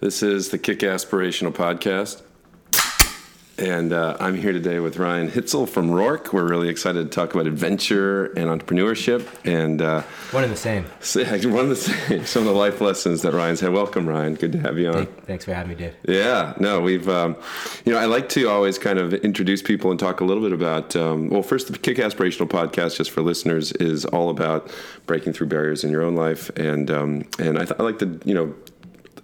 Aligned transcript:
This 0.00 0.22
is 0.22 0.48
the 0.48 0.56
Kick 0.56 0.78
Aspirational 0.78 1.52
Podcast. 1.52 2.22
And 3.58 3.92
uh, 3.92 4.16
I'm 4.18 4.34
here 4.34 4.52
today 4.52 4.78
with 4.78 4.96
Ryan 4.96 5.28
Hitzel 5.28 5.68
from 5.68 5.90
Roark. 5.90 6.32
We're 6.32 6.48
really 6.48 6.70
excited 6.70 7.04
to 7.04 7.14
talk 7.14 7.34
about 7.34 7.46
adventure 7.46 8.32
and 8.32 8.48
entrepreneurship 8.48 9.28
and 9.44 9.82
uh, 9.82 10.00
one 10.30 10.44
and 10.44 10.50
the 10.50 10.56
same. 10.56 10.84
One 11.52 11.64
of 11.64 11.68
the 11.68 11.76
same. 11.76 12.24
Some 12.24 12.44
of 12.44 12.48
the 12.48 12.58
life 12.58 12.80
lessons 12.80 13.20
that 13.20 13.34
Ryan's 13.34 13.60
had. 13.60 13.74
Welcome, 13.74 14.08
Ryan. 14.08 14.36
Good 14.36 14.52
to 14.52 14.60
have 14.60 14.78
you 14.78 14.90
on. 14.90 15.06
Thanks 15.26 15.44
for 15.44 15.52
having 15.52 15.68
me, 15.68 15.74
Dave. 15.74 15.94
Yeah, 16.08 16.54
no, 16.58 16.80
we've, 16.80 17.06
um, 17.06 17.36
you 17.84 17.92
know, 17.92 17.98
I 17.98 18.06
like 18.06 18.30
to 18.30 18.48
always 18.48 18.78
kind 18.78 18.98
of 18.98 19.12
introduce 19.12 19.60
people 19.60 19.90
and 19.90 20.00
talk 20.00 20.22
a 20.22 20.24
little 20.24 20.42
bit 20.42 20.54
about. 20.54 20.96
Um, 20.96 21.28
well, 21.28 21.42
first, 21.42 21.70
the 21.70 21.78
Kick 21.78 21.98
Aspirational 21.98 22.48
podcast, 22.48 22.96
just 22.96 23.10
for 23.10 23.20
listeners, 23.20 23.72
is 23.72 24.06
all 24.06 24.30
about 24.30 24.72
breaking 25.04 25.34
through 25.34 25.48
barriers 25.48 25.84
in 25.84 25.90
your 25.90 26.00
own 26.00 26.14
life, 26.14 26.48
and 26.56 26.90
um, 26.90 27.28
and 27.38 27.58
I, 27.58 27.66
th- 27.66 27.78
I 27.78 27.82
like 27.82 27.98
to, 27.98 28.18
you 28.24 28.32
know, 28.32 28.54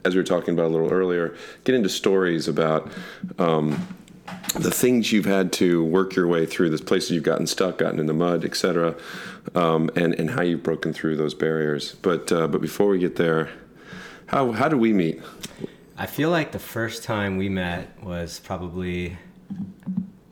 as 0.07 0.15
we 0.15 0.21
were 0.21 0.25
talking 0.25 0.55
about 0.55 0.67
a 0.67 0.69
little 0.69 0.93
earlier, 0.93 1.35
get 1.65 1.75
into 1.75 1.89
stories 1.89 2.47
about 2.47 2.91
um, 3.41 3.87
the 4.55 4.71
things 4.71 5.11
you've 5.11 5.27
had 5.27 5.53
to 5.55 5.85
work 5.85 6.15
your 6.15 6.29
way 6.29 6.47
through, 6.47 6.71
the 6.71 6.79
places 6.79 7.11
you've 7.11 7.25
gotten 7.25 7.47
stuck, 7.47 7.79
gotten 7.79 7.99
in 7.99 8.07
the 8.07 8.15
mud, 8.15 8.45
etc., 8.45 8.95
um, 9.55 9.91
and 9.97 10.15
and 10.15 10.31
how 10.31 10.43
you've 10.43 10.63
broken 10.63 10.93
through 10.93 11.17
those 11.17 11.35
barriers. 11.35 11.97
But 12.03 12.31
uh, 12.31 12.47
but 12.47 12.61
before 12.61 12.89
we 12.89 12.99
get 12.99 13.17
there, 13.17 13.51
how 14.27 14.53
how 14.53 14.69
did 14.69 14.79
we 14.79 14.93
meet? 14.93 15.21
I 15.99 16.07
feel 16.07 16.31
like 16.31 16.53
the 16.53 16.59
first 16.59 17.03
time 17.03 17.37
we 17.37 17.49
met 17.49 18.03
was 18.03 18.39
probably 18.41 19.17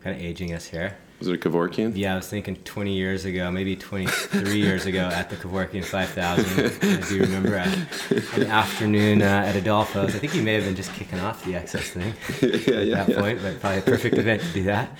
kind 0.02 0.14
of 0.16 0.22
aging 0.22 0.52
us 0.52 0.66
here. 0.66 0.96
Was 1.24 1.32
it 1.32 1.42
a 1.42 1.48
Kevorkian? 1.48 1.92
Yeah, 1.96 2.12
I 2.12 2.16
was 2.16 2.28
thinking 2.28 2.54
20 2.56 2.92
years 2.94 3.24
ago, 3.24 3.50
maybe 3.50 3.76
23 3.76 4.58
years 4.60 4.84
ago 4.84 5.08
at 5.10 5.30
the 5.30 5.36
Kevorkian 5.36 5.82
5000. 5.82 6.66
I 6.82 7.08
do 7.08 7.20
remember 7.20 7.54
at 7.56 7.66
an 8.36 8.42
afternoon 8.42 9.22
uh, 9.22 9.24
at 9.46 9.56
Adolfo's. 9.56 10.14
I 10.14 10.18
think 10.18 10.34
you 10.34 10.42
may 10.42 10.52
have 10.52 10.64
been 10.64 10.76
just 10.76 10.92
kicking 10.92 11.18
off 11.20 11.42
the 11.42 11.52
XS 11.54 11.80
thing 11.92 12.12
yeah, 12.66 12.80
yeah, 12.82 13.00
at 13.00 13.06
that 13.06 13.14
yeah. 13.14 13.20
point, 13.22 13.40
but 13.40 13.58
probably 13.58 13.78
a 13.78 13.82
perfect 13.82 14.18
event 14.18 14.42
to 14.42 14.52
do 14.52 14.64
that. 14.64 14.90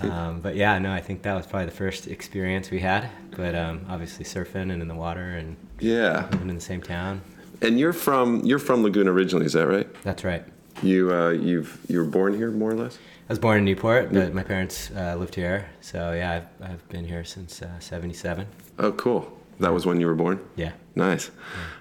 Um, 0.00 0.40
but 0.40 0.56
yeah, 0.56 0.78
no, 0.78 0.90
I 0.94 1.02
think 1.02 1.20
that 1.24 1.34
was 1.34 1.46
probably 1.46 1.66
the 1.66 1.72
first 1.72 2.06
experience 2.06 2.70
we 2.70 2.80
had. 2.80 3.10
But 3.36 3.54
um, 3.54 3.84
obviously 3.90 4.24
surfing 4.24 4.72
and 4.72 4.80
in 4.80 4.88
the 4.88 4.94
water 4.94 5.32
and 5.36 5.58
Yeah. 5.78 6.26
living 6.32 6.48
in 6.48 6.54
the 6.54 6.62
same 6.62 6.80
town. 6.80 7.20
And 7.60 7.78
you're 7.78 7.92
from 7.92 8.40
you're 8.46 8.58
from 8.58 8.82
Laguna 8.82 9.12
originally, 9.12 9.44
is 9.44 9.52
that 9.52 9.68
right? 9.68 9.86
That's 10.04 10.24
right. 10.24 10.42
You 10.82 11.12
uh, 11.14 11.30
you've 11.32 11.78
you 11.86 11.98
were 11.98 12.06
born 12.06 12.34
here 12.34 12.50
more 12.50 12.70
or 12.70 12.76
less. 12.76 12.98
I 13.30 13.32
was 13.32 13.38
born 13.38 13.58
in 13.58 13.64
Newport, 13.64 14.12
but 14.12 14.34
my 14.34 14.42
parents 14.42 14.90
uh, 14.90 15.14
lived 15.14 15.36
here. 15.36 15.70
So 15.80 16.14
yeah, 16.14 16.42
I've, 16.60 16.68
I've 16.68 16.88
been 16.88 17.04
here 17.04 17.22
since 17.22 17.62
uh, 17.62 17.78
77. 17.78 18.44
Oh, 18.80 18.90
cool. 18.90 19.30
That 19.60 19.72
was 19.72 19.86
when 19.86 20.00
you 20.00 20.08
were 20.08 20.16
born. 20.16 20.40
Yeah. 20.56 20.72
Nice. 20.96 21.30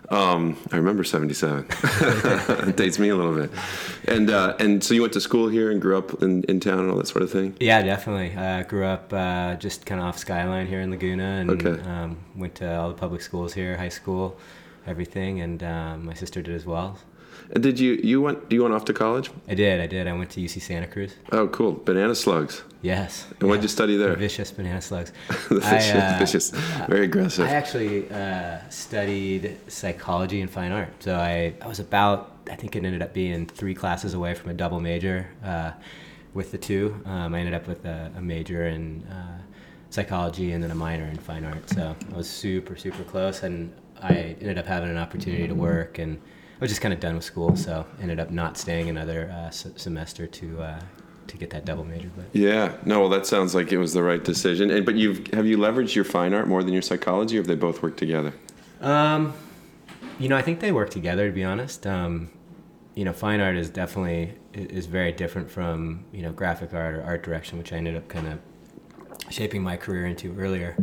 Um, 0.09 0.57
I 0.71 0.75
remember 0.77 1.03
'77. 1.03 1.65
Dates 2.75 2.99
me 2.99 3.09
a 3.09 3.15
little 3.15 3.33
bit. 3.33 3.49
And 4.07 4.29
uh, 4.29 4.57
and 4.59 4.83
so 4.83 4.93
you 4.93 5.01
went 5.01 5.13
to 5.13 5.21
school 5.21 5.47
here 5.47 5.71
and 5.71 5.81
grew 5.81 5.97
up 5.97 6.21
in, 6.21 6.43
in 6.43 6.59
town 6.59 6.79
and 6.81 6.91
all 6.91 6.97
that 6.97 7.07
sort 7.07 7.23
of 7.23 7.31
thing. 7.31 7.57
Yeah, 7.59 7.81
definitely. 7.81 8.35
Uh, 8.37 8.61
grew 8.63 8.85
up 8.85 9.11
uh, 9.11 9.55
just 9.55 9.87
kind 9.87 9.99
of 9.99 10.05
off 10.05 10.19
Skyline 10.19 10.67
here 10.67 10.81
in 10.81 10.91
Laguna, 10.91 11.23
and 11.41 11.49
Okay. 11.49 11.81
um, 11.89 12.17
went 12.35 12.53
to 12.55 12.75
all 12.79 12.89
the 12.89 12.95
public 12.95 13.21
schools 13.21 13.53
here, 13.53 13.75
high 13.75 13.89
school, 13.89 14.37
everything, 14.85 15.41
and 15.41 15.63
um, 15.63 16.05
my 16.05 16.13
sister 16.13 16.43
did 16.43 16.53
as 16.53 16.65
well. 16.67 16.99
Did 17.53 17.79
you 17.79 17.93
you 18.03 18.21
went 18.21 18.47
do 18.47 18.55
you 18.55 18.61
went 18.61 18.75
off 18.75 18.85
to 18.85 18.93
college? 18.93 19.31
I 19.47 19.55
did, 19.55 19.81
I 19.81 19.87
did. 19.87 20.07
I 20.07 20.13
went 20.13 20.29
to 20.31 20.39
UC 20.39 20.61
Santa 20.61 20.85
Cruz. 20.85 21.15
Oh, 21.31 21.47
cool. 21.47 21.71
Banana 21.73 22.13
slugs. 22.13 22.63
Yes. 22.81 23.25
And 23.39 23.49
what 23.49 23.55
did 23.55 23.63
you 23.63 23.69
study 23.69 23.97
there? 23.97 24.15
Vicious 24.15 24.51
banana 24.51 24.81
slugs. 24.81 25.11
the 25.49 25.59
I, 25.63 25.69
vicious, 25.71 25.95
uh, 25.95 26.15
vicious, 26.19 26.49
very 26.87 27.05
aggressive. 27.05 27.47
I 27.47 27.51
actually 27.51 28.09
uh, 28.11 28.59
studied 28.69 29.57
psychology 29.67 30.41
and 30.41 30.49
fine 30.49 30.71
art. 30.71 30.89
So 30.99 31.15
I, 31.15 31.53
I 31.61 31.67
was 31.67 31.79
about, 31.79 32.37
I 32.49 32.55
think 32.55 32.75
it 32.75 32.85
ended 32.85 33.01
up 33.01 33.13
being 33.13 33.47
three 33.47 33.73
classes 33.73 34.13
away 34.13 34.33
from 34.33 34.51
a 34.51 34.53
double 34.53 34.79
major 34.79 35.27
uh, 35.43 35.71
with 36.33 36.51
the 36.51 36.57
two. 36.57 37.01
Um, 37.05 37.35
I 37.35 37.39
ended 37.39 37.53
up 37.53 37.67
with 37.67 37.83
a, 37.83 38.11
a 38.15 38.21
major 38.21 38.67
in 38.67 39.03
uh, 39.07 39.39
psychology 39.89 40.53
and 40.53 40.63
then 40.63 40.71
a 40.71 40.75
minor 40.75 41.05
in 41.05 41.17
fine 41.17 41.43
art. 41.43 41.69
So 41.69 41.95
I 42.13 42.15
was 42.15 42.29
super, 42.29 42.77
super 42.77 43.03
close. 43.03 43.43
And 43.43 43.73
I 44.01 44.37
ended 44.39 44.57
up 44.57 44.67
having 44.67 44.89
an 44.89 44.97
opportunity 44.97 45.47
to 45.47 45.55
work 45.55 45.99
and 45.99 46.21
I 46.59 46.61
was 46.61 46.71
just 46.71 46.81
kind 46.81 46.93
of 46.93 46.99
done 46.99 47.15
with 47.15 47.23
school. 47.23 47.55
So 47.55 47.85
ended 48.01 48.19
up 48.19 48.31
not 48.31 48.57
staying 48.57 48.89
another 48.89 49.31
uh, 49.31 49.47
s- 49.47 49.67
semester 49.77 50.27
to, 50.27 50.61
uh, 50.61 50.79
to 51.27 51.37
get 51.37 51.49
that 51.51 51.63
double 51.63 51.85
major. 51.85 52.11
But 52.15 52.25
yeah. 52.33 52.75
No. 52.85 52.99
Well, 52.99 53.09
that 53.09 53.25
sounds 53.25 53.55
like 53.55 53.71
it 53.71 53.77
was 53.77 53.93
the 53.93 54.03
right 54.03 54.23
decision. 54.23 54.69
And 54.69 54.85
but 54.85 54.95
you've 54.95 55.27
have 55.27 55.45
you 55.45 55.57
leveraged 55.57 55.95
your 55.95 56.03
fine 56.05 56.33
art 56.33 56.47
more 56.47 56.61
than 56.63 56.73
your 56.73 56.81
psychology, 56.81 57.37
or 57.37 57.41
have 57.41 57.47
they 57.47 57.55
both 57.55 57.81
worked 57.81 57.97
together? 57.97 58.33
Um, 58.81 59.33
you 60.19 60.27
know, 60.27 60.35
I 60.35 60.41
think 60.41 60.59
they 60.59 60.71
work 60.73 60.89
together. 60.89 61.27
To 61.29 61.33
be 61.33 61.43
honest, 61.45 61.87
um, 61.87 62.29
you 62.95 63.05
know, 63.05 63.13
fine 63.13 63.39
art 63.39 63.55
is 63.55 63.69
definitely 63.69 64.33
is 64.53 64.85
very 64.87 65.11
different 65.13 65.49
from 65.49 66.03
you 66.11 66.21
know 66.23 66.31
graphic 66.33 66.73
art 66.73 66.95
or 66.95 67.03
art 67.03 67.23
direction, 67.23 67.57
which 67.57 67.71
I 67.71 67.77
ended 67.77 67.95
up 67.95 68.09
kind 68.09 68.27
of 68.27 68.39
shaping 69.31 69.63
my 69.63 69.77
career 69.77 70.07
into 70.07 70.37
earlier. 70.37 70.75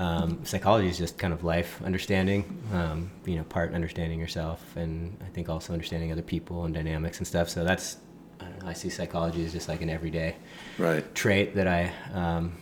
Um, 0.00 0.44
psychology 0.46 0.88
is 0.88 0.96
just 0.96 1.18
kind 1.18 1.34
of 1.34 1.44
life 1.44 1.80
understanding, 1.84 2.42
um, 2.72 3.10
you 3.26 3.36
know, 3.36 3.44
part 3.44 3.74
understanding 3.74 4.18
yourself, 4.18 4.74
and 4.74 5.14
I 5.22 5.28
think 5.28 5.50
also 5.50 5.74
understanding 5.74 6.10
other 6.10 6.22
people 6.22 6.64
and 6.64 6.72
dynamics 6.72 7.18
and 7.18 7.26
stuff. 7.26 7.50
So 7.50 7.64
that's, 7.64 7.98
I 8.40 8.44
don't 8.44 8.62
know, 8.62 8.68
I 8.70 8.72
see 8.72 8.88
psychology 8.88 9.44
as 9.44 9.52
just 9.52 9.68
like 9.68 9.82
an 9.82 9.90
everyday 9.90 10.36
Right. 10.78 11.04
trait 11.14 11.54
that 11.56 11.68
I, 11.68 11.92
um, 12.14 12.52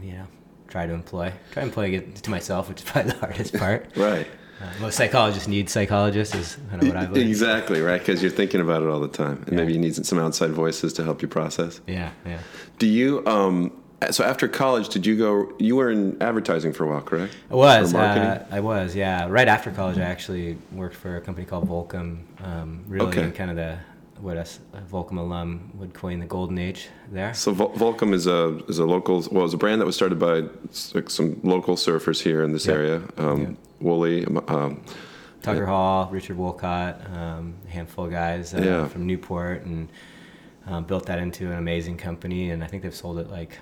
you 0.00 0.12
know, 0.12 0.26
try 0.68 0.86
to 0.86 0.92
employ. 0.92 1.32
Try 1.50 1.64
employing 1.64 1.94
it 1.94 2.14
to 2.14 2.30
myself, 2.30 2.68
which 2.68 2.82
is 2.82 2.84
probably 2.88 3.10
the 3.10 3.18
hardest 3.18 3.54
part. 3.54 3.90
Right. 3.96 4.28
Uh, 4.62 4.66
most 4.80 4.94
psychologists 4.96 5.48
need 5.48 5.68
psychologists, 5.68 6.32
is 6.36 6.58
kind 6.70 6.80
of 6.80 6.86
what 6.86 6.96
I've 6.96 7.10
learned. 7.10 7.28
Exactly 7.28 7.80
right, 7.80 7.98
because 8.00 8.22
you're 8.22 8.30
thinking 8.30 8.60
about 8.60 8.82
it 8.82 8.88
all 8.88 9.00
the 9.00 9.08
time, 9.08 9.38
and 9.48 9.48
Yeah. 9.48 9.56
maybe 9.56 9.72
you 9.72 9.80
need 9.80 9.96
some 10.06 10.20
outside 10.20 10.52
voices 10.52 10.92
to 10.92 11.02
help 11.02 11.22
you 11.22 11.26
process. 11.28 11.80
Yeah, 11.88 12.10
yeah. 12.24 12.38
Do 12.78 12.86
you? 12.86 13.26
Um, 13.26 13.72
so 14.10 14.24
after 14.24 14.48
college, 14.48 14.88
did 14.88 15.04
you 15.06 15.16
go? 15.16 15.52
You 15.58 15.76
were 15.76 15.90
in 15.90 16.20
advertising 16.22 16.72
for 16.72 16.84
a 16.84 16.88
while, 16.88 17.00
correct? 17.02 17.36
I 17.50 17.54
was. 17.54 17.94
Uh, 17.94 18.46
I 18.50 18.60
was. 18.60 18.94
Yeah. 18.96 19.26
Right 19.28 19.48
after 19.48 19.70
college, 19.70 19.98
I 19.98 20.02
actually 20.02 20.56
worked 20.72 20.94
for 20.96 21.16
a 21.16 21.20
company 21.20 21.46
called 21.46 21.68
Volcom. 21.68 22.18
Um, 22.42 22.84
really, 22.88 23.06
Okay. 23.06 23.30
kind 23.30 23.50
of 23.50 23.56
the 23.56 23.78
what 24.20 24.36
us 24.36 24.60
a 24.72 24.80
Volcom 24.80 25.18
alum 25.18 25.70
would 25.74 25.92
coin 25.92 26.18
the 26.20 26.26
golden 26.26 26.56
age 26.56 26.88
there. 27.12 27.34
So 27.34 27.52
Vol- 27.52 27.72
Volcom 27.72 28.14
is 28.14 28.26
a 28.26 28.60
is 28.68 28.78
a 28.78 28.84
local 28.86 29.16
well, 29.30 29.40
it 29.40 29.42
was 29.42 29.54
a 29.54 29.58
brand 29.58 29.80
that 29.80 29.86
was 29.86 29.96
started 29.96 30.18
by 30.18 30.44
like 30.94 31.10
some 31.10 31.40
local 31.42 31.76
surfers 31.76 32.20
here 32.22 32.42
in 32.44 32.52
this 32.52 32.66
Yep. 32.66 32.76
area. 32.76 33.02
Um, 33.18 33.40
Yep. 33.40 33.54
Wooly, 33.80 34.24
um, 34.48 34.82
Tucker 35.42 35.66
Hall, 35.66 36.08
Richard 36.10 36.38
Woolcott, 36.38 36.94
um, 37.14 37.54
a 37.68 37.70
handful 37.70 38.06
of 38.06 38.12
guys 38.12 38.54
uh, 38.54 38.62
Yeah. 38.62 38.88
from 38.88 39.06
Newport, 39.06 39.64
and 39.66 39.88
um, 40.66 40.84
built 40.84 41.04
that 41.06 41.18
into 41.18 41.50
an 41.50 41.58
amazing 41.58 41.98
company. 41.98 42.50
And 42.50 42.64
I 42.64 42.66
think 42.66 42.82
they've 42.82 42.94
sold 42.94 43.18
it 43.18 43.30
like 43.30 43.58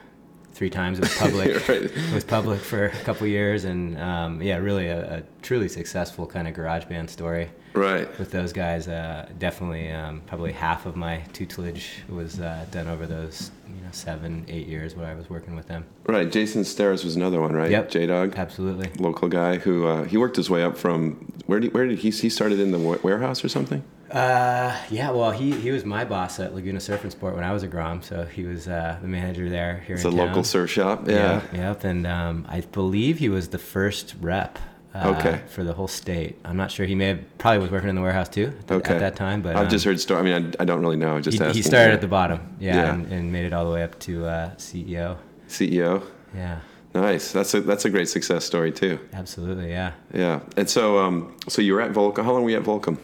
three 0.62 0.70
times. 0.70 0.98
It 0.98 1.02
was 1.02 1.14
public. 1.18 1.68
Right. 1.68 1.82
It 1.82 2.14
was 2.14 2.22
public 2.22 2.60
for 2.60 2.84
a 2.84 2.90
couple 2.90 3.26
years, 3.26 3.64
and 3.64 3.98
um, 3.98 4.40
yeah, 4.40 4.58
really 4.58 4.86
a, 4.86 5.18
a 5.18 5.22
truly 5.42 5.68
successful 5.68 6.24
kind 6.24 6.46
of 6.46 6.54
garage 6.54 6.84
band 6.84 7.10
story 7.10 7.50
right. 7.74 8.06
with 8.16 8.30
those 8.30 8.52
guys. 8.52 8.86
Uh, 8.86 9.28
definitely, 9.40 9.90
um, 9.90 10.22
probably 10.24 10.52
half 10.52 10.86
of 10.86 10.94
my 10.94 11.24
tutelage 11.32 12.04
was 12.08 12.38
uh, 12.38 12.64
done 12.70 12.86
over 12.86 13.08
those 13.08 13.50
you 13.66 13.82
know 13.82 13.90
seven, 13.90 14.44
eight 14.46 14.68
years 14.68 14.94
where 14.94 15.08
I 15.08 15.14
was 15.14 15.28
working 15.28 15.56
with 15.56 15.66
them. 15.66 15.84
Right. 16.06 16.30
Jason 16.30 16.62
Steris 16.62 17.02
was 17.02 17.16
another 17.16 17.40
one, 17.40 17.56
right? 17.56 17.72
Yep. 17.72 17.90
J 17.90 18.06
Dog, 18.06 18.34
Absolutely. 18.36 18.88
local 19.02 19.28
guy 19.28 19.58
who 19.58 19.88
uh, 19.88 20.04
he 20.04 20.16
worked 20.16 20.36
his 20.36 20.48
way 20.48 20.62
up 20.62 20.78
from 20.78 21.26
where 21.46 21.58
did 21.58 21.74
where 21.74 21.88
did 21.88 21.98
he 21.98 22.10
he 22.10 22.30
started 22.30 22.60
in 22.60 22.70
the 22.70 22.78
warehouse 22.78 23.44
or 23.44 23.48
something? 23.48 23.82
Uh, 24.12 24.76
yeah, 24.90 25.10
well, 25.10 25.30
he, 25.30 25.52
he 25.52 25.70
was 25.70 25.84
my 25.84 26.04
boss 26.04 26.38
at 26.38 26.54
Laguna 26.54 26.80
Surf 26.80 27.02
and 27.02 27.10
Sport 27.10 27.34
when 27.34 27.44
I 27.44 27.52
was 27.52 27.62
a 27.62 27.66
Grom, 27.68 28.02
so 28.02 28.24
he 28.26 28.44
was 28.44 28.68
uh, 28.68 28.98
the 29.00 29.08
manager 29.08 29.48
there 29.48 29.82
here 29.86 29.96
It's 29.96 30.04
in 30.04 30.12
a 30.12 30.16
town. 30.16 30.26
local 30.28 30.44
surf 30.44 30.70
shop. 30.70 31.08
Yeah. 31.08 31.40
Yep, 31.42 31.54
yep, 31.54 31.84
and 31.84 32.06
um, 32.06 32.46
I 32.48 32.60
believe 32.60 33.18
he 33.18 33.28
was 33.30 33.48
the 33.48 33.58
first 33.58 34.14
rep. 34.20 34.58
Uh, 34.94 35.14
Okay. 35.18 35.40
For 35.48 35.64
the 35.64 35.72
whole 35.72 35.88
state, 35.88 36.38
I'm 36.44 36.58
not 36.58 36.70
sure. 36.70 36.84
He 36.84 36.94
may 36.94 37.06
have 37.06 37.38
probably 37.38 37.60
was 37.60 37.70
working 37.70 37.88
in 37.88 37.94
the 37.94 38.02
warehouse 38.02 38.28
too 38.28 38.52
at, 38.68 38.70
Okay. 38.72 38.92
at 38.92 39.00
that 39.00 39.16
time, 39.16 39.40
but 39.40 39.56
I've 39.56 39.64
um, 39.64 39.70
just 39.70 39.86
heard 39.86 39.98
story. 39.98 40.20
I 40.20 40.22
mean, 40.22 40.52
I, 40.58 40.62
I 40.62 40.64
don't 40.66 40.82
really 40.82 40.96
know. 40.98 41.19
Just 41.19 41.38
he, 41.42 41.50
he 41.52 41.62
started 41.62 41.94
at 41.94 42.02
the 42.02 42.08
bottom, 42.08 42.54
yeah, 42.60 42.75
Yeah. 42.76 42.92
And, 42.92 43.10
and 43.10 43.32
made 43.32 43.46
it 43.46 43.54
all 43.54 43.64
the 43.64 43.70
way 43.72 43.82
up 43.82 43.98
to 44.00 44.26
uh, 44.26 44.50
CEO. 44.56 45.16
CEO. 45.48 46.02
Yeah, 46.37 46.60
Nice. 46.94 47.32
That's 47.32 47.54
a 47.54 47.62
that's 47.62 47.87
a 47.87 47.90
great 47.90 48.10
success 48.10 48.44
story 48.44 48.70
too. 48.70 48.98
absolutely, 49.14 49.70
yeah. 49.70 49.92
Yeah. 50.12 50.40
And 50.58 50.69
so 50.69 50.98
um 50.98 51.34
so 51.48 51.62
you 51.62 51.72
were 51.72 51.81
at 51.81 51.92
Volcom. 51.92 52.22
How 52.22 52.32
long 52.32 52.42
were 52.44 52.50
you 52.50 52.58
at 52.58 52.64
Volcom? 52.64 52.98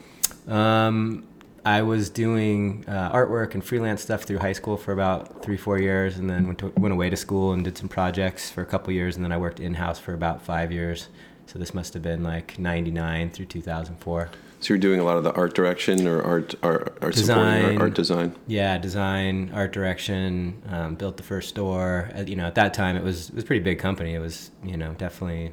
Um, 0.49 1.25
I 1.65 1.83
was 1.83 2.09
doing 2.09 2.85
uh, 2.89 3.13
artwork 3.13 3.55
and 3.55 3.63
freelance 3.65 4.01
stuff 4.03 4.23
through 4.23 4.39
high 4.39 4.53
school 4.55 4.77
for 4.77 4.93
about 4.93 5.43
three, 5.43 5.57
four 5.59 5.79
years, 5.79 6.17
and 6.17 6.31
then 6.31 6.47
went, 6.47 6.59
to, 6.61 6.73
went 6.77 6.95
away 6.95 7.11
to 7.11 7.17
school 7.17 7.53
and 7.53 7.63
did 7.63 7.77
some 7.77 7.89
projects 7.89 8.51
for 8.51 8.63
a 8.63 8.67
couple 8.67 8.93
years, 8.93 9.17
and 9.17 9.25
then 9.25 9.33
I 9.33 9.37
worked 9.39 9.61
in 9.61 9.75
house 9.75 9.99
for 9.99 10.15
about 10.15 10.41
five 10.41 10.73
years. 10.73 11.09
So 11.47 11.59
this 11.59 11.75
must 11.75 11.95
have 11.95 12.03
been 12.03 12.23
like 12.23 12.59
'99 12.59 13.31
through 13.31 13.47
2004. 13.47 14.31
So 14.61 14.75
you're 14.75 14.79
doing 14.79 14.99
a 15.01 15.05
lot 15.05 15.17
of 15.19 15.25
the 15.25 15.33
art 15.35 15.55
direction 15.55 16.07
or 16.09 16.23
art 16.23 16.55
art, 16.63 16.99
art 17.01 17.15
supporting 17.15 17.45
art, 17.45 17.63
Design. 17.63 17.79
art 17.81 17.95
design. 17.95 18.37
Yeah, 18.47 18.79
design, 18.79 19.51
art 19.55 19.73
direction. 19.73 20.63
Um, 20.69 20.95
built 20.95 21.17
the 21.17 21.23
first 21.23 21.49
store. 21.51 22.11
Uh, 22.17 22.23
you 22.23 22.37
know, 22.37 22.47
at 22.47 22.55
that 22.57 22.75
time 22.75 22.97
it 22.97 23.03
was 23.03 23.29
it 23.31 23.35
was 23.35 23.45
a 23.45 23.47
pretty 23.47 23.63
big 23.63 23.79
company. 23.79 24.15
It 24.15 24.19
was 24.21 24.51
you 24.65 24.77
know 24.77 24.93
definitely 24.95 25.53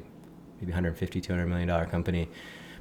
maybe 0.60 0.72
150, 0.72 1.20
200 1.20 1.46
million 1.46 1.68
dollar 1.68 1.86
company. 1.86 2.28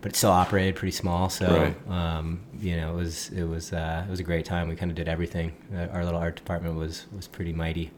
But 0.06 0.12
it 0.12 0.16
still 0.16 0.30
operated 0.30 0.76
pretty 0.76 0.92
small. 0.92 1.32
So 1.32 1.48
Right. 1.48 1.90
um, 1.90 2.40
you 2.62 2.78
know, 2.78 2.92
it 2.92 2.96
was 2.96 3.32
it 3.32 3.42
was 3.44 3.74
uh, 3.74 4.04
it 4.08 4.12
was 4.12 4.20
a 4.20 4.24
great 4.24 4.46
time. 4.46 4.70
We 4.70 4.76
kind 4.76 4.92
of 4.92 4.96
did 4.96 5.08
everything. 5.08 5.52
Uh, 5.76 5.88
our 5.92 6.06
little 6.06 6.20
art 6.20 6.36
department 6.36 6.76
was 6.76 7.08
was 7.16 7.28
pretty 7.28 7.54
mighty, 7.54 7.90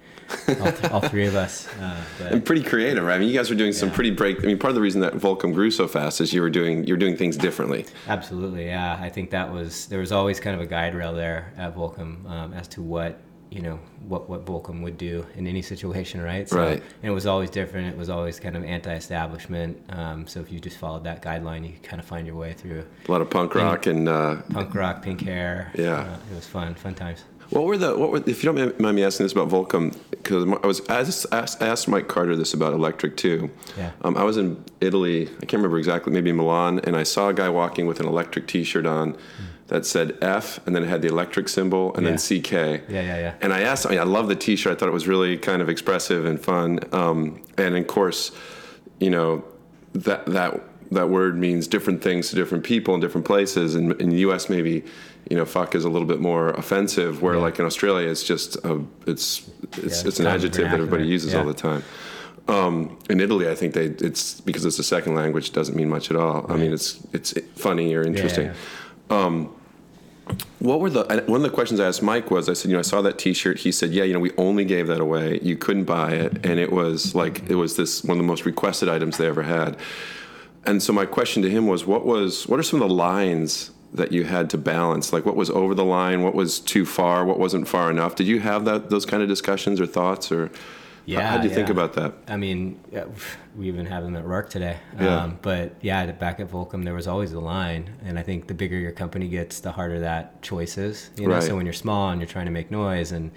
all, 0.48 0.72
th- 0.72 0.86
all 0.92 1.02
three 1.02 1.28
of 1.28 1.36
us. 1.36 1.68
Uh, 1.82 1.98
And 2.22 2.46
pretty 2.46 2.64
creative, 2.64 3.04
right? 3.04 3.16
I 3.16 3.20
mean, 3.20 3.28
you 3.28 3.36
guys 3.36 3.50
were 3.50 3.58
doing 3.58 3.74
some 3.74 3.92
pretty 3.92 4.12
break. 4.12 4.42
I 4.42 4.48
mean, 4.48 4.58
part 4.58 4.70
of 4.70 4.76
the 4.76 4.82
reason 4.82 5.02
that 5.02 5.16
Volcom 5.16 5.54
grew 5.54 5.70
so 5.70 5.86
fast 5.86 6.22
is 6.22 6.32
you 6.32 6.40
were 6.42 6.50
doing 6.50 6.86
you're 6.88 6.96
doing 6.96 7.18
things 7.18 7.36
differently. 7.36 7.86
absolutely, 8.08 8.68
yeah. 8.68 8.98
I 9.02 9.10
think 9.10 9.30
that 9.32 9.52
was 9.52 9.88
there 9.88 10.00
was 10.00 10.14
always 10.14 10.40
kind 10.40 10.56
of 10.56 10.62
a 10.62 10.66
guide 10.66 10.96
rail 10.96 11.14
there 11.14 11.52
at 11.58 11.76
Volcom 11.76 12.26
um, 12.30 12.54
as 12.54 12.70
to 12.70 12.82
what 12.82 13.20
you 13.50 13.62
know 13.62 13.80
what 14.08 14.30
what 14.30 14.46
Volcom 14.46 14.82
would 14.84 14.98
do 14.98 15.26
in 15.36 15.48
any 15.48 15.62
situation, 15.62 16.22
right? 16.22 16.48
So, 16.48 16.58
Right. 16.58 16.82
And 17.02 17.04
it 17.04 17.12
was 17.12 17.26
always 17.26 17.50
different. 17.50 17.88
It 17.88 17.98
was 17.98 18.10
always 18.10 18.40
kind 18.40 18.56
of 18.56 18.64
anti-establishment. 18.64 19.82
Um, 19.90 20.28
so 20.28 20.40
if 20.40 20.52
you 20.52 20.60
just 20.60 20.78
followed 20.78 21.04
that 21.06 21.22
guideline, 21.22 21.66
you 21.66 21.74
could 21.74 21.84
kind 21.84 22.00
of 22.00 22.06
find 22.06 22.28
your 22.28 22.36
way 22.36 22.54
through 22.54 22.86
A 23.08 23.12
lot 23.12 23.22
of 23.22 23.30
punk 23.30 23.56
rock 23.56 23.86
and 23.86 24.10
uh, 24.10 24.42
punk 24.52 24.74
rock, 24.76 25.02
pink 25.02 25.22
hair. 25.22 25.72
Yeah. 25.76 26.00
uh, 26.02 26.18
it 26.32 26.36
was 26.36 26.48
fun, 26.48 26.76
fun 26.76 26.96
times. 26.96 27.24
What 27.50 27.64
were 27.64 27.78
the 27.78 27.98
what 27.98 28.12
were 28.12 28.18
if 28.26 28.44
you 28.44 28.52
don't 28.52 28.78
mind 28.80 28.96
me 28.96 29.04
asking 29.04 29.24
this 29.24 29.32
about 29.32 29.48
Volcom 29.48 29.98
because 30.12 30.44
I 30.62 30.68
was 30.68 30.82
I 30.90 31.00
asked, 31.40 31.62
asked 31.62 31.88
Mike 31.88 32.10
Carter 32.10 32.36
this 32.36 32.54
about 32.54 32.74
electric 32.74 33.16
too. 33.16 33.50
Yeah. 33.78 33.92
Um, 34.02 34.18
I 34.18 34.24
was 34.24 34.36
in 34.36 34.62
Italy. 34.82 35.28
I 35.28 35.46
can't 35.46 35.54
remember 35.54 35.78
exactly. 35.78 36.12
Maybe 36.12 36.34
Milan, 36.34 36.82
and 36.84 36.98
I 36.98 37.04
saw 37.04 37.30
a 37.30 37.34
guy 37.34 37.48
walking 37.48 37.88
with 37.88 38.02
an 38.02 38.06
electric 38.06 38.48
T-shirt 38.48 38.86
on 38.86 39.16
that 39.68 39.86
said 39.86 40.18
F, 40.22 40.60
and 40.66 40.76
then 40.76 40.84
it 40.84 40.88
had 40.88 41.02
the 41.02 41.08
electric 41.10 41.50
symbol, 41.50 41.94
and 41.96 42.04
Yeah. 42.06 42.12
then 42.12 42.18
CK. 42.20 42.52
Yeah, 42.90 43.02
yeah, 43.02 43.18
yeah. 43.20 43.34
And 43.42 43.52
I 43.54 43.62
asked. 43.62 43.86
I, 43.86 43.90
mean, 43.90 44.00
I 44.00 44.04
love 44.04 44.28
the 44.30 44.36
T-shirt. 44.36 44.72
I 44.72 44.76
thought 44.76 44.88
it 44.88 44.94
was 44.94 45.08
really 45.08 45.38
kind 45.38 45.62
of 45.62 45.68
expressive 45.70 46.26
and 46.26 46.40
fun. 46.40 46.80
Um, 46.94 47.42
and 47.58 47.76
of 47.76 47.86
course, 47.88 48.32
you 49.00 49.10
know 49.10 49.44
that 49.94 50.26
that 50.28 50.62
that 50.92 51.10
word 51.10 51.38
means 51.38 51.68
different 51.68 52.02
things 52.02 52.30
to 52.30 52.36
different 52.36 52.64
people 52.64 52.96
in 52.96 53.02
different 53.02 53.26
places. 53.28 53.76
And 53.76 53.92
in 54.02 54.10
the 54.10 54.20
U.S., 54.28 54.50
maybe 54.50 54.84
you 55.30 55.36
know, 55.36 55.44
fuck 55.44 55.76
is 55.76 55.84
a 55.84 55.90
little 55.90 56.08
bit 56.08 56.22
more 56.22 56.52
offensive. 56.52 57.22
Where 57.22 57.36
Yeah. 57.36 57.42
like 57.42 57.60
in 57.60 57.66
Australia, 57.66 58.08
it's 58.10 58.24
just 58.24 58.56
a 58.64 58.80
it's 59.06 59.42
it's, 59.84 60.02
Yeah, 60.04 60.08
it's 60.08 60.20
an 60.22 60.28
adjective 60.28 60.64
that 60.64 60.74
everybody 60.76 61.06
uses 61.06 61.34
all 61.36 61.44
the 61.46 61.54
time. 61.54 61.84
Um, 62.48 62.98
in 63.10 63.20
Italy, 63.20 63.50
I 63.50 63.56
think 63.56 63.74
they 63.74 63.88
it's 63.88 64.40
because 64.40 64.64
it's 64.64 64.80
a 64.80 64.84
second 64.84 65.16
language 65.16 65.52
doesn't 65.52 65.76
mean 65.76 65.90
much 65.90 66.10
at 66.10 66.16
all. 66.16 66.46
I 66.48 66.56
mean, 66.56 66.72
it's 66.72 67.00
it's 67.12 67.34
funny 67.58 67.94
or 67.94 68.04
interesting. 68.04 68.46
yeah. 68.46 69.26
What 70.60 70.80
were 70.80 70.90
the 70.90 71.04
one 71.28 71.38
of 71.38 71.44
the 71.44 71.50
questions 71.50 71.80
I 71.80 71.88
asked 71.88 72.02
Mike 72.02 72.32
was 72.32 72.50
I 72.50 72.54
said, 72.54 72.70
you 72.70 72.76
know, 72.76 72.80
I 72.80 72.84
saw 72.84 73.02
that 73.02 73.18
T-shirt. 73.18 73.60
He 73.60 73.72
said, 73.72 73.92
yeah, 73.92 74.04
you 74.04 74.14
know, 74.14 74.20
we 74.20 74.32
only 74.38 74.66
gave 74.66 74.88
that 74.88 75.00
away. 75.00 75.40
You 75.42 75.56
couldn't 75.56 75.86
buy 75.86 76.12
it, 76.12 76.46
and 76.46 76.60
it 76.60 76.72
was 76.72 77.16
like 77.16 77.50
it 77.50 77.56
was 77.56 77.76
this 77.76 78.04
one 78.04 78.18
of 78.18 78.24
the 78.24 78.28
most 78.28 78.46
requested 78.46 78.90
items 78.90 79.18
they 79.18 79.28
ever 79.28 79.44
had. 79.44 79.78
And 80.66 80.84
so 80.84 80.92
my 80.92 81.06
question 81.06 81.44
to 81.44 81.50
him 81.50 81.68
was, 81.68 81.86
what 81.86 82.06
was 82.06 82.48
what 82.48 82.60
are 82.60 82.64
some 82.64 82.82
of 82.82 82.90
the 82.90 82.94
lines 82.94 83.72
that 83.94 84.12
you 84.12 84.26
had 84.26 84.50
to 84.50 84.58
balance? 84.58 85.14
Like 85.14 85.26
what 85.26 85.36
was 85.36 85.50
over 85.50 85.74
the 85.74 85.86
line, 85.86 86.24
what 86.24 86.36
was 86.36 86.60
too 86.60 86.86
far, 86.86 87.24
what 87.24 87.40
wasn't 87.40 87.68
far 87.68 87.90
enough? 87.90 88.16
Did 88.16 88.28
you 88.28 88.40
have 88.40 88.66
that 88.66 88.90
those 88.90 89.06
kind 89.06 89.24
of 89.24 89.30
discussions 89.30 89.80
or 89.80 89.86
thoughts, 89.86 90.32
or 90.32 90.52
Yeah, 91.08 91.26
how 91.26 91.38
do 91.38 91.48
you 91.48 91.54
think 91.54 91.70
about 91.70 91.94
that? 91.94 92.14
I 92.28 92.36
mean, 92.36 92.80
we 93.56 93.70
even 93.70 93.86
have 93.86 94.04
them 94.04 94.16
at 94.18 94.26
work 94.26 94.50
today. 94.50 94.78
Yeah. 95.00 95.24
Um, 95.24 95.40
but 95.42 95.76
yeah, 95.82 96.12
back 96.12 96.42
at 96.42 96.50
Volcom, 96.50 96.84
there 96.84 96.94
was 96.94 97.08
always 97.08 97.32
a 97.32 97.40
line, 97.40 97.90
and 98.04 98.20
I 98.20 98.24
think 98.24 98.48
the 98.48 98.54
bigger 98.54 98.78
your 98.78 98.92
company 98.92 99.30
gets, 99.30 99.62
the 99.62 99.72
harder 99.72 100.02
that 100.02 100.42
choice 100.42 100.78
is. 100.78 101.10
You 101.16 101.28
know, 101.28 101.36
Right. 101.36 101.44
so 101.44 101.56
when 101.56 101.66
you're 101.66 101.72
small 101.74 102.10
and 102.10 102.20
you're 102.20 102.28
trying 102.28 102.46
to 102.48 102.52
make 102.52 102.70
noise, 102.72 103.14
and 103.14 103.32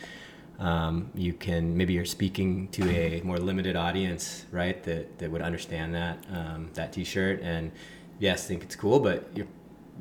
um, 0.58 1.10
you 1.14 1.32
can 1.32 1.76
maybe 1.76 1.92
you're 1.94 2.04
speaking 2.04 2.66
to 2.68 2.90
a 2.90 3.20
more 3.22 3.38
limited 3.38 3.76
audience, 3.76 4.46
right? 4.50 4.82
That 4.82 5.18
that 5.18 5.30
would 5.30 5.40
understand 5.42 5.94
that 5.94 6.18
um, 6.32 6.70
that 6.74 6.92
T-shirt, 6.92 7.40
and 7.40 7.70
yes, 8.18 8.48
think 8.48 8.64
it's 8.64 8.74
cool, 8.74 8.98
but 8.98 9.28
you're 9.34 9.46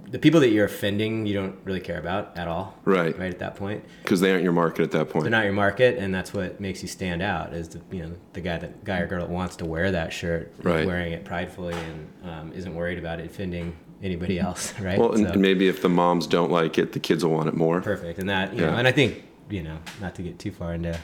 the 0.09 0.19
people 0.19 0.39
that 0.39 0.49
you're 0.49 0.65
offending, 0.65 1.25
you 1.25 1.33
don't 1.33 1.55
really 1.65 1.79
care 1.79 1.99
about 1.99 2.37
at 2.37 2.47
all. 2.47 2.75
Right. 2.85 3.17
Right 3.17 3.31
at 3.31 3.39
that 3.39 3.55
point 3.55 3.83
Because 4.03 4.19
they 4.21 4.31
aren't 4.31 4.43
your 4.43 4.53
market 4.53 4.83
at 4.83 4.91
that 4.91 5.09
point. 5.09 5.23
they're 5.23 5.31
not 5.31 5.43
your 5.45 5.53
market, 5.53 5.97
and 5.97 6.13
that's 6.13 6.33
what 6.33 6.59
makes 6.59 6.81
you 6.81 6.87
stand 6.87 7.21
out. 7.21 7.53
Is 7.53 7.69
the 7.69 7.81
you 7.91 8.03
know 8.03 8.11
the 8.33 8.41
guy 8.41 8.57
that 8.57 8.83
guy 8.83 8.99
or 8.99 9.07
girl 9.07 9.21
that 9.21 9.29
wants 9.29 9.55
to 9.57 9.65
wear 9.65 9.91
that 9.91 10.11
shirt, 10.13 10.53
Right. 10.63 10.85
wearing 10.85 11.13
it 11.13 11.25
pridefully, 11.25 11.75
and 11.75 12.29
um, 12.29 12.53
isn't 12.53 12.73
worried 12.73 12.97
about 12.99 13.19
it 13.19 13.25
offending 13.25 13.75
anybody 14.01 14.39
else, 14.47 14.73
right? 14.79 14.97
well, 14.99 15.11
and, 15.13 15.25
So, 15.27 15.33
and 15.33 15.41
maybe 15.41 15.67
if 15.67 15.81
the 15.81 15.89
moms 15.89 16.25
don't 16.27 16.51
like 16.51 16.77
it, 16.77 16.93
the 16.93 16.99
kids 16.99 17.23
will 17.25 17.31
want 17.33 17.49
it 17.49 17.55
more. 17.55 17.81
perfect, 17.81 18.19
and 18.19 18.29
that 18.29 18.53
you 18.53 18.61
know, 18.61 18.75
and 18.75 18.87
I 18.87 18.91
think 18.91 19.23
you 19.49 19.63
know, 19.63 19.77
not 19.99 20.15
to 20.15 20.21
get 20.21 20.37
too 20.39 20.51
far 20.51 20.73
into 20.73 20.97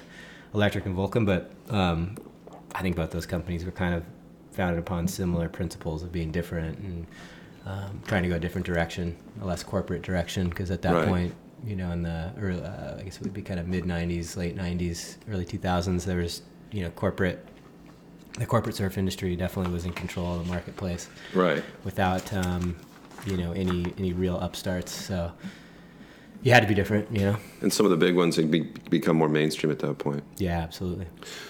electric 0.53 0.85
and 0.85 0.95
Volcom, 0.95 1.25
but 1.25 1.51
um, 1.69 2.15
I 2.73 2.81
think 2.81 2.95
both 2.95 3.11
those 3.11 3.25
companies 3.25 3.65
were 3.65 3.71
kind 3.71 3.93
of 3.95 4.03
founded 4.51 4.79
upon 4.79 5.07
similar 5.07 5.49
principles 5.49 6.01
of 6.03 6.11
being 6.13 6.31
different 6.31 6.77
and 6.79 7.05
um, 7.65 8.01
trying 8.07 8.23
to 8.23 8.29
go 8.29 8.35
a 8.35 8.39
different 8.39 8.65
direction, 8.67 9.15
a 9.41 9.45
less 9.45 9.63
corporate 9.63 10.01
direction, 10.01 10.49
because 10.49 10.71
at 10.71 10.81
that 10.83 10.93
Right. 10.93 11.07
point, 11.07 11.33
you 11.65 11.75
know, 11.75 11.91
in 11.91 12.03
the 12.03 12.31
early, 12.39 12.61
uh, 12.61 12.97
I 12.99 13.03
guess 13.03 13.15
it 13.17 13.23
would 13.23 13.33
be 13.33 13.41
kind 13.41 13.59
of 13.59 13.67
mid 13.67 13.85
'90s, 13.85 14.37
late 14.37 14.55
'90s, 14.55 15.17
early 15.29 15.45
2000s, 15.45 16.05
there 16.05 16.17
was 16.17 16.41
you 16.71 16.83
know 16.83 16.89
corporate. 16.91 17.43
The 18.37 18.45
corporate 18.45 18.75
surf 18.75 18.97
industry 18.97 19.35
definitely 19.35 19.71
was 19.71 19.85
in 19.85 19.93
control 19.93 20.35
of 20.39 20.45
the 20.45 20.51
marketplace 20.51 21.07
Right. 21.33 21.63
without 21.85 22.31
um, 22.33 22.75
you 23.25 23.37
know 23.37 23.51
any 23.53 23.93
any 23.97 24.13
real 24.13 24.37
upstarts. 24.39 24.91
So 24.91 25.31
you 26.43 26.51
had 26.51 26.61
to 26.61 26.67
be 26.67 26.75
different, 26.75 27.11
you 27.11 27.21
know. 27.21 27.37
And 27.61 27.73
some 27.73 27.85
of 27.85 27.89
the 27.89 27.97
big 27.97 28.15
ones 28.15 28.35
had 28.35 28.51
be, 28.51 28.61
become 28.89 29.15
more 29.17 29.29
mainstream 29.29 29.71
at 29.71 29.79
that 29.79 29.97
point. 29.97 30.23
Yeah, 30.37 30.59
absolutely. 30.59 31.07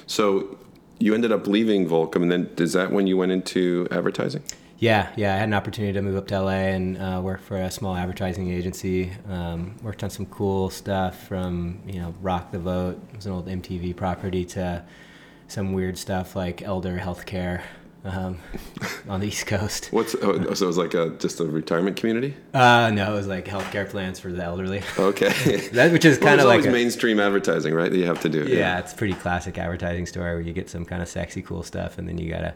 So 0.07 0.57
you 0.99 1.13
ended 1.13 1.31
up 1.33 1.47
leaving 1.47 1.87
Volcom, 1.89 2.21
and 2.21 2.31
then 2.31 2.49
is 2.57 2.71
that 2.73 2.91
when 2.91 3.05
you 3.07 3.17
went 3.17 3.31
into 3.33 3.87
advertising? 3.91 4.43
Yeah, 4.85 5.11
yeah. 5.15 5.33
I 5.33 5.37
had 5.37 5.49
an 5.49 5.55
opportunity 5.55 5.93
to 5.93 6.01
move 6.03 6.15
up 6.15 6.27
to 6.27 6.39
LA 6.39 6.51
and 6.51 6.95
uh, 6.99 7.19
work 7.19 7.41
for 7.41 7.57
a 7.57 7.71
small 7.71 7.95
advertising 7.95 8.51
agency. 8.51 9.11
Um, 9.27 9.75
worked 9.81 10.03
on 10.03 10.11
some 10.11 10.27
cool 10.27 10.69
stuff 10.69 11.27
from 11.27 11.81
you 11.87 11.99
know 11.99 12.13
Rock 12.21 12.51
the 12.51 12.59
Vote, 12.59 13.01
it 13.09 13.15
was 13.15 13.25
an 13.25 13.31
old 13.31 13.47
MTV 13.47 13.95
property, 13.95 14.45
to 14.45 14.83
some 15.47 15.73
weird 15.73 15.97
stuff 15.97 16.35
like 16.35 16.61
elder 16.61 16.99
healthcare 16.99 17.63
um, 18.03 18.37
on 19.09 19.21
the 19.21 19.27
East 19.27 19.47
Coast. 19.47 19.87
What's 19.91 20.13
oh, 20.21 20.53
so 20.53 20.65
it 20.65 20.67
was 20.67 20.77
like 20.77 20.93
a 20.93 21.09
just 21.17 21.39
a 21.39 21.45
retirement 21.45 21.97
community? 21.97 22.35
Uh, 22.53 22.91
no, 22.93 23.11
it 23.11 23.15
was 23.15 23.25
like 23.25 23.45
healthcare 23.45 23.89
plans 23.89 24.19
for 24.19 24.31
the 24.31 24.43
elderly. 24.43 24.83
Okay. 24.99 25.67
That 25.73 25.93
which 25.93 26.05
is 26.05 26.19
kind 26.19 26.39
of 26.39 26.45
like 26.45 26.57
always 26.57 26.65
a- 26.67 26.71
mainstream 26.71 27.19
advertising, 27.19 27.73
right? 27.73 27.89
That 27.89 27.97
you 27.97 28.05
have 28.05 28.21
to 28.21 28.29
do. 28.29 28.43
yeah, 28.43 28.77
it's 28.77 28.93
a 28.93 28.95
pretty 28.95 29.15
classic 29.15 29.57
advertising 29.57 30.05
story 30.05 30.35
where 30.35 30.41
you 30.41 30.53
get 30.53 30.69
some 30.69 30.85
kind 30.85 31.01
of 31.01 31.07
sexy, 31.07 31.41
cool 31.41 31.63
stuff, 31.63 31.97
and 31.97 32.07
then 32.07 32.19
you 32.19 32.29
gotta 32.29 32.53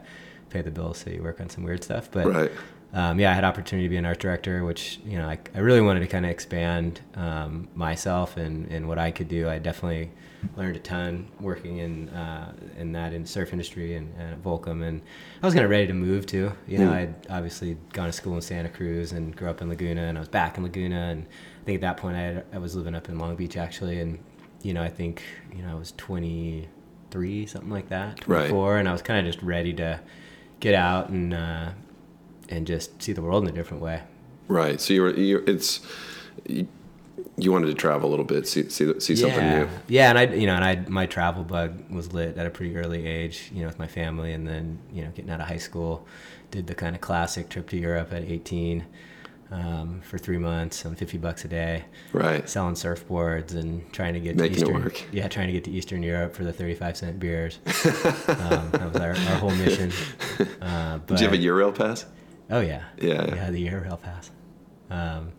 pay 0.50 0.62
the 0.62 0.70
bills, 0.70 0.98
so 0.98 1.10
you 1.10 1.22
work 1.22 1.40
on 1.40 1.48
some 1.48 1.64
weird 1.64 1.82
stuff. 1.84 2.10
But 2.10 2.26
Right. 2.26 2.50
um, 2.92 3.18
yeah, 3.20 3.30
I 3.30 3.34
had 3.34 3.44
opportunity 3.44 3.86
to 3.86 3.90
be 3.90 3.96
an 3.96 4.04
art 4.04 4.18
director, 4.18 4.64
which 4.64 5.00
you 5.06 5.16
know 5.18 5.28
I, 5.28 5.38
I 5.54 5.58
really 5.60 5.80
wanted 5.80 6.00
to 6.00 6.06
kind 6.06 6.24
of 6.24 6.30
expand 6.30 7.00
um, 7.14 7.68
myself 7.74 8.36
and, 8.36 8.66
and 8.70 8.86
what 8.88 8.98
I 8.98 9.10
could 9.10 9.28
do. 9.28 9.48
I 9.48 9.58
definitely 9.58 10.10
learned 10.56 10.74
a 10.74 10.78
ton 10.80 11.28
working 11.38 11.78
in 11.78 12.08
uh, 12.10 12.52
in 12.78 12.92
that 12.92 13.12
in 13.12 13.26
surf 13.26 13.52
industry 13.52 13.94
and, 13.94 14.12
and 14.18 14.32
at 14.32 14.42
Volcom, 14.42 14.82
and 14.82 15.02
I 15.42 15.46
was 15.46 15.54
kind 15.54 15.64
of 15.64 15.70
ready 15.70 15.86
to 15.86 15.92
move 15.94 16.26
too. 16.26 16.52
You 16.66 16.78
know, 16.78 16.86
Hmm. 16.88 16.92
I'd 16.94 17.14
obviously 17.30 17.76
gone 17.92 18.06
to 18.06 18.12
school 18.12 18.34
in 18.34 18.40
Santa 18.40 18.68
Cruz 18.70 19.12
and 19.12 19.36
grew 19.36 19.48
up 19.50 19.60
in 19.62 19.68
Laguna, 19.68 20.02
and 20.02 20.16
I 20.18 20.20
was 20.20 20.28
back 20.28 20.56
in 20.56 20.62
Laguna, 20.64 20.96
and 21.10 21.26
I 21.62 21.64
think 21.64 21.76
at 21.76 21.80
that 21.82 21.96
point 21.98 22.16
I, 22.16 22.20
had, 22.20 22.44
I 22.52 22.58
was 22.58 22.74
living 22.74 22.94
up 22.94 23.08
in 23.08 23.18
Long 23.18 23.36
Beach 23.36 23.56
actually, 23.56 24.00
and 24.00 24.18
you 24.62 24.72
know 24.74 24.82
I 24.82 24.88
think 24.88 25.22
you 25.54 25.62
know 25.62 25.70
I 25.70 25.74
was 25.74 25.92
23, 25.92 27.46
something 27.46 27.70
like 27.70 27.88
that, 27.90 28.26
Right. 28.26 28.48
24, 28.48 28.78
and 28.78 28.88
I 28.88 28.92
was 28.92 29.02
kind 29.02 29.26
of 29.26 29.32
just 29.32 29.42
ready 29.44 29.72
to 29.74 30.00
get 30.60 30.74
out 30.74 31.08
and 31.08 31.34
uh, 31.34 31.70
and 32.48 32.66
just 32.66 33.02
see 33.02 33.12
the 33.12 33.22
world 33.22 33.44
in 33.44 33.50
a 33.50 33.52
different 33.52 33.82
way. 33.82 34.02
Right. 34.48 34.80
So 34.80 34.94
you 34.94 35.02
were. 35.02 35.14
You, 35.14 35.44
it's. 35.46 35.80
You, 36.46 36.68
you 37.36 37.52
wanted 37.52 37.66
to 37.66 37.74
travel 37.74 38.08
a 38.08 38.10
little 38.10 38.24
bit, 38.24 38.46
see 38.46 38.68
see, 38.68 39.00
see 39.00 39.16
something 39.16 39.48
new. 39.48 39.68
Yeah, 39.88 40.10
and 40.10 40.18
I, 40.18 40.24
you 40.24 40.46
know, 40.46 40.54
and 40.54 40.64
I, 40.64 40.76
my 40.88 41.06
travel 41.06 41.42
bug 41.42 41.90
was 41.90 42.12
lit 42.12 42.36
at 42.36 42.46
a 42.46 42.50
pretty 42.50 42.76
early 42.76 43.06
age, 43.06 43.50
you 43.54 43.62
know, 43.62 43.66
with 43.66 43.78
my 43.78 43.86
family, 43.86 44.32
and 44.32 44.46
then, 44.46 44.78
you 44.92 45.02
know, 45.02 45.10
getting 45.10 45.30
out 45.30 45.40
of 45.40 45.46
high 45.46 45.56
school, 45.56 46.06
did 46.50 46.66
the 46.66 46.74
kind 46.74 46.94
of 46.94 47.00
classic 47.00 47.48
trip 47.48 47.68
to 47.70 47.78
Europe 47.78 48.12
at 48.12 48.24
18 48.24 48.84
um, 49.50 50.00
for 50.02 50.16
three 50.18 50.38
months 50.38 50.86
on 50.86 50.94
50 50.94 51.18
bucks 51.18 51.44
a 51.44 51.48
day, 51.48 51.84
Right. 52.12 52.48
selling 52.48 52.74
surfboards 52.74 53.54
and 53.54 53.92
trying 53.92 54.14
to 54.14 54.20
get 54.20 54.36
Making 54.36 54.56
to 54.56 54.62
Eastern, 54.62 54.82
work. 54.84 55.02
yeah, 55.12 55.28
trying 55.28 55.48
to 55.48 55.52
get 55.52 55.64
to 55.64 55.70
Eastern 55.70 56.02
Europe 56.02 56.34
for 56.34 56.44
the 56.44 56.52
35 56.52 56.96
cent 56.96 57.18
beers. 57.18 57.58
um, 57.66 58.70
that 58.70 58.90
was 58.92 58.96
our, 58.96 59.10
our 59.10 59.38
whole 59.38 59.50
mission. 59.50 59.90
Uh, 60.62 60.98
but, 60.98 61.06
Did 61.08 61.20
you 61.20 61.26
have 61.26 61.34
a 61.34 61.38
Eurail 61.42 61.74
pass? 61.76 62.06
Oh 62.50 62.60
yeah. 62.60 62.84
Yeah, 63.00 63.24
yeah. 63.26 63.34
Yeah, 63.34 63.50
the 63.50 63.68
Eurail 63.68 64.00
pass. 64.00 64.30
Um, 64.90 65.32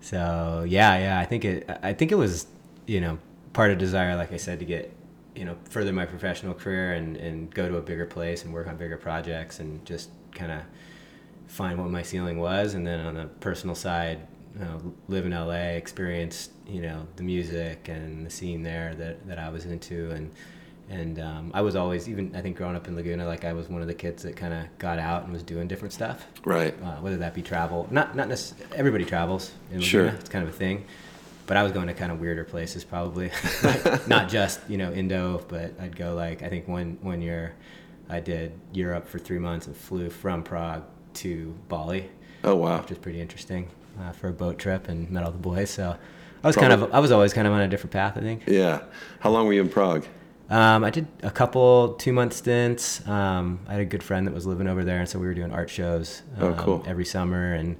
so 0.00 0.64
yeah, 0.66 0.96
yeah, 0.98 1.18
I 1.18 1.24
think 1.24 1.44
it. 1.44 1.68
I 1.82 1.92
think 1.92 2.12
it 2.12 2.14
was, 2.16 2.46
you 2.86 3.00
know, 3.00 3.18
part 3.52 3.70
of 3.70 3.78
desire, 3.78 4.16
like 4.16 4.32
I 4.32 4.36
said, 4.38 4.58
to 4.60 4.64
get, 4.64 4.94
you 5.34 5.44
know, 5.44 5.56
further 5.70 5.92
my 5.92 6.06
professional 6.06 6.54
career 6.54 6.94
and 6.94 7.16
and 7.16 7.52
go 7.52 7.68
to 7.68 7.76
a 7.76 7.82
bigger 7.82 8.06
place 8.06 8.44
and 8.44 8.52
work 8.54 8.66
on 8.66 8.76
bigger 8.76 8.96
projects 8.96 9.60
and 9.60 9.84
just 9.84 10.10
kind 10.32 10.52
of 10.52 10.62
find 11.48 11.80
what 11.80 11.90
my 11.90 12.02
ceiling 12.02 12.38
was, 12.38 12.74
and 12.74 12.86
then 12.86 13.00
on 13.00 13.14
the 13.14 13.26
personal 13.40 13.74
side, 13.74 14.20
you 14.54 14.64
know, 14.64 14.94
live 15.08 15.26
in 15.26 15.32
LA, 15.32 15.74
experience, 15.76 16.50
you 16.66 16.82
know, 16.82 17.06
the 17.16 17.22
music 17.22 17.88
and 17.88 18.24
the 18.24 18.30
scene 18.30 18.62
there 18.62 18.94
that 18.94 19.26
that 19.26 19.38
I 19.38 19.48
was 19.48 19.64
into, 19.64 20.10
and 20.10 20.30
and 20.90 21.18
um, 21.18 21.50
I 21.54 21.62
was 21.62 21.74
always 21.74 22.08
even 22.08 22.34
I 22.36 22.42
think 22.42 22.56
growing 22.56 22.76
up 22.76 22.86
in 22.86 22.96
Laguna, 22.96 23.26
like 23.26 23.44
I 23.44 23.52
was 23.52 23.68
one 23.68 23.82
of 23.82 23.88
the 23.88 23.94
kids 23.94 24.22
that 24.22 24.36
kind 24.36 24.54
of 24.54 24.66
got 24.78 24.98
out 24.98 25.24
and 25.24 25.32
was 25.32 25.42
doing 25.42 25.68
different 25.68 25.92
stuff. 25.92 26.26
Right. 26.44 26.74
Uh, 26.82 26.96
whether 26.96 27.16
that 27.18 27.34
be 27.34 27.42
travel, 27.42 27.88
not 27.90 28.14
not 28.14 28.28
necessarily 28.28 28.76
everybody 28.76 29.04
travels 29.04 29.52
in 29.70 29.80
Laguna. 29.80 29.86
Sure. 29.86 30.06
It's 30.06 30.28
kind 30.28 30.46
of 30.46 30.54
a 30.54 30.56
thing. 30.56 30.84
But 31.46 31.56
I 31.56 31.62
was 31.62 31.72
going 31.72 31.86
to 31.86 31.94
kind 31.94 32.12
of 32.12 32.20
weirder 32.20 32.44
places 32.44 32.84
probably, 32.84 33.30
Like, 33.62 34.06
not 34.06 34.28
just 34.28 34.60
you 34.68 34.76
know 34.76 34.92
Indo, 34.92 35.44
but 35.48 35.72
I'd 35.80 35.96
go 35.96 36.14
like 36.14 36.42
I 36.42 36.48
think 36.48 36.68
one 36.68 36.98
one 37.00 37.22
year 37.22 37.54
I 38.08 38.20
did 38.20 38.52
Europe 38.72 39.08
for 39.08 39.18
three 39.18 39.38
months 39.38 39.66
and 39.66 39.76
flew 39.76 40.10
from 40.10 40.42
Prague 40.42 40.84
to 41.22 41.54
Bali 41.68 42.08
Oh 42.44 42.54
wow. 42.56 42.80
which 42.80 42.90
was 42.90 42.98
pretty 42.98 43.20
interesting 43.20 43.68
uh, 44.00 44.12
for 44.12 44.28
a 44.28 44.32
boat 44.32 44.58
trip 44.58 44.88
and 44.88 45.10
met 45.10 45.24
all 45.24 45.32
the 45.32 45.38
boys. 45.38 45.70
So 45.70 45.96
I 46.44 46.46
was 46.46 46.54
kind 46.56 46.72
of 46.72 46.92
I 46.94 47.00
was 47.00 47.10
always 47.10 47.32
kind 47.32 47.46
of 47.48 47.52
on 47.52 47.60
a 47.60 47.68
different 47.68 47.92
path. 47.92 48.16
I 48.16 48.20
think. 48.20 48.42
Yeah. 48.46 48.82
How 49.20 49.30
long 49.30 49.46
were 49.46 49.52
you 49.52 49.60
in 49.60 49.68
Prague? 49.68 50.06
Um, 50.50 50.82
I 50.84 50.90
did 50.90 51.06
a 51.22 51.30
couple 51.30 51.94
two 51.94 52.12
month 52.12 52.32
stints. 52.32 53.06
Um, 53.06 53.60
I 53.68 53.72
had 53.72 53.80
a 53.82 53.84
good 53.84 54.02
friend 54.02 54.26
that 54.26 54.32
was 54.32 54.46
living 54.46 54.66
over 54.68 54.82
there, 54.84 55.00
and 55.00 55.08
so 55.08 55.18
we 55.18 55.26
were 55.26 55.34
doing 55.34 55.52
art 55.52 55.68
shows 55.68 56.22
Oh, 56.40 56.48
um, 56.52 56.56
cool. 56.56 56.84
every 56.86 57.04
summer, 57.04 57.52
and 57.54 57.76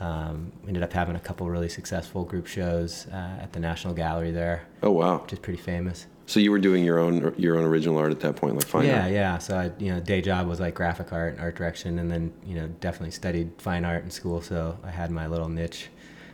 um, 0.00 0.52
ended 0.68 0.82
up 0.82 0.92
having 0.92 1.16
a 1.16 1.20
couple 1.20 1.48
really 1.48 1.68
successful 1.68 2.24
group 2.24 2.46
shows 2.46 3.06
uh, 3.12 3.38
at 3.40 3.52
the 3.52 3.60
National 3.60 3.94
Gallery 3.94 4.32
there, 4.32 4.66
Oh 4.82 4.90
wow. 4.90 5.18
which 5.22 5.32
is 5.32 5.38
pretty 5.38 5.62
famous. 5.62 6.06
So 6.26 6.40
you 6.40 6.50
were 6.50 6.58
doing 6.58 6.84
your 6.84 6.98
own 6.98 7.34
your 7.36 7.58
own 7.58 7.64
original 7.64 7.98
art 7.98 8.10
at 8.10 8.20
that 8.20 8.36
point, 8.36 8.54
like 8.56 8.66
fine 8.66 8.86
yeah, 8.86 9.02
art. 9.02 9.10
yeah. 9.12 9.16
Yeah. 9.34 9.38
So 9.38 9.56
I, 9.58 9.70
you 9.78 9.92
know, 9.92 10.00
day 10.00 10.20
job 10.22 10.46
was 10.48 10.58
like 10.60 10.74
graphic 10.74 11.12
art 11.12 11.32
and 11.34 11.40
art 11.42 11.54
direction, 11.56 11.98
and 11.98 12.10
then 12.10 12.32
you 12.46 12.54
know, 12.54 12.68
definitely 12.80 13.10
studied 13.10 13.50
fine 13.58 13.84
art 13.84 14.04
in 14.04 14.10
school. 14.10 14.40
So 14.40 14.78
I 14.82 14.90
had 14.90 15.10
my 15.10 15.26
little 15.26 15.48
niche 15.48 15.88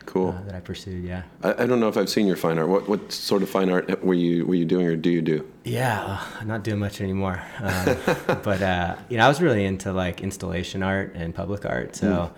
Cool. 0.05 0.29
uh, 0.29 0.41
that 0.45 0.55
I 0.55 0.59
pursued. 0.61 1.03
Yeah. 1.05 1.23
I, 1.43 1.63
I 1.63 1.65
don't 1.67 1.79
know 1.79 1.87
if 1.87 1.95
I've 1.97 2.09
seen 2.09 2.25
your 2.25 2.35
fine 2.37 2.57
art. 2.57 2.69
What 2.69 2.87
what 2.87 3.11
sort 3.11 3.43
of 3.43 3.49
fine 3.49 3.69
art 3.69 4.03
were 4.03 4.13
you 4.13 4.45
were 4.45 4.55
you 4.55 4.65
doing 4.65 4.87
or 4.87 4.95
do 4.95 5.09
you 5.09 5.21
do? 5.21 5.45
Yeah, 5.65 6.01
uh, 6.03 6.25
I'm 6.39 6.47
not 6.47 6.63
doing 6.63 6.79
much 6.79 7.01
anymore. 7.01 7.41
Um, 7.61 7.97
but 8.43 8.61
uh, 8.61 8.95
you 9.09 9.17
know, 9.17 9.25
I 9.25 9.27
was 9.27 9.41
really 9.41 9.65
into 9.65 9.91
like 9.91 10.21
installation 10.21 10.83
art 10.83 11.13
and 11.15 11.35
public 11.35 11.65
art. 11.65 11.95
So, 11.97 12.31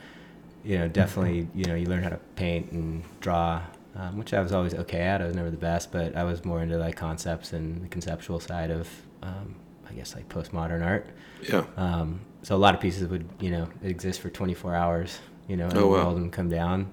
you 0.66 0.78
know, 0.80 0.88
definitely, 0.88 1.48
you 1.54 1.66
know, 1.66 1.76
you 1.76 1.86
learn 1.86 2.04
how 2.04 2.10
to 2.10 2.20
paint 2.36 2.72
and 2.72 3.04
draw, 3.22 3.62
um, 3.96 4.18
which 4.18 4.34
I 4.34 4.42
was 4.42 4.52
always 4.52 4.74
okay 4.74 5.02
at. 5.02 5.22
I 5.22 5.26
was 5.26 5.36
never 5.36 5.52
the 5.52 5.58
best, 5.58 5.92
but 5.92 6.16
I 6.16 6.24
was 6.24 6.44
more 6.46 6.62
into 6.62 6.78
like 6.78 6.96
concepts 6.96 7.54
and 7.54 7.84
the 7.84 7.88
conceptual 7.88 8.40
side 8.40 8.72
of, 8.72 8.88
um, 9.22 9.56
I 9.90 9.94
guess, 9.94 10.16
like 10.16 10.28
postmodern 10.30 10.86
art. 10.86 11.08
Yeah. 11.48 11.64
Um, 11.78 12.22
so 12.42 12.56
a 12.56 12.58
lot 12.58 12.74
of 12.76 12.82
pieces 12.82 13.08
would, 13.08 13.28
you 13.40 13.52
know, 13.52 13.68
exist 13.84 14.20
for 14.22 14.30
24 14.30 14.76
hours, 14.76 15.20
you 15.48 15.56
know, 15.58 15.68
in 15.68 15.78
Oh, 15.78 15.88
wow. 15.88 16.16
and 16.16 16.32
come 16.32 16.50
down. 16.50 16.92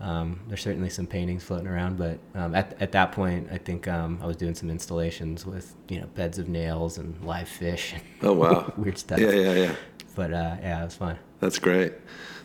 Um, 0.00 0.40
there's 0.48 0.62
certainly 0.62 0.88
some 0.88 1.06
paintings 1.06 1.44
floating 1.44 1.66
around, 1.66 1.98
but 1.98 2.18
um, 2.34 2.54
at, 2.54 2.74
at 2.80 2.92
that 2.92 3.12
point, 3.12 3.48
I 3.52 3.58
think 3.58 3.86
um, 3.86 4.18
I 4.22 4.26
was 4.26 4.36
doing 4.36 4.54
some 4.54 4.70
installations 4.70 5.44
with, 5.44 5.74
you 5.88 6.00
know, 6.00 6.06
beds 6.14 6.38
of 6.38 6.48
nails 6.48 6.96
and 6.96 7.22
live 7.22 7.48
fish, 7.48 7.94
Oh 8.22 8.32
wow. 8.32 8.72
weird 8.78 8.96
stuff. 8.96 9.18
yeah, 9.20 9.30
yeah, 9.32 9.52
yeah. 9.52 9.74
But 10.16 10.32
uh, 10.32 10.56
yeah, 10.62 10.80
it 10.80 10.84
was 10.86 10.94
fun. 10.94 11.18
That's 11.40 11.58
great. 11.58 11.92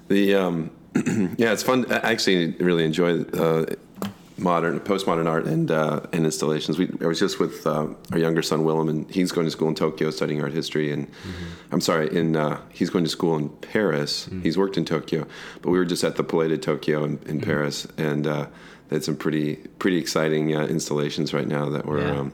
The 0.09 0.35
um, 0.35 0.71
yeah, 1.37 1.51
it's 1.53 1.63
fun. 1.63 1.89
I 1.91 2.11
actually 2.11 2.51
really 2.59 2.83
enjoy 2.83 3.21
uh, 3.21 3.65
modern, 4.37 4.79
postmodern 4.81 5.27
art 5.27 5.45
and 5.45 5.71
uh, 5.71 6.01
and 6.11 6.25
installations. 6.25 6.77
We 6.77 6.89
I 7.01 7.07
was 7.07 7.19
just 7.19 7.39
with 7.39 7.65
uh, 7.65 7.87
our 8.11 8.17
younger 8.19 8.41
son 8.41 8.63
Willem, 8.63 8.89
and 8.89 9.09
he's 9.11 9.31
going 9.31 9.45
to 9.47 9.51
school 9.51 9.67
in 9.69 9.75
Tokyo 9.75 10.09
studying 10.11 10.41
art 10.43 10.53
history. 10.53 10.91
And 10.91 11.07
I'm 11.71 11.81
sorry, 11.81 12.15
in 12.15 12.35
uh, 12.35 12.59
he's 12.69 12.89
going 12.89 13.03
to 13.05 13.09
school 13.09 13.35
in 13.37 13.49
Paris. 13.49 14.29
He's 14.43 14.57
worked 14.57 14.77
in 14.77 14.85
Tokyo, 14.85 15.25
but 15.61 15.71
we 15.71 15.77
were 15.77 15.85
just 15.85 16.03
at 16.03 16.15
the 16.15 16.23
Palais 16.23 16.49
de 16.49 16.57
Tokyo 16.57 17.03
in, 17.03 17.19
in 17.25 17.41
Paris, 17.41 17.87
and 17.97 18.27
uh, 18.27 18.47
they 18.89 18.97
had 18.97 19.03
some 19.03 19.15
pretty 19.15 19.55
pretty 19.79 19.97
exciting 19.97 20.55
uh, 20.55 20.65
installations 20.65 21.33
right 21.33 21.47
now 21.47 21.69
that 21.69 21.85
were. 21.85 22.01
Yeah. 22.01 22.19
Um, 22.19 22.33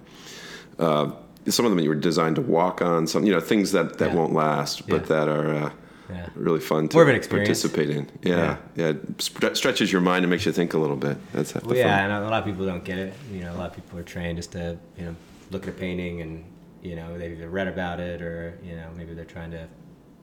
uh, 0.80 1.12
some 1.48 1.66
of 1.66 1.72
them 1.72 1.80
you 1.80 1.90
were 1.90 1.96
designed 1.96 2.36
to 2.36 2.42
walk 2.42 2.82
on, 2.84 3.08
some 3.08 3.24
you 3.26 3.32
know 3.34 3.40
things 3.40 3.72
that, 3.72 3.98
that 3.98 4.10
Yeah. 4.12 4.16
won't 4.16 4.34
last, 4.34 4.88
but 4.88 5.02
Yeah. 5.02 5.08
that 5.08 5.28
are 5.28 5.54
uh, 5.56 5.72
Yeah. 6.12 6.28
really 6.36 6.60
fun 6.60 6.88
to 6.90 6.96
More 6.98 7.04
of 7.04 7.10
an 7.10 7.16
experience. 7.16 7.48
participate 7.48 7.90
in. 7.90 8.10
Yeah, 8.22 8.58
yeah, 8.76 8.90
it 8.90 9.18
stre- 9.18 9.56
stretches 9.56 9.92
your 9.92 10.02
mind 10.02 10.24
and 10.26 10.30
makes 10.30 10.46
you 10.46 10.52
think 10.52 10.74
a 10.74 10.78
little 10.78 10.96
bit. 10.98 11.18
That's 11.34 11.54
Well, 11.56 11.76
yeah, 11.76 12.02
fun. 12.02 12.12
and 12.12 12.26
a 12.26 12.30
lot 12.30 12.40
of 12.40 12.46
people 12.46 12.66
don't 12.66 12.84
get 12.84 12.98
it. 12.98 13.14
You 13.32 13.42
know, 13.42 13.54
a 13.54 13.58
lot 13.58 13.70
of 13.70 13.76
people 13.76 13.98
are 14.00 14.04
trained 14.04 14.38
just 14.38 14.52
to, 14.54 14.78
you 14.98 15.06
know, 15.06 15.16
look 15.52 15.64
at 15.64 15.70
a 15.70 15.78
painting 15.78 16.22
and, 16.22 16.44
you 16.82 16.96
know, 16.96 17.18
they've 17.18 17.32
either 17.34 17.50
read 17.50 17.68
about 17.68 18.00
it 18.00 18.22
or, 18.22 18.58
you 18.64 18.76
know, 18.76 18.88
maybe 18.98 19.14
they're 19.14 19.26
trying 19.26 19.52
to 19.52 19.68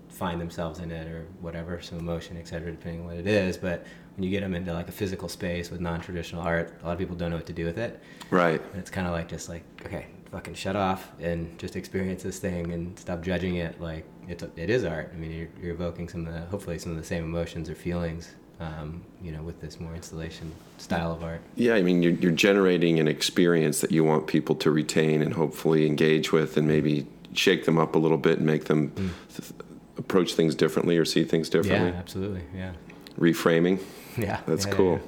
find 0.08 0.40
themselves 0.40 0.80
in 0.80 0.90
it 0.90 1.06
or 1.06 1.26
whatever, 1.40 1.80
some 1.80 1.98
emotion, 1.98 2.36
etc., 2.36 2.70
depending 2.72 3.00
on 3.02 3.06
what 3.06 3.16
it 3.16 3.26
is. 3.26 3.56
But 3.56 3.86
when 4.16 4.24
you 4.24 4.30
get 4.30 4.40
them 4.40 4.54
into 4.54 4.72
like 4.72 4.88
a 4.88 4.92
physical 4.92 5.28
space 5.28 5.70
with 5.70 5.80
non-traditional 5.80 6.42
art, 6.42 6.72
a 6.82 6.86
lot 6.86 6.92
of 6.92 6.98
people 6.98 7.14
don't 7.14 7.30
know 7.30 7.36
what 7.36 7.46
to 7.46 7.52
do 7.52 7.64
with 7.64 7.78
it. 7.78 8.02
Right. 8.30 8.60
And 8.72 8.80
it's 8.80 8.90
kind 8.90 9.06
of 9.06 9.12
like 9.12 9.28
just 9.28 9.48
like, 9.48 9.62
okay, 9.86 10.06
fucking 10.30 10.54
shut 10.54 10.76
off 10.76 11.10
and 11.20 11.58
just 11.58 11.76
experience 11.76 12.22
this 12.22 12.38
thing 12.38 12.72
and 12.72 12.98
stop 12.98 13.22
judging 13.22 13.56
it. 13.56 13.80
Like 13.80 14.04
it's 14.28 14.44
it 14.56 14.70
is 14.70 14.84
art. 14.84 15.10
I 15.12 15.16
mean, 15.16 15.30
you're, 15.30 15.48
you're 15.60 15.74
evoking 15.74 16.08
some 16.08 16.26
of 16.26 16.34
the 16.34 16.40
hopefully 16.40 16.78
some 16.78 16.92
of 16.92 16.98
the 16.98 17.04
same 17.04 17.24
emotions 17.24 17.70
or 17.70 17.74
feelings, 17.74 18.34
um, 18.60 19.02
you 19.22 19.32
know, 19.32 19.42
with 19.42 19.60
this 19.60 19.80
more 19.80 19.94
installation 19.94 20.52
style 20.78 21.12
of 21.12 21.22
art. 21.22 21.40
Yeah, 21.56 21.74
I 21.74 21.82
mean, 21.82 22.02
you're, 22.02 22.12
you're 22.12 22.32
generating 22.32 22.98
an 22.98 23.08
experience 23.08 23.80
that 23.80 23.90
you 23.90 24.04
want 24.04 24.26
people 24.26 24.54
to 24.56 24.70
retain 24.70 25.22
and 25.22 25.32
hopefully 25.32 25.86
engage 25.86 26.32
with, 26.32 26.56
and 26.56 26.68
maybe 26.68 27.06
shake 27.34 27.64
them 27.64 27.78
up 27.78 27.94
a 27.94 27.98
little 27.98 28.18
bit 28.18 28.38
and 28.38 28.46
make 28.46 28.64
them 28.64 28.90
th- 29.34 29.50
approach 29.96 30.34
things 30.34 30.54
differently 30.54 30.96
or 30.96 31.04
see 31.04 31.24
things 31.24 31.48
differently. 31.48 31.90
Yeah, 31.90 31.96
absolutely. 31.96 32.42
Yeah. 32.54 32.72
Reframing. 33.18 33.80
Yeah. 34.16 34.40
That's 34.46 34.66
yeah, 34.66 34.72
cool. 34.72 35.00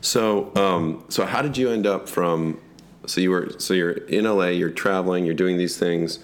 So, 0.00 0.54
um, 0.54 1.04
so 1.08 1.24
how 1.24 1.42
did 1.42 1.56
you 1.56 1.70
end 1.70 1.86
up 1.86 2.08
from? 2.08 2.60
So 3.06 3.20
you 3.20 3.30
were 3.30 3.50
so 3.58 3.74
you're 3.74 3.92
in 3.92 4.24
LA. 4.24 4.46
You're 4.48 4.70
traveling. 4.70 5.24
You're 5.24 5.34
doing 5.34 5.56
these 5.56 5.76
things. 5.76 6.18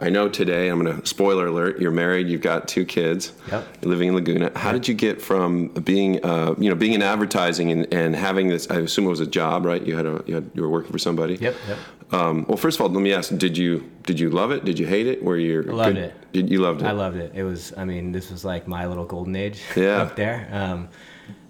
I 0.00 0.10
know 0.10 0.28
today. 0.28 0.68
I'm 0.68 0.82
gonna 0.82 1.04
spoiler 1.06 1.46
alert. 1.46 1.80
You're 1.80 1.92
married. 1.92 2.28
You've 2.28 2.40
got 2.42 2.66
two 2.66 2.84
kids. 2.84 3.32
Yep. 3.50 3.66
You're 3.82 3.90
living 3.90 4.08
in 4.08 4.14
Laguna. 4.14 4.50
How 4.56 4.72
did 4.72 4.88
you 4.88 4.94
get 4.94 5.22
from 5.22 5.68
being, 5.68 6.22
uh, 6.24 6.54
you 6.58 6.68
know, 6.68 6.74
being 6.74 6.92
in 6.94 7.02
advertising 7.02 7.70
and, 7.70 7.92
and 7.94 8.16
having 8.16 8.48
this? 8.48 8.68
I 8.70 8.80
assume 8.80 9.06
it 9.06 9.10
was 9.10 9.20
a 9.20 9.26
job, 9.26 9.64
right? 9.64 9.80
You 9.82 9.96
had 9.96 10.06
a 10.06 10.22
you, 10.26 10.34
had, 10.34 10.50
you 10.54 10.62
were 10.62 10.68
working 10.68 10.90
for 10.92 10.98
somebody. 10.98 11.36
Yep. 11.36 11.54
Yep. 11.68 11.78
Um, 12.12 12.44
well, 12.48 12.56
first 12.56 12.78
of 12.78 12.82
all, 12.82 12.88
let 12.90 13.00
me 13.02 13.12
ask: 13.12 13.36
Did 13.38 13.56
you 13.56 13.88
did 14.02 14.18
you 14.18 14.30
love 14.30 14.50
it? 14.50 14.64
Did 14.64 14.78
you 14.80 14.86
hate 14.86 15.06
it? 15.06 15.22
Were 15.22 15.36
you 15.38 15.62
Loved 15.62 15.94
good? 15.94 16.04
it. 16.04 16.32
Did 16.32 16.50
you 16.50 16.58
loved 16.58 16.82
it? 16.82 16.86
I 16.86 16.90
loved 16.92 17.16
it. 17.16 17.30
It 17.34 17.44
was, 17.44 17.72
I 17.76 17.84
mean, 17.84 18.10
this 18.10 18.30
was 18.32 18.44
like 18.44 18.66
my 18.66 18.86
little 18.86 19.04
golden 19.04 19.36
age 19.36 19.62
Yeah. 19.76 20.02
up 20.02 20.16
there. 20.16 20.48
Um, 20.52 20.88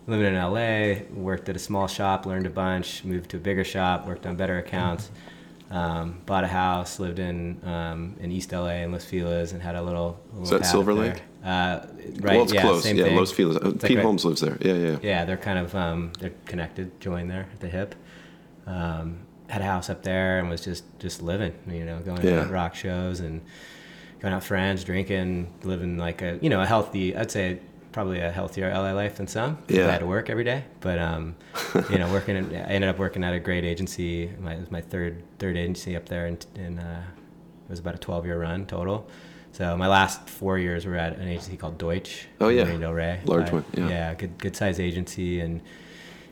living 0.07 0.27
in 0.27 0.35
LA, 0.35 1.05
worked 1.15 1.49
at 1.49 1.57
a 1.57 1.59
small 1.59 1.87
shop, 1.87 2.27
learned 2.27 2.47
a 2.47 2.51
bunch, 2.51 3.05
moved 3.05 3.31
to 3.31 3.37
a 3.37 3.41
bigger 3.41 3.65
shop, 3.65 4.07
worked 4.07 4.27
on 4.27 4.37
better 4.37 4.59
accounts, 4.59 5.11
um, 5.71 6.21
bought 6.27 6.45
a 6.45 6.49
house, 6.49 6.99
lived 6.99 7.19
in 7.19 7.59
um, 7.67 8.17
in 8.21 8.31
East 8.31 8.53
LA 8.53 8.83
in 8.85 8.93
Los 8.93 9.05
Feliz, 9.05 9.53
and 9.53 9.63
had 9.63 9.75
a 9.77 9.83
little. 9.83 10.21
little 10.35 10.59
that 10.59 10.67
Silver. 10.67 10.95
Lake? 10.95 11.23
Uh, 11.45 11.81
right. 12.21 12.23
well, 12.37 12.43
it's 12.43 12.53
yeah, 12.53 12.61
close. 12.63 12.83
Same 12.83 12.97
yeah, 12.97 13.05
thing. 13.05 13.17
Los 13.17 13.33
Feliz. 13.33 13.57
It's 13.57 13.65
like 13.65 13.81
Pete 13.83 13.97
right- 13.97 14.05
Holmes 14.05 14.25
lives 14.25 14.41
there. 14.41 14.57
Yeah, 14.61 14.75
yeah. 14.75 14.99
yeah, 15.03 15.25
they're 15.25 15.37
kind 15.37 15.59
of 15.59 15.75
um, 15.75 16.13
they're 16.21 16.33
connected, 16.47 17.01
joined 17.01 17.31
there 17.31 17.49
at 17.53 17.61
the 17.61 17.69
hip. 17.69 17.95
Um, 18.67 19.19
had 19.49 19.61
a 19.61 19.65
house 19.65 19.91
up 19.91 20.03
there 20.03 20.39
and 20.39 20.49
was 20.49 20.63
just 20.63 20.85
just 20.99 21.23
living, 21.23 21.55
you 21.69 21.85
know, 21.85 21.99
going 22.01 22.23
Yeah. 22.23 22.45
to 22.45 22.53
rock 22.53 22.75
shows 22.75 23.21
and 23.21 23.43
going 24.21 24.33
out 24.33 24.39
with 24.39 24.47
friends, 24.47 24.85
drinking, 24.85 25.53
living 25.65 25.99
like 25.99 26.23
a 26.23 26.39
you 26.41 26.49
know 26.51 26.61
a 26.61 26.67
healthy. 26.67 27.17
I'd 27.17 27.31
say 27.31 27.59
probably 27.95 28.19
a 28.19 28.31
healthier 28.31 28.69
LA 28.75 28.91
life 28.93 29.17
than 29.17 29.29
some. 29.29 29.57
Yeah. 29.69 29.87
I 29.87 29.93
had 29.93 30.01
to 30.01 30.07
work 30.07 30.29
every 30.29 30.43
day, 30.43 30.65
but 30.81 30.99
um, 30.99 31.37
you 31.91 31.97
know, 31.97 32.11
working. 32.13 32.37
In, 32.37 32.55
I 32.55 32.65
ended 32.75 32.91
up 32.91 32.99
working 32.99 33.23
at 33.23 33.33
a 33.33 33.39
great 33.39 33.65
agency. 33.65 34.31
My, 34.41 34.55
it 34.55 34.61
was 34.61 34.71
my 34.71 34.81
third 34.81 35.23
third 35.39 35.57
agency 35.57 35.97
up 35.97 36.07
there, 36.09 36.27
and 36.27 36.45
in, 36.57 36.79
uh, 36.81 37.05
it 37.67 37.71
was 37.71 37.79
about 37.79 37.95
a 37.95 37.99
twelve 37.99 38.27
year 38.27 38.39
run 38.39 38.67
total. 38.67 39.09
So 39.53 39.77
my 39.77 39.87
last 39.87 40.29
four 40.29 40.59
years 40.59 40.85
were 40.85 40.97
at 40.97 41.17
an 41.17 41.29
agency 41.29 41.57
called 41.57 41.79
Deutsch. 41.79 42.27
Oh, 42.41 42.49
yeah. 42.49 42.65
Marina 42.65 42.81
Del 42.81 42.93
Rey. 42.93 43.21
Large 43.25 43.51
I- 43.51 43.53
one, 43.53 43.65
yeah. 43.75 43.89
Yeah, 43.89 44.15
good 44.15 44.37
good 44.39 44.57
size 44.57 44.81
agency, 44.81 45.41
and 45.41 45.63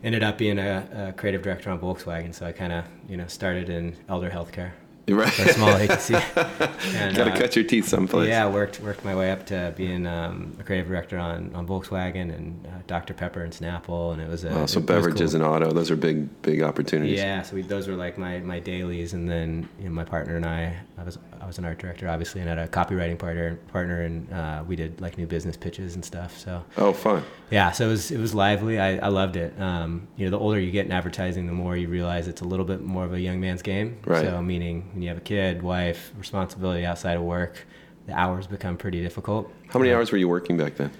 ended 0.03 0.25
up 0.25 0.37
being 0.37 0.59
a, 0.59 1.11
a 1.11 1.13
creative 1.13 1.43
director 1.43 1.71
on 1.71 1.79
Volkswagen. 1.79 2.35
So 2.35 2.45
I 2.45 2.51
kind 2.51 2.73
of 2.73 2.85
you 3.09 3.17
know 3.17 3.29
started 3.29 3.71
in 3.71 3.97
elder 4.09 4.31
healthcare, 4.31 4.73
Right. 5.09 5.39
a 5.41 5.53
small 5.53 5.77
agency. 5.77 6.15
and, 6.37 7.17
Got 7.17 7.25
to 7.25 7.33
uh, 7.33 7.37
cut 7.37 7.57
your 7.57 7.65
teeth 7.65 7.89
someplace. 7.89 8.29
yeah, 8.29 8.49
worked 8.49 8.81
worked 8.81 9.05
my 9.05 9.15
way 9.17 9.31
up 9.33 9.45
to 9.47 9.75
being 9.77 10.07
um, 10.07 10.57
a 10.61 10.63
creative 10.63 10.87
director 10.89 11.19
on, 11.19 11.53
on 11.55 11.67
Volkswagen 11.67 12.35
and 12.35 12.67
uh, 12.67 12.71
Dr 12.87 13.13
Pepper 13.13 13.43
and 13.43 13.53
Snapple, 13.53 14.13
and 14.13 14.23
it 14.23 14.29
was 14.29 14.45
a 14.45 14.51
Wow, 14.51 14.67
so 14.67 14.79
it 14.79 14.87
beverages 14.87 15.33
cool. 15.33 15.43
and 15.43 15.51
auto, 15.51 15.73
those 15.73 15.91
are 15.91 15.97
big, 15.97 16.41
big 16.43 16.63
opportunities. 16.63 17.19
Yeah, 17.19 17.43
so 17.43 17.57
we, 17.57 17.63
those 17.63 17.89
were 17.89 17.95
like 17.97 18.17
my, 18.17 18.39
my 18.41 18.61
dailies, 18.61 19.13
and 19.13 19.29
then 19.29 19.69
you 19.79 19.87
know, 19.87 19.91
my 19.91 20.05
partner 20.05 20.37
and 20.37 20.47
I, 20.47 20.77
I 20.97 21.03
was 21.03 21.19
I 21.41 21.47
was 21.47 21.59
an 21.59 21.65
art 21.65 21.79
director 21.81 22.09
obviously, 22.09 22.41
and 22.41 22.49
had 22.49 22.59
a 22.59 22.69
copywriting 22.69 23.19
partner 23.19 23.57
partner, 23.73 24.03
and 24.03 24.33
uh, 24.33 24.63
we 24.67 24.77
did 24.77 25.01
like 25.01 25.19
new 25.19 25.27
business 25.27 25.57
pitches 25.57 25.97
and 25.97 26.05
stuff. 26.05 26.39
So 26.39 26.65
Oh, 26.77 26.93
fun. 26.93 27.25
yeah, 27.51 27.73
so 27.73 27.87
it 27.87 27.91
was 27.91 28.11
it 28.13 28.19
was 28.21 28.35
lively. 28.35 28.79
I, 28.79 28.99
I 28.99 29.09
loved 29.09 29.35
it. 29.37 29.61
Um, 29.61 30.07
you 30.17 30.27
know, 30.27 30.31
the 30.31 30.39
older 30.39 30.61
you 30.61 30.71
get 30.71 30.87
in 30.87 30.93
advertising, 30.93 31.47
the 31.49 31.53
more 31.53 31.77
you 31.77 31.89
realize 31.89 32.29
it's 32.29 32.41
a 32.43 32.45
little 32.47 32.65
bit 32.65 32.81
more 32.83 33.05
of 33.05 33.13
a 33.13 33.21
young 33.21 33.41
man's 33.41 33.63
game. 33.63 33.99
Right. 34.05 34.25
So 34.25 34.41
meaning 34.41 34.91
when 34.93 35.03
you 35.03 35.09
have 35.09 35.19
a 35.19 35.23
kid, 35.23 35.63
wife, 35.63 36.13
responsibility 36.19 36.85
outside 36.85 37.17
of 37.17 37.23
work, 37.23 37.67
the 38.07 38.13
hours 38.13 38.47
become 38.47 38.77
pretty 38.77 39.03
difficult. 39.03 39.51
How 39.69 39.79
many 39.79 39.93
hours 39.93 40.13
were 40.13 40.19
you 40.19 40.29
working 40.29 40.57
back 40.57 40.77
then? 40.77 40.91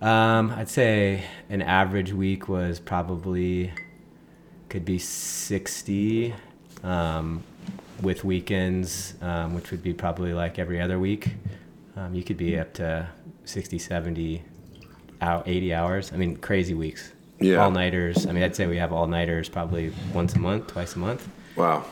Um, 0.00 0.50
I'd 0.52 0.68
say 0.68 1.24
an 1.48 1.62
average 1.62 2.12
week 2.12 2.48
was 2.48 2.80
probably 2.80 3.72
could 4.68 4.84
be 4.84 4.98
sixty. 4.98 6.34
Um, 6.82 7.42
with 8.02 8.24
weekends, 8.24 9.14
um, 9.20 9.54
which 9.54 9.70
would 9.70 9.82
be 9.82 9.92
probably 9.92 10.32
like 10.32 10.58
every 10.58 10.80
other 10.80 10.98
week, 10.98 11.28
um, 11.96 12.14
you 12.14 12.22
could 12.22 12.36
be 12.36 12.58
up 12.58 12.72
to 12.74 13.08
60, 13.44 13.78
70, 13.78 14.42
out 15.20 15.46
80 15.46 15.74
hours. 15.74 16.12
I 16.12 16.16
mean, 16.16 16.36
crazy 16.36 16.74
weeks. 16.74 17.12
Yeah. 17.40 17.56
All 17.56 17.70
nighters. 17.70 18.26
I 18.26 18.32
mean, 18.32 18.42
I'd 18.42 18.54
say 18.54 18.66
we 18.66 18.76
have 18.76 18.92
all 18.92 19.06
nighters 19.06 19.48
probably 19.48 19.92
once 20.12 20.34
a 20.34 20.38
month, 20.38 20.68
twice 20.68 20.94
a 20.96 20.98
month. 20.98 21.28
Wow. 21.56 21.84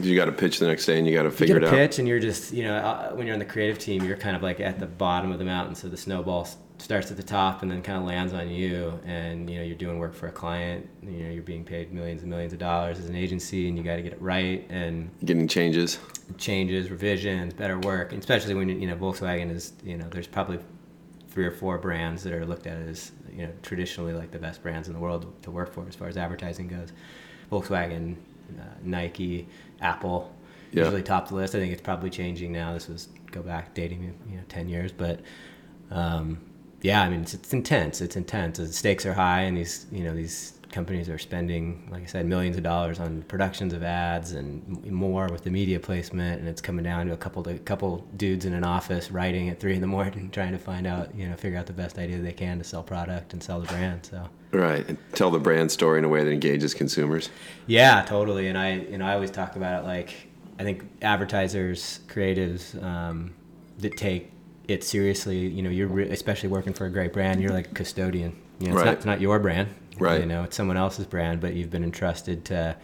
You 0.00 0.16
got 0.16 0.26
to 0.26 0.32
pitch 0.32 0.58
the 0.58 0.66
next 0.66 0.86
day, 0.86 0.98
and 0.98 1.06
you 1.06 1.14
got 1.14 1.22
to 1.22 1.28
You 1.28 1.34
figure 1.34 1.54
get 1.60 1.62
it 1.64 1.66
a 1.66 1.68
out. 1.68 1.74
pitch, 1.74 1.98
and 1.98 2.08
you're 2.08 2.18
just, 2.20 2.52
you 2.52 2.64
know, 2.64 2.76
uh, 2.76 3.10
when 3.12 3.26
you're 3.26 3.34
on 3.34 3.38
the 3.40 3.44
creative 3.44 3.78
team, 3.78 4.02
you're 4.04 4.16
kind 4.16 4.36
of 4.36 4.42
like 4.42 4.60
at 4.60 4.78
the 4.78 4.86
bottom 4.86 5.32
of 5.32 5.38
the 5.38 5.44
mountain. 5.44 5.74
So 5.74 5.88
the 5.88 5.96
snowball 5.96 6.48
starts 6.78 7.10
at 7.10 7.16
the 7.18 7.22
top 7.22 7.60
and 7.60 7.70
then 7.70 7.82
kind 7.82 7.98
of 7.98 8.04
lands 8.04 8.32
on 8.32 8.48
you, 8.48 8.98
and 9.04 9.48
you 9.50 9.58
know, 9.58 9.62
you're 9.62 9.76
doing 9.76 9.98
work 9.98 10.14
for 10.14 10.28
a 10.28 10.32
client. 10.32 10.88
You 11.02 11.24
know, 11.24 11.30
you're 11.30 11.42
being 11.42 11.64
paid 11.64 11.92
millions 11.92 12.22
and 12.22 12.30
millions 12.30 12.52
of 12.54 12.58
dollars 12.58 12.98
as 12.98 13.06
an 13.08 13.14
agency, 13.16 13.68
and 13.68 13.76
you 13.76 13.84
got 13.84 13.96
to 13.96 14.02
get 14.02 14.12
it 14.12 14.22
right 14.22 14.66
and 14.70 15.10
Getting 15.24 15.46
changes. 15.46 15.98
changes, 16.38 16.90
revisions, 16.90 17.52
better 17.52 17.78
work, 17.80 18.12
and 18.12 18.20
especially 18.20 18.54
when 18.54 18.68
you 18.68 18.86
know 18.86 18.96
Volkswagen 18.96 19.50
is, 19.54 19.72
you 19.84 19.96
know, 19.98 20.06
there's 20.10 20.26
probably 20.26 20.58
three 21.30 21.44
or 21.44 21.52
four 21.52 21.78
brands 21.78 22.22
that 22.24 22.32
are 22.32 22.44
looked 22.46 22.66
at 22.66 22.76
as, 22.78 23.12
you 23.32 23.46
know, 23.46 23.52
traditionally 23.62 24.12
like 24.12 24.30
the 24.32 24.38
best 24.38 24.62
brands 24.64 24.88
in 24.88 24.94
the 24.94 24.98
world 25.00 25.32
to 25.42 25.50
work 25.50 25.72
for 25.72 25.86
as 25.86 25.94
far 25.94 26.08
as 26.08 26.16
advertising 26.16 26.66
goes. 26.66 26.92
Volkswagen, 27.52 28.16
uh, 28.58 28.62
Nike, 28.82 29.46
Apple, 29.80 30.32
Yeah. 30.72 30.84
usually 30.84 31.02
top 31.02 31.28
the 31.28 31.34
list. 31.34 31.54
I 31.54 31.58
think 31.58 31.72
it's 31.72 31.82
probably 31.82 32.10
changing 32.10 32.52
now. 32.52 32.74
This 32.74 32.88
was 32.88 33.08
go 33.30 33.42
back 33.42 33.74
dating, 33.74 34.02
you 34.28 34.36
know, 34.36 34.42
ten 34.48 34.68
years, 34.68 34.92
but 34.92 35.20
um, 35.90 36.38
yeah, 36.82 37.02
I 37.02 37.08
mean, 37.08 37.22
it's, 37.22 37.34
it's 37.34 37.52
intense. 37.52 38.00
It's 38.00 38.16
intense. 38.16 38.58
The 38.58 38.66
stakes 38.72 39.04
are 39.06 39.12
high, 39.12 39.42
and 39.42 39.56
these, 39.56 39.86
you 39.92 40.04
know, 40.04 40.14
these 40.14 40.54
companies 40.70 41.08
are 41.08 41.18
spending, 41.18 41.88
like 41.90 42.02
I 42.02 42.06
said, 42.06 42.26
millions 42.26 42.56
of 42.56 42.62
dollars 42.62 43.00
on 43.00 43.22
productions 43.22 43.72
of 43.72 43.82
ads 43.82 44.32
and 44.32 44.84
more 44.90 45.28
with 45.28 45.44
the 45.44 45.50
media 45.50 45.80
placement, 45.80 46.40
and 46.40 46.48
it's 46.48 46.60
coming 46.60 46.84
down 46.84 47.06
to 47.06 47.12
a 47.12 47.16
couple 47.16 47.46
a 47.48 47.58
couple 47.58 48.06
dudes 48.16 48.44
in 48.44 48.54
an 48.54 48.64
office 48.64 49.10
writing 49.10 49.48
at 49.48 49.60
three 49.60 49.74
in 49.74 49.80
the 49.80 49.86
morning, 49.86 50.30
trying 50.32 50.52
to 50.52 50.58
find 50.58 50.86
out, 50.86 51.14
you 51.14 51.28
know, 51.28 51.36
figure 51.36 51.58
out 51.58 51.66
the 51.66 51.72
best 51.72 51.98
idea 51.98 52.18
they 52.18 52.32
can 52.32 52.58
to 52.58 52.64
sell 52.64 52.82
product 52.82 53.32
and 53.32 53.42
sell 53.42 53.60
the 53.60 53.66
brand. 53.66 54.06
So. 54.06 54.28
Right. 54.52 54.86
And 54.88 54.98
tell 55.12 55.30
the 55.30 55.38
brand 55.38 55.70
story 55.70 55.98
in 55.98 56.04
a 56.04 56.08
way 56.08 56.24
that 56.24 56.30
engages 56.30 56.74
consumers. 56.74 57.30
Yeah, 57.66 58.04
totally. 58.06 58.48
And 58.48 58.58
I, 58.58 58.74
you 58.74 58.98
know, 58.98 59.06
I 59.06 59.14
always 59.14 59.30
talk 59.30 59.56
about 59.56 59.84
it 59.84 59.86
like 59.86 60.14
I 60.58 60.64
think 60.64 60.84
advertisers, 61.02 62.00
creatives 62.08 62.80
um, 62.82 63.34
that 63.78 63.96
take 63.96 64.30
it 64.68 64.84
seriously. 64.84 65.38
You 65.38 65.62
know, 65.62 65.70
you're 65.70 65.88
re- 65.88 66.10
especially 66.10 66.48
working 66.48 66.74
for 66.74 66.86
a 66.86 66.90
great 66.90 67.12
brand. 67.12 67.40
You're 67.40 67.52
like 67.52 67.70
a 67.70 67.74
custodian. 67.74 68.36
You 68.60 68.66
know, 68.68 68.72
it's, 68.74 68.76
Right. 68.76 68.84
not, 68.84 68.94
it's 68.94 69.06
not 69.06 69.20
your 69.20 69.38
brand. 69.38 69.68
Right. 69.98 70.20
You 70.20 70.26
know, 70.26 70.44
it's 70.44 70.56
someone 70.56 70.76
else's 70.76 71.06
brand, 71.06 71.40
but 71.40 71.54
you've 71.54 71.70
been 71.70 71.82
entrusted 71.84 72.44
to 72.46 72.76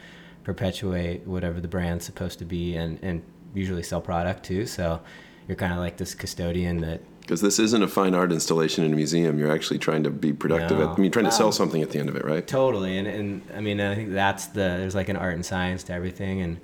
perpetuate 0.44 1.26
whatever 1.26 1.60
the 1.60 1.68
brand's 1.68 2.04
supposed 2.04 2.38
to 2.40 2.44
be, 2.44 2.76
and 2.76 2.98
and 3.02 3.22
usually 3.54 3.82
sell 3.82 4.00
product 4.00 4.44
too. 4.44 4.66
So 4.66 5.00
you're 5.48 5.56
kind 5.56 5.72
of 5.72 5.78
like 5.78 5.96
this 5.96 6.14
custodian 6.14 6.80
that 6.80 7.00
Because 7.20 7.40
this 7.40 7.58
isn't 7.58 7.82
a 7.82 7.88
fine 7.88 8.14
art 8.14 8.32
installation 8.32 8.84
in 8.84 8.92
a 8.92 8.96
museum. 8.96 9.38
You're 9.38 9.50
actually 9.52 9.78
trying 9.78 10.02
to 10.04 10.10
be 10.10 10.32
productive. 10.32 10.78
At, 10.80 10.88
I 10.88 10.94
mean, 10.94 11.04
you're 11.04 11.10
trying 11.10 11.24
to 11.26 11.30
sell 11.30 11.46
Well- 11.46 11.52
something 11.52 11.82
at 11.82 11.90
the 11.90 11.98
end 11.98 12.08
of 12.08 12.16
it, 12.16 12.24
right? 12.24 12.46
Totally, 12.46 12.96
and 12.98 13.06
and 13.06 13.42
I 13.54 13.60
mean, 13.60 13.80
I 13.80 13.94
think 13.94 14.12
that's 14.12 14.46
the 14.46 14.60
there's 14.80 14.94
like 14.94 15.08
an 15.08 15.16
art 15.16 15.34
and 15.34 15.44
science 15.44 15.82
to 15.84 15.92
everything, 15.92 16.40
and 16.42 16.58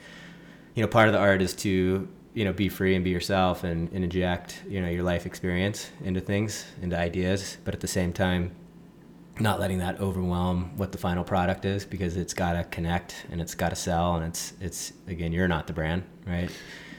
you 0.74 0.82
know, 0.82 0.88
part 0.88 1.08
of 1.08 1.12
the 1.12 1.18
art 1.20 1.40
is 1.42 1.54
to 1.56 2.08
you 2.34 2.44
know 2.44 2.52
be 2.52 2.68
free 2.68 2.94
and 2.94 3.04
be 3.04 3.10
yourself 3.10 3.62
and, 3.64 3.90
and 3.92 4.04
inject 4.04 4.62
you 4.68 4.80
know 4.80 4.88
your 4.88 5.02
life 5.02 5.26
experience 5.26 5.90
into 6.04 6.20
things, 6.20 6.64
into 6.82 6.98
ideas, 6.98 7.56
but 7.64 7.74
at 7.74 7.80
the 7.80 7.88
same 7.88 8.12
time, 8.12 8.50
not 9.42 9.60
letting 9.60 9.78
that 9.78 10.00
overwhelm 10.00 10.76
what 10.76 10.92
the 10.92 10.98
final 10.98 11.24
product 11.24 11.64
is 11.64 11.84
because 11.84 12.16
it's 12.16 12.32
got 12.32 12.52
to 12.52 12.64
connect 12.64 13.26
and 13.30 13.40
it's 13.40 13.54
got 13.54 13.70
to 13.70 13.76
sell, 13.76 14.14
and 14.14 14.24
it's 14.24 14.52
it's 14.60 14.92
again, 15.08 15.32
you're 15.32 15.48
not 15.48 15.66
the 15.66 15.72
brand, 15.72 16.04
right? 16.26 16.50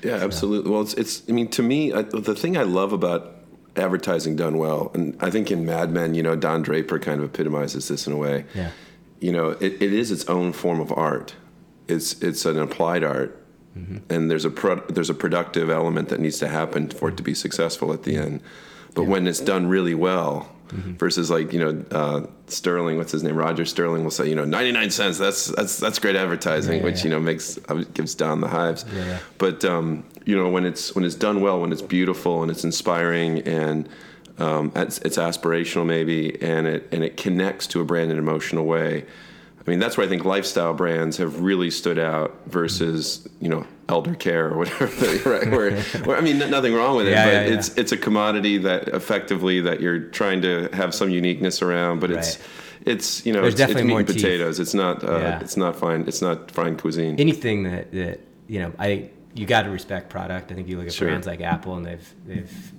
Yeah, 0.03 0.15
absolutely. 0.15 0.69
Well, 0.69 0.81
it's, 0.81 0.93
it's 0.95 1.23
I 1.29 1.31
mean, 1.31 1.47
to 1.51 1.63
me, 1.63 1.93
I, 1.93 2.01
the 2.01 2.35
thing 2.35 2.57
I 2.57 2.63
love 2.63 2.91
about 2.91 3.37
advertising 3.75 4.35
done 4.35 4.57
well, 4.57 4.91
and 4.93 5.17
I 5.21 5.31
think 5.31 5.49
in 5.49 5.65
Mad 5.65 5.91
Men, 5.91 6.13
you 6.13 6.21
know, 6.21 6.35
Don 6.35 6.61
Draper 6.61 6.99
kind 6.99 7.21
of 7.21 7.25
epitomizes 7.25 7.87
this 7.87 8.05
in 8.05 8.13
a 8.13 8.17
way. 8.17 8.45
Yeah. 8.53 8.71
You 9.19 9.31
know, 9.31 9.51
it, 9.51 9.81
it 9.81 9.93
is 9.93 10.11
its 10.11 10.25
own 10.25 10.51
form 10.51 10.81
of 10.81 10.91
art. 10.91 11.35
It's 11.87 12.21
it's 12.21 12.45
an 12.45 12.59
applied 12.59 13.03
art, 13.03 13.41
mm-hmm. 13.77 13.99
and 14.09 14.29
there's 14.29 14.45
a 14.45 14.49
pro, 14.49 14.75
there's 14.87 15.09
a 15.09 15.13
productive 15.13 15.69
element 15.69 16.09
that 16.09 16.19
needs 16.19 16.39
to 16.39 16.49
happen 16.49 16.89
for 16.89 17.09
it 17.09 17.17
to 17.17 17.23
be 17.23 17.33
successful 17.33 17.93
at 17.93 18.03
the 18.03 18.17
end. 18.17 18.41
But 18.93 19.05
when 19.05 19.25
it's 19.25 19.39
done 19.39 19.67
really 19.67 19.95
well, 19.95 20.52
versus 20.71 21.29
like 21.29 21.53
you 21.53 21.59
know 21.59 21.85
uh, 21.91 22.25
Sterling, 22.47 22.97
what's 22.97 23.11
his 23.11 23.23
name? 23.23 23.35
Roger 23.35 23.65
Sterling 23.65 24.03
will 24.03 24.11
say, 24.11 24.27
you 24.27 24.35
know, 24.35 24.45
99 24.45 24.89
cents. 24.89 25.17
That's 25.17 25.47
that's 25.47 25.77
that's 25.77 25.99
great 25.99 26.15
advertising, 26.15 26.79
Yeah, 26.79 26.83
which 26.83 26.97
yeah. 26.99 27.03
you 27.05 27.09
know 27.11 27.19
makes 27.19 27.59
uh, 27.69 27.83
gives 27.93 28.15
Don 28.15 28.41
the 28.41 28.47
hives. 28.47 28.85
Yeah. 28.95 29.19
But 29.37 29.63
um, 29.65 30.03
you 30.25 30.35
know, 30.35 30.49
when 30.49 30.65
it's 30.65 30.95
when 30.95 31.05
it's 31.05 31.15
done 31.15 31.41
well, 31.41 31.59
when 31.61 31.71
it's 31.71 31.81
beautiful 31.81 32.41
and 32.41 32.51
it's 32.51 32.63
inspiring 32.63 33.39
and 33.41 33.87
um, 34.39 34.71
it's, 34.75 34.97
it's 34.99 35.17
aspirational 35.17 35.85
maybe, 35.85 36.41
and 36.41 36.67
it 36.67 36.87
and 36.91 37.03
it 37.03 37.17
connects 37.17 37.67
to 37.67 37.81
a 37.81 37.85
brand 37.85 38.11
in 38.11 38.17
an 38.17 38.23
emotional 38.23 38.65
way. 38.65 39.05
I 39.65 39.69
mean, 39.69 39.79
that's 39.79 39.95
where 39.95 40.05
I 40.05 40.09
think 40.09 40.25
lifestyle 40.25 40.73
brands 40.73 41.17
have 41.17 41.39
really 41.39 41.71
stood 41.71 41.97
out 41.99 42.35
versus 42.47 43.27
you 43.39 43.49
know 43.49 43.65
elder 43.89 44.15
care 44.15 44.47
or 44.47 44.57
whatever. 44.57 44.85
right? 45.29 45.51
Where, 45.51 45.81
where 45.81 46.17
I 46.17 46.21
mean, 46.21 46.39
nothing 46.39 46.73
wrong 46.73 46.95
with 46.97 47.07
it, 47.07 47.11
Yeah, 47.11 47.25
but 47.25 47.33
yeah, 47.33 47.45
yeah. 47.45 47.53
it's 47.57 47.77
it's 47.77 47.91
a 47.91 47.97
commodity 47.97 48.57
that 48.59 48.87
effectively 48.89 49.59
that 49.61 49.81
you're 49.81 49.99
trying 49.99 50.41
to 50.43 50.69
have 50.73 50.93
some 50.95 51.09
uniqueness 51.09 51.61
around, 51.61 51.99
but 51.99 52.11
it's. 52.11 52.37
Right. 52.37 52.47
It's 52.85 53.25
you 53.25 53.31
know 53.31 53.39
There's 53.43 53.53
it's, 53.53 53.61
it's 53.61 53.67
definitely 53.69 53.83
meat 53.83 53.89
more 53.91 53.99
and 53.99 54.07
teeth. 54.09 54.17
potatoes. 54.17 54.59
It's 54.59 54.73
not 54.73 55.05
uh, 55.05 55.39
it's 55.41 55.55
not 55.55 55.77
fine. 55.77 56.03
It's 56.05 56.21
not 56.21 56.51
fine 56.51 56.75
cuisine. 56.75 57.17
anything 57.17 57.63
that, 57.63 57.89
that 57.93 58.19
you 58.47 58.59
know 58.59 58.73
i 58.77 59.09
you 59.33 59.45
got 59.45 59.61
to 59.61 59.69
respect 59.69 60.09
product 60.09 60.51
i 60.51 60.55
think 60.55 60.67
you 60.67 60.77
look 60.77 60.87
at 60.87 60.91
Sure. 60.93 61.07
brands 61.07 61.25
like 61.25 61.39
apple 61.39 61.77
and 61.77 61.85
they've 61.85 62.13
they've 62.25 62.71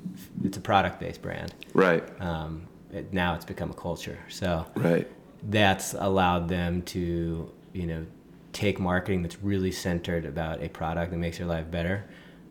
it's 0.44 0.58
a 0.58 0.60
product 0.60 1.00
based 1.00 1.22
brand 1.22 1.54
right, 1.72 2.04
um, 2.20 2.66
it, 2.92 3.14
now 3.14 3.34
it's 3.34 3.46
become 3.46 3.70
a 3.70 3.74
culture 3.74 4.18
so 4.28 4.66
right. 4.74 5.08
that's 5.44 5.94
allowed 5.94 6.48
them 6.50 6.82
to 6.82 7.50
you 7.72 7.86
know 7.86 8.04
take 8.54 8.78
marketing 8.78 9.20
that's 9.22 9.42
really 9.42 9.72
centered 9.72 10.24
about 10.24 10.62
a 10.62 10.68
product 10.68 11.10
that 11.10 11.18
makes 11.18 11.38
your 11.38 11.48
life 11.48 11.70
better 11.70 12.04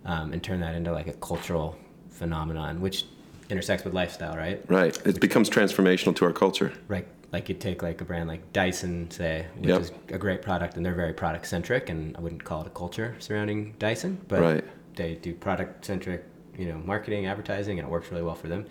um, 0.05 0.33
and 0.33 0.43
turn 0.43 0.59
that 0.59 0.75
into 0.75 0.91
like 0.91 1.07
a 1.07 1.13
cultural 1.13 1.75
phenomenon 2.09 2.79
which 2.81 3.05
intersects 3.49 3.83
with 3.83 3.93
lifestyle 3.93 4.35
right 4.35 4.63
Right. 4.69 4.95
It 5.07 5.19
becomes 5.19 5.49
transformational 5.49 6.15
to 6.17 6.25
our 6.25 6.33
culture. 6.33 6.71
right 6.87 7.07
like 7.31 7.49
you 7.49 7.55
take 7.55 7.81
like 7.81 7.99
a 8.01 8.05
brand 8.05 8.27
like 8.27 8.53
Dyson 8.53 9.09
say 9.09 9.47
which 9.57 9.69
Yep. 9.69 9.81
is 9.81 9.91
a 10.09 10.17
great 10.17 10.41
product 10.43 10.75
and 10.77 10.85
they're 10.85 10.93
very 10.93 11.13
product 11.13 11.47
centric 11.47 11.89
and 11.89 12.15
I 12.17 12.19
wouldn't 12.19 12.43
call 12.43 12.61
it 12.61 12.67
a 12.67 12.71
culture 12.71 13.15
surrounding 13.19 13.73
Dyson 13.79 14.19
but 14.27 14.41
Right. 14.41 14.63
they 14.95 15.15
do 15.15 15.33
product 15.33 15.85
centric 15.85 16.25
you 16.57 16.65
know 16.67 16.77
marketing 16.85 17.25
advertising 17.25 17.79
and 17.79 17.87
it 17.87 17.91
works 17.91 18.11
really 18.11 18.23
well 18.23 18.35
for 18.35 18.47
them 18.49 18.65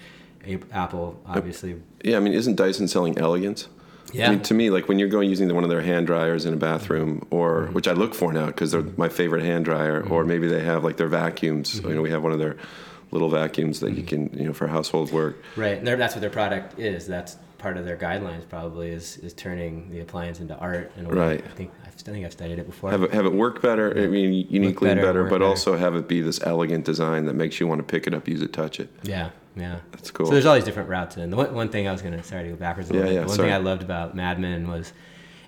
Apple 0.72 1.18
obviously 1.26 1.80
Yeah, 2.04 2.16
I 2.18 2.20
mean, 2.20 2.32
isn't 2.34 2.56
Dyson 2.56 2.88
selling 2.88 3.16
elegance? 3.18 3.68
Yeah. 4.12 4.28
I 4.28 4.30
mean, 4.30 4.42
to 4.42 4.54
me, 4.54 4.70
like 4.70 4.88
when 4.88 4.98
you're 4.98 5.08
going 5.08 5.28
using 5.30 5.52
one 5.54 5.64
of 5.64 5.70
their 5.70 5.82
hand 5.82 6.06
dryers 6.06 6.44
in 6.46 6.52
a 6.54 6.56
bathroom, 6.56 7.26
or 7.30 7.62
Mm-hmm. 7.64 7.72
which 7.74 7.88
I 7.88 7.92
look 7.92 8.14
for 8.14 8.32
now 8.32 8.46
because 8.46 8.70
they're 8.72 8.82
my 8.96 9.08
favorite 9.08 9.44
hand 9.44 9.64
dryer, 9.64 10.02
or 10.08 10.24
maybe 10.24 10.46
they 10.48 10.62
have 10.62 10.84
like 10.84 10.96
their 10.96 11.08
vacuums. 11.08 11.74
Mm-hmm. 11.80 11.88
You 11.88 11.94
know, 11.96 12.02
we 12.02 12.10
have 12.10 12.22
one 12.22 12.32
of 12.32 12.38
their 12.38 12.56
little 13.10 13.28
vacuums 13.28 13.80
that 13.80 13.92
you 13.92 14.02
can, 14.02 14.30
you 14.32 14.46
know, 14.46 14.52
for 14.54 14.66
household 14.66 15.12
work. 15.12 15.36
right 15.56 15.76
and 15.78 15.86
that's 15.86 16.14
what 16.14 16.20
their 16.22 16.30
product 16.30 16.78
is 16.78 17.06
that's 17.06 17.36
part 17.58 17.76
of 17.76 17.84
their 17.84 17.96
guidelines 17.96 18.48
probably 18.48 18.90
is 18.90 19.18
is 19.18 19.32
turning 19.34 19.88
the 19.90 20.00
appliance 20.00 20.40
into 20.40 20.56
art 20.56 20.90
in 20.96 21.06
Right. 21.06 21.44
I 21.44 21.48
think 21.54 21.70
I've, 21.86 21.94
I 21.94 22.10
think 22.10 22.24
I've 22.26 22.32
studied 22.32 22.58
it 22.58 22.66
before 22.66 22.90
Have 22.90 23.02
it, 23.04 23.12
have 23.12 23.26
it 23.26 23.32
work 23.32 23.60
better. 23.62 23.96
I 23.96 24.06
mean, 24.08 24.46
uniquely 24.50 24.88
better, 24.88 25.02
better, 25.02 25.22
but 25.24 25.30
better. 25.40 25.44
also 25.44 25.76
have 25.76 25.94
it 25.94 26.08
be 26.08 26.20
this 26.22 26.40
elegant 26.42 26.84
design 26.86 27.26
that 27.26 27.34
makes 27.34 27.60
you 27.60 27.66
want 27.68 27.78
to 27.80 27.84
pick 27.84 28.06
it 28.06 28.14
up, 28.14 28.26
use 28.26 28.42
it, 28.42 28.52
touch 28.52 28.80
it. 28.80 28.88
Yeah, 29.02 29.30
yeah. 29.56 29.80
That's 29.92 30.10
cool. 30.10 30.26
So 30.26 30.32
there's 30.32 30.46
all 30.46 30.54
these 30.54 30.64
different 30.64 30.88
routes 30.88 31.16
and 31.16 31.32
The 31.32 31.36
one, 31.36 31.54
one 31.54 31.68
thing 31.68 31.86
I 31.88 31.92
was 31.92 32.02
gonna 32.02 32.22
sorry 32.22 32.44
to 32.44 32.50
go 32.50 32.56
backwards 32.56 32.90
a 32.90 32.92
little 32.92 33.06
Yeah, 33.08 33.12
bit. 33.14 33.20
yeah, 33.22 33.26
one 33.26 33.36
sorry. 33.36 33.48
thing 33.48 33.54
I 33.54 33.58
loved 33.58 33.82
about 33.82 34.14
Mad 34.16 34.38
Men 34.38 34.68
was, 34.68 34.92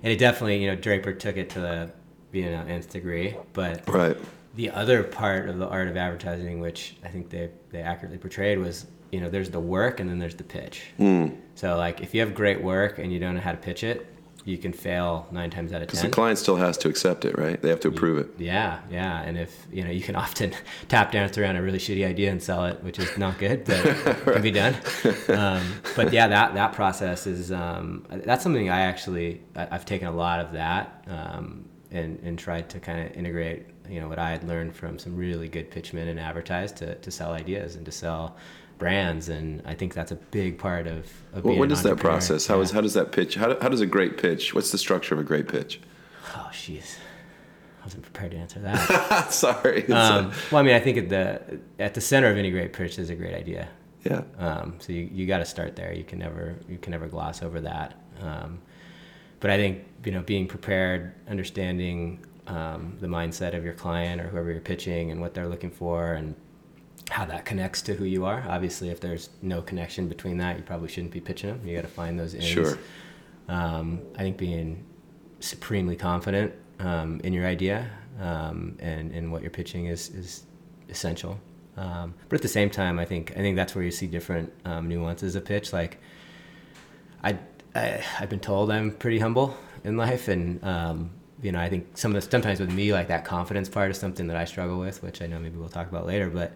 and 0.03 0.11
it 0.11 0.17
definitely 0.19 0.61
you 0.63 0.69
know 0.69 0.75
Draper 0.75 1.13
took 1.13 1.37
it 1.37 1.49
to 1.51 1.59
the 1.59 1.91
you 2.31 2.49
know 2.51 2.61
nth 2.67 2.89
degree, 2.91 3.35
but 3.53 3.87
Right. 3.89 4.17
the 4.55 4.69
other 4.71 5.03
part 5.03 5.49
of 5.49 5.57
the 5.57 5.67
art 5.67 5.87
of 5.87 5.97
advertising, 5.97 6.59
which 6.59 6.95
I 7.03 7.07
think 7.09 7.29
they 7.29 7.49
they 7.71 7.81
accurately 7.81 8.17
portrayed, 8.17 8.59
was 8.59 8.85
you 9.11 9.21
know 9.21 9.29
there's 9.29 9.49
the 9.49 9.59
work 9.59 9.99
and 9.99 10.09
then 10.09 10.19
there's 10.19 10.35
the 10.35 10.43
pitch. 10.43 10.83
Hmm. 10.97 11.27
So 11.55 11.77
like 11.77 12.01
if 12.01 12.13
you 12.13 12.21
have 12.21 12.33
great 12.35 12.61
work 12.61 12.99
and 12.99 13.11
you 13.13 13.19
don't 13.19 13.35
know 13.35 13.41
how 13.41 13.51
to 13.51 13.57
pitch 13.57 13.83
it, 13.83 14.05
you 14.45 14.57
can 14.59 14.71
fail 14.71 15.27
nine 15.31 15.49
times 15.49 15.73
out 15.73 15.81
of 15.81 15.87
Because 15.87 16.01
ten. 16.01 16.11
the 16.11 16.13
client 16.13 16.37
still 16.37 16.55
has 16.55 16.77
to 16.77 16.87
accept 16.87 17.25
it, 17.25 17.35
right? 17.37 17.59
They 17.61 17.69
have 17.69 17.79
to 17.81 17.87
approve 17.87 18.19
it. 18.19 18.29
Yeah, 18.37 18.79
yeah, 18.91 19.21
and 19.23 19.37
if 19.37 19.65
you 19.71 19.83
know, 19.83 19.89
you 19.89 20.01
can 20.03 20.15
often 20.25 20.53
tap 20.87 21.11
dance 21.11 21.37
around 21.37 21.55
a 21.55 21.61
really 21.63 21.79
shitty 21.79 22.05
idea 22.07 22.31
and 22.31 22.41
sell 22.41 22.63
it, 22.65 22.81
which 22.83 22.99
is 22.99 23.17
not 23.17 23.37
good, 23.39 23.65
but 23.65 23.83
it 23.85 24.23
can 24.23 24.41
be 24.43 24.51
done. 24.51 24.75
Um, 25.29 25.63
but 25.95 26.13
yeah, 26.13 26.27
that 26.27 26.53
that 26.53 26.73
process 26.73 27.25
is 27.27 27.51
um, 27.51 28.05
that's 28.09 28.43
something 28.43 28.69
I 28.69 28.81
actually 28.81 29.41
I- 29.55 29.67
I've 29.71 29.85
taken 29.85 30.07
a 30.07 30.11
lot 30.15 30.39
of 30.39 30.51
that 30.53 31.03
um, 31.07 31.65
and 31.91 32.19
and 32.23 32.37
tried 32.37 32.69
to 32.69 32.79
kind 32.79 32.99
of 33.09 33.15
integrate 33.17 33.65
you 33.89 33.99
know 33.99 34.07
what 34.07 34.19
I 34.19 34.29
had 34.31 34.43
learned 34.47 34.75
from 34.75 34.97
some 34.99 35.15
really 35.15 35.47
good 35.47 35.69
pitchmen 35.71 36.07
and 36.07 36.19
advertise 36.19 36.71
to 36.73 36.95
to 36.95 37.09
sell 37.11 37.31
ideas 37.33 37.75
and 37.75 37.85
to 37.85 37.91
sell 37.91 38.35
brands, 38.77 39.29
and 39.29 39.61
I 39.65 39.73
think 39.73 39.93
that's 39.93 40.11
a 40.11 40.15
big 40.15 40.57
part 40.57 40.87
of. 40.87 41.11
of 41.33 41.43
Well, 41.45 41.57
what 41.57 41.69
that 41.69 41.97
process? 41.97 42.47
How 42.47 42.55
Yeah. 42.57 42.61
is 42.63 42.71
how 42.71 42.81
does 42.81 42.93
that 42.93 43.11
pitch? 43.11 43.35
How, 43.35 43.59
how 43.59 43.69
does 43.69 43.81
a 43.81 43.85
great 43.85 44.17
pitch? 44.17 44.53
What's 44.53 44.71
the 44.71 44.77
structure 44.77 45.13
of 45.15 45.19
a 45.19 45.23
great 45.23 45.47
pitch? 45.47 45.79
Oh, 46.35 46.49
jeez. 46.51 46.97
I 47.81 47.85
wasn't 47.85 48.03
prepared 48.03 48.31
to 48.31 48.37
answer 48.37 48.59
that. 48.61 49.31
Sorry. 49.31 49.83
Um, 49.87 50.27
uh, 50.27 50.33
well, 50.51 50.59
I 50.59 50.63
mean, 50.63 50.75
I 50.75 50.79
think 50.79 50.97
at 50.97 51.09
the 51.09 51.59
at 51.79 51.93
the 51.93 52.01
center 52.01 52.29
of 52.29 52.37
any 52.37 52.51
great 52.51 52.73
pitch 52.73 52.97
is 52.99 53.09
a 53.09 53.15
great 53.15 53.33
idea. 53.35 53.67
yeah. 54.03 54.23
Um, 54.37 54.75
so 54.79 54.91
you, 54.91 55.09
you 55.11 55.25
got 55.27 55.37
to 55.39 55.45
start 55.45 55.75
there. 55.75 55.93
You 55.93 56.03
can 56.03 56.19
never 56.19 56.55
you 56.67 56.77
can 56.77 56.91
never 56.91 57.07
gloss 57.07 57.41
over 57.43 57.61
that. 57.61 57.93
Um, 58.21 58.59
but 59.39 59.49
I 59.51 59.57
think 59.57 59.83
you 60.03 60.11
know 60.11 60.21
being 60.21 60.47
prepared, 60.47 61.13
understanding 61.29 62.25
um, 62.47 62.97
the 62.99 63.07
mindset 63.07 63.55
of 63.55 63.63
your 63.63 63.73
client 63.73 64.21
or 64.21 64.27
whoever 64.29 64.51
you're 64.51 64.61
pitching 64.61 65.11
and 65.11 65.19
what 65.21 65.33
they're 65.33 65.47
looking 65.47 65.71
for 65.71 66.13
and 66.13 66.35
how 67.09 67.25
that 67.25 67.45
connects 67.45 67.81
to 67.83 67.93
who 67.93 68.05
you 68.05 68.25
are. 68.25 68.43
Obviously, 68.47 68.89
if 68.89 68.99
there's 68.99 69.29
no 69.41 69.61
connection 69.61 70.07
between 70.07 70.37
that, 70.37 70.57
you 70.57 70.63
probably 70.63 70.87
shouldn't 70.87 71.13
be 71.13 71.21
pitching 71.21 71.49
them. 71.49 71.67
You 71.67 71.75
got 71.75 71.83
to 71.83 71.87
find 71.87 72.19
those 72.19 72.33
ends. 72.33 72.47
Sure. 72.47 72.77
Um, 73.47 74.01
I 74.15 74.19
think 74.19 74.37
being 74.37 74.83
supremely 75.39 75.95
confident 75.95 76.53
um, 76.79 77.21
in 77.23 77.31
your 77.33 77.45
idea 77.45 77.89
um, 78.19 78.77
and 78.79 79.11
and 79.11 79.31
what 79.31 79.41
you're 79.41 79.51
pitching 79.51 79.87
is 79.87 80.09
is 80.09 80.43
essential. 80.89 81.39
Um, 81.77 82.13
but 82.29 82.35
at 82.37 82.41
the 82.41 82.47
same 82.47 82.69
time, 82.69 82.99
I 82.99 83.05
think 83.05 83.31
I 83.31 83.39
think 83.39 83.55
that's 83.55 83.75
where 83.75 83.83
you 83.83 83.91
see 83.91 84.07
different 84.07 84.51
um, 84.63 84.87
nuances 84.87 85.35
of 85.35 85.45
pitch. 85.45 85.73
Like, 85.73 85.99
I, 87.23 87.37
I 87.75 88.03
I've 88.19 88.29
been 88.29 88.39
told 88.39 88.71
I'm 88.71 88.91
pretty 88.91 89.19
humble 89.19 89.57
in 89.83 89.97
life, 89.97 90.27
and 90.27 90.63
um, 90.63 91.11
you 91.41 91.51
know 91.51 91.59
I 91.59 91.69
think 91.69 91.97
some 91.97 92.15
of 92.15 92.23
the, 92.23 92.29
sometimes 92.29 92.59
with 92.59 92.71
me 92.71 92.93
like 92.93 93.09
that 93.09 93.25
confidence 93.25 93.67
part 93.67 93.91
is 93.91 93.97
something 93.97 94.27
that 94.27 94.37
I 94.37 94.45
struggle 94.45 94.79
with, 94.79 95.03
which 95.03 95.21
I 95.21 95.27
know 95.27 95.39
maybe 95.39 95.57
we'll 95.57 95.69
talk 95.69 95.89
about 95.89 96.05
later. 96.05 96.29
But 96.29 96.55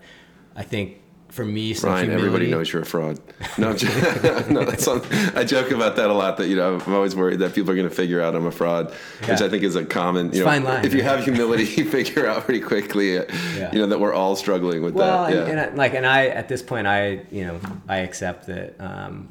I 0.60 0.64
think 0.64 0.98
for 1.30 1.46
me, 1.46 1.74
Ryan, 1.74 2.10
humility, 2.10 2.14
everybody 2.14 2.52
knows 2.52 2.74
you're 2.74 2.82
a 2.82 2.86
fraud. 2.86 3.20
No, 3.58 3.72
no, 4.50 4.66
that's 4.66 4.88
on, 4.88 5.02
I 5.36 5.44
joke 5.46 5.72
about 5.72 5.96
that 5.96 6.10
a 6.10 6.14
lot. 6.14 6.38
That 6.38 6.48
you 6.50 6.56
know, 6.58 6.80
I'm 6.86 6.94
always 6.94 7.16
worried 7.16 7.40
that 7.40 7.54
people 7.56 7.72
are 7.72 7.76
going 7.76 7.88
to 7.88 7.94
figure 7.96 8.20
out 8.20 8.36
I'm 8.36 8.46
a 8.46 8.52
fraud, 8.52 8.92
which 9.22 9.40
I 9.40 9.48
think 9.48 9.64
is 9.64 9.76
a 9.76 9.86
common. 9.86 10.34
You 10.34 10.40
know, 10.40 10.46
fine 10.46 10.64
line, 10.64 10.84
if 10.86 10.94
you 10.94 11.00
yeah. 11.00 11.16
have 11.16 11.24
humility, 11.24 11.64
you 11.64 11.86
figure 11.90 12.28
out 12.28 12.44
pretty 12.44 12.60
quickly. 12.60 13.18
uh, 13.20 13.24
Yeah. 13.56 13.72
You 13.72 13.80
know 13.80 13.88
that 13.88 14.00
we're 14.00 14.14
all 14.14 14.36
struggling 14.36 14.82
with 14.84 14.96
Well, 14.96 15.26
that. 15.26 15.34
and, 15.34 15.48
Yeah. 15.48 15.52
and 15.64 15.72
I, 15.72 15.76
like, 15.76 15.94
and 15.94 16.06
I 16.06 16.28
at 16.28 16.50
this 16.50 16.62
point, 16.62 16.88
I 16.88 17.22
you 17.32 17.46
know 17.46 17.60
I 17.88 17.98
accept 18.00 18.48
that 18.48 18.76
um, 18.80 19.30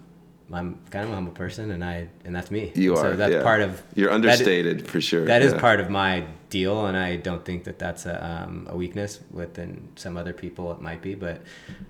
I'm 0.52 0.78
kind 0.90 1.04
of 1.04 1.10
a 1.10 1.14
humble 1.14 1.32
person, 1.32 1.70
and 1.70 1.84
I 1.84 2.08
and 2.24 2.34
that's 2.34 2.50
me. 2.50 2.72
you 2.74 2.96
And 2.96 2.98
are. 2.98 3.10
So 3.12 3.16
that's 3.16 3.32
yeah. 3.34 3.42
part 3.42 3.60
of 3.60 3.82
You're 3.94 4.10
understated 4.10 4.88
for 4.88 5.00
sure. 5.00 5.26
that 5.26 5.42
is 5.42 5.52
yeah. 5.52 5.60
part 5.60 5.80
of 5.80 5.90
my 5.90 6.24
deal, 6.48 6.86
and 6.86 6.96
I 6.96 7.16
don't 7.16 7.44
think 7.44 7.64
that 7.64 7.78
that's 7.78 8.06
a, 8.06 8.24
um, 8.44 8.66
a 8.70 8.76
weakness 8.76 9.20
within 9.30 9.88
some 9.96 10.16
other 10.16 10.32
people. 10.32 10.72
It 10.72 10.80
might 10.80 11.02
be, 11.02 11.14
but 11.14 11.42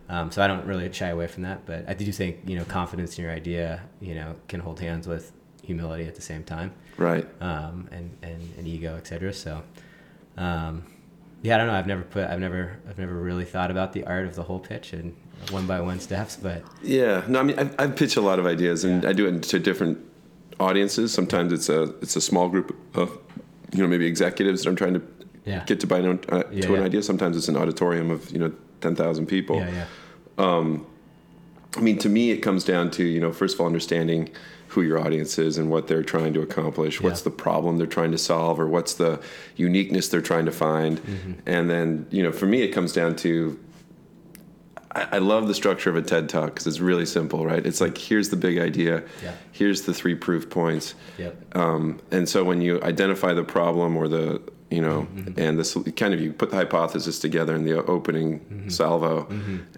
um, 0.08 0.32
so 0.32 0.42
I 0.42 0.48
don't 0.48 0.66
really 0.66 0.92
shy 0.92 1.08
away 1.08 1.28
from 1.28 1.44
that. 1.44 1.66
But 1.66 1.88
I 1.88 1.94
do 1.94 2.10
think 2.10 2.38
you 2.46 2.56
know 2.58 2.64
confidence 2.64 3.16
in 3.18 3.24
your 3.24 3.32
idea, 3.32 3.82
you 4.00 4.14
know, 4.16 4.34
can 4.48 4.60
hold 4.60 4.80
hands 4.80 5.06
with 5.06 5.32
humility 5.62 6.06
at 6.06 6.14
the 6.16 6.22
same 6.22 6.42
time, 6.44 6.72
Right. 6.96 7.26
um, 7.40 7.88
and, 7.92 8.16
and 8.22 8.42
and 8.58 8.66
ego, 8.66 8.96
etc. 8.96 9.32
So. 9.32 9.62
Um, 10.36 10.84
yeah, 11.42 11.54
I 11.54 11.58
don't 11.58 11.68
know. 11.68 11.74
I've 11.74 11.86
never 11.86 12.02
put. 12.02 12.24
I've 12.28 12.40
never. 12.40 12.80
I've 12.88 12.98
never 12.98 13.14
really 13.14 13.44
thought 13.44 13.70
about 13.70 13.92
the 13.92 14.02
art 14.04 14.26
of 14.26 14.34
the 14.34 14.42
whole 14.42 14.58
pitch 14.58 14.92
and 14.92 15.14
one 15.50 15.66
by 15.66 15.80
one 15.80 16.00
steps. 16.00 16.36
But 16.36 16.62
Yeah, 16.82 17.22
no, 17.28 17.40
I 17.40 17.42
mean, 17.42 17.58
I've, 17.58 17.74
I've 17.78 17.96
pitched 17.96 18.16
a 18.16 18.20
lot 18.20 18.38
of 18.38 18.46
ideas, 18.46 18.84
and 18.84 19.04
I 19.04 19.12
do 19.12 19.26
it 19.26 19.42
to 19.44 19.58
different 19.58 19.98
audiences. 20.60 21.12
Sometimes 21.12 21.52
it's 21.52 21.68
a 21.68 21.82
it's 22.02 22.16
a 22.16 22.20
small 22.20 22.48
group 22.48 22.76
of, 22.94 23.16
you 23.72 23.82
know, 23.82 23.88
maybe 23.88 24.06
executives 24.06 24.62
that 24.62 24.68
I'm 24.70 24.76
trying 24.76 24.94
to 24.94 25.02
Yeah. 25.44 25.64
get 25.64 25.80
to 25.80 25.86
buy 25.86 25.98
an, 26.00 26.18
uh, 26.28 26.42
Yeah, 26.52 26.62
to 26.62 26.74
an 26.74 26.82
idea. 26.82 27.02
Sometimes 27.02 27.36
it's 27.36 27.48
an 27.48 27.56
auditorium 27.56 28.10
of 28.10 28.30
you 28.30 28.38
know 28.38 28.52
ten 28.80 28.94
thousand 28.96 29.26
people. 29.26 29.56
yeah, 29.56 29.86
yeah, 30.38 30.78
I 31.76 31.80
mean, 31.80 31.98
to 31.98 32.08
me, 32.08 32.30
it 32.30 32.38
comes 32.38 32.64
down 32.64 32.90
to 32.92 33.04
you 33.04 33.20
know, 33.20 33.32
first 33.32 33.54
of 33.54 33.60
all, 33.60 33.66
understanding 33.66 34.30
who 34.68 34.82
your 34.82 34.98
audience 34.98 35.38
is 35.38 35.56
and 35.58 35.70
what 35.70 35.86
they're 35.86 36.02
trying 36.02 36.34
to 36.34 36.40
accomplish. 36.42 37.00
What's 37.00 37.20
Yeah. 37.20 37.24
the 37.24 37.30
problem 37.30 37.78
they're 37.78 37.86
trying 37.86 38.10
to 38.12 38.18
solve, 38.18 38.58
or 38.60 38.66
what's 38.66 38.94
the 38.94 39.20
uniqueness 39.56 40.08
they're 40.08 40.20
trying 40.20 40.44
to 40.46 40.52
find. 40.52 40.98
Mm-hmm. 40.98 41.32
And 41.46 41.70
then 41.70 42.06
you 42.10 42.22
know, 42.22 42.32
for 42.32 42.46
me, 42.46 42.62
it 42.62 42.68
comes 42.68 42.92
down 42.92 43.16
to 43.16 43.58
I 44.98 45.16
I 45.16 45.18
love 45.18 45.48
the 45.48 45.54
structure 45.54 45.90
of 45.90 45.96
a 45.96 46.02
TED 46.02 46.28
Talk 46.28 46.46
because 46.54 46.66
it's 46.66 46.80
really 46.80 47.06
simple, 47.06 47.44
right? 47.46 47.64
It's 47.64 47.80
like 47.80 47.96
here's 47.98 48.28
the 48.30 48.36
big 48.36 48.58
idea, 48.58 49.02
Yeah. 49.22 49.32
here's 49.52 49.82
the 49.82 49.94
three 49.94 50.14
proof 50.14 50.48
points, 50.50 50.94
yep, 51.18 51.34
um, 51.56 52.00
and 52.10 52.28
so 52.28 52.44
when 52.44 52.60
you 52.60 52.82
identify 52.82 53.32
the 53.34 53.44
problem 53.44 53.96
or 53.96 54.08
the 54.08 54.40
you 54.70 54.82
know, 54.82 55.08
Mm-hmm. 55.16 55.40
and 55.40 55.58
this 55.58 55.74
kind 55.96 56.12
of 56.12 56.20
you 56.20 56.30
put 56.30 56.50
the 56.50 56.56
hypothesis 56.56 57.18
together 57.18 57.54
in 57.56 57.64
the 57.64 57.82
opening 57.86 58.40
Mm-hmm. 58.40 58.68
salvo, 58.68 59.26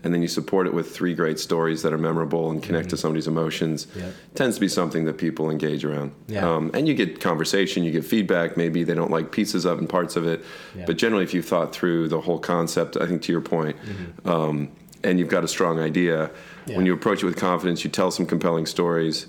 and 0.02 0.12
then 0.12 0.20
you 0.20 0.26
support 0.26 0.66
it 0.66 0.74
with 0.74 0.90
three 0.90 1.14
great 1.14 1.38
stories 1.38 1.83
that 1.83 1.92
are 1.92 1.98
memorable 2.11 2.50
and 2.50 2.61
connect 2.61 2.88
to 2.90 2.96
somebody's 2.96 3.28
emotions. 3.28 3.87
Mm-hmm. 3.87 4.00
Yep. 4.00 4.12
Tends 4.35 4.56
to 4.56 4.61
be 4.61 4.66
something 4.68 5.04
that 5.04 5.16
people 5.16 5.48
engage 5.48 5.85
around. 5.85 6.11
Yeah. 6.26 6.44
Um, 6.50 6.72
and 6.74 6.88
you 6.88 6.94
get 6.94 7.20
conversation, 7.20 7.85
you 7.85 7.92
get 7.92 8.04
feedback. 8.04 8.56
Maybe 8.56 8.83
they 8.83 8.94
don't 8.94 9.12
like 9.12 9.30
pieces 9.30 9.64
of 9.64 9.78
and 9.78 9.88
parts 9.88 10.16
of 10.16 10.26
it, 10.26 10.44
Yeah. 10.76 10.87
but 10.88 10.96
generally, 10.98 11.22
if 11.22 11.35
you've 11.35 11.46
thought 11.54 11.72
through 11.72 12.09
the 12.09 12.20
whole 12.22 12.40
concept, 12.40 12.96
I 12.96 13.06
think 13.06 13.22
to 13.26 13.30
your 13.33 13.42
point, 13.42 13.76
um, 14.24 14.70
and 15.04 15.18
you've 15.18 15.28
got 15.28 15.44
a 15.44 15.48
strong 15.48 15.78
idea. 15.78 16.30
Yeah. 16.66 16.76
when 16.76 16.86
you 16.86 16.92
approach 16.92 17.22
it 17.22 17.26
with 17.26 17.36
confidence, 17.36 17.84
you 17.84 17.90
tell 17.90 18.10
some 18.10 18.26
compelling 18.26 18.66
stories. 18.66 19.26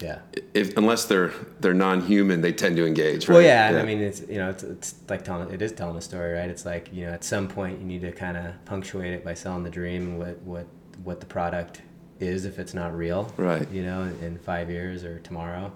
yeah. 0.00 0.20
If 0.54 0.76
unless 0.76 1.04
they're 1.04 1.32
they're 1.60 1.74
non-human, 1.74 2.40
they 2.40 2.52
tend 2.52 2.76
to 2.76 2.86
engage. 2.86 3.28
Right? 3.28 3.34
Well, 3.34 3.42
yeah, 3.42 3.68
and 3.68 3.78
I 3.78 3.84
mean, 3.84 4.00
it's 4.00 4.22
you 4.28 4.38
know, 4.38 4.50
it's, 4.50 4.62
it's 4.62 4.94
like 5.08 5.24
telling 5.24 5.50
it 5.52 5.60
is 5.62 5.72
telling 5.72 5.96
a 5.96 6.00
story, 6.00 6.32
right? 6.32 6.48
It's 6.50 6.64
like 6.64 6.92
you 6.92 7.06
know, 7.06 7.12
at 7.12 7.24
some 7.24 7.48
point 7.48 7.78
you 7.80 7.84
need 7.86 8.00
to 8.02 8.12
kind 8.12 8.36
of 8.36 8.64
punctuate 8.64 9.12
it 9.12 9.24
by 9.24 9.34
selling 9.34 9.62
the 9.62 9.70
dream 9.70 10.02
and 10.08 10.18
what 10.18 10.40
what 10.42 10.66
what 11.02 11.20
the 11.20 11.26
product 11.26 11.82
is 12.20 12.44
if 12.44 12.58
it's 12.58 12.74
not 12.74 12.96
real, 12.96 13.32
Right. 13.36 13.68
You 13.70 13.82
know, 13.82 14.02
in, 14.02 14.18
in 14.20 14.38
five 14.38 14.70
years 14.70 15.02
or 15.04 15.18
tomorrow. 15.18 15.72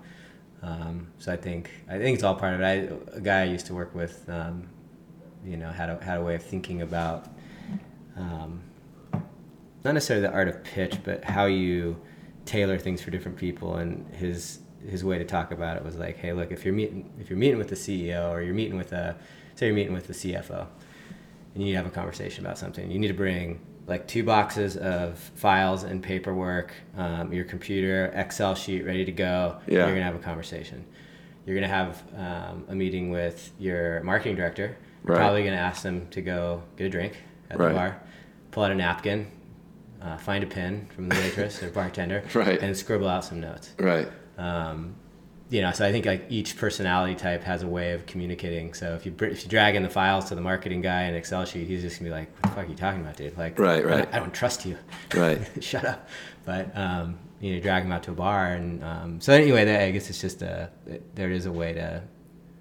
Um, 0.63 1.09
so 1.19 1.33
I 1.33 1.37
think 1.37 1.71
I 1.89 1.99
think 1.99 2.15
it's 2.15 2.25
all 2.25 2.35
part 2.35 2.55
of 2.55 2.61
it. 2.61 2.65
I, 2.65 3.17
a 3.17 3.21
guy 3.21 3.43
I 3.43 3.45
used 3.45 3.67
to 3.67 3.75
work 3.75 3.95
with, 3.95 4.29
um, 4.29 4.69
you 5.45 5.57
know, 5.57 5.71
had 5.71 5.91
a 5.91 6.03
had 6.03 6.19
a 6.19 6.23
way 6.23 6.35
of 6.35 6.43
thinking 6.43 6.83
about. 6.83 7.29
Um, 8.17 8.63
not 9.85 9.95
necessarily 9.95 10.27
the 10.27 10.33
art 10.33 10.49
of 10.49 10.63
pitch, 10.65 10.97
but 11.05 11.25
how 11.25 11.47
you 11.47 11.97
tailor 12.45 12.79
things 12.79 13.01
for 13.03 13.11
different 13.11 13.37
people. 13.39 13.77
And 13.77 14.07
his 14.15 14.61
his 14.89 15.05
way 15.05 15.19
to 15.19 15.25
talk 15.25 15.51
about 15.51 15.77
it 15.77 15.85
was 15.85 15.97
like, 15.97 16.17
hey, 16.19 16.33
look, 16.33 16.53
if 16.53 16.65
you're 16.65 16.75
meeting 16.75 17.11
if 17.21 17.31
you're 17.31 17.39
meeting 17.39 17.59
with 17.59 17.69
the 17.69 17.75
CEO 17.75 18.31
or 18.31 18.43
you're 18.43 18.55
meeting 18.55 18.77
with 18.77 18.93
a 18.93 19.17
say 19.55 19.67
you're 19.67 19.75
meeting 19.75 19.93
with 19.93 20.07
the 20.07 20.13
CFO, 20.13 20.61
and 21.55 21.63
you 21.63 21.65
need 21.65 21.71
to 21.73 21.77
have 21.79 21.87
a 21.87 21.91
conversation 21.91 22.45
about 22.45 22.59
something, 22.59 22.91
you 22.91 22.99
need 22.99 23.09
to 23.09 23.15
bring 23.15 23.61
like 23.87 24.07
two 24.07 24.23
boxes 24.23 24.77
of 24.77 25.19
files 25.35 25.83
and 25.83 26.03
paperwork, 26.03 26.73
um, 26.97 27.33
your 27.33 27.45
computer, 27.45 28.13
Excel 28.15 28.55
sheet 28.55 28.85
ready 28.85 29.05
to 29.05 29.13
go. 29.13 29.59
Yeah. 29.67 29.79
You're 29.87 29.93
gonna 29.95 30.03
have 30.03 30.15
a 30.15 30.19
conversation. 30.19 30.85
You're 31.47 31.57
gonna 31.57 31.69
have 31.69 32.03
um, 32.17 32.65
a 32.69 32.75
meeting 32.75 33.11
with 33.11 33.51
your 33.59 34.03
marketing 34.03 34.37
director. 34.37 34.77
You're 35.07 35.15
Right. 35.17 35.19
Probably 35.19 35.43
gonna 35.45 35.57
ask 35.57 35.83
them 35.83 36.07
to 36.11 36.21
go 36.21 36.63
get 36.77 36.87
a 36.87 36.91
drink 36.91 37.17
at 37.51 37.59
Right. 37.59 37.69
the 37.69 37.75
bar, 37.75 38.01
pull 38.51 38.65
out 38.65 38.71
a 38.73 38.75
napkin, 38.75 39.27
uh, 40.03 40.17
find 40.17 40.45
a 40.45 40.47
pen 40.47 40.87
from 40.95 41.09
the 41.09 41.15
waitress 41.17 41.63
or 41.63 41.71
bartender, 41.71 42.23
Right. 42.35 42.61
and 42.61 42.77
scribble 42.77 43.09
out 43.09 43.25
some 43.25 43.41
notes. 43.41 43.73
Right. 43.79 44.09
Um, 44.37 44.95
you 45.51 45.63
know, 45.63 45.73
so 45.73 45.87
I 45.87 45.93
think 45.93 46.05
like 46.05 46.27
each 46.29 46.59
personality 46.59 47.15
type 47.15 47.43
has 47.43 47.63
a 47.63 47.67
way 47.67 47.93
of 47.93 48.05
communicating. 48.05 48.75
So 48.75 48.95
if 48.95 49.07
you 49.07 49.15
if 49.23 49.45
you 49.45 49.49
drag 49.49 49.77
in 49.77 49.83
the 49.83 49.89
files 49.89 50.27
to 50.27 50.35
the 50.35 50.43
marketing 50.43 50.83
guy 50.83 51.05
in 51.05 51.15
Excel 51.15 51.45
sheet, 51.47 51.67
he's 51.67 51.81
just 51.81 51.99
gonna 51.99 52.11
be 52.11 52.15
like, 52.15 52.29
"What 52.35 52.43
the 52.43 52.49
fuck 52.51 52.67
are 52.67 52.69
you 52.71 52.77
talking 52.77 53.01
about, 53.01 53.17
dude? 53.17 53.37
Like, 53.39 53.59
Right, 53.59 53.81
I 53.83 53.89
right. 53.89 53.97
don't- 54.05 54.15
I 54.15 54.19
don't 54.19 54.35
trust 54.35 54.67
you. 54.67 54.77
Right. 55.15 55.41
Shut 55.65 55.85
up." 55.87 56.07
But 56.45 56.77
um, 56.77 57.19
you 57.41 57.55
know, 57.55 57.61
drag 57.61 57.85
him 57.85 57.93
out 57.93 58.03
to 58.05 58.11
a 58.11 58.15
bar, 58.15 58.53
and 58.53 58.85
um, 58.85 59.21
so 59.23 59.33
anyway, 59.33 59.63
I 59.87 59.91
guess 59.91 60.11
it's 60.11 60.21
just 60.21 60.43
a 60.43 60.69
there 61.15 61.31
is 61.31 61.47
a 61.47 61.53
way 61.53 61.73
to, 61.73 62.03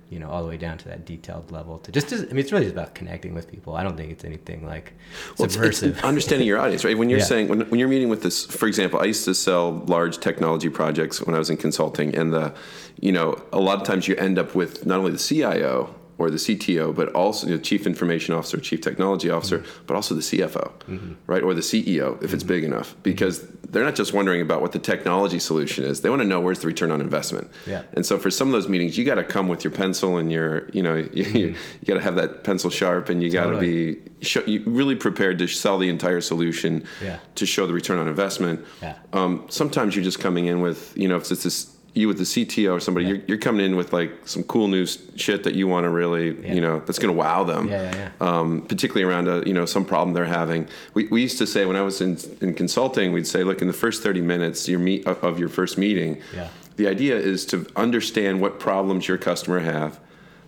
you 0.10 0.20
know, 0.20 0.30
all 0.30 0.42
the 0.42 0.48
way 0.48 0.58
down 0.58 0.78
to 0.78 0.86
that 0.88 1.06
detailed 1.06 1.52
level. 1.52 1.80
To 1.80 1.92
just, 1.92 2.14
I 2.14 2.18
mean, 2.18 2.38
it's 2.38 2.52
really 2.52 2.64
just 2.66 2.76
about 2.76 2.96
connecting 2.96 3.34
with 3.34 3.52
people. 3.52 3.76
I 3.76 3.84
don't 3.84 3.98
think 3.98 4.12
it's 4.12 4.24
anything 4.24 4.66
like 4.66 4.94
Well, 5.38 5.48
it's- 5.50 5.84
It's, 5.84 6.02
understanding 6.04 6.48
your 6.48 6.60
audience, 6.60 6.86
right? 6.86 6.98
When 6.98 7.10
you're 7.10 7.20
Yeah. 7.20 7.26
saying 7.26 7.48
when, 7.50 7.62
when 7.70 7.80
you're 7.80 7.90
meeting 7.90 8.08
with 8.10 8.24
this, 8.24 8.46
for 8.46 8.68
example, 8.68 9.00
I 9.02 9.06
used 9.06 9.26
to 9.26 9.34
sell 9.36 9.84
large 9.88 10.20
technology 10.20 10.70
projects 10.70 11.22
when 11.22 11.36
I 11.36 11.40
was 11.40 11.50
in 11.50 11.58
consulting, 11.58 12.16
and 12.16 12.32
the, 12.34 12.54
you 13.00 13.12
know, 13.12 13.42
a 13.52 13.60
lot 13.60 13.82
of 13.82 13.86
times 13.86 14.08
you 14.08 14.16
end 14.16 14.40
up 14.40 14.56
with 14.56 14.86
not 14.86 15.00
only 15.00 15.12
the 15.12 15.18
CIO 15.20 15.94
or 16.18 16.30
the 16.32 16.38
CTO, 16.38 16.96
but 16.96 17.10
also 17.14 17.46
the 17.48 17.60
chief 17.60 17.86
information 17.86 18.34
officer, 18.34 18.58
chief 18.60 18.82
technology 18.82 19.30
officer, 19.30 19.60
Mm-hmm. 19.60 19.84
but 19.88 19.96
also 19.96 20.16
the 20.16 20.22
CFO, 20.22 21.16
right, 21.28 21.44
or 21.44 21.54
the 21.54 21.62
CEO 21.62 22.22
if 22.24 22.34
it's 22.34 22.44
big 22.44 22.64
enough, 22.64 22.96
because 23.04 23.48
they're 23.70 23.84
not 23.84 23.96
just 23.96 24.14
wondering 24.14 24.42
about 24.42 24.62
what 24.62 24.72
the 24.72 24.80
technology 24.80 25.40
solution 25.40 25.84
is; 25.84 26.02
they 26.02 26.10
want 26.10 26.22
to 26.22 26.28
know 26.28 26.40
where's 26.40 26.60
the 26.60 26.68
return 26.68 26.92
on 26.92 27.02
investment. 27.02 27.50
Yeah. 27.66 27.84
And 27.94 28.06
so 28.06 28.18
for 28.18 28.32
some 28.32 28.48
of 28.48 28.52
those 28.54 28.68
meetings, 28.68 28.98
you 28.98 29.06
got 29.06 29.16
to 29.16 29.24
come 29.24 29.48
with 29.48 29.64
your 29.64 29.72
pencil 29.72 30.18
and 30.18 30.32
your, 30.32 30.70
you 30.74 30.82
know, 30.82 30.96
you, 31.14 31.24
you, 31.24 31.56
got 31.86 31.96
to 31.96 32.02
have 32.02 32.16
that 32.16 32.44
pencil 32.44 32.70
sharp, 32.70 33.10
and 33.10 33.22
you 33.24 33.30
got 33.30 33.46
to 33.46 33.52
Totally. 33.54 33.94
be 33.96 34.02
show, 34.22 34.42
you 34.46 34.64
really 34.66 34.96
prepared 34.96 35.38
to 35.40 35.48
sell 35.48 35.78
the 35.78 35.90
entire 35.90 36.22
solution 36.22 36.84
Yeah. 37.04 37.20
to 37.36 37.46
show 37.46 37.68
the 37.68 37.74
return 37.74 38.00
on 38.00 38.08
investment. 38.08 38.66
Yeah. 38.82 38.98
Um, 39.14 39.46
sometimes 39.50 39.96
you're 39.96 40.04
just 40.06 40.20
coming 40.20 40.46
in 40.46 40.62
with, 40.62 40.94
you 40.98 41.08
know, 41.08 41.18
if 41.18 41.30
it's 41.32 41.44
this 41.44 41.77
you 41.98 42.08
with 42.08 42.18
the 42.18 42.24
CTO 42.24 42.74
or 42.78 42.80
somebody, 42.80 43.08
you're, 43.08 43.18
you're 43.28 43.38
coming 43.38 43.66
in 43.66 43.76
with 43.76 43.92
like 43.92 44.12
some 44.28 44.44
cool 44.44 44.68
new 44.68 44.86
shit 44.86 45.44
that 45.44 45.56
you 45.56 45.68
want 45.68 45.84
to 45.86 45.90
really, 45.90 46.40
Yeah. 46.42 46.54
you 46.54 46.62
know, 46.62 46.80
that's 46.80 47.00
going 47.00 47.14
to 47.14 47.18
wow 47.18 47.44
them. 47.44 47.68
Yeah, 47.68 47.82
yeah, 47.92 48.10
yeah. 48.22 48.28
Um, 48.40 48.62
particularly 48.62 49.04
around 49.12 49.28
a, 49.28 49.44
you 49.48 49.54
know, 49.54 49.66
some 49.66 49.84
problem 49.84 50.14
they're 50.14 50.26
having. 50.26 50.68
We, 50.94 51.08
we 51.08 51.22
used 51.22 51.38
to 51.40 51.48
say 51.48 51.66
when 51.66 51.76
I 51.76 51.82
was 51.82 52.00
in, 52.02 52.18
in 52.42 52.54
consulting, 52.54 53.12
we'd 53.12 53.28
say, 53.28 53.44
look, 53.44 53.62
in 53.62 53.68
the 53.68 53.74
first 53.74 54.04
30 54.04 54.22
minutes 54.22 54.70
your 54.70 54.80
meet, 54.80 55.06
of 55.08 55.22
of 55.24 55.40
your 55.40 55.50
first 55.50 55.78
meeting, 55.78 56.22
Yeah. 56.34 56.50
the 56.78 56.88
idea 56.88 57.18
is 57.18 57.46
to 57.48 57.66
understand 57.76 58.40
what 58.42 58.60
problems 58.60 59.08
your 59.08 59.18
customer 59.18 59.60
have 59.60 60.00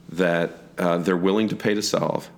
that 0.09 0.51
uh, 0.77 0.97
they're 0.97 1.17
willing 1.17 1.47
to 1.49 1.55
pay 1.55 1.73
to 1.73 1.81
solve, 1.81 2.29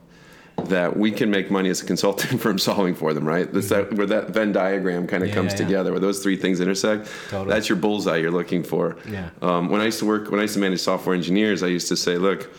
that 0.70 0.98
we 0.98 1.12
can 1.12 1.30
make 1.30 1.50
money 1.52 1.70
as 1.70 1.82
a 1.82 1.86
consulting 1.86 2.38
firm 2.44 2.58
solving 2.58 2.96
for 2.96 3.14
them, 3.14 3.26
right? 3.26 3.52
That's 3.52 3.70
that 3.70 3.94
where 3.94 4.08
that 4.08 4.30
Venn 4.30 4.52
diagram 4.52 5.08
kind 5.08 5.24
of 5.24 5.30
Yeah, 5.30 5.36
comes 5.36 5.54
yeah, 5.54 5.60
yeah. 5.60 5.66
together, 5.66 5.92
where 5.92 6.00
those 6.00 6.22
three 6.24 6.36
things 6.38 6.60
intersect. 6.60 7.10
Totally. 7.30 7.50
That's 7.54 7.70
your 7.70 7.78
bullseye 7.78 8.18
you're 8.18 8.32
looking 8.32 8.64
for. 8.64 8.98
Yeah. 9.10 9.30
Um, 9.42 9.70
when 9.70 9.82
I 9.82 9.86
used 9.86 10.00
to 10.00 10.06
work, 10.06 10.30
when 10.32 10.40
I 10.40 10.44
used 10.44 10.54
to 10.56 10.60
manage 10.60 10.80
software 10.82 11.16
engineers, 11.16 11.64
I 11.64 11.68
used 11.68 11.88
to 11.90 11.96
say, 11.98 12.18
look. 12.18 12.50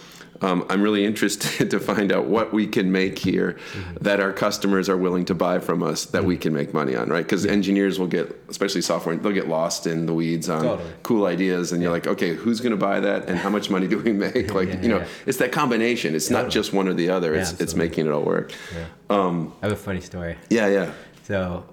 Um, 0.42 0.66
I'm 0.68 0.83
really 0.83 1.05
interested 1.05 1.70
to 1.70 1.78
find 1.81 2.12
out 2.12 2.26
what 2.26 2.52
we 2.52 2.66
can 2.66 2.90
make 2.92 3.18
here 3.18 3.52
Mm-hmm. 3.72 4.05
that 4.05 4.20
our 4.20 4.33
customers 4.33 4.88
are 4.88 4.96
willing 4.96 5.24
to 5.26 5.35
buy 5.35 5.59
from 5.59 5.83
us 5.83 6.05
that 6.07 6.24
we 6.24 6.37
can 6.37 6.52
make 6.52 6.74
money 6.74 6.94
on, 6.96 7.09
right? 7.09 7.24
Because 7.24 7.46
engineers 7.46 7.98
will 7.98 8.07
get, 8.09 8.35
especially 8.48 8.83
software, 8.83 9.16
they'll 9.16 9.33
get 9.33 9.48
lost 9.48 9.87
in 9.87 10.07
the 10.07 10.12
weeds 10.14 10.48
on 10.50 10.62
Totally. 10.62 10.90
cool 11.02 11.26
ideas, 11.26 11.72
and 11.72 11.81
you're 11.83 11.90
like, 11.92 12.07
okay, 12.07 12.35
who's 12.35 12.61
going 12.61 12.72
to 12.72 12.76
buy 12.76 13.00
that, 13.00 13.28
and 13.28 13.38
how 13.38 13.48
much 13.50 13.70
money 13.70 13.87
do 13.88 13.98
we 13.98 14.12
make? 14.26 14.52
Like, 14.55 14.68
Yeah, 14.68 14.83
you 14.83 14.88
know, 14.88 14.98
yeah. 14.98 15.07
it's 15.26 15.38
that 15.38 15.52
combination. 15.52 16.14
It's 16.14 16.28
not 16.31 16.50
just 16.50 16.72
one 16.72 16.88
or 16.88 16.94
the 16.94 17.09
other. 17.11 17.35
Yeah, 17.35 17.40
It's 17.42 17.61
it's 17.61 17.74
making 17.74 18.07
it 18.07 18.12
all 18.12 18.22
work. 18.24 18.52
I 19.11 19.14
have 19.62 19.72
a 19.72 19.76
funny 19.76 20.00
story. 20.00 20.37
Yeah, 20.50 20.66
yeah. 20.68 20.92
So 21.24 21.64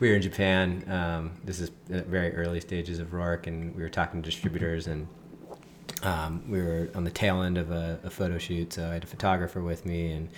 we 0.00 0.08
were 0.08 0.14
in 0.16 0.22
Japan. 0.22 0.84
Um, 0.88 1.32
this 1.44 1.60
is 1.60 1.70
the 1.88 2.02
very 2.02 2.34
early 2.34 2.60
stages 2.60 2.98
of 2.98 3.08
Roark, 3.08 3.46
and 3.46 3.74
we 3.74 3.82
were 3.82 3.88
talking 3.90 4.22
to 4.22 4.28
distributors, 4.30 4.86
and 4.86 5.06
um, 6.02 6.42
we 6.48 6.60
were 6.60 6.88
on 6.94 7.04
the 7.04 7.10
tail 7.10 7.42
end 7.42 7.58
of 7.58 7.70
a, 7.70 7.98
a 8.04 8.10
photo 8.10 8.38
shoot. 8.38 8.72
So 8.72 8.88
I 8.88 8.94
had 8.94 9.04
a 9.04 9.06
photographer 9.06 9.60
with 9.62 9.84
me, 9.86 10.12
and 10.12 10.28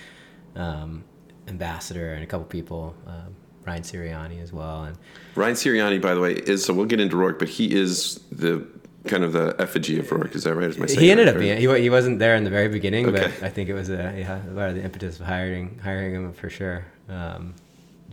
um, 0.55 1.03
ambassador, 1.47 2.13
and 2.13 2.23
a 2.23 2.27
couple 2.27 2.45
people, 2.45 2.95
um, 3.07 3.35
Ryan 3.65 3.81
Siriani 3.83 4.41
as 4.41 4.51
well, 4.51 4.83
and 4.83 4.97
Ryan 5.35 5.55
Siriani, 5.55 6.01
by 6.01 6.13
the 6.13 6.19
way, 6.19 6.33
is 6.33 6.63
so 6.65 6.73
we'll 6.73 6.85
get 6.85 6.99
into 6.99 7.15
Roark, 7.15 7.39
but 7.39 7.47
he 7.49 7.73
is 7.73 8.19
the 8.31 8.65
kind 9.07 9.23
of 9.23 9.33
the 9.33 9.55
effigy 9.59 9.99
of 9.99 10.07
Roark. 10.07 10.35
Is 10.35 10.43
that 10.43 10.53
right? 10.55 10.69
Is 10.69 10.77
my 10.77 10.85
he 10.87 11.11
ended 11.11 11.27
right? 11.27 11.35
up 11.35 11.39
being 11.39 11.57
he, 11.57 11.81
he 11.81 11.89
wasn't 11.89 12.19
there 12.19 12.35
in 12.35 12.43
the 12.43 12.49
very 12.49 12.67
beginning, 12.67 13.07
Okay. 13.07 13.31
but 13.39 13.43
I 13.43 13.49
think 13.49 13.69
it 13.69 13.73
was 13.73 13.89
a 13.89 14.13
yeah, 14.17 14.39
part 14.53 14.69
of 14.69 14.75
the 14.75 14.83
impetus 14.83 15.19
of 15.19 15.25
hiring 15.25 15.79
hiring 15.79 16.13
him 16.15 16.33
for 16.33 16.49
sure. 16.49 16.85
Um, 17.09 17.53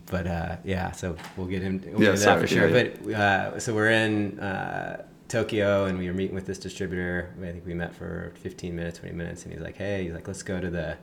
but 0.06 0.26
uh, 0.26 0.56
yeah, 0.64 0.90
so 0.92 1.16
we'll 1.36 1.46
get 1.46 1.62
him. 1.62 1.80
we'll 1.86 2.02
Yeah, 2.02 2.10
get 2.10 2.18
sorry, 2.18 2.40
that 2.40 2.48
for 2.48 2.54
sure. 2.54 2.68
yeah, 2.68 2.90
But 3.04 3.12
uh, 3.14 3.60
so 3.60 3.74
we're 3.74 3.90
in 3.90 4.40
uh, 4.40 5.04
Tokyo 5.30 5.84
and 5.84 5.98
we 5.98 6.08
were 6.08 6.12
meeting 6.12 6.34
with 6.34 6.46
this 6.46 6.58
distributor. 6.58 7.32
I 7.38 7.52
think 7.52 7.64
we 7.64 7.72
met 7.72 7.94
for 7.94 8.32
15 8.42 8.74
minutes, 8.74 8.98
20 8.98 9.14
minutes, 9.14 9.44
and 9.44 9.52
he's 9.52 9.62
like, 9.62 9.76
"Hey, 9.76 10.04
he's 10.04 10.12
like, 10.12 10.26
let's 10.26 10.42
go 10.42 10.60
to 10.60 10.68
the 10.68 10.96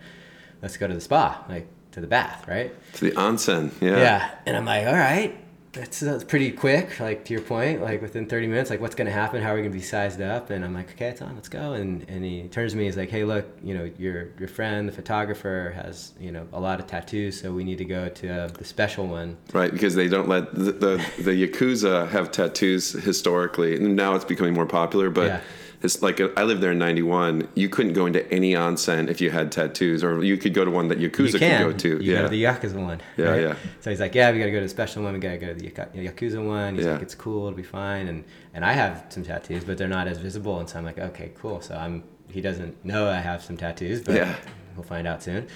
let's 0.61 0.77
go 0.77 0.87
to 0.87 0.93
the 0.93 1.01
spa, 1.01 1.45
like 1.49 1.67
to 1.91 2.01
the 2.01 2.07
bath, 2.07 2.47
right?" 2.47 2.73
To 2.95 3.05
the 3.05 3.11
onsen. 3.11 3.71
Yeah. 3.81 3.97
Yeah. 3.97 4.31
And 4.45 4.57
I'm 4.57 4.65
like, 4.65 4.85
all 4.85 4.93
right, 4.93 5.35
that's, 5.73 5.99
that's 5.99 6.23
pretty 6.23 6.51
quick. 6.51 6.99
Like 6.99 7.25
to 7.25 7.33
your 7.33 7.41
point, 7.41 7.81
like 7.81 8.01
within 8.01 8.25
30 8.25 8.47
minutes, 8.47 8.69
like 8.69 8.81
what's 8.81 8.95
going 8.95 9.05
to 9.07 9.11
happen? 9.11 9.41
How 9.41 9.51
are 9.51 9.55
we 9.55 9.61
going 9.61 9.71
to 9.71 9.77
be 9.77 9.83
sized 9.83 10.21
up? 10.21 10.49
And 10.49 10.63
I'm 10.63 10.73
like, 10.73 10.91
okay, 10.91 11.07
it's 11.09 11.21
on, 11.21 11.35
let's 11.35 11.49
go. 11.49 11.73
And, 11.73 12.05
and 12.09 12.23
he 12.23 12.47
turns 12.47 12.71
to 12.71 12.77
me, 12.77 12.85
he's 12.85 12.97
like, 12.97 13.09
hey, 13.09 13.23
look, 13.23 13.45
you 13.63 13.77
know, 13.77 13.89
your, 13.97 14.29
your 14.39 14.47
friend, 14.47 14.87
the 14.87 14.93
photographer 14.93 15.73
has, 15.75 16.13
you 16.19 16.31
know, 16.31 16.47
a 16.53 16.59
lot 16.59 16.79
of 16.79 16.87
tattoos. 16.87 17.39
So 17.39 17.51
we 17.51 17.63
need 17.63 17.77
to 17.77 17.85
go 17.85 18.09
to 18.09 18.29
uh, 18.29 18.47
the 18.47 18.65
special 18.65 19.07
one. 19.07 19.37
Right, 19.53 19.71
because 19.71 19.95
they 19.95 20.07
don't 20.07 20.27
let 20.27 20.53
the, 20.53 20.71
the 20.71 21.11
the 21.19 21.47
yakuza 21.47 22.07
have 22.09 22.31
tattoos 22.31 22.91
historically. 22.91 23.75
And 23.75 23.95
now 23.95 24.15
it's 24.15 24.25
becoming 24.25 24.53
more 24.53 24.65
popular, 24.65 25.09
but 25.09 25.27
Yeah. 25.27 25.41
It's 25.83 26.01
like 26.01 26.19
I 26.37 26.43
lived 26.43 26.61
there 26.61 26.71
in 26.71 26.79
'91. 26.79 27.47
You 27.55 27.69
couldn't 27.69 27.93
go 27.93 28.05
into 28.07 28.27
any 28.31 28.53
onsen 28.53 29.09
if 29.09 29.21
you 29.21 29.29
had 29.29 29.51
tattoos, 29.51 30.03
or 30.03 30.23
you 30.23 30.35
could 30.37 30.53
go 30.53 30.65
to 30.65 30.71
one 30.71 30.87
that 30.87 30.97
yakuza 30.99 31.33
you 31.33 31.39
can 31.39 31.63
could 31.63 31.73
go 31.73 31.77
to. 31.97 32.03
You 32.03 32.11
yeah, 32.13 32.17
go 32.17 32.23
to 32.23 32.29
the 32.29 32.43
Yakuza 32.43 32.83
one. 32.83 33.01
Yeah, 33.15 33.35
yeah. 33.35 33.55
So 33.81 33.89
he's 33.91 33.99
like, 33.99 34.15
yeah, 34.15 34.31
we 34.31 34.39
got 34.39 34.45
to 34.45 34.51
go 34.51 34.57
to 34.57 34.63
the 34.65 34.69
special 34.69 35.03
one. 35.03 35.13
We 35.13 35.19
got 35.19 35.29
to 35.31 35.37
go 35.37 35.47
to 35.47 35.53
the 35.53 35.69
Yakuza 35.69 36.45
one. 36.45 36.75
He's 36.75 36.85
Yeah. 36.85 36.93
like, 36.93 37.01
it's 37.03 37.15
cool. 37.15 37.45
It'll 37.47 37.55
be 37.57 37.63
fine. 37.63 38.07
And, 38.07 38.23
and 38.55 38.65
I 38.65 38.73
have 38.73 39.05
some 39.09 39.23
tattoos, 39.23 39.63
but 39.63 39.77
they're 39.77 39.87
not 39.87 40.07
as 40.07 40.17
visible. 40.17 40.59
And 40.59 40.67
so 40.67 40.79
I'm 40.79 40.85
like, 40.85 40.97
okay, 40.97 41.31
cool. 41.37 41.61
So 41.61 41.75
I'm, 41.75 42.03
he 42.29 42.41
doesn't 42.41 42.83
know 42.83 43.07
I 43.09 43.19
have 43.19 43.43
some 43.43 43.55
tattoos, 43.57 44.01
but 44.01 44.15
Yeah. 44.15 44.35
we'll 44.75 44.83
find 44.83 45.07
out 45.07 45.21
soon. 45.21 45.47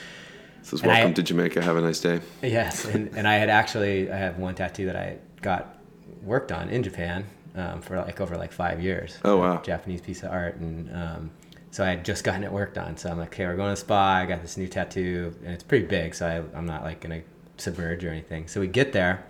This 0.60 0.73
is 0.73 0.81
and 0.84 0.91
I- 0.91 0.95
welcome 0.99 1.15
to 1.15 1.23
Jamaica. 1.23 1.63
Have 1.63 1.77
a 1.77 1.81
nice 1.81 1.99
day. 1.99 2.21
Yes, 2.43 2.86
and, 2.86 3.10
and 3.17 3.27
I 3.27 3.34
had 3.36 3.49
actually 3.49 4.12
I 4.12 4.17
have 4.17 4.38
one 4.38 4.53
tattoo 4.53 4.86
that 4.86 4.95
I 4.95 5.17
got 5.41 5.79
worked 6.21 6.51
on 6.51 6.69
in 6.69 6.84
Japan 6.84 7.25
um, 7.55 7.81
for 7.81 7.97
like 7.97 8.21
over 8.21 8.35
like 8.37 8.51
five 8.51 8.81
years. 8.81 9.17
Oh, 9.25 9.37
wow. 9.37 9.61
Japanese 9.61 10.01
piece 10.01 10.23
of 10.23 10.31
art, 10.31 10.55
and 10.57 10.95
um, 10.95 11.31
so 11.71 11.83
I 11.83 11.89
had 11.89 12.05
just 12.05 12.23
gotten 12.23 12.43
it 12.43 12.51
worked 12.51 12.77
on. 12.77 12.97
So 12.97 13.09
I'm 13.09 13.17
like, 13.17 13.29
okay, 13.33 13.45
we're 13.45 13.55
going 13.55 13.69
to 13.69 13.79
the 13.79 13.85
spa. 13.85 14.17
I 14.17 14.25
got 14.25 14.41
this 14.41 14.57
new 14.57 14.67
tattoo, 14.67 15.35
and 15.43 15.53
it's 15.53 15.63
pretty 15.63 15.85
big, 15.85 16.13
so 16.15 16.27
I, 16.27 16.57
I'm 16.57 16.65
not 16.65 16.83
like 16.83 16.99
gonna 17.01 17.21
submerge 17.57 18.03
or 18.03 18.09
anything. 18.09 18.47
So 18.47 18.59
we 18.59 18.67
get 18.67 18.91
there, 18.93 19.23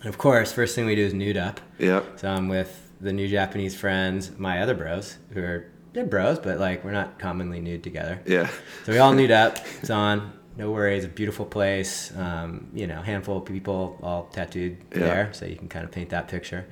and 0.00 0.08
of 0.08 0.18
course, 0.18 0.52
first 0.52 0.74
thing 0.74 0.86
we 0.86 0.94
do 0.94 1.04
is 1.04 1.14
nude 1.14 1.36
up. 1.36 1.60
Yep. 1.78 2.18
So 2.20 2.28
I'm 2.30 2.48
with 2.48 2.90
the 3.00 3.12
new 3.12 3.28
Japanese 3.28 3.74
friends, 3.74 4.30
my 4.38 4.62
other 4.62 4.74
bros, 4.74 5.18
who 5.32 5.40
are 5.42 5.66
they're 5.92 6.04
bros, 6.04 6.38
but 6.38 6.58
like 6.60 6.84
we're 6.84 6.92
not 6.92 7.18
commonly 7.18 7.60
nude 7.60 7.82
together. 7.82 8.20
Yeah. 8.26 8.48
So 8.84 8.92
we 8.92 8.98
all 8.98 9.12
nude 9.14 9.30
up. 9.30 9.58
It's 9.80 9.90
on. 9.90 10.32
No 10.58 10.70
worries. 10.70 11.04
A 11.04 11.08
beautiful 11.08 11.44
place. 11.44 12.16
Um, 12.16 12.68
you 12.74 12.86
know, 12.86 13.02
handful 13.02 13.38
of 13.38 13.44
people 13.44 13.98
all 14.02 14.24
tattooed 14.32 14.78
Yeah. 14.92 14.98
there, 15.00 15.28
so 15.32 15.44
you 15.46 15.56
can 15.56 15.68
kind 15.68 15.84
of 15.84 15.90
paint 15.90 16.10
that 16.10 16.28
picture. 16.28 16.66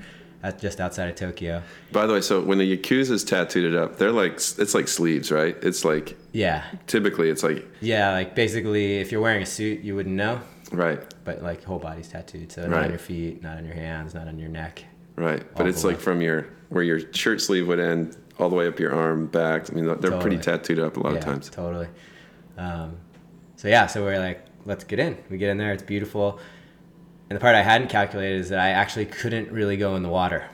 That's 0.45 0.61
just 0.61 0.79
outside 0.79 1.09
of 1.09 1.15
Tokyo. 1.15 1.63
By 1.91 2.07
the 2.07 2.13
way, 2.13 2.21
so 2.21 2.39
when 2.43 2.59
the 2.59 2.77
yakuza's 2.77 3.25
tattooed 3.25 3.65
it 3.65 3.75
up, 3.75 3.97
they're 3.97 4.13
like 4.13 4.35
it's 4.35 4.75
like 4.75 4.89
sleeves, 4.89 5.33
right? 5.33 5.57
It's 5.63 5.87
like 5.87 6.19
Yeah, 6.33 6.63
typically 6.87 7.31
it's 7.31 7.43
like 7.43 7.67
yeah. 7.81 8.13
Like 8.13 8.35
basically, 8.35 8.99
if 9.01 9.11
you're 9.11 9.23
wearing 9.23 9.43
a 9.43 9.47
suit, 9.47 9.81
you 9.81 9.95
wouldn't 9.97 10.15
know, 10.15 10.39
right, 10.71 11.01
but 11.25 11.43
like 11.43 11.65
whole 11.65 11.79
body's 11.79 12.09
tattooed. 12.09 12.53
So 12.53 12.67
not 12.67 12.85
on 12.85 12.91
your 12.91 12.99
feet, 12.99 13.43
not 13.43 13.57
on 13.57 13.65
your 13.65 13.75
hands, 13.75 14.13
not 14.13 14.29
on 14.29 14.39
your 14.39 14.51
neck. 14.51 14.85
right. 15.17 15.43
But 15.57 15.67
it's 15.67 15.83
like 15.83 15.99
from 15.99 16.21
your 16.21 16.47
where 16.69 16.85
your 16.85 17.01
shirt 17.15 17.41
sleeve 17.41 17.67
would 17.67 17.81
end 17.81 18.15
all 18.39 18.51
the 18.51 18.57
way 18.57 18.69
up 18.69 18.79
your 18.79 18.95
arm, 18.95 19.29
back. 19.29 19.71
I 19.71 19.75
mean, 19.75 19.87
they're 19.99 20.21
pretty 20.21 20.37
tattooed 20.37 20.79
up 20.79 20.99
a 20.99 21.01
lot 21.01 21.13
yeah, 21.13 21.21
of 21.21 21.25
times. 21.25 21.49
Totally. 21.49 21.89
Um, 22.59 22.99
so 23.57 23.69
yeah, 23.69 23.87
so 23.87 24.05
we're 24.05 24.19
like, 24.19 24.45
let's 24.67 24.85
get 24.85 24.99
in. 24.99 25.17
We 25.31 25.39
get 25.39 25.49
in 25.49 25.57
there. 25.57 25.73
It's 25.73 25.83
beautiful. 25.83 26.39
And 27.35 27.41
the 27.41 27.43
part 27.43 27.57
I 27.57 27.63
hadn't 27.63 27.89
calculated 27.89 28.39
is 28.39 28.51
that 28.51 28.61
I 28.61 28.69
actually 28.69 29.07
couldn't 29.07 29.51
really 29.51 29.77
go 29.77 29.97
in 29.97 30.05
the 30.05 30.09
water. 30.09 30.45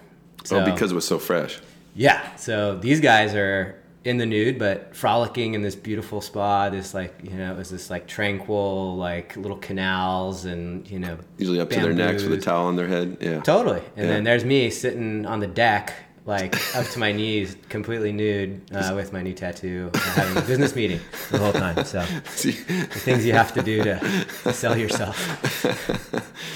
oh, 0.51 0.65
because 0.65 0.93
it 0.93 0.95
was 0.95 1.07
so 1.07 1.19
fresh. 1.19 1.61
Yeah. 1.95 2.35
So 2.37 2.79
these 2.79 3.01
guys 3.01 3.35
are 3.35 3.79
in 4.03 4.17
the 4.17 4.25
nude, 4.25 4.59
but 4.59 4.97
frolicking 4.97 5.53
in 5.53 5.61
this 5.61 5.75
beautiful 5.75 6.23
spa. 6.23 6.71
This 6.71 6.95
like 6.95 7.21
you 7.23 7.33
know, 7.37 7.53
it 7.53 7.59
was 7.59 7.69
this 7.69 7.91
like 7.91 8.07
tranquil 8.07 8.97
like 8.97 9.37
little 9.37 9.59
canals 9.59 10.47
and 10.47 10.91
you 10.91 10.99
know 10.99 11.19
Usually 11.37 11.61
up 11.61 11.69
to 11.69 11.81
their 11.81 11.93
necks 11.93 12.23
with 12.23 12.33
a 12.33 12.41
towel 12.41 12.65
on 12.69 12.77
their 12.77 12.89
head. 12.89 13.19
Yeah. 13.21 13.41
Totally. 13.41 13.83
And 13.99 14.07
Yeah. 14.07 14.13
then 14.15 14.25
there's 14.25 14.47
me 14.47 14.71
sitting 14.71 15.27
on 15.27 15.41
the 15.41 15.47
deck, 15.49 15.93
like 16.27 16.55
up 16.77 16.87
to 16.87 16.99
my 16.99 17.13
knees, 17.13 17.57
completely 17.69 18.13
nude, 18.13 18.61
uh, 18.73 18.93
with 18.95 19.13
my 19.13 19.23
new 19.23 19.33
tattoo, 19.33 19.91
and 19.93 20.03
having 20.03 20.37
a 20.37 20.47
business 20.47 20.77
meeting 20.77 21.01
the 21.31 21.39
whole 21.39 21.53
time. 21.53 21.85
So 21.85 22.05
See, 22.27 22.53
the 22.53 22.85
things 22.87 23.25
you 23.25 23.33
have 23.33 23.53
to 23.55 23.63
do 23.63 23.83
to, 23.85 23.99
to 24.45 24.53
sell 24.53 24.77
yourself. 24.77 25.17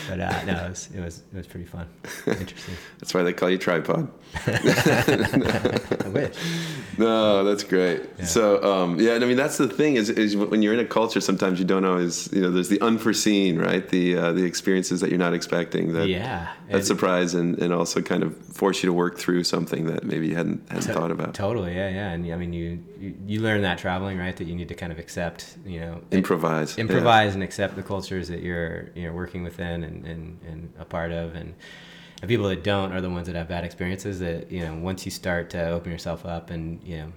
But 0.09 0.21
uh, 0.21 0.45
no, 0.45 0.67
it 0.67 0.69
was, 0.69 0.89
it 0.95 1.01
was 1.01 1.23
it 1.33 1.37
was 1.37 1.47
pretty 1.47 1.67
fun, 1.67 1.89
interesting. 2.27 2.75
that's 2.99 3.15
why 3.15 3.23
they 3.23 3.33
call 3.33 3.49
you 3.51 3.59
tripod. 3.59 4.11
I 4.47 6.11
wish. 6.13 6.35
No, 6.99 7.45
that's 7.45 7.65
great. 7.65 8.03
So, 8.27 8.63
um, 8.63 9.01
yeah, 9.01 9.13
and 9.15 9.25
I 9.25 9.27
mean 9.27 9.37
that's 9.37 9.57
the 9.59 9.69
thing 9.69 9.97
is, 9.97 10.11
is 10.11 10.37
when 10.37 10.63
you're 10.63 10.75
in 10.75 10.81
a 10.81 10.85
culture, 10.85 11.21
sometimes 11.21 11.59
you 11.59 11.65
don't 11.65 11.85
always, 11.85 12.31
you 12.33 12.43
know, 12.43 12.51
there's 12.51 12.69
the 12.69 12.81
unforeseen, 12.81 13.59
right? 13.59 13.89
The 13.89 14.17
uh, 14.17 14.33
the 14.33 14.45
experiences 14.45 15.01
that 15.01 15.09
you're 15.11 15.19
not 15.19 15.35
expecting 15.35 15.93
that 15.95 16.09
Yeah. 16.09 16.53
That 16.75 16.79
And- 16.79 16.87
surprise 16.87 17.35
and, 17.35 17.59
and 17.59 17.73
also 17.73 18.01
kind 18.03 18.23
of 18.23 18.37
force 18.37 18.83
you 18.83 18.89
to 18.89 18.93
work 18.93 19.19
through 19.19 19.45
something 19.45 19.87
that 19.87 20.05
maybe 20.05 20.29
you 20.29 20.35
hadn't 20.37 20.61
hadn't 20.71 20.93
thought 20.95 21.11
about. 21.11 21.35
Totally, 21.35 21.75
yeah, 21.75 21.89
yeah, 21.89 22.11
and 22.13 22.31
I 22.33 22.37
mean, 22.37 22.53
you, 22.53 22.79
you 23.01 23.15
you 23.27 23.41
learn 23.41 23.63
that 23.63 23.79
traveling, 23.79 24.19
right? 24.19 24.37
That 24.37 24.47
you 24.47 24.55
need 24.55 24.69
to 24.69 24.75
kind 24.75 24.93
of 24.93 24.99
accept, 24.99 25.57
you 25.65 25.81
know, 25.81 26.01
Improvise. 26.11 26.77
yeah. 26.77 26.83
improvise 26.83 27.35
and 27.35 27.43
accept 27.43 27.77
the 27.77 27.83
cultures 27.83 28.29
that 28.29 28.41
you're 28.43 28.91
you 28.95 29.05
know 29.07 29.13
working 29.13 29.43
within 29.45 29.85
and, 29.85 30.05
and, 30.07 30.39
and 30.51 30.73
a 30.79 30.85
part 30.85 31.13
of 31.13 31.35
and 31.35 31.55
the 32.21 32.27
people 32.29 32.49
that 32.49 32.63
don't 32.65 32.93
are 32.93 33.01
the 33.03 33.11
ones 33.11 33.27
that 33.27 33.37
have 33.37 33.49
bad 33.49 33.65
experiences 33.65 34.19
that 34.21 34.51
you 34.51 34.61
know 34.65 34.75
once 34.77 35.05
you 35.05 35.11
start 35.11 35.51
to 35.51 35.69
open 35.71 35.93
yourself 35.93 36.25
up 36.25 36.51
and 36.51 36.83
you 36.83 36.97
know 36.99 37.13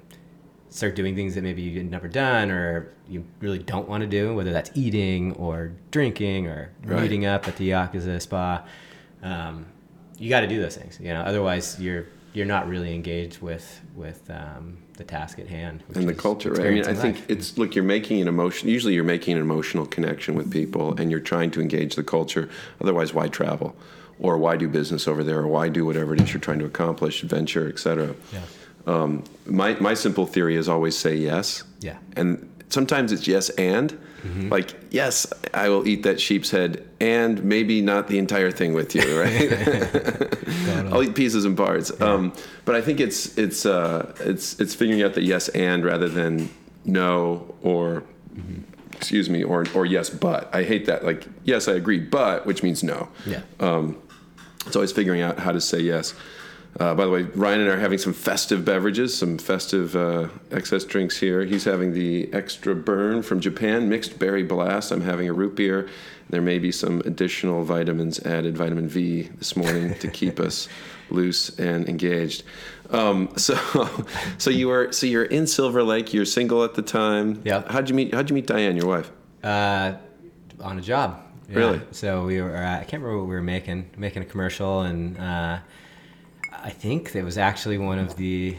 start 0.70 0.96
doing 0.96 1.16
things 1.16 1.34
that 1.36 1.44
maybe 1.44 1.62
you've 1.62 1.90
never 1.90 2.10
done 2.10 2.52
or 2.52 2.92
you 3.08 3.24
really 3.40 3.58
don't 3.60 3.88
want 3.88 4.02
to 4.02 4.08
do 4.08 4.36
whether 4.36 4.52
that's 4.52 4.70
eating 4.76 5.32
or 5.36 5.72
drinking 5.92 6.46
or 6.48 6.72
Right. 6.84 7.02
meeting 7.04 7.26
up 7.26 7.48
at 7.48 7.56
the 7.56 7.70
yakuza 7.70 8.22
spa 8.22 8.64
um, 9.24 9.66
you 10.18 10.30
got 10.30 10.42
to 10.42 10.48
do 10.48 10.62
those 10.62 10.76
things 10.76 11.00
you 11.00 11.14
know 11.14 11.22
otherwise 11.22 11.80
you're 11.80 12.08
you're 12.38 12.46
not 12.46 12.68
really 12.68 12.94
engaged 12.94 13.42
with 13.42 13.82
with 13.96 14.30
um, 14.30 14.78
the 14.98 15.04
task 15.04 15.40
at 15.40 15.48
hand 15.48 15.84
and 15.96 16.08
the 16.08 16.14
culture, 16.14 16.52
right? 16.52 16.60
I 16.60 16.70
mean, 16.70 16.78
I 16.78 16.80
experiencing 16.80 17.14
think 17.14 17.30
life. 17.30 17.40
it's 17.40 17.58
look, 17.58 17.74
you're 17.74 17.84
making 17.84 18.22
an 18.22 18.28
emotion. 18.28 18.70
Usually, 18.70 18.94
you're 18.94 19.04
making 19.04 19.36
an 19.36 19.42
emotional 19.42 19.88
connection 19.88 20.36
with 20.36 20.52
people, 20.52 20.96
and 21.00 21.10
you're 21.10 21.20
trying 21.20 21.50
to 21.52 21.62
engage 21.62 21.96
the 21.96 22.04
culture. 22.04 22.48
Otherwise, 22.80 23.12
why 23.12 23.28
travel, 23.28 23.76
or 24.20 24.38
why 24.38 24.56
do 24.56 24.68
business 24.68 25.08
over 25.08 25.24
there, 25.24 25.40
or 25.40 25.48
why 25.48 25.68
do 25.68 25.84
whatever 25.84 26.14
it 26.14 26.22
is 26.22 26.32
you're 26.32 26.40
trying 26.40 26.60
to 26.60 26.66
accomplish, 26.66 27.22
venture, 27.22 27.68
etc. 27.68 28.14
yeah 28.32 28.42
Um, 28.86 29.24
my 29.46 29.74
my 29.80 29.96
simple 29.96 30.28
theory 30.28 30.56
is 30.58 30.70
always 30.70 30.96
say 30.96 31.16
yes, 31.16 31.64
yeah 31.80 31.98
and 32.16 32.48
sometimes 32.70 33.12
it's 33.12 33.28
yes 33.28 33.50
and. 33.52 33.98
Mm-hmm. 34.24 34.50
Like 34.50 34.74
yes, 34.92 35.32
I 35.54 35.70
will 35.70 35.88
eat 35.88 36.04
that 36.04 36.20
sheep's 36.20 36.50
head, 36.52 36.88
and 37.00 37.44
maybe 37.44 37.82
not 37.82 38.08
the 38.08 38.18
entire 38.18 38.52
thing 38.52 38.74
with 38.74 38.96
you, 38.96 39.20
right? 39.20 40.88
I'll 40.92 41.04
eat 41.04 41.16
pieces 41.16 41.46
and 41.46 41.56
parts. 41.56 42.00
Um, 42.02 42.34
but 42.66 42.76
I 42.76 42.82
think 42.82 43.00
it's 43.00 43.38
it's 43.38 43.66
uh, 43.66 44.14
it's 44.20 44.60
it's 44.60 44.74
figuring 44.76 45.02
out 45.04 45.14
the 45.14 45.22
yes 45.22 45.50
and 45.50 45.84
rather 45.86 46.10
than 46.10 46.50
no 46.86 47.56
or 47.62 48.04
excuse 48.94 49.30
me 49.30 49.44
or 49.44 49.66
or 49.74 49.86
yes 49.86 50.10
but. 50.10 50.54
I 50.54 50.64
hate 50.64 50.86
that. 50.88 51.06
Like 51.06 51.28
yes, 51.44 51.68
I 51.68 51.74
agree, 51.74 52.00
but 52.00 52.46
which 52.46 52.64
means 52.64 52.84
no. 52.84 53.10
Yeah. 53.26 53.42
Um, 53.60 53.98
It's 54.66 54.76
always 54.76 54.92
figuring 54.92 55.22
out 55.22 55.40
how 55.40 55.52
to 55.54 55.62
say 55.62 55.80
yes. 55.80 56.14
Uh, 56.80 56.94
by 56.94 57.06
the 57.06 57.12
way, 57.12 57.24
Ryan 57.24 57.62
and 57.62 57.72
I 57.72 57.74
are 57.74 57.80
having 57.80 57.98
some 57.98 58.14
festive 58.14 58.64
beverages, 58.64 59.18
some 59.18 59.40
festive 59.40 59.96
uh, 59.96 60.28
XS 60.50 60.88
drinks 60.88 61.18
here. 61.18 61.44
He's 61.44 61.64
having 61.64 61.94
the 61.94 62.32
extra 62.34 62.76
burn 62.76 63.24
from 63.24 63.40
Japan, 63.40 63.90
mixed 63.90 64.20
berry 64.20 64.44
blast. 64.44 64.92
I'm 64.92 65.02
having 65.02 65.28
a 65.28 65.34
root 65.34 65.56
beer. 65.56 65.90
There 66.30 66.42
may 66.42 66.60
be 66.60 66.72
some 66.72 67.02
additional 67.02 67.64
vitamins 67.64 68.20
added, 68.20 68.56
vitamin 68.58 68.88
V, 68.88 69.24
this 69.24 69.56
morning 69.56 69.96
to 69.96 70.08
keep 70.08 70.40
us 70.48 70.68
loose 71.10 71.58
and 71.58 71.90
engaged. 71.90 72.44
Um, 72.92 73.30
so, 73.38 73.56
so 74.38 74.52
you 74.52 74.68
were 74.68 74.92
so 74.92 75.08
you're 75.08 75.24
in 75.24 75.48
Silver 75.48 75.82
Lake. 75.82 76.14
You're 76.14 76.26
single 76.26 76.64
at 76.64 76.76
the 76.76 76.84
time. 76.84 77.42
Yeah. 77.44 77.64
How'd 77.72 77.90
you 77.90 77.96
meet? 77.96 78.14
How'd 78.14 78.30
you 78.30 78.36
meet 78.36 78.46
Diane, 78.46 78.78
your 78.78 78.88
wife? 78.88 79.12
Uh, 79.44 79.94
on 80.62 80.78
a 80.78 80.82
job. 80.82 81.24
Yeah. 81.50 81.58
Really? 81.58 81.82
So 81.92 82.26
we 82.26 82.40
were. 82.40 82.56
Uh, 82.56 82.76
I 82.76 82.84
can't 82.84 83.02
remember 83.02 83.18
what 83.18 83.30
we 83.30 83.36
were 83.36 83.42
making. 83.42 83.90
Making 83.98 84.24
a 84.24 84.26
commercial, 84.26 84.82
and 84.82 85.18
uh, 85.18 85.60
I 86.68 86.70
think 86.70 87.16
it 87.16 87.24
was 87.24 87.38
actually 87.38 87.78
one 87.78 87.98
of 87.98 88.18
the. 88.18 88.54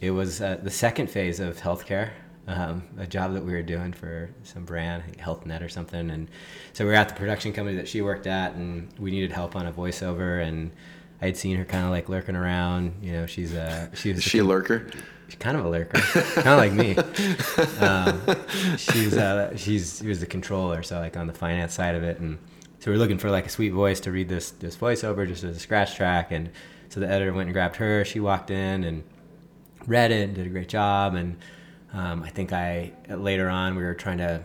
It 0.00 0.10
was 0.10 0.40
uh, 0.40 0.56
the 0.62 0.70
second 0.70 1.10
phase 1.10 1.38
of 1.38 1.58
healthcare. 1.58 2.12
Um, 2.46 2.82
a 2.98 3.06
job 3.06 3.34
that 3.34 3.44
we 3.44 3.52
were 3.52 3.60
doing 3.60 3.92
for 3.92 4.30
some 4.42 4.64
brand, 4.64 5.02
I 5.02 5.06
think 5.06 5.18
HealthNet 5.18 5.62
or 5.62 5.68
something, 5.68 6.10
and 6.10 6.28
so 6.72 6.84
we 6.84 6.90
were 6.90 6.96
at 6.96 7.10
the 7.10 7.14
production 7.14 7.52
company 7.52 7.76
that 7.76 7.86
she 7.86 8.00
worked 8.00 8.26
at, 8.26 8.54
and 8.54 8.88
we 8.98 9.10
needed 9.10 9.32
help 9.32 9.54
on 9.54 9.66
a 9.66 9.72
voiceover, 9.72 10.42
and 10.42 10.72
I 11.20 11.26
had 11.26 11.36
seen 11.36 11.58
her 11.58 11.64
kind 11.66 11.84
of 11.84 11.90
like 11.90 12.08
lurking 12.08 12.36
around. 12.36 12.94
You 13.02 13.12
know, 13.12 13.26
she's 13.26 13.52
a 13.52 13.90
she 13.92 14.14
was 14.14 14.22
she 14.22 14.38
a 14.38 14.44
lurker? 14.44 14.90
She's 15.28 15.38
kind 15.38 15.58
of 15.58 15.66
a 15.66 15.68
lurker, 15.68 16.00
kind 16.00 16.48
of 16.48 16.56
like 16.56 16.72
me. 16.72 16.96
Um, 17.86 18.78
she's 18.78 19.14
uh, 19.14 19.54
she's 19.58 19.98
she 19.98 20.06
was 20.06 20.20
the 20.20 20.26
controller, 20.26 20.82
so 20.82 20.98
like 20.98 21.18
on 21.18 21.26
the 21.26 21.34
finance 21.34 21.74
side 21.74 21.94
of 21.94 22.02
it, 22.02 22.18
and 22.18 22.38
so 22.78 22.90
we 22.90 22.96
are 22.96 22.98
looking 22.98 23.18
for 23.18 23.30
like 23.30 23.44
a 23.44 23.50
sweet 23.50 23.74
voice 23.74 24.00
to 24.00 24.10
read 24.10 24.30
this 24.30 24.52
this 24.52 24.74
voiceover 24.74 25.28
just 25.28 25.44
as 25.44 25.54
a 25.58 25.60
scratch 25.60 25.96
track, 25.96 26.32
and 26.32 26.48
so 26.90 27.00
the 27.00 27.08
editor 27.08 27.32
went 27.32 27.46
and 27.46 27.54
grabbed 27.54 27.76
her. 27.76 28.04
She 28.04 28.20
walked 28.20 28.50
in 28.50 28.84
and 28.84 29.02
read 29.86 30.10
it 30.10 30.24
and 30.24 30.34
did 30.34 30.46
a 30.46 30.50
great 30.50 30.68
job, 30.68 31.14
and 31.14 31.38
um, 31.94 32.22
I 32.22 32.28
think 32.28 32.52
I 32.52 32.92
later 33.08 33.48
on 33.48 33.76
we 33.76 33.82
were 33.82 33.94
trying 33.94 34.18
to. 34.18 34.42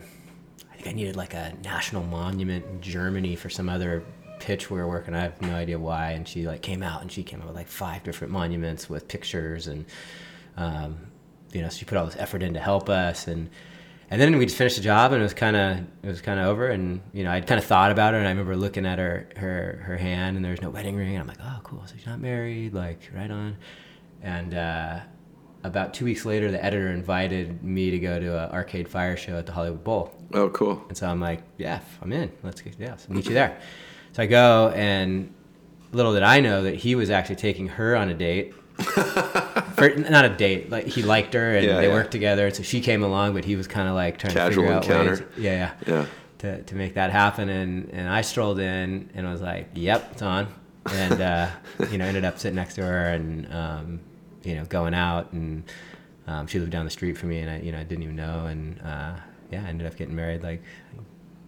I 0.72 0.76
think 0.76 0.88
I 0.88 0.92
needed 0.92 1.16
like 1.16 1.34
a 1.34 1.54
national 1.62 2.04
monument 2.04 2.64
in 2.66 2.80
Germany 2.80 3.36
for 3.36 3.50
some 3.50 3.68
other 3.68 4.02
pitch 4.40 4.70
we 4.70 4.78
were 4.78 4.88
working. 4.88 5.14
I 5.14 5.22
have 5.22 5.40
no 5.42 5.54
idea 5.54 5.78
why, 5.78 6.12
and 6.12 6.26
she 6.26 6.46
like 6.46 6.62
came 6.62 6.82
out 6.82 7.02
and 7.02 7.12
she 7.12 7.22
came 7.22 7.40
up 7.40 7.46
with 7.46 7.56
like 7.56 7.68
five 7.68 8.02
different 8.02 8.32
monuments 8.32 8.88
with 8.88 9.08
pictures 9.08 9.66
and 9.66 9.84
um, 10.56 10.98
you 11.52 11.62
know, 11.62 11.68
she 11.68 11.84
put 11.84 11.96
all 11.96 12.06
this 12.06 12.16
effort 12.18 12.42
in 12.42 12.54
to 12.54 12.60
help 12.60 12.88
us, 12.88 13.26
and 13.26 13.50
and 14.10 14.20
then 14.20 14.36
we 14.38 14.46
just 14.46 14.56
finished 14.56 14.76
the 14.76 14.82
job, 14.82 15.12
and 15.12 15.20
it 15.20 15.24
was 15.24 15.34
kind 15.34 15.56
of 15.56 15.78
it 16.02 16.06
was 16.08 16.20
kind 16.20 16.38
of 16.40 16.46
over, 16.46 16.68
and 16.68 17.00
you 17.12 17.24
know, 17.24 17.30
I'd 17.30 17.46
kind 17.46 17.58
of 17.58 17.64
thought 17.64 17.90
about 17.90 18.14
it, 18.14 18.18
and 18.18 18.26
I 18.26 18.30
remember 18.30 18.56
looking 18.56 18.86
at 18.86 18.98
her 18.98 19.28
her 19.36 19.82
her 19.84 19.96
hand, 19.96 20.36
and 20.36 20.44
there 20.44 20.52
was 20.52 20.62
no 20.62 20.70
wedding 20.70 20.96
ring, 20.96 21.14
and 21.14 21.20
I'm 21.20 21.26
like, 21.26 21.40
oh, 21.42 21.60
cool, 21.62 21.82
so 21.86 21.94
she's 21.96 22.06
not 22.06 22.20
married, 22.20 22.74
like 22.74 23.10
right 23.14 23.30
on, 23.30 23.56
and. 24.22 24.54
uh 24.54 25.00
about 25.64 25.92
two 25.92 26.04
weeks 26.04 26.24
later, 26.24 26.52
the 26.52 26.64
editor 26.64 26.88
invited 26.92 27.60
me 27.60 27.90
to 27.90 27.98
go 27.98 28.20
to 28.20 28.44
an 28.44 28.50
arcade 28.52 28.88
fire 28.88 29.16
show 29.16 29.36
at 29.36 29.46
the 29.46 29.52
Hollywood 29.52 29.82
Bowl. 29.82 30.14
Oh, 30.32 30.48
cool. 30.50 30.80
And 30.88 30.96
so 30.96 31.08
I'm 31.08 31.20
like, 31.20 31.42
yeah, 31.58 31.80
I'm 32.00 32.12
in. 32.12 32.30
Let's 32.44 32.60
get, 32.60 32.76
yeah, 32.78 32.94
so 32.96 33.12
meet 33.12 33.26
you 33.26 33.34
there. 33.34 33.58
So 34.12 34.22
I 34.22 34.26
go, 34.26 34.68
and 34.76 35.34
little 35.90 36.12
did 36.14 36.22
I 36.22 36.38
know 36.38 36.62
that 36.62 36.76
he 36.76 36.94
was 36.94 37.10
actually 37.10 37.36
taking 37.36 37.66
her 37.66 37.96
on 37.96 38.08
a 38.10 38.14
date. 38.14 38.54
For, 39.94 39.94
not 39.94 40.24
a 40.24 40.30
date, 40.30 40.70
like 40.70 40.86
he 40.86 41.02
liked 41.02 41.34
her 41.34 41.54
and 41.56 41.64
Yeah, 41.66 41.76
they 41.80 41.88
yeah. 41.88 41.92
worked 41.92 42.10
together. 42.10 42.50
So 42.50 42.62
she 42.62 42.80
came 42.80 43.02
along, 43.02 43.34
but 43.34 43.44
he 43.44 43.56
was 43.56 43.66
kind 43.66 43.88
of 43.88 43.94
like 43.94 44.18
trying 44.18 44.32
Casual 44.34 44.64
to 44.64 44.80
figure 44.80 44.94
out 44.96 45.06
ways, 45.06 45.22
yeah, 45.36 45.72
yeah, 45.86 45.94
Yeah. 45.94 46.06
to, 46.38 46.62
to 46.62 46.74
make 46.74 46.94
that 46.94 47.10
happen. 47.10 47.48
And, 47.48 47.90
and 47.92 48.08
I 48.08 48.22
strolled 48.22 48.58
in 48.58 49.10
and 49.14 49.30
was 49.30 49.42
like, 49.42 49.68
yep, 49.74 50.08
it's 50.12 50.22
on. 50.22 50.48
And, 50.90 51.20
uh, 51.20 51.48
you 51.90 51.98
know, 51.98 52.04
ended 52.06 52.24
up 52.24 52.38
sitting 52.38 52.56
next 52.56 52.74
to 52.74 52.82
her 52.82 53.08
and, 53.10 53.52
um, 53.52 54.00
you 54.44 54.54
know, 54.54 54.64
going 54.64 54.94
out. 54.94 55.32
And 55.32 55.64
um, 56.26 56.46
she 56.46 56.58
lived 56.58 56.72
down 56.72 56.84
the 56.84 56.90
street 56.90 57.18
from 57.18 57.28
me 57.30 57.40
and 57.40 57.50
I, 57.50 57.58
you 57.60 57.72
know, 57.72 57.78
I 57.78 57.84
didn't 57.84 58.02
even 58.04 58.16
know. 58.16 58.46
And, 58.46 58.80
uh, 58.82 59.12
yeah, 59.50 59.62
I 59.64 59.68
ended 59.68 59.86
up 59.86 59.96
getting 59.96 60.14
married 60.16 60.42
like 60.42 60.62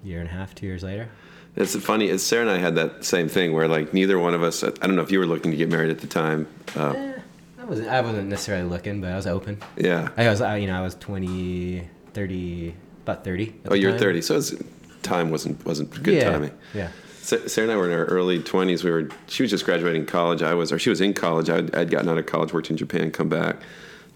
a 0.04 0.06
year 0.06 0.20
and 0.20 0.28
a 0.28 0.32
half, 0.32 0.54
two 0.54 0.66
years 0.66 0.82
later. 0.82 1.08
It's 1.56 1.74
funny. 1.76 2.16
Sarah 2.18 2.42
and 2.42 2.50
I 2.50 2.58
had 2.58 2.74
that 2.76 3.04
same 3.04 3.28
thing 3.28 3.52
where 3.52 3.66
like 3.66 3.92
neither 3.92 4.18
one 4.18 4.34
of 4.34 4.42
us. 4.42 4.62
I 4.62 4.68
don't 4.70 4.94
know 4.94 5.02
if 5.02 5.10
you 5.10 5.18
were 5.18 5.26
looking 5.26 5.50
to 5.50 5.56
get 5.56 5.68
married 5.68 5.90
at 5.90 5.98
the 6.00 6.06
time. 6.06 6.46
Uh, 6.76 6.92
Eh, 6.96 7.12
I 7.16 7.22
wasn't, 7.68 7.88
I 7.88 8.00
wasn't 8.00 8.28
necessarily 8.28 8.68
looking, 8.68 9.00
but 9.00 9.12
I 9.12 9.16
was 9.16 9.26
open. 9.26 9.58
yeah. 9.76 10.08
I 10.16 10.28
was, 10.28 10.40
I, 10.40 10.56
you 10.56 10.66
know, 10.66 10.78
I 10.78 10.82
was 10.82 10.94
20, 10.96 11.88
30, 12.14 12.74
about 13.02 13.24
30. 13.24 13.54
Oh, 13.70 13.74
you're 13.74 13.92
time. 13.92 14.00
30. 14.00 14.22
So 14.22 14.36
it's, 14.36 14.54
time 15.02 15.30
wasn't 15.30 15.64
wasn't 15.64 15.90
good 16.02 16.14
yeah, 16.14 16.30
timing. 16.30 16.52
Yeah. 16.74 16.90
Sarah 17.22 17.68
and 17.68 17.72
I 17.72 17.76
were 17.76 17.90
in 17.90 17.92
our 17.92 18.06
early 18.06 18.38
20s. 18.38 18.84
We 18.84 18.90
were. 18.90 19.10
She 19.26 19.42
was 19.42 19.50
just 19.50 19.66
graduating 19.66 20.06
college. 20.06 20.42
I 20.42 20.54
was, 20.54 20.72
or 20.72 20.78
she 20.78 20.88
was 20.88 21.00
in 21.02 21.12
college. 21.12 21.50
I'd, 21.50 21.74
I'd 21.74 21.90
gotten 21.90 22.08
out 22.08 22.16
of 22.16 22.24
college, 22.24 22.54
worked 22.54 22.70
in 22.70 22.76
Japan, 22.78 23.10
come 23.10 23.28
back 23.28 23.56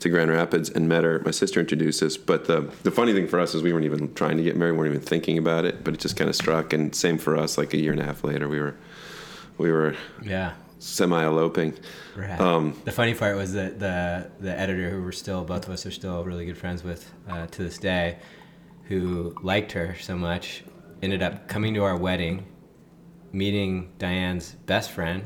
to 0.00 0.08
Grand 0.08 0.30
Rapids, 0.30 0.70
and 0.70 0.88
met 0.88 1.04
her. 1.04 1.20
My 1.24 1.30
sister 1.30 1.60
introduced 1.60 2.02
us. 2.02 2.16
But 2.16 2.46
the 2.46 2.62
the 2.84 2.90
funny 2.90 3.12
thing 3.12 3.28
for 3.28 3.38
us 3.38 3.54
is 3.54 3.62
we 3.62 3.70
weren't 3.72 3.84
even 3.84 4.14
trying 4.14 4.38
to 4.38 4.42
get 4.42 4.56
married. 4.56 4.72
We 4.72 4.78
weren't 4.78 4.94
even 4.94 5.06
thinking 5.06 5.36
about 5.36 5.66
it. 5.66 5.84
But 5.84 5.92
it 5.92 6.00
just 6.00 6.16
kind 6.16 6.30
of 6.30 6.36
struck. 6.36 6.72
And 6.72 6.94
same 6.94 7.18
for 7.18 7.36
us. 7.36 7.58
Like 7.58 7.74
a 7.74 7.78
year 7.78 7.92
and 7.92 8.00
a 8.00 8.04
half 8.04 8.24
later, 8.24 8.48
we 8.48 8.58
were 8.58 8.74
we 9.58 9.70
were 9.70 9.94
Yeah. 10.22 10.54
Semi 10.82 11.24
eloping. 11.24 11.74
Right. 12.16 12.40
Um, 12.40 12.74
the 12.84 12.92
funny 12.92 13.14
part 13.14 13.36
was 13.36 13.52
that 13.52 13.78
the 13.78 14.30
the 14.40 14.58
editor, 14.58 14.90
who 14.90 15.02
we're 15.02 15.12
still 15.12 15.44
both 15.44 15.66
of 15.66 15.72
us 15.72 15.86
are 15.86 15.90
still 15.90 16.24
really 16.24 16.44
good 16.44 16.58
friends 16.58 16.82
with 16.82 17.12
uh, 17.28 17.46
to 17.46 17.62
this 17.62 17.78
day, 17.78 18.18
who 18.84 19.34
liked 19.42 19.72
her 19.72 19.96
so 20.00 20.16
much, 20.16 20.64
ended 21.02 21.22
up 21.22 21.48
coming 21.48 21.74
to 21.74 21.84
our 21.84 21.96
wedding, 21.96 22.44
meeting 23.32 23.92
Diane's 23.98 24.52
best 24.66 24.90
friend, 24.90 25.22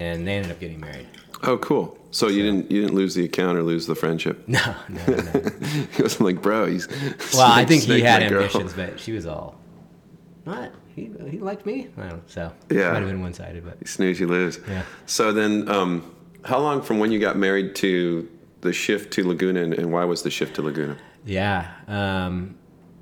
and 0.00 0.26
they 0.26 0.36
ended 0.36 0.52
up 0.52 0.60
getting 0.60 0.80
married. 0.80 1.08
Oh, 1.42 1.58
cool. 1.58 1.98
So 2.12 2.28
you 2.28 2.42
didn't 2.42 2.70
you 2.70 2.82
didn't 2.82 2.94
lose 2.94 3.14
the 3.14 3.24
account 3.24 3.58
or 3.58 3.62
lose 3.62 3.86
the 3.86 3.94
friendship? 3.96 4.44
No, 4.48 4.76
no, 4.88 5.04
no. 5.06 5.50
He 5.96 6.02
was 6.02 6.20
like, 6.20 6.40
bro, 6.40 6.66
he's. 6.66 6.86
well, 7.34 7.50
I 7.50 7.64
think 7.70 7.82
he 7.82 8.00
had 8.00 8.22
my 8.22 8.28
girl." 8.28 8.42
ambitions, 8.42 8.74
but 8.74 9.00
she 9.00 9.12
was 9.12 9.26
all, 9.26 9.58
what? 10.44 10.72
He, 10.94 11.10
he 11.30 11.38
liked 11.38 11.64
me? 11.66 11.88
I 11.96 12.00
don't 12.02 12.08
know. 12.10 12.20
So 12.26 12.52
Yeah. 12.70 12.92
might 12.92 13.00
have 13.00 13.08
been 13.08 13.22
one 13.22 13.32
sided, 13.34 13.64
but 13.64 13.76
You 13.80 13.86
snooze, 13.86 14.20
you 14.20 14.26
lose. 14.26 14.58
Yeah. 14.68 14.82
So 15.06 15.32
then, 15.32 15.68
um, 15.68 16.14
how 16.44 16.58
long 16.58 16.82
from 16.82 16.98
when 16.98 17.12
you 17.12 17.18
got 17.18 17.36
married 17.36 17.74
to 17.76 18.28
the 18.62 18.72
shift 18.72 19.12
to 19.14 19.26
Laguna, 19.26 19.62
and, 19.62 19.74
and 19.74 19.92
why 19.92 20.04
was 20.04 20.22
the 20.22 20.30
shift 20.30 20.54
to 20.56 20.62
Laguna? 20.62 20.96
yeah. 21.24 21.70
Um, 21.88 22.56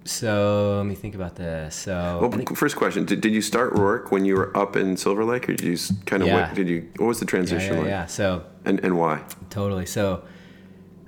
so 0.05 0.77
let 0.79 0.87
me 0.87 0.95
think 0.95 1.15
about 1.15 1.37
this. 1.37 1.75
So 1.77 2.19
Well, 2.23 2.45
first 2.55 2.77
question: 2.77 3.05
did, 3.05 3.21
did 3.21 3.33
you 3.33 3.43
start 3.43 3.75
work 3.75 4.11
when 4.11 4.25
you 4.25 4.35
were 4.35 4.57
up 4.57 4.75
in 4.75 4.97
Silver 4.97 5.25
Lake, 5.25 5.49
or 5.49 5.55
did 5.55 5.67
you 5.67 5.77
kind 6.07 6.23
of 6.23 6.29
Yeah. 6.29 6.47
what 6.49 6.55
did 6.55 6.69
you? 6.69 6.89
What 6.97 7.07
was 7.07 7.21
the 7.21 7.27
yeah, 7.27 7.31
transition 7.31 7.75
yeah, 7.75 7.81
like? 7.81 7.89
yeah. 7.89 8.07
So 8.07 8.45
And 8.65 8.81
and 8.85 8.99
why? 8.99 9.23
Totally. 9.51 9.85
So 9.87 10.23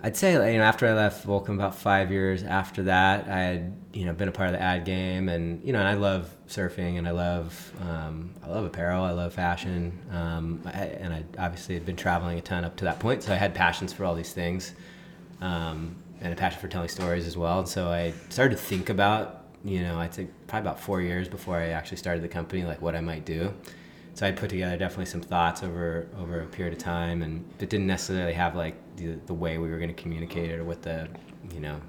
I'd 0.05 0.17
say 0.17 0.33
you 0.33 0.59
know 0.59 0.65
after 0.65 0.88
I 0.88 0.95
left 0.95 1.25
Volcom 1.25 1.55
about 1.55 1.77
five 1.77 2.11
years 2.11 2.43
after 2.43 2.83
that 2.85 3.29
I 3.29 3.38
had 3.38 3.77
you 3.93 4.05
know 4.05 4.12
been 4.12 4.29
a 4.29 4.33
part 4.33 4.49
of 4.49 4.55
the 4.55 4.61
ad 4.61 4.85
game 4.85 5.29
and 5.29 5.65
you 5.65 5.73
know 5.73 5.79
and 5.79 5.87
I 5.87 5.95
love 5.95 6.29
surfing 6.49 6.99
and 6.99 7.07
I 7.07 7.12
love 7.12 7.73
um, 7.81 8.35
I 8.43 8.49
love 8.49 8.65
apparel 8.65 9.05
I 9.05 9.12
love 9.12 9.33
fashion 9.33 9.97
um, 10.11 10.61
I, 10.67 10.71
and 10.71 11.15
I 11.15 11.25
obviously 11.38 11.75
had 11.75 11.87
been 11.87 11.95
traveling 11.95 12.37
a 12.37 12.43
ton 12.43 12.65
up 12.65 12.77
to 12.77 12.85
that 12.85 12.99
point 12.99 13.23
so 13.23 13.33
I 13.33 13.37
had 13.37 13.55
passions 13.55 13.93
for 13.93 14.05
all 14.05 14.17
these 14.17 14.33
things 14.33 14.75
um, 15.41 15.95
and 16.21 16.33
a 16.33 16.37
passion 16.37 16.61
for 16.61 16.69
telling 16.69 16.88
stories 16.88 17.27
as 17.27 17.37
well 17.37 17.61
and 17.61 17.69
so 17.69 17.88
I 17.88 18.12
started 18.29 18.57
to 18.57 18.62
think 18.62 18.88
about 18.88 19.45
you 19.65 19.83
know 19.83 20.01
I'd 20.01 20.15
say 20.15 20.27
probably 20.49 20.69
about 20.69 20.81
four 20.81 21.01
years 21.01 21.29
before 21.29 21.59
I 21.59 21.69
actually 21.69 21.99
started 21.99 22.25
the 22.25 22.29
company 22.29 22.65
like 22.65 22.83
what 22.83 22.97
I 22.97 23.01
might 23.01 23.25
do 23.25 23.55
so 24.14 24.27
I 24.27 24.33
put 24.33 24.51
together 24.51 24.77
definitely 24.77 25.07
some 25.07 25.22
thoughts 25.22 25.62
over 25.62 26.07
over 26.18 26.40
a 26.40 26.46
period 26.46 26.75
of 26.75 26.79
time, 26.79 27.22
and 27.22 27.44
it 27.59 27.70
didn't 27.70 27.87
necessarily 27.87 28.35
have 28.35 28.55
like 28.55 28.75
the, 28.96 29.18
the 29.27 29.35
way 29.35 29.59
we 29.59 29.70
were 29.70 29.79
going 29.79 29.94
to 29.94 30.01
communicate 30.03 30.51
it 30.51 30.59
or 30.59 30.64
what 30.64 30.83
the 30.83 31.09
you 31.53 31.61
know 31.61 31.81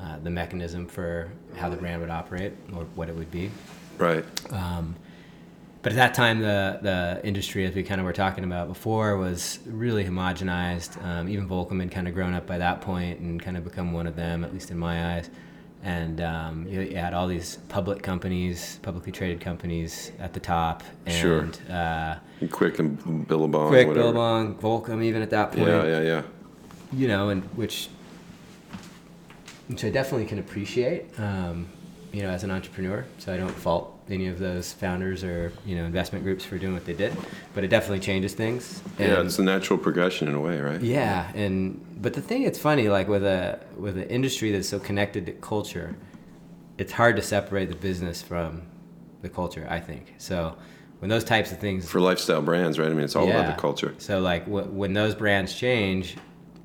uh, 0.00 0.18
the 0.22 0.30
mechanism 0.30 0.86
for 0.86 1.30
how 1.56 1.68
the 1.68 1.76
brand 1.76 2.00
would 2.00 2.10
operate 2.10 2.52
or 2.74 2.84
what 2.94 3.08
it 3.08 3.14
would 3.14 3.30
be. 3.30 3.50
Right. 3.98 4.24
Um, 4.52 4.96
but 5.82 5.92
at 5.92 5.96
that 5.96 6.14
time, 6.14 6.40
the 6.40 6.78
the 6.80 7.20
industry, 7.24 7.66
as 7.66 7.74
we 7.74 7.82
kind 7.82 8.00
of 8.00 8.04
were 8.04 8.12
talking 8.12 8.44
about 8.44 8.68
before, 8.68 9.16
was 9.16 9.58
really 9.66 10.04
homogenized. 10.04 11.02
Um, 11.04 11.28
even 11.28 11.48
Volcom 11.48 11.80
had 11.80 11.90
kind 11.90 12.06
of 12.06 12.14
grown 12.14 12.34
up 12.34 12.46
by 12.46 12.58
that 12.58 12.80
point 12.80 13.18
and 13.18 13.42
kind 13.42 13.56
of 13.56 13.64
become 13.64 13.92
one 13.92 14.06
of 14.06 14.14
them, 14.14 14.44
at 14.44 14.52
least 14.52 14.70
in 14.70 14.78
my 14.78 15.16
eyes. 15.16 15.28
And 15.84 16.20
um, 16.20 16.66
you, 16.68 16.80
you 16.80 16.96
had 16.96 17.12
all 17.12 17.26
these 17.26 17.56
public 17.68 18.02
companies, 18.02 18.78
publicly 18.82 19.10
traded 19.10 19.40
companies 19.40 20.12
at 20.20 20.32
the 20.32 20.38
top, 20.40 20.84
and 21.06 21.14
Sure. 21.14 21.48
uh, 21.68 22.16
Quik 22.42 22.78
and 22.78 23.26
Billabong. 23.26 23.72
Quik, 23.72 23.88
whatever. 23.88 24.12
Billabong, 24.12 24.54
Volcom, 24.56 25.02
even 25.02 25.22
at 25.22 25.30
that 25.30 25.50
point 25.52 25.66
Yeah, 25.66 25.84
yeah, 25.84 26.00
yeah. 26.00 26.22
you 26.92 27.08
know, 27.08 27.30
and 27.30 27.42
which 27.56 27.88
which 29.68 29.84
I 29.84 29.90
definitely 29.90 30.26
can 30.26 30.38
appreciate. 30.38 31.18
Um, 31.18 31.68
you 32.12 32.22
know, 32.22 32.28
as 32.28 32.44
an 32.44 32.50
entrepreneur. 32.50 33.04
So 33.18 33.32
I 33.32 33.36
don't 33.38 33.50
fault 33.50 33.91
any 34.10 34.26
of 34.28 34.38
those 34.38 34.72
founders 34.72 35.22
or 35.24 35.52
you 35.64 35.76
know 35.76 35.84
investment 35.84 36.24
groups 36.24 36.44
for 36.44 36.58
doing 36.58 36.74
what 36.74 36.84
they 36.84 36.92
did, 36.92 37.16
but 37.54 37.64
it 37.64 37.68
definitely 37.68 38.00
changes 38.00 38.34
things. 38.34 38.82
yeah, 38.98 39.18
And- 39.18 39.26
it's 39.26 39.38
a 39.38 39.42
natural 39.44 39.78
progression 39.78 40.28
in 40.28 40.34
a 40.34 40.40
way, 40.40 40.60
right? 40.60 40.80
yeah, 40.80 41.30
and 41.34 41.80
but 42.00 42.14
the 42.14 42.20
thing 42.22 42.42
it's 42.42 42.58
funny, 42.58 42.88
like 42.88 43.08
with 43.08 43.24
a 43.24 43.60
with 43.76 43.96
an 43.96 44.04
industry 44.08 44.50
that's 44.52 44.68
so 44.68 44.78
connected 44.78 45.26
to 45.26 45.32
culture, 45.32 45.96
it's 46.78 46.92
hard 46.92 47.16
to 47.16 47.22
separate 47.22 47.68
the 47.68 47.76
business 47.76 48.20
from 48.22 48.62
the 49.22 49.28
culture. 49.28 49.66
I 49.70 49.80
think 49.80 50.14
so. 50.18 50.56
When 50.98 51.08
those 51.08 51.24
types 51.24 51.50
of 51.50 51.58
things 51.58 51.88
For 51.90 52.00
lifestyle 52.00 52.42
brands, 52.42 52.78
right? 52.78 52.88
I 52.88 52.94
mean, 52.94 53.02
it's 53.02 53.16
all 53.16 53.28
about 53.28 53.46
the 53.52 53.60
culture. 53.60 53.92
So 53.98 54.20
like 54.20 54.44
w- 54.46 54.66
when 54.66 54.92
those 54.92 55.16
brands 55.16 55.52
change, 55.54 56.16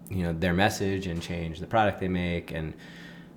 you 0.09 0.23
know 0.23 0.33
their 0.33 0.53
message 0.53 1.07
and 1.07 1.21
change 1.21 1.59
the 1.59 1.65
product 1.67 1.99
they 1.99 2.07
make 2.07 2.51
and 2.51 2.73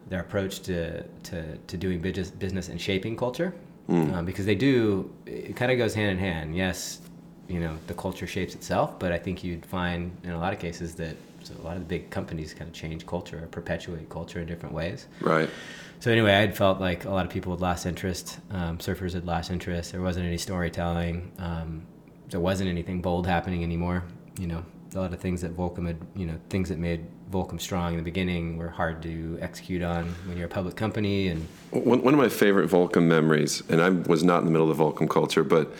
their 0.08 0.20
approach 0.20 0.60
to 0.60 1.02
to, 1.02 1.56
to 1.56 1.76
doing 1.76 2.00
business 2.00 2.30
business 2.30 2.68
and 2.68 2.78
shaping 2.80 3.16
culture, 3.16 3.54
Hmm. 3.90 4.14
um, 4.14 4.24
because 4.24 4.46
they 4.46 4.54
do 4.54 5.10
it 5.26 5.56
kind 5.56 5.72
of 5.72 5.76
goes 5.76 5.94
hand 5.94 6.12
in 6.12 6.18
hand. 6.18 6.56
Yes, 6.56 7.00
you 7.48 7.58
know 7.58 7.76
the 7.88 7.94
culture 7.94 8.26
shapes 8.26 8.54
itself, 8.54 9.00
but 9.00 9.10
I 9.10 9.18
think 9.18 9.42
you'd 9.42 9.66
find 9.66 10.16
in 10.22 10.30
a 10.30 10.38
lot 10.38 10.52
of 10.52 10.60
cases 10.60 10.94
that 10.94 11.16
so 11.42 11.54
a 11.60 11.64
lot 11.64 11.74
of 11.76 11.80
the 11.80 11.88
big 11.88 12.08
companies 12.08 12.54
kind 12.54 12.68
of 12.68 12.72
change 12.72 13.04
culture 13.04 13.42
or 13.42 13.48
perpetuate 13.48 14.08
culture 14.08 14.38
in 14.40 14.46
different 14.46 14.74
ways. 14.74 15.08
Right. 15.20 15.50
So 15.98 16.12
anyway, 16.12 16.32
I 16.34 16.40
had 16.40 16.56
felt 16.56 16.80
like 16.80 17.04
a 17.04 17.10
lot 17.10 17.26
of 17.26 17.32
people 17.32 17.52
had 17.52 17.60
lost 17.60 17.84
interest. 17.84 18.38
Um, 18.52 18.78
surfers 18.78 19.12
had 19.12 19.26
lost 19.26 19.50
interest. 19.50 19.90
There 19.90 20.02
wasn't 20.02 20.26
any 20.26 20.38
storytelling. 20.38 21.32
Um, 21.38 21.82
there 22.28 22.40
wasn't 22.40 22.70
anything 22.70 23.02
bold 23.02 23.26
happening 23.26 23.64
anymore. 23.64 24.04
You 24.38 24.46
know, 24.46 24.64
a 24.94 25.00
lot 25.00 25.12
of 25.12 25.18
things 25.18 25.40
that 25.40 25.56
Volcom 25.56 25.86
had, 25.86 25.98
you 26.14 26.26
know, 26.26 26.38
things 26.48 26.68
that 26.68 26.78
made 26.78 27.06
Volcom 27.30 27.60
strong 27.60 27.92
in 27.92 27.98
the 27.98 28.04
beginning 28.04 28.56
were 28.56 28.68
hard 28.68 29.02
to 29.02 29.38
execute 29.40 29.82
on 29.82 30.06
when 30.26 30.36
you're 30.36 30.46
a 30.46 30.50
public 30.50 30.76
company. 30.76 31.28
And 31.28 31.46
One, 31.70 32.02
one 32.02 32.12
of 32.14 32.18
my 32.18 32.28
favorite 32.28 32.68
Volcom 32.68 33.04
memories, 33.04 33.62
and 33.68 33.80
I 33.80 33.90
was 33.90 34.24
not 34.24 34.40
in 34.40 34.46
the 34.46 34.50
middle 34.50 34.70
of 34.70 34.76
the 34.76 34.82
Volcom 34.82 35.08
culture, 35.08 35.44
but 35.44 35.72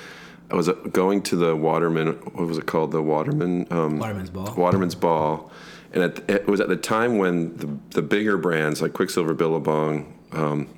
I 0.51 0.55
was 0.55 0.69
uh, 0.69 0.73
going 0.73 1.23
to 1.23 1.37
the 1.37 1.57
Waterman, 1.57 2.09
what 2.09 2.47
was 2.47 2.59
it 2.59 2.67
called? 2.67 2.93
The 2.93 3.03
Waterman? 3.03 3.67
Um, 3.71 3.99
Waterman's 3.99 4.31
Ball. 4.31 4.55
Waterman's 4.57 4.95
Ball. 4.95 5.51
And 5.93 6.05
at, 6.05 6.31
it 6.31 6.47
was 6.47 6.61
at 6.61 6.69
the 6.69 6.77
time 6.77 7.19
when 7.19 7.57
the, 7.57 7.79
the 7.91 8.03
bigger 8.03 8.37
brands 8.37 8.81
like 8.81 8.93
Quiksilver, 8.93 9.35
Billabong, 9.35 10.17
um, 10.33 10.69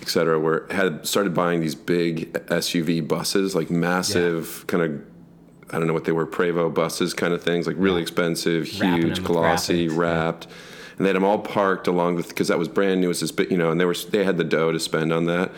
et 0.00 0.08
cetera, 0.08 0.38
were, 0.38 0.66
had 0.70 1.06
started 1.06 1.32
buying 1.32 1.60
these 1.60 1.74
big 1.74 2.32
SUV 2.32 3.06
buses, 3.06 3.54
like 3.54 3.70
massive 3.70 4.64
kind 4.66 4.82
of, 4.82 5.02
I 5.74 5.78
don't 5.78 5.86
know 5.86 5.92
what 5.92 6.04
they 6.04 6.12
were, 6.12 6.26
Prevost 6.26 6.74
buses 6.74 7.14
kind 7.14 7.34
of 7.34 7.42
things, 7.42 7.66
like 7.66 7.76
really 7.78 8.00
expensive, 8.00 8.66
huge, 8.66 9.24
glossy, 9.24 9.88
graphics, 9.88 9.90
yeah. 9.90 10.00
wrapped. 10.00 10.46
And 10.96 11.04
they 11.04 11.08
had 11.08 11.16
them 11.16 11.24
all 11.24 11.40
parked 11.40 11.88
along 11.88 12.14
with, 12.14 12.28
because 12.28 12.48
that 12.48 12.58
was 12.58 12.68
brand 12.68 13.00
new, 13.00 13.06
it 13.06 13.08
was 13.08 13.20
this 13.20 13.32
you 13.50 13.58
know, 13.58 13.70
and 13.72 13.80
they 13.80 13.84
were, 13.84 13.94
they 13.94 14.24
had 14.24 14.36
the 14.36 14.44
dough 14.44 14.70
to 14.70 14.78
spend 14.78 15.12
on 15.12 15.26
that. 15.26 15.50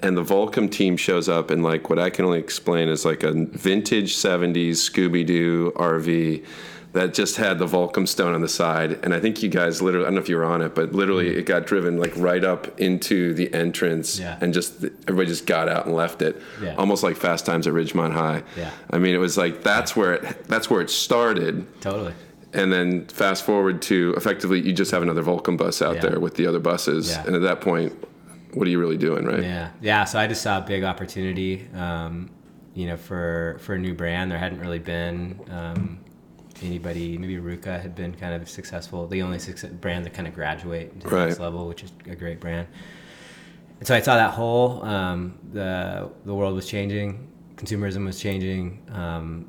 And 0.00 0.16
the 0.16 0.24
Volcom 0.24 0.68
team 0.68 0.96
shows 0.96 1.28
up 1.28 1.52
in 1.52 1.62
like 1.62 1.88
what 1.88 2.00
I 2.00 2.10
can 2.10 2.24
only 2.24 2.40
explain 2.40 2.88
is 2.88 3.04
like 3.04 3.22
a 3.22 3.32
vintage 3.32 4.16
70s 4.16 4.72
Scooby 4.72 5.24
Doo 5.24 5.72
RV 5.76 6.44
that 6.92 7.14
just 7.14 7.36
had 7.36 7.58
the 7.58 7.66
Volcom 7.66 8.06
stone 8.06 8.34
on 8.34 8.42
the 8.42 8.48
side. 8.48 9.00
And 9.02 9.14
I 9.14 9.20
think 9.20 9.42
you 9.42 9.48
guys 9.48 9.80
literally, 9.80 10.04
I 10.04 10.08
don't 10.08 10.16
know 10.16 10.20
if 10.20 10.28
you 10.28 10.36
were 10.36 10.44
on 10.44 10.60
it, 10.60 10.74
but 10.74 10.92
literally 10.92 11.28
it 11.36 11.46
got 11.46 11.64
driven 11.66 11.96
like 11.98 12.12
right 12.16 12.44
up 12.44 12.78
into 12.80 13.32
the 13.32 13.52
entrance 13.54 14.18
Yeah. 14.18 14.36
and 14.42 14.52
just 14.52 14.84
everybody 15.08 15.26
just 15.28 15.46
got 15.46 15.68
out 15.70 15.86
and 15.86 15.94
left 15.94 16.20
it. 16.20 16.40
Yeah. 16.62 16.74
Almost 16.76 17.02
like 17.02 17.16
Fast 17.16 17.46
Times 17.46 17.66
at 17.66 17.72
Ridgemont 17.72 18.12
High. 18.12 18.42
Yeah. 18.58 18.70
I 18.90 18.98
mean, 18.98 19.14
it 19.14 19.18
was 19.18 19.38
like 19.38 19.62
that's 19.62 19.96
where 19.96 20.14
it 20.14 20.44
that's 20.48 20.68
where 20.68 20.82
it 20.82 20.90
started. 20.90 21.66
totally. 21.80 22.12
And 22.54 22.70
then 22.70 23.06
fast 23.06 23.44
forward 23.44 23.80
to 23.82 24.12
effectively 24.18 24.60
you 24.60 24.74
just 24.74 24.90
have 24.90 25.00
another 25.02 25.22
Volcom 25.22 25.56
bus 25.56 25.80
out 25.80 25.94
Yeah. 25.94 26.00
there 26.10 26.20
with 26.20 26.34
the 26.34 26.46
other 26.46 26.60
buses. 26.60 27.16
And 27.16 27.34
at 27.34 27.40
that 27.40 27.62
point, 27.62 27.94
what 28.52 28.66
are 28.66 28.70
you 28.70 28.78
really 28.78 28.98
doing, 28.98 29.24
right? 29.24 29.42
Yeah, 29.42 29.70
yeah. 29.80 30.04
So 30.04 30.18
I 30.18 30.26
just 30.26 30.42
saw 30.42 30.58
a 30.58 30.60
big 30.60 30.84
opportunity, 30.84 31.66
um, 31.74 32.28
you 32.74 32.86
know, 32.86 32.98
for 32.98 33.56
for 33.62 33.76
a 33.76 33.78
new 33.78 33.94
brand. 33.94 34.30
There 34.30 34.38
hadn't 34.38 34.60
really 34.60 34.78
been 34.78 35.40
um, 35.50 36.00
anybody. 36.64 37.16
Maybe 37.18 37.36
RVCA 37.36 37.80
had 37.80 37.94
been 37.94 38.14
kind 38.14 38.34
of 38.40 38.48
successful, 38.48 39.06
the 39.06 39.22
only 39.22 39.38
success, 39.38 39.70
brand 39.70 40.04
that 40.06 40.14
kind 40.14 40.26
of 40.28 40.34
graduate 40.34 40.98
to 41.00 41.08
the 41.08 41.14
Right. 41.16 41.26
next 41.28 41.40
level, 41.40 41.66
which 41.68 41.82
is 41.84 41.92
a 42.08 42.16
great 42.16 42.40
brand. 42.40 42.66
And 43.78 43.86
so 43.86 43.94
I 43.94 44.00
saw 44.00 44.16
that 44.16 44.32
whole 44.32 44.82
um, 44.84 45.34
the 45.52 46.10
the 46.24 46.34
world 46.34 46.54
was 46.54 46.66
changing, 46.66 47.28
consumerism 47.56 48.04
was 48.04 48.18
changing. 48.20 48.80
Um, 48.92 49.46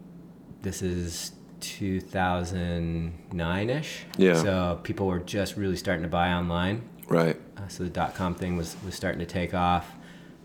this 0.61 0.81
is 0.81 1.31
2009 1.61 3.69
ish. 3.69 4.05
Yeah. 4.17 4.35
So 4.41 4.79
people 4.83 5.07
were 5.07 5.19
just 5.19 5.55
really 5.57 5.75
starting 5.77 6.03
to 6.03 6.09
buy 6.09 6.31
online. 6.33 6.81
Right. 7.07 7.39
Uh, 7.57 7.67
so 7.67 7.83
the 7.83 7.89
dot 7.89 8.15
com 8.15 8.33
thing 8.35 8.55
was 8.57 8.75
was 8.85 8.95
starting 8.95 9.19
to 9.19 9.25
take 9.25 9.53
off. 9.53 9.91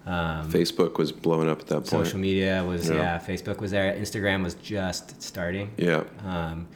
Um, 0.08 0.50
Facebook 0.50 0.96
was 0.98 1.12
blowing 1.12 1.48
up 1.50 1.60
at 1.60 1.66
that 1.66 1.74
point. 1.80 1.88
social 2.06 2.18
media 2.18 2.64
was 2.64 2.88
Yeah. 2.88 2.96
yeah. 2.96 3.18
Facebook 3.18 3.58
was 3.60 3.70
there. 3.70 3.92
Instagram 3.94 4.42
was 4.42 4.54
just 4.54 5.20
starting. 5.22 5.70
Yeah. 5.76 6.04
Um, 6.24 6.66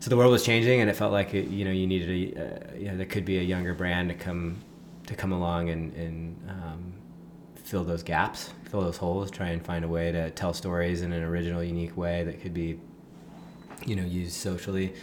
so 0.00 0.10
the 0.10 0.16
world 0.16 0.32
was 0.32 0.44
changing, 0.44 0.80
and 0.80 0.90
it 0.90 0.96
felt 0.96 1.12
like 1.12 1.34
it, 1.34 1.48
you 1.48 1.64
know 1.64 1.70
you 1.70 1.86
needed 1.86 2.10
a 2.10 2.40
uh, 2.42 2.76
you 2.76 2.88
know 2.88 2.96
there 2.96 3.06
could 3.06 3.24
be 3.24 3.38
a 3.38 3.42
younger 3.42 3.74
brand 3.74 4.08
to 4.08 4.14
come 4.16 4.56
to 5.06 5.14
come 5.14 5.32
along 5.32 5.70
and 5.70 5.94
and 5.94 6.50
um, 6.50 6.92
fill 7.64 7.84
those 7.84 8.02
gaps, 8.02 8.50
fill 8.70 8.80
those 8.80 8.96
holes, 8.96 9.30
try 9.30 9.48
and 9.48 9.64
find 9.64 9.84
a 9.84 9.88
way 9.88 10.10
to 10.12 10.30
tell 10.32 10.52
stories 10.52 11.02
in 11.02 11.12
an 11.12 11.22
original, 11.22 11.62
unique 11.62 11.96
way 11.96 12.24
that 12.24 12.40
could 12.42 12.54
be 12.54 12.78
you 13.86 13.94
know 13.96 14.04
used 14.04 14.34
socially, 14.34 14.94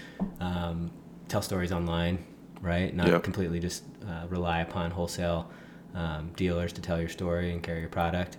um, 0.42 0.92
tell 1.30 1.42
stories 1.42 1.72
online, 1.72 2.18
right? 2.62 2.94
Not 2.96 3.08
Yeah. 3.08 3.20
completely 3.20 3.60
just 3.60 3.84
uh, 4.08 4.28
rely 4.30 4.60
upon 4.62 4.92
wholesale 4.92 5.50
um, 5.96 6.32
dealers 6.36 6.72
to 6.74 6.82
tell 6.82 7.00
your 7.00 7.10
story 7.10 7.52
and 7.52 7.64
carry 7.64 7.80
your 7.80 7.90
product. 7.90 8.38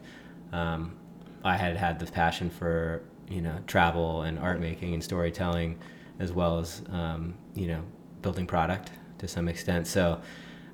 Um, 0.52 0.96
I 1.44 1.57
had 1.57 1.76
had 1.76 1.98
the 1.98 2.07
passion 2.07 2.50
for 2.50 3.02
you 3.28 3.40
know 3.40 3.59
travel 3.66 4.22
and 4.22 4.38
art 4.38 4.61
making 4.61 4.94
and 4.94 5.02
storytelling, 5.02 5.78
as 6.20 6.32
well 6.32 6.59
as 6.59 6.82
um, 6.90 7.34
you 7.54 7.66
know 7.66 7.82
building 8.22 8.46
product 8.46 8.92
to 9.18 9.26
some 9.26 9.48
extent. 9.48 9.86
So 9.86 10.20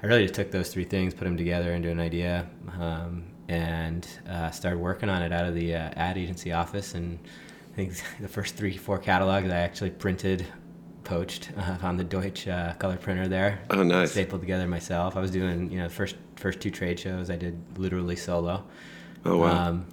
I 0.03 0.07
really 0.07 0.22
just 0.22 0.35
took 0.35 0.51
those 0.51 0.68
three 0.68 0.85
things, 0.85 1.14
put 1.14 1.24
them 1.24 1.37
together 1.37 1.72
into 1.72 1.89
an 1.89 2.01
idea, 2.01 2.49
um, 2.78 3.24
and 3.49 4.07
uh, 4.28 4.51
started 4.51 4.78
working 4.78 5.09
on 5.09 5.22
it 5.22 5.33
out 5.33 5.47
of 5.47 5.55
the 5.55 5.74
uh, 5.76 5.91
ad 5.95 6.18
agency 6.18 6.53
office. 6.53 6.95
And 6.95 7.18
I 7.72 7.76
think 7.76 7.93
the 8.20 8.28
first 8.28 8.57
three, 8.57 8.76
four 8.76 8.99
catalogs 8.99 9.51
I 9.51 9.59
actually 9.59 9.91
printed, 9.91 10.47
poached 11.05 11.50
uh, 11.57 11.78
on 11.82 11.96
the 11.96 12.05
Deutsch 12.05 12.46
uh, 12.48 12.74
color 12.74 12.96
printer 12.96 13.28
there. 13.28 13.61
Oh, 13.70 13.82
nice. 13.82 14.12
Stapled 14.12 14.40
together 14.40 14.66
myself. 14.66 15.16
I 15.16 15.20
was 15.20 15.30
doing 15.30 15.70
you 15.70 15.78
know 15.78 15.88
the 15.88 15.94
first 15.94 16.16
first 16.36 16.61
two 16.61 16.70
trade 16.70 16.98
shows 16.98 17.30
I 17.30 17.36
did 17.36 17.59
literally 17.78 18.16
solo. 18.16 18.64
Oh 19.24 19.38
wow. 19.38 19.68
Um, 19.68 19.86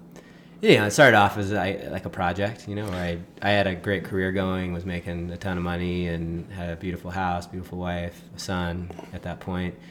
yeah, 0.62 0.84
it 0.84 0.90
started 0.90 1.16
off 1.16 1.38
as 1.38 1.54
I, 1.54 1.88
like 1.90 2.04
a 2.04 2.10
project, 2.10 2.68
you 2.68 2.74
know, 2.74 2.84
where 2.84 3.02
I, 3.02 3.18
I 3.40 3.50
had 3.50 3.66
a 3.66 3.74
great 3.74 4.04
career 4.04 4.30
going, 4.30 4.74
was 4.74 4.84
making 4.84 5.30
a 5.30 5.36
ton 5.38 5.56
of 5.56 5.62
money, 5.64 6.08
and 6.08 6.52
had 6.52 6.68
a 6.68 6.76
beautiful 6.76 7.10
house, 7.10 7.46
beautiful 7.46 7.78
wife, 7.78 8.20
a 8.36 8.38
son 8.38 8.90
at 9.14 9.22
that 9.22 9.40
point. 9.40 9.74
point, 9.74 9.84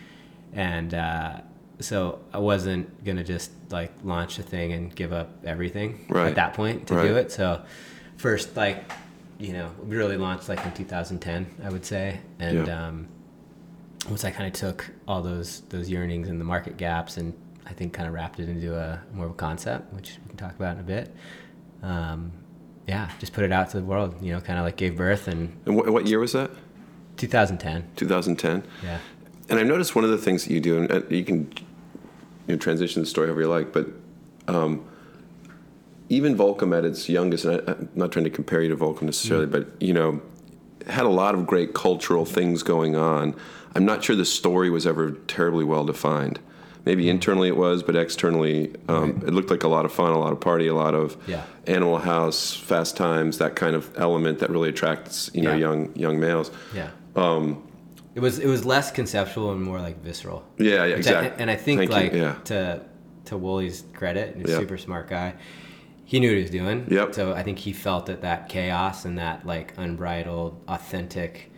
and 0.53 0.93
uh, 0.93 1.41
so 1.79 2.19
I 2.31 2.37
wasn't 2.37 3.03
gonna 3.03 3.23
just 3.23 3.51
like 3.71 3.91
launch 4.03 4.37
a 4.37 4.43
thing 4.43 4.73
and 4.73 4.93
give 4.95 5.11
up 5.11 5.29
everything 5.43 6.05
Right. 6.07 6.27
at 6.27 6.35
that 6.35 6.53
point 6.53 6.85
to 6.87 6.95
Right. 6.95 7.07
do 7.07 7.15
it. 7.15 7.31
So 7.31 7.63
first, 8.17 8.55
like, 8.55 8.83
you 9.39 9.53
know, 9.53 9.71
we 9.83 9.95
really 9.95 10.17
launched 10.17 10.49
like 10.49 10.63
in 10.65 10.71
2010, 10.73 11.47
I 11.63 11.69
would 11.69 11.85
say, 11.85 12.19
and 12.39 12.67
Yeah. 12.67 12.87
um, 12.87 13.07
once 14.09 14.23
I 14.25 14.31
kind 14.31 14.47
of 14.47 14.53
took 14.53 14.89
all 15.07 15.21
those 15.21 15.61
those 15.69 15.89
yearnings 15.89 16.27
and 16.29 16.39
the 16.39 16.45
market 16.45 16.77
gaps 16.77 17.17
and 17.17 17.33
I 17.65 17.73
think 17.73 17.93
kind 17.93 18.07
of 18.07 18.13
wrapped 18.13 18.39
it 18.39 18.49
into 18.49 18.75
a 18.75 19.01
more 19.13 19.25
of 19.25 19.31
a 19.31 19.35
concept, 19.35 19.93
which 19.93 20.17
we 20.23 20.29
can 20.29 20.37
talk 20.37 20.55
about 20.55 20.75
in 20.75 20.79
a 20.81 20.83
bit. 20.83 21.15
Um, 21.83 22.31
yeah, 22.87 23.09
just 23.19 23.33
put 23.33 23.43
it 23.43 23.51
out 23.51 23.69
to 23.71 23.77
the 23.77 23.83
world. 23.83 24.15
You 24.21 24.33
know, 24.33 24.41
kind 24.41 24.57
of 24.59 24.65
like 24.65 24.75
gave 24.77 24.97
birth 24.97 25.27
in 25.27 25.55
and 25.65 25.75
what, 25.75 25.87
what 25.89 26.07
year 26.07 26.19
was 26.19 26.33
that? 26.33 26.51
2010. 27.17 27.87
2010. 27.97 28.63
Yeah, 28.83 28.97
And 29.49 29.59
I've 29.59 29.67
noticed 29.67 29.93
one 29.95 30.03
of 30.05 30.09
the 30.09 30.17
things 30.17 30.45
that 30.45 30.53
you 30.53 30.61
do, 30.61 30.81
and 30.83 31.11
you 31.11 31.23
can 31.25 31.51
you 32.47 32.55
know, 32.55 32.57
transition 32.57 33.01
the 33.01 33.05
story 33.05 33.27
however 33.27 33.41
you 33.41 33.47
like, 33.47 33.71
but 33.73 33.87
um, 34.47 34.83
even 36.09 36.35
Volcom 36.35 36.75
at 36.77 36.85
its 36.85 37.07
youngest, 37.07 37.45
and 37.45 37.61
I, 37.67 37.71
I'm 37.71 37.89
not 37.95 38.11
trying 38.11 38.25
to 38.25 38.31
compare 38.31 38.61
you 38.61 38.69
to 38.69 38.75
Volcom 38.75 39.03
necessarily, 39.03 39.45
but 39.45 39.67
you 39.79 39.93
know, 39.93 40.21
had 40.87 41.05
a 41.05 41.09
lot 41.09 41.35
of 41.35 41.45
great 41.45 41.73
cultural 41.73 42.25
things 42.25 42.63
going 42.63 42.95
on. 42.95 43.35
I'm 43.75 43.85
not 43.85 44.03
sure 44.03 44.15
the 44.15 44.25
story 44.25 44.69
was 44.69 44.87
ever 44.87 45.11
terribly 45.27 45.63
well 45.63 45.85
defined. 45.85 46.39
Maybe 46.85 47.09
internally 47.09 47.49
it 47.49 47.57
was, 47.57 47.83
but 47.83 47.95
externally 47.95 48.73
um, 48.87 49.21
it 49.27 49.31
looked 49.33 49.51
like 49.51 49.63
a 49.63 49.67
lot 49.67 49.85
of 49.85 49.93
fun, 49.93 50.11
a 50.11 50.17
lot 50.17 50.31
of 50.31 50.39
party, 50.39 50.65
a 50.67 50.73
lot 50.73 50.95
of 50.95 51.15
Yeah. 51.27 51.43
Animal 51.67 51.99
House, 51.99 52.55
Fast 52.55 52.97
Times, 52.97 53.37
that 53.37 53.55
kind 53.55 53.75
of 53.75 53.91
element 53.97 54.39
that 54.39 54.49
really 54.49 54.69
attracts 54.69 55.29
you 55.33 55.41
know 55.43 55.51
Yeah. 55.51 55.57
young 55.57 55.95
young 55.95 56.19
males. 56.19 56.49
yeah. 56.73 56.89
Um, 57.15 57.61
it 58.15 58.21
was 58.21 58.39
it 58.39 58.47
was 58.47 58.65
less 58.65 58.91
conceptual 58.91 59.51
and 59.51 59.61
more 59.61 59.79
like 59.79 60.01
visceral. 60.01 60.43
Yeah, 60.57 60.85
yeah, 60.85 60.95
Which 60.95 61.07
I- 61.07 61.19
exactly. 61.19 61.41
and 61.41 61.51
I 61.51 61.55
think 61.55 61.79
Thank 61.81 61.91
you, 61.91 61.95
like 61.95 62.13
yeah. 62.13 62.35
to 62.45 62.81
to 63.25 63.37
Woolly's 63.37 63.83
credit, 63.93 64.35
he's 64.37 64.49
a 64.49 64.57
super 64.57 64.77
smart 64.77 65.09
guy. 65.09 65.35
He 66.09 66.19
knew 66.19 66.29
what 66.29 66.37
he 66.37 66.41
was 66.41 66.49
doing. 66.49 66.87
Yep. 66.89 67.13
So 67.13 67.33
I 67.33 67.43
think 67.43 67.59
he 67.59 67.71
felt 67.71 68.07
that 68.07 68.21
that 68.21 68.49
chaos 68.49 69.05
and 69.05 69.19
that 69.19 69.45
like 69.45 69.75
unbridled, 69.77 70.59
authentic, 70.67 71.51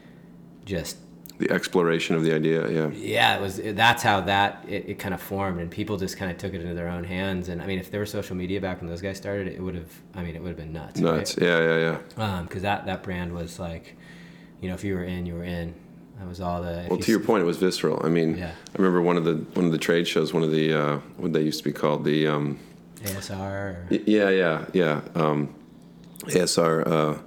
just 0.66 0.98
the 1.38 1.50
exploration 1.50 2.18
of 2.18 2.24
the 2.24 2.34
idea. 2.36 2.70
Yeah. 2.70 2.90
Yeah, 2.90 3.38
it 3.38 3.42
was. 3.42 3.62
That's 3.64 4.04
how 4.04 4.20
that 4.20 4.66
it, 4.68 4.90
it 4.90 5.00
kind 5.00 5.14
of 5.14 5.22
formed, 5.22 5.62
and 5.62 5.72
people 5.72 5.96
just 5.96 6.18
kind 6.18 6.30
of 6.30 6.38
took 6.38 6.54
it 6.54 6.60
into 6.60 6.74
their 6.74 6.90
own 6.90 7.06
hands. 7.06 7.48
And 7.48 7.62
I 7.62 7.66
mean, 7.66 7.80
if 7.80 7.92
there 7.92 8.02
was 8.02 8.12
social 8.12 8.36
media 8.36 8.60
back 8.60 8.82
when 8.82 8.90
those 8.90 9.02
guys 9.02 9.16
started, 9.16 9.48
it 9.48 9.62
would 9.62 9.76
have. 9.76 9.90
I 10.16 10.22
mean, 10.22 10.36
it 10.36 10.42
would 10.42 10.50
have 10.50 10.58
been 10.58 10.74
nuts. 10.74 11.00
Nuts. 11.00 11.38
Yeah, 11.40 11.58
yeah, 11.58 11.78
yeah. 11.78 11.98
Right? 12.18 12.42
Because 12.44 12.64
that 12.64 12.86
that 12.88 13.04
brand 13.04 13.34
was 13.34 13.58
like, 13.58 13.96
you 14.60 14.68
know, 14.68 14.76
if 14.76 14.84
you 14.84 14.96
were 14.96 15.06
in, 15.06 15.26
you 15.26 15.36
were 15.36 15.46
in. 15.46 15.74
That 16.20 16.28
was 16.28 16.42
all 16.42 16.62
the. 16.62 16.88
Well, 16.90 17.00
to 17.00 17.10
your 17.10 17.22
point, 17.22 17.42
it 17.42 17.46
was 17.46 17.56
visceral. 17.56 18.02
I 18.06 18.10
mean, 18.10 18.38
Yeah. 18.38 18.52
I 18.52 18.78
remember 18.78 19.02
one 19.02 19.16
of 19.16 19.24
the 19.24 19.36
one 19.54 19.66
of 19.66 19.72
the 19.72 19.78
trade 19.78 20.10
shows, 20.10 20.34
one 20.34 20.44
of 20.44 20.52
the 20.52 20.74
uh, 20.74 20.98
what 21.16 21.32
they 21.32 21.42
used 21.42 21.60
to 21.60 21.64
be 21.64 21.72
called 21.72 22.04
the. 22.04 22.28
Um, 22.28 22.60
ASR. 23.04 23.40
Or, 23.40 23.88
yeah, 24.06 24.30
yeah, 24.30 24.66
yeah. 24.74 25.02
Um, 25.16 25.54
ASR. 26.26 26.88
Uh, 26.88 27.18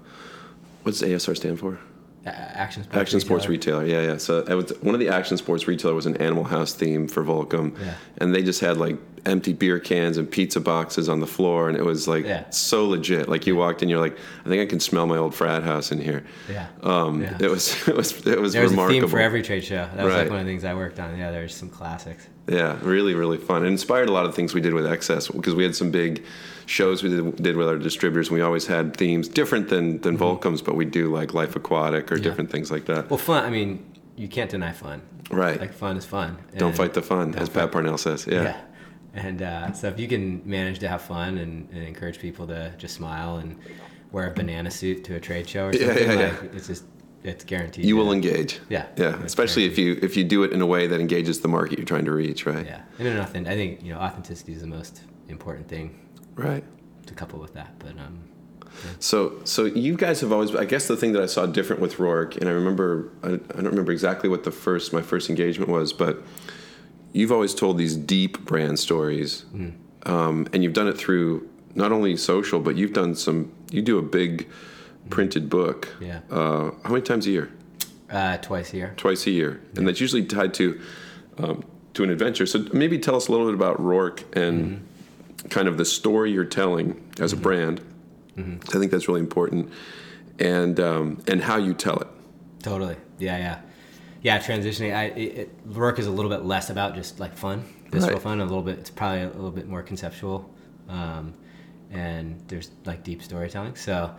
what's 0.82 1.02
ASR 1.02 1.36
stand 1.36 1.58
for? 1.58 1.78
A- 2.26 2.28
Action 2.28 2.82
Sports. 2.84 2.98
Action 2.98 3.20
Sports 3.20 3.48
Retailer. 3.48 3.82
Retailer. 3.82 4.02
Yeah, 4.02 4.12
yeah. 4.12 4.18
So 4.18 4.38
it 4.38 4.54
was, 4.54 4.72
one 4.80 4.94
of 4.94 5.00
the 5.00 5.08
Action 5.08 5.36
Sports 5.36 5.66
Retailer 5.68 5.94
was 5.94 6.06
an 6.06 6.16
Animal 6.18 6.44
House 6.44 6.72
theme 6.72 7.06
for 7.08 7.22
Volcom, 7.22 7.78
Yeah. 7.78 7.94
and 8.18 8.34
they 8.34 8.42
just 8.42 8.60
had 8.60 8.78
like 8.78 8.96
empty 9.26 9.54
beer 9.54 9.78
cans 9.80 10.18
and 10.18 10.30
pizza 10.30 10.60
boxes 10.60 11.08
on 11.08 11.20
the 11.20 11.26
floor, 11.26 11.68
and 11.68 11.76
it 11.78 11.84
was 11.84 12.06
like 12.08 12.24
Yeah. 12.24 12.48
so 12.50 12.86
legit. 12.86 13.28
Like 13.28 13.46
you 13.46 13.56
walked 13.56 13.82
in, 13.82 13.88
you're 13.88 14.00
like, 14.00 14.16
I 14.44 14.48
think 14.48 14.62
I 14.62 14.66
can 14.66 14.80
smell 14.80 15.06
my 15.06 15.16
old 15.18 15.34
frat 15.34 15.62
house 15.64 15.92
in 15.92 15.98
here. 16.00 16.24
Yeah. 16.50 16.66
Um, 16.82 17.22
Yeah. 17.22 17.36
It 17.40 17.50
was 17.50 17.74
it 17.88 17.94
was 17.96 18.26
it 18.26 18.40
was 18.40 18.52
There 18.54 18.62
was 18.62 18.72
remarkable. 18.72 18.98
a 18.98 19.00
theme 19.02 19.10
for 19.10 19.20
every 19.20 19.42
trade 19.42 19.64
show. 19.64 19.88
That 19.94 20.04
was 20.04 20.12
Right. 20.14 20.20
like 20.22 20.30
one 20.30 20.40
of 20.40 20.46
the 20.46 20.50
things 20.52 20.64
I 20.64 20.74
worked 20.74 21.00
on. 21.00 21.18
Yeah, 21.18 21.30
there's 21.30 21.54
some 21.54 21.68
classics. 21.68 22.26
Yeah, 22.46 22.78
really, 22.82 23.14
really 23.14 23.38
fun. 23.38 23.64
It 23.64 23.68
inspired 23.68 24.08
a 24.08 24.12
lot 24.12 24.26
of 24.26 24.34
things 24.34 24.52
we 24.54 24.60
did 24.60 24.74
with 24.74 24.84
XS 24.84 25.32
because 25.34 25.54
we 25.54 25.62
had 25.62 25.74
some 25.74 25.90
big 25.90 26.24
shows 26.66 27.02
we 27.02 27.08
did, 27.08 27.36
did 27.36 27.56
with 27.56 27.68
our 27.68 27.78
distributors. 27.78 28.28
And 28.28 28.36
we 28.36 28.42
always 28.42 28.66
had 28.66 28.96
themes 28.96 29.28
different 29.28 29.68
than 29.70 30.00
than 30.02 30.16
Volcom's, 30.18 30.60
but 30.62 30.74
we 30.76 30.84
do 30.84 31.10
like 31.12 31.32
Life 31.34 31.56
Aquatic 31.56 32.10
or 32.12 32.16
Mm-hmm. 32.16 32.24
Yeah. 32.24 32.30
different 32.30 32.50
things 32.50 32.70
like 32.70 32.84
that. 32.86 33.08
Well, 33.10 33.18
fun. 33.18 33.44
I 33.44 33.50
mean, 33.50 33.84
you 34.16 34.28
can't 34.28 34.50
deny 34.50 34.72
fun. 34.72 35.00
Right. 35.30 35.58
Like 35.58 35.72
fun 35.72 35.96
is 35.96 36.04
fun. 36.04 36.36
Don't 36.58 36.68
And- 36.68 36.76
fight 36.76 36.92
the 36.94 37.02
fun, 37.02 37.34
as 37.36 37.48
Pat 37.48 37.72
Parnell 37.72 37.96
says. 37.98 38.26
Yeah. 38.26 38.42
Yeah. 38.42 38.60
And 39.14 39.42
uh, 39.42 39.72
so 39.72 39.88
if 39.88 39.98
you 39.98 40.08
can 40.08 40.42
manage 40.44 40.80
to 40.80 40.88
have 40.88 41.00
fun 41.00 41.38
and, 41.38 41.68
and 41.70 41.82
encourage 41.84 42.18
people 42.18 42.46
to 42.48 42.74
just 42.76 42.94
smile 42.96 43.36
and 43.36 43.56
wear 44.12 44.26
a 44.28 44.34
banana 44.34 44.70
suit 44.70 45.04
to 45.04 45.14
a 45.14 45.20
trade 45.20 45.48
show 45.48 45.66
or 45.68 45.72
something, 45.72 45.96
yeah, 46.08 46.12
yeah. 46.12 46.36
like, 46.40 46.54
it's 46.54 46.66
just 46.66 46.84
it's 47.24 47.44
guaranteed. 47.44 47.84
You 47.84 47.96
will 47.96 48.12
engage. 48.12 48.60
Yeah. 48.68 48.86
Yeah. 48.96 49.20
Especially 49.24 49.64
if 49.64 49.78
you 49.78 49.98
if 50.02 50.16
you 50.16 50.24
do 50.24 50.44
it 50.44 50.52
in 50.52 50.60
a 50.60 50.66
way 50.66 50.86
that 50.86 51.00
engages 51.00 51.40
the 51.40 51.48
market 51.48 51.78
you're 51.78 51.86
trying 51.86 52.04
to 52.04 52.12
reach. 52.12 52.46
Right. 52.46 52.66
Yeah. 52.66 52.82
And 52.98 53.06
then 53.08 53.46
I 53.46 53.54
think 53.54 53.82
you 53.82 53.92
know 53.92 53.98
authenticity 54.00 54.52
is 54.52 54.60
the 54.60 54.66
most 54.68 55.02
important 55.28 55.66
thing 55.68 55.98
Right. 56.36 56.64
to 57.06 57.14
couple 57.14 57.38
with 57.40 57.54
that. 57.54 57.78
But 57.78 57.92
um, 57.98 58.20
So, 58.98 59.40
so 59.44 59.64
you 59.64 59.96
guys 59.96 60.20
have 60.20 60.32
always. 60.32 60.54
I 60.54 60.64
guess 60.64 60.86
the 60.88 60.96
thing 60.96 61.12
that 61.12 61.22
I 61.22 61.26
saw 61.26 61.46
different 61.46 61.80
with 61.80 61.94
Roark, 61.96 62.36
and 62.36 62.48
I 62.48 62.52
remember, 62.52 63.10
I, 63.22 63.28
I 63.28 63.36
don't 63.36 63.66
remember 63.74 63.92
exactly 63.92 64.28
what 64.28 64.44
the 64.44 64.50
first 64.50 64.92
my 64.92 65.02
first 65.02 65.30
engagement 65.30 65.70
was, 65.70 65.92
but 65.92 66.22
you've 67.12 67.32
always 67.32 67.54
told 67.54 67.78
these 67.78 67.94
deep 67.96 68.44
brand 68.44 68.78
stories, 68.78 69.44
um, 70.04 70.46
and 70.52 70.62
you've 70.64 70.72
done 70.72 70.88
it 70.88 70.98
through 70.98 71.48
not 71.76 71.92
only 71.92 72.16
social, 72.16 72.60
but 72.60 72.76
you've 72.76 72.92
done 72.92 73.14
some. 73.14 73.52
You 73.70 73.80
do 73.82 73.96
a 73.98 74.02
big 74.02 74.48
printed 75.10 75.48
book. 75.50 75.88
Yeah. 76.00 76.20
Uh, 76.30 76.70
how 76.82 76.90
many 76.90 77.02
times 77.02 77.26
a 77.26 77.30
year? 77.30 77.50
uh, 78.10 78.36
twice 78.38 78.72
a 78.72 78.76
year. 78.76 78.94
Twice 78.96 79.26
a 79.26 79.30
year, 79.30 79.60
and 79.76 79.88
that's 79.88 80.00
usually 80.00 80.24
tied 80.24 80.54
to 80.54 80.80
um, 81.38 81.64
to 81.94 82.04
an 82.04 82.10
adventure. 82.10 82.46
So 82.46 82.66
maybe 82.72 82.98
tell 82.98 83.16
us 83.16 83.28
a 83.28 83.32
little 83.32 83.46
bit 83.46 83.54
about 83.54 83.78
Roark 83.80 84.22
and 84.36 84.86
kind 85.50 85.66
of 85.68 85.78
the 85.78 85.84
story 85.84 86.30
you're 86.32 86.44
telling 86.44 87.00
as 87.20 87.32
a 87.32 87.36
brand. 87.36 87.80
I 88.36 88.42
think 88.78 88.90
that's 88.90 89.08
really 89.08 89.20
important, 89.20 89.70
and 90.38 90.78
um, 90.80 91.22
and 91.26 91.42
how 91.42 91.56
you 91.56 91.74
tell 91.74 91.96
it. 91.98 92.08
Totally. 92.62 92.96
Yeah, 93.18 93.36
yeah, 93.38 93.60
yeah. 94.22 94.38
Transitioning, 94.38 94.94
I 94.94 95.04
it, 95.06 95.38
it, 95.38 95.68
Roark 95.72 95.98
is 95.98 96.06
a 96.06 96.10
little 96.10 96.30
bit 96.30 96.44
less 96.44 96.70
about 96.70 96.94
just 96.94 97.18
like 97.20 97.36
fun, 97.36 97.64
visceral 97.90 98.14
Right. 98.14 98.22
fun. 98.22 98.40
A 98.40 98.44
little 98.44 98.62
bit. 98.62 98.78
It's 98.78 98.90
probably 98.90 99.22
a 99.22 99.28
little 99.28 99.50
bit 99.50 99.68
more 99.68 99.82
conceptual, 99.82 100.48
um, 100.88 101.34
and 101.90 102.40
there's 102.48 102.70
like 102.84 103.02
deep 103.04 103.22
storytelling. 103.22 103.76
So, 103.76 104.10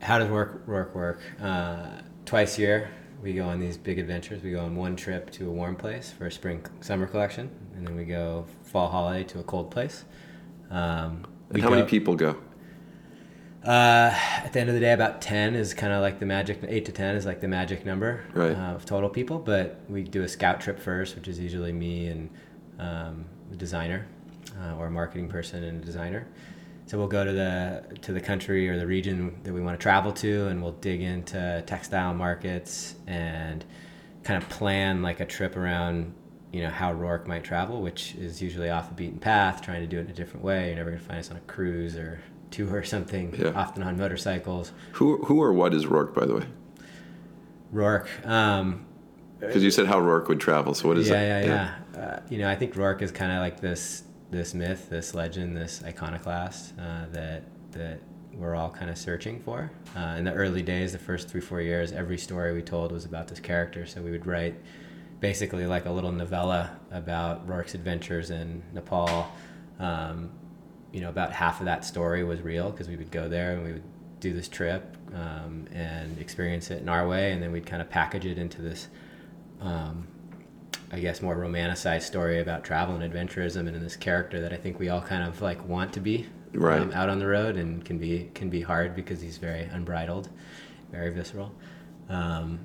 how 0.00 0.18
does 0.18 0.28
work 0.28 0.66
work 0.66 0.94
work? 0.94 1.20
Uh, 1.40 1.88
twice 2.24 2.58
a 2.58 2.60
year, 2.60 2.90
we 3.22 3.32
go 3.32 3.44
on 3.44 3.60
these 3.60 3.76
big 3.76 3.98
adventures. 3.98 4.42
We 4.42 4.52
go 4.52 4.60
on 4.60 4.76
one 4.76 4.96
trip 4.96 5.30
to 5.32 5.48
a 5.48 5.52
warm 5.52 5.76
place 5.76 6.10
for 6.16 6.26
a 6.26 6.32
spring 6.32 6.64
summer 6.80 7.06
collection, 7.06 7.50
and 7.76 7.86
then 7.86 7.96
we 7.96 8.04
go 8.04 8.46
fall 8.64 8.88
holiday 8.88 9.24
to 9.24 9.40
a 9.40 9.42
cold 9.42 9.70
place. 9.70 10.04
Um, 10.70 11.26
And 11.50 11.62
how 11.62 11.70
many 11.70 11.82
go- 11.82 11.88
people 11.88 12.14
go? 12.14 12.36
uh, 13.64 14.12
at 14.44 14.52
the 14.52 14.60
end 14.60 14.68
of 14.68 14.74
the 14.74 14.80
day, 14.80 14.92
about 14.92 15.20
ten 15.20 15.54
is 15.54 15.74
kind 15.74 15.92
of 15.92 16.00
like 16.00 16.20
the 16.20 16.26
magic. 16.26 16.60
Eight 16.68 16.84
to 16.86 16.92
ten 16.92 17.16
is 17.16 17.26
like 17.26 17.40
the 17.40 17.48
magic 17.48 17.84
number 17.84 18.22
Right. 18.34 18.52
uh, 18.56 18.74
of 18.76 18.84
total 18.84 19.08
people. 19.10 19.38
But 19.38 19.80
we 19.88 20.02
do 20.04 20.22
a 20.22 20.28
scout 20.28 20.60
trip 20.60 20.78
first, 20.78 21.16
which 21.16 21.26
is 21.28 21.38
usually 21.40 21.72
me 21.72 22.06
and 22.06 22.30
um, 22.78 23.24
a 23.52 23.56
designer 23.56 24.06
uh, 24.62 24.76
or 24.76 24.86
a 24.86 24.90
marketing 24.90 25.28
person 25.28 25.64
and 25.64 25.82
a 25.82 25.84
designer. 25.84 26.26
So 26.88 26.96
we'll 26.96 27.06
go 27.06 27.22
to 27.22 27.32
the 27.32 27.98
to 28.00 28.12
the 28.12 28.20
country 28.20 28.66
or 28.66 28.78
the 28.78 28.86
region 28.86 29.38
that 29.42 29.52
we 29.52 29.60
want 29.60 29.78
to 29.78 29.82
travel 29.82 30.10
to, 30.14 30.46
and 30.46 30.62
we'll 30.62 30.72
dig 30.72 31.02
into 31.02 31.62
textile 31.66 32.14
markets 32.14 32.94
and 33.06 33.62
kind 34.24 34.42
of 34.42 34.48
plan 34.48 35.02
like 35.02 35.20
a 35.20 35.26
trip 35.26 35.54
around 35.54 36.14
you 36.50 36.62
know 36.62 36.70
how 36.70 36.94
Roark 36.94 37.26
might 37.26 37.44
travel, 37.44 37.82
which 37.82 38.14
is 38.14 38.40
usually 38.40 38.70
off 38.70 38.88
the 38.88 38.94
beaten 38.94 39.18
path, 39.18 39.60
trying 39.60 39.82
to 39.82 39.86
do 39.86 39.98
it 39.98 40.06
in 40.06 40.10
a 40.10 40.14
different 40.14 40.42
way. 40.42 40.68
You're 40.68 40.76
never 40.76 40.90
gonna 40.92 41.02
find 41.02 41.18
us 41.18 41.30
on 41.30 41.36
a 41.36 41.40
cruise 41.40 41.94
or 41.94 42.22
tour 42.50 42.76
or 42.76 42.84
something. 42.84 43.34
Yeah. 43.38 43.52
Often 43.54 43.82
on 43.82 43.98
motorcycles. 43.98 44.72
Who 44.92 45.18
who 45.26 45.42
or 45.42 45.52
what 45.52 45.74
is 45.74 45.84
Roark, 45.84 46.14
by 46.14 46.24
the 46.24 46.36
way? 46.36 46.46
Roark. 47.74 48.26
Um, 48.26 48.86
Because 49.40 49.62
you 49.62 49.70
said 49.70 49.86
how 49.88 50.00
Roark 50.00 50.28
would 50.28 50.40
travel. 50.40 50.72
So 50.72 50.88
what 50.88 50.96
is 50.96 51.10
yeah, 51.10 51.14
that? 51.14 51.46
yeah, 51.46 51.74
yeah. 51.94 52.00
Uh, 52.00 52.20
you 52.30 52.38
know, 52.38 52.48
I 52.48 52.54
think 52.54 52.76
Roark 52.76 53.02
is 53.02 53.12
kind 53.12 53.30
of 53.30 53.40
like 53.40 53.60
this 53.60 54.04
this 54.30 54.54
myth, 54.54 54.88
this 54.90 55.14
legend, 55.14 55.56
this 55.56 55.82
iconoclast 55.84 56.74
uh, 56.78 57.06
that 57.12 57.44
that 57.72 58.00
we're 58.34 58.54
all 58.54 58.70
kind 58.70 58.90
of 58.90 58.96
searching 58.96 59.40
for. 59.40 59.70
Uh, 59.96 60.14
in 60.18 60.24
the 60.24 60.32
early 60.32 60.62
days, 60.62 60.92
the 60.92 60.98
first 60.98 61.28
three 61.28 61.40
four 61.40 61.60
years, 61.60 61.92
every 61.92 62.18
story 62.18 62.52
we 62.52 62.62
told 62.62 62.92
was 62.92 63.04
about 63.04 63.28
this 63.28 63.40
character. 63.40 63.86
So 63.86 64.00
we 64.00 64.10
would 64.10 64.26
write 64.26 64.54
basically 65.20 65.66
like 65.66 65.86
a 65.86 65.90
little 65.90 66.12
novella 66.12 66.78
about 66.90 67.46
Roark's 67.48 67.74
adventures 67.74 68.30
in 68.30 68.62
Nepal. 68.72 69.28
Um, 69.78 70.30
you 70.92 71.00
know, 71.00 71.08
about 71.08 71.32
half 71.32 71.60
of 71.60 71.66
that 71.66 71.84
story 71.84 72.24
was 72.24 72.40
real 72.40 72.70
because 72.70 72.88
we 72.88 72.96
would 72.96 73.10
go 73.10 73.28
there 73.28 73.52
and 73.52 73.64
we 73.64 73.72
would 73.72 73.82
do 74.20 74.32
this 74.32 74.48
trip 74.48 74.96
um, 75.14 75.66
and 75.72 76.18
experience 76.18 76.70
it 76.70 76.82
in 76.82 76.88
our 76.88 77.06
way, 77.06 77.32
and 77.32 77.42
then 77.42 77.52
we'd 77.52 77.66
kind 77.66 77.82
of 77.82 77.90
package 77.90 78.26
it 78.26 78.38
into 78.38 78.62
this 78.62 78.88
um, 79.60 80.06
I 80.90 81.00
guess 81.00 81.20
more 81.20 81.36
romanticized 81.36 82.02
story 82.02 82.40
about 82.40 82.64
travel 82.64 82.94
and 82.96 83.12
adventurism 83.12 83.60
and 83.60 83.76
in 83.76 83.82
this 83.82 83.96
character 83.96 84.40
that 84.40 84.52
I 84.52 84.56
think 84.56 84.78
we 84.78 84.88
all 84.88 85.02
kind 85.02 85.22
of 85.22 85.40
like 85.42 85.66
want 85.68 85.92
to 85.94 86.00
be 86.00 86.26
Right. 86.54 86.80
um, 86.80 86.92
out 86.92 87.10
on 87.10 87.18
the 87.18 87.26
road 87.26 87.56
and 87.56 87.84
can 87.84 87.98
be 87.98 88.30
can 88.34 88.48
be 88.48 88.62
hard 88.62 88.96
because 88.96 89.20
he's 89.20 89.36
very 89.36 89.64
unbridled, 89.64 90.30
very 90.90 91.10
visceral. 91.10 91.54
Um, 92.08 92.60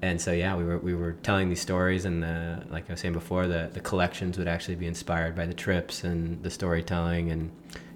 and 0.00 0.18
so 0.18 0.32
yeah, 0.32 0.56
we 0.56 0.64
were 0.64 0.78
we 0.78 0.94
were 0.94 1.12
telling 1.22 1.50
these 1.50 1.60
stories 1.60 2.06
and 2.06 2.22
the 2.22 2.64
like 2.70 2.88
I 2.88 2.94
was 2.94 3.00
saying 3.00 3.12
before, 3.12 3.46
the 3.46 3.68
the 3.74 3.80
collections 3.80 4.38
would 4.38 4.48
actually 4.48 4.76
be 4.76 4.86
inspired 4.86 5.36
by 5.36 5.44
the 5.44 5.52
trips 5.52 6.02
and 6.04 6.42
the 6.42 6.50
storytelling 6.50 7.30
and 7.30 7.50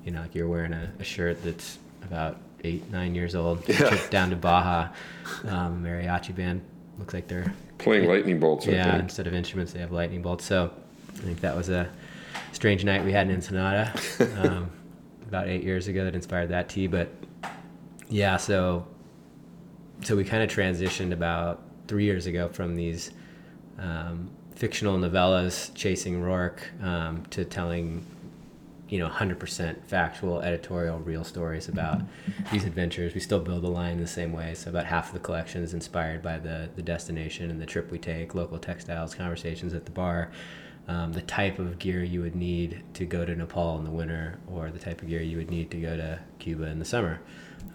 you 0.05 0.11
know 0.13 0.21
like 0.21 0.35
you're 0.35 0.47
wearing 0.49 0.75
a, 0.75 0.93
a 1.01 1.05
shirt 1.05 1.43
that's 1.43 1.79
about 2.03 2.37
eight 2.63 2.91
nine 2.91 3.15
years 3.15 3.35
old, 3.35 3.67
Yeah. 3.67 3.77
trip 3.89 4.11
down 4.11 4.29
to 4.29 4.37
Baja, 4.37 4.89
um, 5.49 5.83
mariachi 5.83 6.35
band 6.37 6.61
looks 6.99 7.15
like 7.15 7.29
they're 7.29 7.53
Playing 7.79 8.09
lightning 8.09 8.41
bolts. 8.41 8.67
I 8.69 8.73
yeah, 8.73 8.91
think. 8.93 9.03
instead 9.05 9.27
of 9.27 9.35
instruments, 9.35 9.73
they 9.73 9.81
have 9.81 9.93
lightning 9.93 10.23
bolts. 10.23 10.45
So 10.45 10.71
I 11.09 11.19
think 11.19 11.41
that 11.41 11.57
was 11.57 11.69
a 11.69 11.91
strange 12.53 12.85
night 12.85 13.05
we 13.05 13.13
had 13.13 13.29
in 13.29 13.35
Ensenada 13.35 13.93
um, 14.39 14.71
about 15.27 15.49
eight 15.49 15.65
years 15.65 15.89
ago 15.89 16.05
that 16.05 16.15
inspired 16.15 16.49
that 16.51 16.69
tea. 16.69 16.87
But 16.87 17.13
yeah, 18.09 18.37
so 18.37 18.87
so 20.03 20.17
we 20.17 20.25
kind 20.25 20.43
of 20.43 20.51
transitioned 20.51 21.13
about 21.13 21.63
three 21.89 22.05
years 22.05 22.27
ago 22.27 22.49
from 22.49 22.77
these 22.77 23.11
um, 23.79 24.31
fictional 24.55 24.97
novellas 24.97 25.75
chasing 25.75 26.21
Roark 26.21 26.61
um, 26.83 27.25
to 27.31 27.45
telling 27.45 28.07
you 28.95 29.01
know 29.01 29.09
100% 29.09 29.85
factual 29.87 30.41
editorial 30.41 31.01
real 31.01 31.25
stories 31.25 31.69
about 31.69 32.01
these 32.53 32.65
adventures. 32.65 33.13
We 33.13 33.19
still 33.19 33.41
build 33.41 33.65
the 33.65 33.69
line 33.69 33.99
the 33.99 34.07
same 34.07 34.33
way. 34.33 34.55
So 34.55 34.71
about 34.71 34.87
half 34.87 35.09
of 35.09 35.15
the 35.15 35.19
collection 35.19 35.65
is 35.65 35.75
inspired 35.75 36.23
by 36.23 36.39
the, 36.39 36.71
the 36.77 36.83
destination 36.83 37.51
and 37.51 37.61
the 37.61 37.67
trip 37.67 37.91
we 37.91 37.99
take 37.99 38.37
local 38.37 38.57
textiles 38.57 39.13
conversations 39.13 39.75
at 39.75 39.85
the 39.85 39.91
bar 39.91 40.31
um, 40.87 41.13
the 41.13 41.23
type 41.23 41.59
of 41.59 41.81
gear 41.81 42.05
you 42.05 42.21
would 42.21 42.37
need 42.37 42.85
to 42.95 43.05
go 43.05 43.25
to 43.25 43.35
nepal 43.35 43.79
in 43.79 43.85
the 43.85 43.91
winter 43.91 44.39
or 44.47 44.71
the 44.71 44.79
type 44.79 45.03
of 45.03 45.09
gear 45.09 45.23
you 45.23 45.39
would 45.39 45.51
need 45.51 45.73
to 45.73 45.81
go 45.81 45.97
to 45.97 46.21
cuba 46.39 46.67
in 46.67 46.79
the 46.79 46.85
summer 46.85 47.21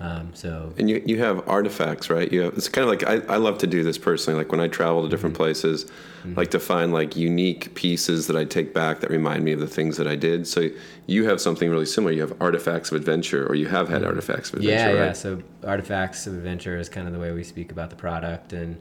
Um, 0.02 0.32
so 0.34 0.74
And 0.78 0.90
you, 0.90 1.04
you 1.06 1.20
have 1.20 1.48
artifacts, 1.48 2.10
right? 2.10 2.32
You 2.32 2.44
have, 2.44 2.54
it's 2.54 2.70
kind 2.70 2.84
of 2.84 2.90
like 2.90 3.04
I, 3.04 3.34
I 3.34 3.38
love 3.38 3.58
to 3.60 3.68
do 3.68 3.84
this 3.84 3.98
personally. 3.98 4.38
Like 4.38 4.50
when 4.50 4.62
I 4.62 4.70
travel 4.70 5.04
to 5.04 5.10
different 5.10 5.36
places, 5.36 5.92
like 6.36 6.52
to 6.52 6.60
find 6.60 6.94
like 6.94 7.16
unique 7.16 7.76
pieces 7.76 8.28
that 8.28 8.36
I 8.36 8.46
take 8.46 8.74
back 8.74 9.02
that 9.02 9.10
remind 9.10 9.44
me 9.44 9.52
of 9.52 9.60
the 9.60 9.68
things 9.68 9.98
that 9.98 10.08
I 10.08 10.16
did. 10.16 10.48
So 10.48 10.70
you 11.06 11.26
have 11.26 11.42
something 11.42 11.70
really 11.70 11.86
similar. 11.86 12.14
You 12.14 12.22
have 12.22 12.42
artifacts 12.42 12.92
of 12.92 12.98
adventure, 12.98 13.46
or 13.46 13.56
you 13.56 13.68
have 13.68 13.90
had 13.90 14.04
artifacts 14.04 14.50
of 14.50 14.60
adventure, 14.60 14.78
yeah, 14.78 14.86
right? 14.86 15.08
yeah. 15.08 15.14
So 15.14 15.42
artifacts 15.66 16.28
of 16.28 16.34
adventure 16.34 16.78
is 16.78 16.88
kind 16.88 17.08
of 17.08 17.14
the 17.14 17.20
way 17.20 17.32
we 17.34 17.44
speak 17.44 17.72
about 17.72 17.90
the 17.90 17.96
product 17.96 18.54
and 18.54 18.78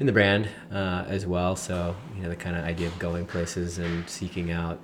in 0.00 0.06
the 0.06 0.12
brand 0.12 0.48
uh, 0.70 1.04
as 1.06 1.26
well. 1.26 1.54
So 1.54 1.94
you 2.16 2.22
know 2.22 2.28
the 2.30 2.36
kind 2.36 2.56
of 2.56 2.64
idea 2.64 2.88
of 2.88 2.98
going 2.98 3.26
places 3.26 3.78
and 3.78 4.08
seeking 4.08 4.50
out 4.50 4.78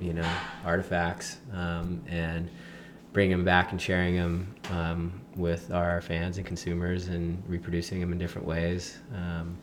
you 0.00 0.12
know 0.12 0.30
artifacts 0.64 1.38
um, 1.52 2.02
and 2.06 2.50
bringing 3.12 3.36
them 3.36 3.44
back 3.44 3.72
and 3.72 3.80
sharing 3.80 4.16
them 4.16 4.54
um, 4.70 5.21
with 5.36 5.70
our 5.70 6.00
fans 6.00 6.36
and 6.36 6.46
consumers 6.46 7.08
and 7.08 7.42
reproducing 7.48 8.00
them 8.00 8.12
in 8.12 8.18
different 8.18 8.46
ways. 8.46 8.98
Um, 9.14 9.56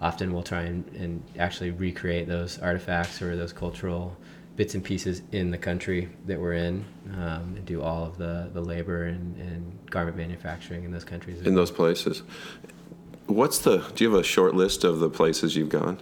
often 0.00 0.32
we'll 0.32 0.42
try 0.42 0.62
and, 0.62 0.86
and 0.96 1.22
actually 1.38 1.70
recreate 1.70 2.28
those 2.28 2.58
artifacts 2.58 3.22
or 3.22 3.36
those 3.36 3.52
cultural 3.52 4.16
bits 4.56 4.74
and 4.74 4.82
pieces 4.82 5.22
in 5.32 5.50
the 5.50 5.58
country 5.58 6.08
that 6.26 6.40
we're 6.40 6.54
in 6.54 6.84
um, 7.14 7.54
and 7.56 7.64
do 7.66 7.82
all 7.82 8.04
of 8.04 8.16
the, 8.16 8.50
the 8.54 8.60
labor 8.60 9.04
and, 9.04 9.36
and 9.36 9.90
garment 9.90 10.16
manufacturing 10.16 10.84
in 10.84 10.90
those 10.90 11.04
countries. 11.04 11.42
In 11.42 11.54
those 11.54 11.70
places. 11.70 12.22
What's 13.26 13.58
the? 13.58 13.78
Do 13.94 14.04
you 14.04 14.10
have 14.10 14.20
a 14.20 14.24
short 14.24 14.54
list 14.54 14.84
of 14.84 15.00
the 15.00 15.10
places 15.10 15.56
you've 15.56 15.68
gone, 15.68 15.98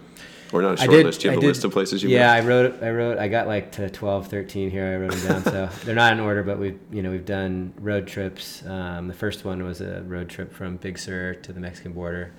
or 0.54 0.62
not 0.62 0.78
a 0.78 0.82
I 0.82 0.84
short 0.84 0.90
did- 0.96 1.06
list? 1.06 1.20
Do 1.20 1.26
you 1.26 1.30
have 1.32 1.38
a 1.38 1.40
did- 1.40 1.46
list 1.48 1.64
of 1.64 1.72
places 1.72 2.02
you've 2.02 2.12
yeah, 2.12 2.28
gone? 2.40 2.44
I 2.44 2.48
wrote. 2.48 2.82
I 2.82 2.90
wrote. 2.90 3.18
I 3.18 3.28
got 3.28 3.46
like 3.46 3.72
to 3.72 3.90
12, 3.90 4.28
13 4.28 4.70
here. 4.70 4.86
I 4.86 4.96
wrote 4.96 5.12
them 5.12 5.42
down. 5.42 5.44
so 5.44 5.66
they're 5.84 5.94
not 5.94 6.12
in 6.12 6.20
order, 6.20 6.42
but 6.42 6.58
we've 6.58 6.78
you 6.92 7.02
know 7.02 7.10
we've 7.10 7.24
done 7.26 7.74
road 7.78 8.06
trips. 8.06 8.64
Um, 8.64 9.08
the 9.08 9.14
first 9.14 9.44
one 9.44 9.62
was 9.64 9.80
a 9.80 10.02
road 10.02 10.28
trip 10.28 10.52
from 10.52 10.76
Big 10.76 10.98
Sur 10.98 11.34
to 11.34 11.52
the 11.52 11.60
Mexican 11.60 11.92
border, 11.92 12.32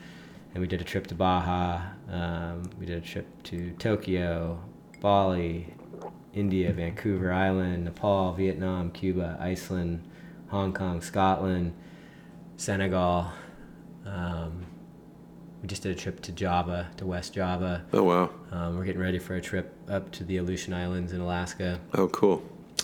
and 0.53 0.61
we 0.61 0.67
did 0.67 0.81
a 0.81 0.85
trip 0.85 1.07
to 1.07 1.15
Baja. 1.15 1.81
Um, 2.09 2.69
we 2.79 2.85
did 2.85 2.97
a 3.03 3.05
trip 3.05 3.27
to 3.43 3.71
Tokyo, 3.79 4.59
Bali, 5.01 5.73
India, 6.33 6.71
Vancouver 6.71 7.33
Island, 7.33 7.83
Nepal, 7.85 8.31
Vietnam, 8.33 8.91
Cuba, 8.91 9.37
Iceland, 9.41 10.03
Hong 10.47 10.73
Kong, 10.73 11.01
Scotland, 11.01 11.73
Senegal. 12.57 13.31
Um, 14.05 14.65
we 15.65 15.67
just 15.67 15.81
did 15.81 15.97
a 15.97 15.99
trip 15.99 16.21
to 16.21 16.31
Java, 16.31 16.87
to 16.97 17.07
West 17.07 17.33
Java. 17.33 17.83
Oh 17.91 18.03
wow! 18.03 18.29
Um, 18.51 18.77
we're 18.77 18.85
getting 18.85 19.01
ready 19.01 19.17
for 19.17 19.33
a 19.33 19.41
trip 19.41 19.73
up 19.89 20.11
to 20.11 20.23
the 20.23 20.37
Aleutian 20.37 20.75
Islands 20.75 21.11
in 21.11 21.19
Alaska. 21.19 21.79
Oh 21.95 22.07
cool. 22.09 22.43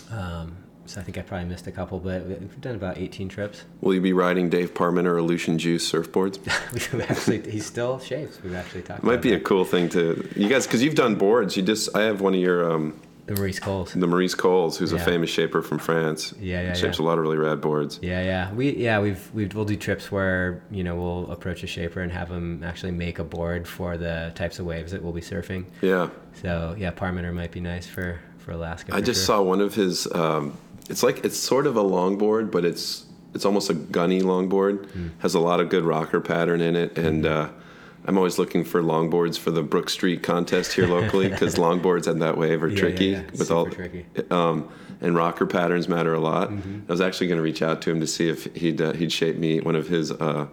Um, 0.09 0.57
so 0.88 0.99
I 0.99 1.03
think 1.03 1.19
I 1.19 1.21
probably 1.21 1.47
missed 1.47 1.67
a 1.67 1.71
couple, 1.71 1.99
but 1.99 2.25
we've 2.25 2.59
done 2.59 2.73
about 2.73 2.97
18 2.97 3.29
trips. 3.29 3.65
Will 3.82 3.93
you 3.93 4.01
be 4.01 4.13
riding 4.13 4.49
Dave 4.49 4.73
Parmenter 4.73 5.11
or 5.11 5.17
Aleutian 5.17 5.59
Juice 5.59 5.89
surfboards? 5.89 6.39
We've 6.91 7.07
actually, 7.07 7.51
he 7.51 7.59
still 7.59 7.99
shaves. 7.99 8.41
We've 8.41 8.55
actually 8.55 8.82
talked 8.82 9.03
Might 9.03 9.21
be 9.21 9.34
a 9.34 9.39
cool 9.39 9.63
thing 9.63 9.88
to 9.89 10.27
you 10.36 10.49
guys 10.49 10.65
because 10.65 10.82
you've 10.82 10.95
done 10.95 11.13
boards. 11.13 11.55
You 11.55 11.61
just 11.61 11.95
I 11.95 12.01
have 12.01 12.19
one 12.19 12.34
of 12.34 12.39
your 12.39 12.71
um, 12.71 12.99
the 13.34 13.39
Maurice 13.39 13.59
Coles. 13.59 13.93
the 13.93 14.07
Maurice 14.07 14.36
Coles, 14.36 14.77
who's 14.77 14.91
a 14.91 14.99
famous 14.99 15.29
shaper 15.29 15.61
from 15.61 15.79
France. 15.79 16.34
Yeah, 16.39 16.61
yeah, 16.61 16.73
Shapes 16.73 16.99
yeah. 16.99 17.05
a 17.05 17.07
lot 17.07 17.17
of 17.17 17.23
really 17.23 17.38
rad 17.38 17.61
boards. 17.61 17.99
Yeah, 18.01 18.23
yeah. 18.23 18.53
We 18.53 18.75
yeah 18.75 18.99
we've 18.99 19.29
we 19.34 19.45
we'll 19.47 19.65
do 19.65 19.75
trips 19.77 20.11
where 20.11 20.61
you 20.71 20.84
know 20.84 20.95
we'll 20.95 21.32
approach 21.32 21.63
a 21.63 21.67
shaper 21.67 22.01
and 22.01 22.11
have 22.11 22.29
them 22.29 22.63
actually 22.63 22.91
make 22.91 23.19
a 23.19 23.23
board 23.23 23.67
for 23.67 23.97
the 23.97 24.32
types 24.36 24.59
of 24.59 24.65
waves 24.65 24.91
that 24.91 25.01
we'll 25.01 25.13
be 25.13 25.21
surfing. 25.21 25.65
Yeah, 25.82 26.09
So 26.41 26.75
yeah, 26.77 26.91
Parmenter 26.91 27.34
might 27.34 27.51
be 27.51 27.61
nice 27.61 27.88
for 27.88 28.19
for 28.39 28.51
Alaska. 28.51 28.93
I 28.93 28.99
for 28.99 29.05
just 29.05 29.21
sure. 29.21 29.38
saw 29.38 29.41
one 29.41 29.61
of 29.61 29.75
his. 29.75 30.11
Um, 30.13 30.57
it's 30.89 31.03
like 31.03 31.23
it's 31.23 31.38
sort 31.38 31.67
of 31.67 31.77
a 31.77 31.84
longboard, 31.84 32.51
but 32.51 32.65
it's 32.65 33.05
it's 33.34 33.45
almost 33.45 33.69
a 33.69 33.73
gunny 33.73 34.21
longboard. 34.21 34.89
Hmm. 34.91 35.07
Has 35.19 35.36
a 35.36 35.39
lot 35.39 35.59
of 35.59 35.69
good 35.69 35.84
rocker 35.84 36.19
pattern 36.19 36.59
in 36.61 36.75
it, 36.75 36.97
and 36.97 37.25
uh, 37.25 37.49
I'm 38.06 38.18
always 38.18 38.39
looking 38.39 38.64
for 38.64 38.82
longboards 38.82 39.38
for 39.38 39.52
the 39.52 39.62
Brooks 39.64 39.93
Street 39.93 40.24
contest 40.24 40.74
here 40.74 40.88
locally 40.88 41.30
because 41.30 41.56
longboards 41.56 42.08
and 42.08 42.22
that 42.22 42.38
wave 42.38 42.64
are 42.64 42.68
Yeah, 42.68 42.74
yeah, 42.76 42.80
tricky 42.82 43.06
yeah. 43.08 43.22
with 43.32 43.47
Super 43.47 43.54
all. 43.54 43.66
tricky. 43.70 44.06
Um, 44.32 44.70
and 45.02 45.16
rocker 45.16 45.45
patterns 45.45 45.88
matter 45.88 46.14
a 46.14 46.20
lot. 46.20 46.49
Mm-hmm. 46.49 46.82
I 46.88 46.91
was 46.91 47.02
actually 47.02 47.28
going 47.28 47.38
to 47.38 47.43
reach 47.43 47.62
out 47.62 47.82
to 47.84 47.91
him 47.91 47.99
to 47.99 48.08
see 48.08 48.30
if 48.30 48.45
he'd 48.56 48.80
uh, 48.82 48.93
he'd 48.93 49.12
shape 49.12 49.38
me 49.38 49.60
one 49.60 49.76
of 49.76 49.88
his 49.88 50.12
uh, 50.12 50.47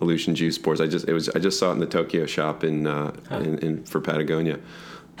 Aleutian 0.00 0.34
Juice 0.34 0.58
boards. 0.58 0.80
I 0.80 0.86
just 0.86 1.08
it 1.08 1.12
was 1.12 1.28
I 1.30 1.38
just 1.38 1.58
saw 1.58 1.70
it 1.70 1.74
in 1.74 1.78
the 1.80 1.86
Tokyo 1.86 2.26
shop 2.26 2.64
in 2.64 2.86
uh, 2.86 3.12
in, 3.30 3.58
in 3.60 3.84
for 3.84 4.00
Patagonia, 4.00 4.58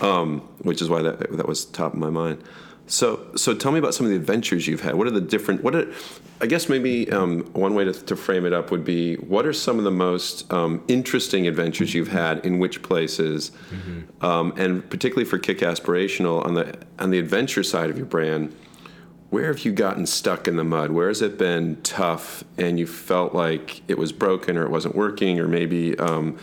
um, 0.00 0.40
which 0.62 0.82
is 0.82 0.88
why 0.88 1.00
that 1.02 1.30
that 1.36 1.46
was 1.46 1.64
top 1.64 1.92
of 1.94 1.98
my 1.98 2.10
mind. 2.10 2.42
So 2.88 3.26
so 3.36 3.54
tell 3.54 3.70
me 3.72 3.78
about 3.78 3.94
some 3.94 4.06
of 4.06 4.10
the 4.10 4.16
adventures 4.16 4.66
you've 4.66 4.82
had. 4.82 4.94
What 4.96 5.06
are 5.06 5.12
the 5.12 5.20
different? 5.20 5.62
What 5.62 5.74
are 5.76 5.86
I 6.40 6.46
guess 6.46 6.68
maybe 6.68 7.10
um, 7.10 7.44
one 7.52 7.74
way 7.74 7.84
to, 7.84 7.92
to 7.92 8.16
frame 8.16 8.44
it 8.44 8.52
up 8.52 8.70
would 8.70 8.84
be 8.84 9.14
what 9.16 9.46
are 9.46 9.52
some 9.54 9.78
of 9.78 9.84
the 9.84 9.90
most 9.90 10.52
um, 10.52 10.84
interesting 10.86 11.46
adventures 11.46 11.94
you've 11.94 12.08
had 12.08 12.44
in 12.44 12.58
which 12.58 12.82
places, 12.82 13.52
um, 14.20 14.52
and 14.56 14.88
particularly 14.90 15.24
for 15.24 15.38
Kick 15.38 15.58
Aspirational 15.58 16.44
on 16.44 16.54
the 16.54 16.78
on 16.98 17.10
the 17.10 17.18
adventure 17.18 17.62
side 17.62 17.90
of 17.90 17.96
your 17.96 18.06
brand 18.06 18.54
where 19.30 19.46
have 19.46 19.64
you 19.64 19.72
gotten 19.72 20.06
stuck 20.06 20.46
in 20.46 20.56
the 20.56 20.64
mud? 20.64 20.90
Where 20.92 21.08
has 21.08 21.20
it 21.20 21.36
been 21.36 21.80
tough 21.82 22.44
and 22.58 22.78
you 22.78 22.86
felt 22.86 23.34
like 23.34 23.82
it 23.88 23.98
was 23.98 24.12
broken 24.12 24.56
or 24.56 24.64
it 24.64 24.70
wasn't 24.70 24.94
working 24.94 25.40
or 25.40 25.48
maybe 25.48 25.98
um, 25.98 26.38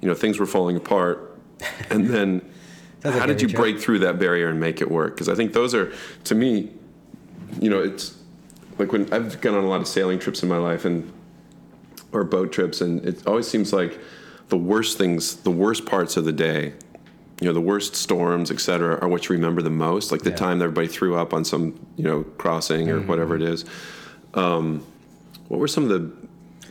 you 0.00 0.08
know 0.08 0.14
things 0.14 0.38
were 0.38 0.46
falling 0.46 0.76
apart? 0.76 1.38
And 1.90 2.08
then 2.08 2.52
how 3.02 3.26
did 3.26 3.40
you 3.40 3.48
break 3.48 3.80
through 3.80 4.00
that 4.00 4.18
barrier 4.18 4.48
and 4.48 4.58
make 4.58 4.80
it 4.80 4.90
work? 4.90 5.14
Because 5.14 5.28
I 5.28 5.34
think 5.34 5.52
those 5.52 5.74
are 5.74 5.92
to 6.24 6.34
me, 6.34 6.72
you 7.60 7.70
know, 7.70 7.82
it's 7.82 8.16
like 8.78 8.92
when 8.92 9.12
I've 9.12 9.40
gone 9.40 9.54
on 9.54 9.64
a 9.64 9.68
lot 9.68 9.80
of 9.80 9.88
sailing 9.88 10.18
trips 10.18 10.42
in 10.42 10.48
my 10.48 10.56
life 10.58 10.84
and 10.84 11.12
or 12.12 12.24
boat 12.24 12.52
trips 12.52 12.80
and 12.80 13.04
it 13.04 13.26
always 13.26 13.46
seems 13.48 13.72
like 13.72 13.98
the 14.48 14.56
worst 14.56 14.98
things, 14.98 15.36
the 15.36 15.50
worst 15.50 15.86
parts 15.86 16.16
of 16.16 16.24
the 16.24 16.32
day 16.32 16.72
you 17.40 17.48
know 17.48 17.52
the 17.52 17.60
worst 17.60 17.96
storms 17.96 18.50
et 18.52 18.60
cetera 18.60 18.96
are 19.00 19.08
what 19.08 19.28
you 19.28 19.34
remember 19.34 19.60
the 19.60 19.68
most 19.70 20.12
like 20.12 20.22
the 20.22 20.30
Yeah. 20.30 20.36
time 20.36 20.58
that 20.60 20.66
everybody 20.66 20.86
threw 20.86 21.16
up 21.16 21.34
on 21.34 21.44
some 21.44 21.74
you 21.96 22.04
know 22.04 22.22
crossing 22.38 22.88
or 22.90 23.00
whatever 23.00 23.34
it 23.34 23.42
is 23.42 23.64
um, 24.34 24.84
what 25.48 25.58
were 25.58 25.66
some 25.68 25.82
of 25.82 25.88
the 25.90 26.10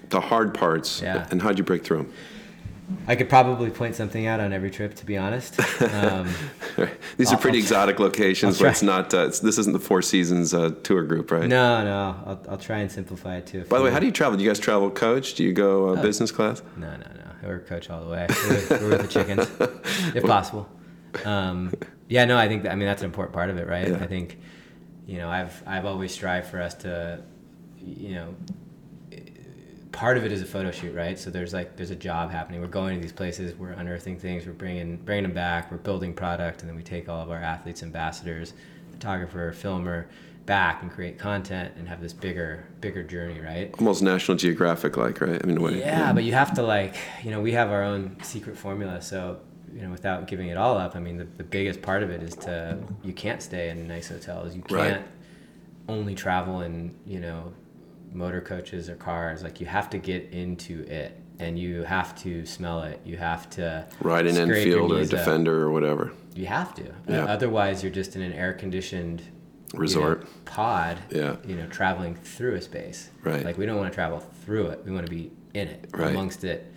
the 0.09 0.21
hard 0.21 0.53
parts 0.53 1.01
Yeah. 1.01 1.27
and 1.31 1.41
how'd 1.41 1.57
you 1.57 1.65
break 1.65 1.83
through 1.83 2.09
I 3.07 3.15
could 3.15 3.29
probably 3.29 3.69
point 3.69 3.95
something 3.95 4.27
out 4.27 4.39
on 4.39 4.51
every 4.53 4.69
trip, 4.69 4.93
to 4.95 5.05
be 5.05 5.17
honest. 5.17 5.59
Um, 5.81 6.33
these 7.17 7.31
are 7.31 7.37
pretty 7.37 7.57
I'll- 7.59 7.63
exotic 7.63 7.99
locations 7.99 8.59
where 8.61 8.69
it's 8.71 8.83
not 8.83 9.13
uh, 9.13 9.27
it's, 9.27 9.39
this 9.39 9.57
isn't 9.57 9.73
the 9.73 9.79
four 9.79 10.01
seasons 10.01 10.53
uh, 10.53 10.71
tour 10.83 11.03
group 11.03 11.31
right 11.31 11.47
no, 11.47 11.83
no, 11.83 12.15
I'll, 12.25 12.45
I'll 12.51 12.57
try 12.57 12.79
and 12.79 12.91
simplify 12.91 13.37
it 13.37 13.47
too. 13.47 13.63
by 13.65 13.77
the 13.77 13.83
way 13.85 13.91
how 13.91 13.99
do 13.99 14.05
you 14.05 14.11
travel 14.11 14.37
do 14.37 14.43
you 14.43 14.49
guys 14.49 14.59
travel 14.59 14.89
coach 14.91 15.33
do 15.35 15.43
you 15.43 15.53
go 15.53 15.89
Oh. 15.89 15.95
uh, 15.95 16.01
business 16.01 16.31
class 16.31 16.61
No, 16.77 16.89
no, 16.91 16.97
no. 16.97 17.47
We're 17.47 17.59
coach 17.59 17.89
all 17.89 18.03
the 18.05 18.09
way. 18.09 18.25
We're, 18.29 18.79
we're 18.79 18.89
with 18.91 19.01
the 19.01 19.07
chickens, 19.07 19.47
if 20.15 20.23
possible. 20.23 20.69
Um, 21.25 21.73
yeah, 22.07 22.23
no, 22.25 22.37
I 22.37 22.47
think 22.47 22.63
that, 22.63 22.71
I 22.71 22.75
mean 22.75 22.87
that's 22.87 23.01
an 23.01 23.05
important 23.07 23.33
part 23.33 23.49
of 23.49 23.57
it, 23.57 23.67
right? 23.67 23.89
Yeah. 23.89 23.95
I 23.95 24.07
think, 24.07 24.39
you 25.05 25.17
know, 25.17 25.29
I've 25.29 25.61
I've 25.67 25.85
always 25.85 26.13
strived 26.13 26.47
for 26.47 26.61
us 26.61 26.73
to, 26.75 27.21
you 27.85 28.15
know, 28.15 28.35
part 29.93 30.17
of 30.17 30.25
it 30.25 30.31
is 30.33 30.41
a 30.41 30.45
photo 30.45 30.71
shoot, 30.71 30.93
right? 30.93 31.17
So 31.17 31.29
there's 31.29 31.53
like 31.53 31.77
there's 31.77 31.91
a 31.91 31.95
job 31.95 32.29
happening. 32.31 32.59
We're 32.59 32.67
going 32.67 32.95
to 32.95 33.01
these 33.01 33.13
places, 33.13 33.55
we're 33.55 33.71
unearthing 33.71 34.19
things, 34.19 34.45
we're 34.45 34.51
bringing 34.51 34.97
bringing 34.97 35.23
them 35.23 35.33
back, 35.33 35.71
we're 35.71 35.77
building 35.77 36.13
product, 36.13 36.61
and 36.61 36.69
then 36.69 36.75
we 36.75 36.83
take 36.83 37.07
all 37.07 37.21
of 37.21 37.31
our 37.31 37.37
athletes, 37.37 37.81
ambassadors, 37.81 38.53
photographer, 38.91 39.53
filmer, 39.53 40.09
back 40.45 40.81
and 40.81 40.91
create 40.91 41.17
content 41.17 41.73
and 41.77 41.87
have 41.87 42.01
this 42.01 42.11
bigger 42.11 42.65
bigger 42.81 43.03
journey, 43.03 43.39
right? 43.39 43.73
almost 43.79 44.01
national 44.01 44.37
geographic 44.37 44.97
like 44.97 45.21
right 45.21 45.41
i 45.41 45.47
mean 45.47 45.61
way 45.61 45.79
Yeah, 45.79 46.11
but 46.11 46.23
you 46.25 46.33
have 46.33 46.53
to 46.55 46.63
like, 46.63 46.95
you 47.23 47.31
know, 47.31 47.39
we 47.39 47.53
have 47.53 47.69
our 47.69 47.83
own 47.83 48.17
secret 48.21 48.57
formula. 48.57 49.01
So, 49.01 49.39
you 49.73 49.81
know, 49.81 49.89
without 49.89 50.27
giving 50.27 50.49
it 50.49 50.57
all 50.57 50.77
up, 50.77 50.95
I 50.95 50.99
mean, 50.99 51.17
the, 51.17 51.23
the 51.23 51.43
biggest 51.43 51.81
part 51.81 52.03
of 52.03 52.09
it 52.09 52.21
is 52.21 52.35
to, 52.37 52.77
you 53.03 53.13
can't 53.13 53.41
stay 53.41 53.69
in 53.69 53.87
nice 53.87 54.09
hotels. 54.09 54.53
You 54.55 54.63
can't 54.63 55.05
only 55.87 56.13
travel 56.15 56.61
in, 56.61 56.93
you 57.05 57.19
know, 57.19 57.53
motor 58.13 58.41
coaches 58.41 58.89
or 58.89 58.95
cars. 58.95 59.43
Like, 59.43 59.59
you 59.59 59.65
have 59.65 59.89
to 59.91 59.97
get 59.97 60.29
into 60.31 60.81
it 60.83 61.19
and 61.39 61.57
you 61.57 61.83
have 61.83 62.15
to 62.23 62.45
smell 62.45 62.83
it. 62.83 63.01
You 63.03 63.17
have 63.17 63.49
to 63.51 63.87
ride 64.01 64.27
an 64.27 64.37
enfield 64.37 64.91
or 64.91 64.95
a 64.95 64.99
knees 64.99 65.13
up. 65.13 65.19
defender 65.19 65.61
or 65.63 65.71
whatever 65.71 66.11
You 66.35 66.45
have 66.45 66.73
to. 66.75 66.93
Yeah. 67.07 67.25
Otherwise, 67.25 67.81
you're 67.83 67.91
just 67.91 68.15
in 68.15 68.21
an 68.21 68.33
air 68.33 68.53
conditioned 68.53 69.21
Resort. 69.73 70.27
pod. 70.45 70.99
Yeah. 71.09 71.37
You 71.45 71.55
know, 71.55 71.65
traveling 71.67 72.15
through 72.15 72.55
a 72.55 72.61
space. 72.61 73.09
Right. 73.23 73.43
Like 73.43 73.57
we 73.57 73.65
don't 73.65 73.77
want 73.77 73.91
to 73.91 73.95
travel 73.95 74.19
through 74.19 74.67
it. 74.67 74.81
We 74.85 74.91
want 74.91 75.05
to 75.07 75.11
be 75.11 75.31
in 75.55 75.67
it, 75.67 75.89
Right. 75.93 76.11
amongst 76.11 76.43
it. 76.43 76.71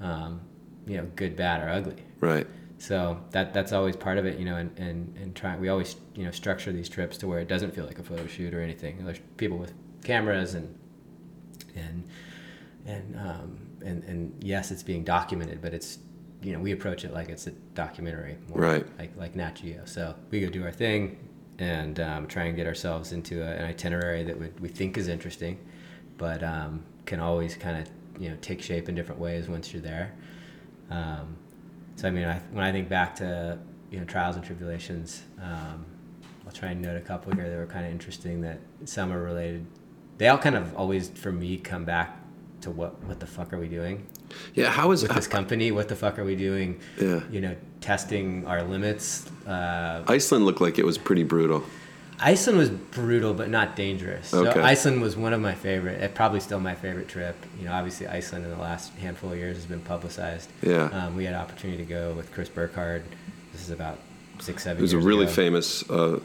Um, 0.00 0.40
you 0.86 0.96
know, 0.96 1.06
good, 1.14 1.36
bad, 1.36 1.62
or 1.62 1.68
ugly. 1.70 2.02
right 2.20 2.46
So 2.78 3.20
that 3.30 3.52
that's 3.54 3.72
always 3.72 3.94
part 3.94 4.18
of 4.18 4.24
it. 4.26 4.38
You 4.38 4.44
know, 4.46 4.56
and 4.56 4.76
and 4.78 5.16
and 5.18 5.36
try. 5.36 5.56
We 5.56 5.68
always 5.68 5.94
you 6.16 6.24
know 6.24 6.30
structure 6.32 6.72
these 6.72 6.88
trips 6.88 7.16
to 7.18 7.28
where 7.28 7.38
it 7.38 7.46
doesn't 7.48 7.72
feel 7.74 7.84
like 7.86 7.98
a 8.00 8.02
photo 8.02 8.26
shoot 8.26 8.52
or 8.54 8.60
anything. 8.60 9.04
There's 9.04 9.20
people 9.36 9.58
with 9.58 9.72
cameras 10.02 10.54
and 10.54 10.74
and 11.76 12.08
and 12.86 13.16
um, 13.16 13.58
and 13.84 14.04
and 14.04 14.44
yes, 14.44 14.70
it's 14.70 14.82
being 14.82 15.04
documented, 15.04 15.60
but 15.60 15.74
it's 15.74 15.98
you 16.42 16.52
know 16.52 16.58
we 16.58 16.72
approach 16.72 17.04
it 17.04 17.12
like 17.12 17.28
it's 17.28 17.46
a 17.46 17.52
documentary, 17.74 18.36
more 18.48 18.58
Right. 18.58 18.98
Like 18.98 19.16
like 19.16 19.36
Nat 19.36 19.56
Geo. 19.56 19.82
So 19.84 20.14
we 20.30 20.40
go 20.40 20.48
do 20.48 20.64
our 20.64 20.72
thing 20.72 21.18
and 21.58 22.00
um, 22.00 22.26
try 22.26 22.44
and 22.44 22.56
get 22.56 22.66
ourselves 22.66 23.12
into 23.12 23.42
a, 23.42 23.50
an 23.50 23.66
itinerary 23.66 24.24
that 24.24 24.38
would, 24.38 24.58
we 24.60 24.68
think 24.68 24.96
is 24.96 25.08
interesting, 25.08 25.58
but 26.16 26.42
um, 26.42 26.82
can 27.04 27.20
always 27.20 27.54
kind 27.56 27.78
of 27.78 28.22
you 28.22 28.30
know 28.30 28.36
take 28.40 28.62
shape 28.62 28.88
in 28.88 28.94
different 28.94 29.20
ways 29.20 29.48
once 29.48 29.72
you're 29.72 29.82
there. 29.82 30.14
Um, 30.90 31.36
so 31.96 32.08
I 32.08 32.10
mean, 32.10 32.24
I, 32.24 32.38
when 32.52 32.64
I 32.64 32.72
think 32.72 32.88
back 32.88 33.14
to 33.16 33.58
you 33.90 33.98
know 33.98 34.04
trials 34.04 34.36
and 34.36 34.44
tribulations, 34.44 35.22
um, 35.42 35.84
I'll 36.46 36.52
try 36.52 36.70
and 36.70 36.80
note 36.80 36.96
a 36.96 37.00
couple 37.00 37.32
here 37.34 37.48
that 37.48 37.56
were 37.56 37.66
kind 37.66 37.84
of 37.84 37.92
interesting. 37.92 38.40
That 38.40 38.58
some 38.84 39.12
are 39.12 39.22
related. 39.22 39.66
They 40.20 40.28
all 40.28 40.36
kind 40.36 40.54
of 40.54 40.76
always, 40.76 41.08
for 41.08 41.32
me, 41.32 41.56
come 41.56 41.86
back 41.86 42.14
to 42.60 42.70
what 42.70 43.02
what 43.04 43.20
the 43.20 43.26
fuck 43.26 43.54
are 43.54 43.58
we 43.58 43.68
doing? 43.68 44.06
Yeah, 44.52 44.66
how 44.66 44.90
is 44.90 45.00
with 45.00 45.12
this 45.12 45.26
company? 45.26 45.72
What 45.72 45.88
the 45.88 45.96
fuck 45.96 46.18
are 46.18 46.24
we 46.24 46.36
doing? 46.36 46.78
Yeah, 47.00 47.22
you 47.30 47.40
know, 47.40 47.56
testing 47.80 48.46
our 48.46 48.62
limits. 48.62 49.26
Uh, 49.46 50.04
Iceland 50.06 50.44
looked 50.44 50.60
like 50.60 50.78
it 50.78 50.84
was 50.84 50.98
pretty 50.98 51.22
brutal. 51.22 51.64
Iceland 52.20 52.58
was 52.58 52.68
brutal, 52.68 53.32
but 53.32 53.48
not 53.48 53.76
dangerous. 53.76 54.34
Okay. 54.34 54.52
So 54.52 54.62
Iceland 54.62 55.00
was 55.00 55.16
one 55.16 55.32
of 55.32 55.40
my 55.40 55.54
favorite. 55.54 56.02
It 56.02 56.14
probably 56.14 56.40
still 56.40 56.60
my 56.60 56.74
favorite 56.74 57.08
trip. 57.08 57.34
You 57.58 57.64
know, 57.64 57.72
obviously 57.72 58.06
Iceland 58.06 58.44
in 58.44 58.50
the 58.50 58.58
last 58.58 58.92
handful 58.96 59.32
of 59.32 59.38
years 59.38 59.56
has 59.56 59.64
been 59.64 59.80
publicized. 59.80 60.50
Yeah. 60.60 60.90
Um, 60.92 61.16
we 61.16 61.24
had 61.24 61.32
an 61.32 61.40
opportunity 61.40 61.78
to 61.82 61.88
go 61.88 62.12
with 62.12 62.30
Chris 62.30 62.50
Burkard. 62.50 63.04
This 63.52 63.62
is 63.62 63.70
about 63.70 63.98
six, 64.38 64.64
seven. 64.64 64.80
It 64.80 64.82
was 64.82 64.92
a 64.92 64.98
really 64.98 65.24
ago. 65.24 65.32
famous 65.32 65.88
uh, 65.88 66.20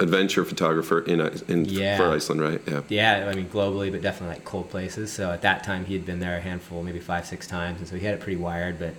adventure 0.00 0.44
photographer 0.44 1.00
in 1.00 1.20
in 1.48 1.64
yeah. 1.66 1.96
for 1.96 2.10
Iceland, 2.10 2.40
right? 2.40 2.60
Yeah. 2.66 2.82
Yeah, 2.88 3.28
I 3.30 3.34
mean 3.34 3.48
globally, 3.48 3.92
but 3.92 4.02
definitely 4.02 4.36
like 4.36 4.44
cold 4.44 4.70
places. 4.70 5.12
So 5.12 5.30
at 5.30 5.42
that 5.42 5.62
time, 5.62 5.84
he 5.84 5.94
had 5.94 6.04
been 6.04 6.20
there 6.20 6.36
a 6.36 6.40
handful, 6.40 6.82
maybe 6.82 7.00
five, 7.00 7.26
six 7.26 7.46
times, 7.46 7.78
and 7.78 7.88
so 7.88 7.96
he 7.96 8.04
had 8.04 8.14
it 8.14 8.20
pretty 8.20 8.36
wired. 8.36 8.78
But 8.78 8.94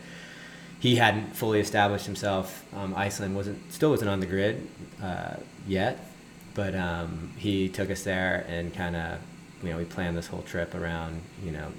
he 0.80 0.96
hadn't 0.96 1.36
fully 1.36 1.60
established 1.60 2.06
himself. 2.06 2.64
Um, 2.76 2.94
Iceland 2.96 3.36
wasn't 3.36 3.74
still 3.74 3.90
wasn't 3.90 4.10
on 4.10 4.20
the 4.20 4.26
grid 4.26 4.68
uh, 5.02 5.36
yet, 5.68 6.06
but 6.54 6.76
um, 6.76 7.34
he 7.38 7.68
took 7.68 7.90
us 7.90 8.04
there 8.04 8.46
and 8.48 8.74
kind 8.74 8.96
of 8.96 9.20
you 9.64 9.72
know 9.72 9.78
we 9.78 9.86
planned 9.86 10.16
this 10.16 10.28
whole 10.28 10.44
trip 10.44 10.76
around 10.76 11.22
you 11.44 11.52
know 11.52 11.72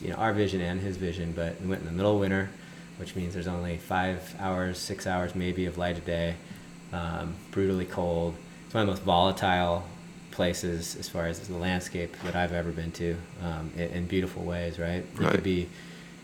you 0.00 0.08
know 0.08 0.16
our 0.16 0.32
vision 0.32 0.60
and 0.60 0.80
his 0.80 0.96
vision. 0.96 1.32
But 1.32 1.60
we 1.60 1.68
went 1.68 1.82
in 1.82 1.86
the 1.86 1.94
middle 1.94 2.14
of 2.14 2.20
winter, 2.20 2.48
which 2.96 3.14
means 3.14 3.34
there's 3.34 3.46
only 3.46 3.76
five 3.76 4.34
hours, 4.38 4.78
six 4.78 5.06
hours 5.06 5.34
maybe 5.34 5.66
of 5.66 5.76
light 5.76 5.98
a 5.98 6.00
day 6.00 6.36
um, 6.92 7.34
brutally 7.50 7.84
cold. 7.84 8.34
It's 8.66 8.74
one 8.74 8.82
of 8.82 8.86
the 8.86 8.92
most 8.92 9.02
volatile 9.02 9.84
places 10.30 10.96
as 10.96 11.08
far 11.08 11.26
as 11.26 11.46
the 11.46 11.56
landscape 11.56 12.16
that 12.24 12.36
I've 12.36 12.52
ever 12.52 12.70
been 12.70 12.92
to 12.92 13.16
um, 13.42 13.70
in, 13.76 13.90
in, 13.90 14.06
beautiful 14.06 14.42
ways, 14.42 14.78
right? 14.78 15.04
You 15.18 15.24
right. 15.24 15.32
could 15.32 15.42
be 15.42 15.68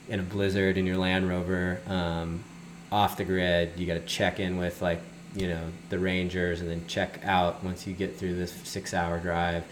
in 0.08 0.20
a 0.20 0.22
blizzard 0.22 0.78
in 0.78 0.86
your 0.86 0.96
Land 0.96 1.28
Rover, 1.28 1.80
um, 1.86 2.42
off 2.92 3.16
the 3.16 3.24
grid. 3.24 3.72
You 3.76 3.86
got 3.86 3.94
to 3.94 4.06
check 4.06 4.38
in 4.40 4.56
with 4.56 4.80
like 4.80 5.00
you 5.34 5.48
know 5.48 5.64
the 5.90 5.98
rangers, 5.98 6.60
and 6.60 6.70
then 6.70 6.86
check 6.86 7.20
out 7.24 7.62
once 7.64 7.86
you 7.86 7.92
get 7.92 8.16
through 8.16 8.36
this 8.36 8.52
six-hour 8.52 9.18
drive, 9.20 9.64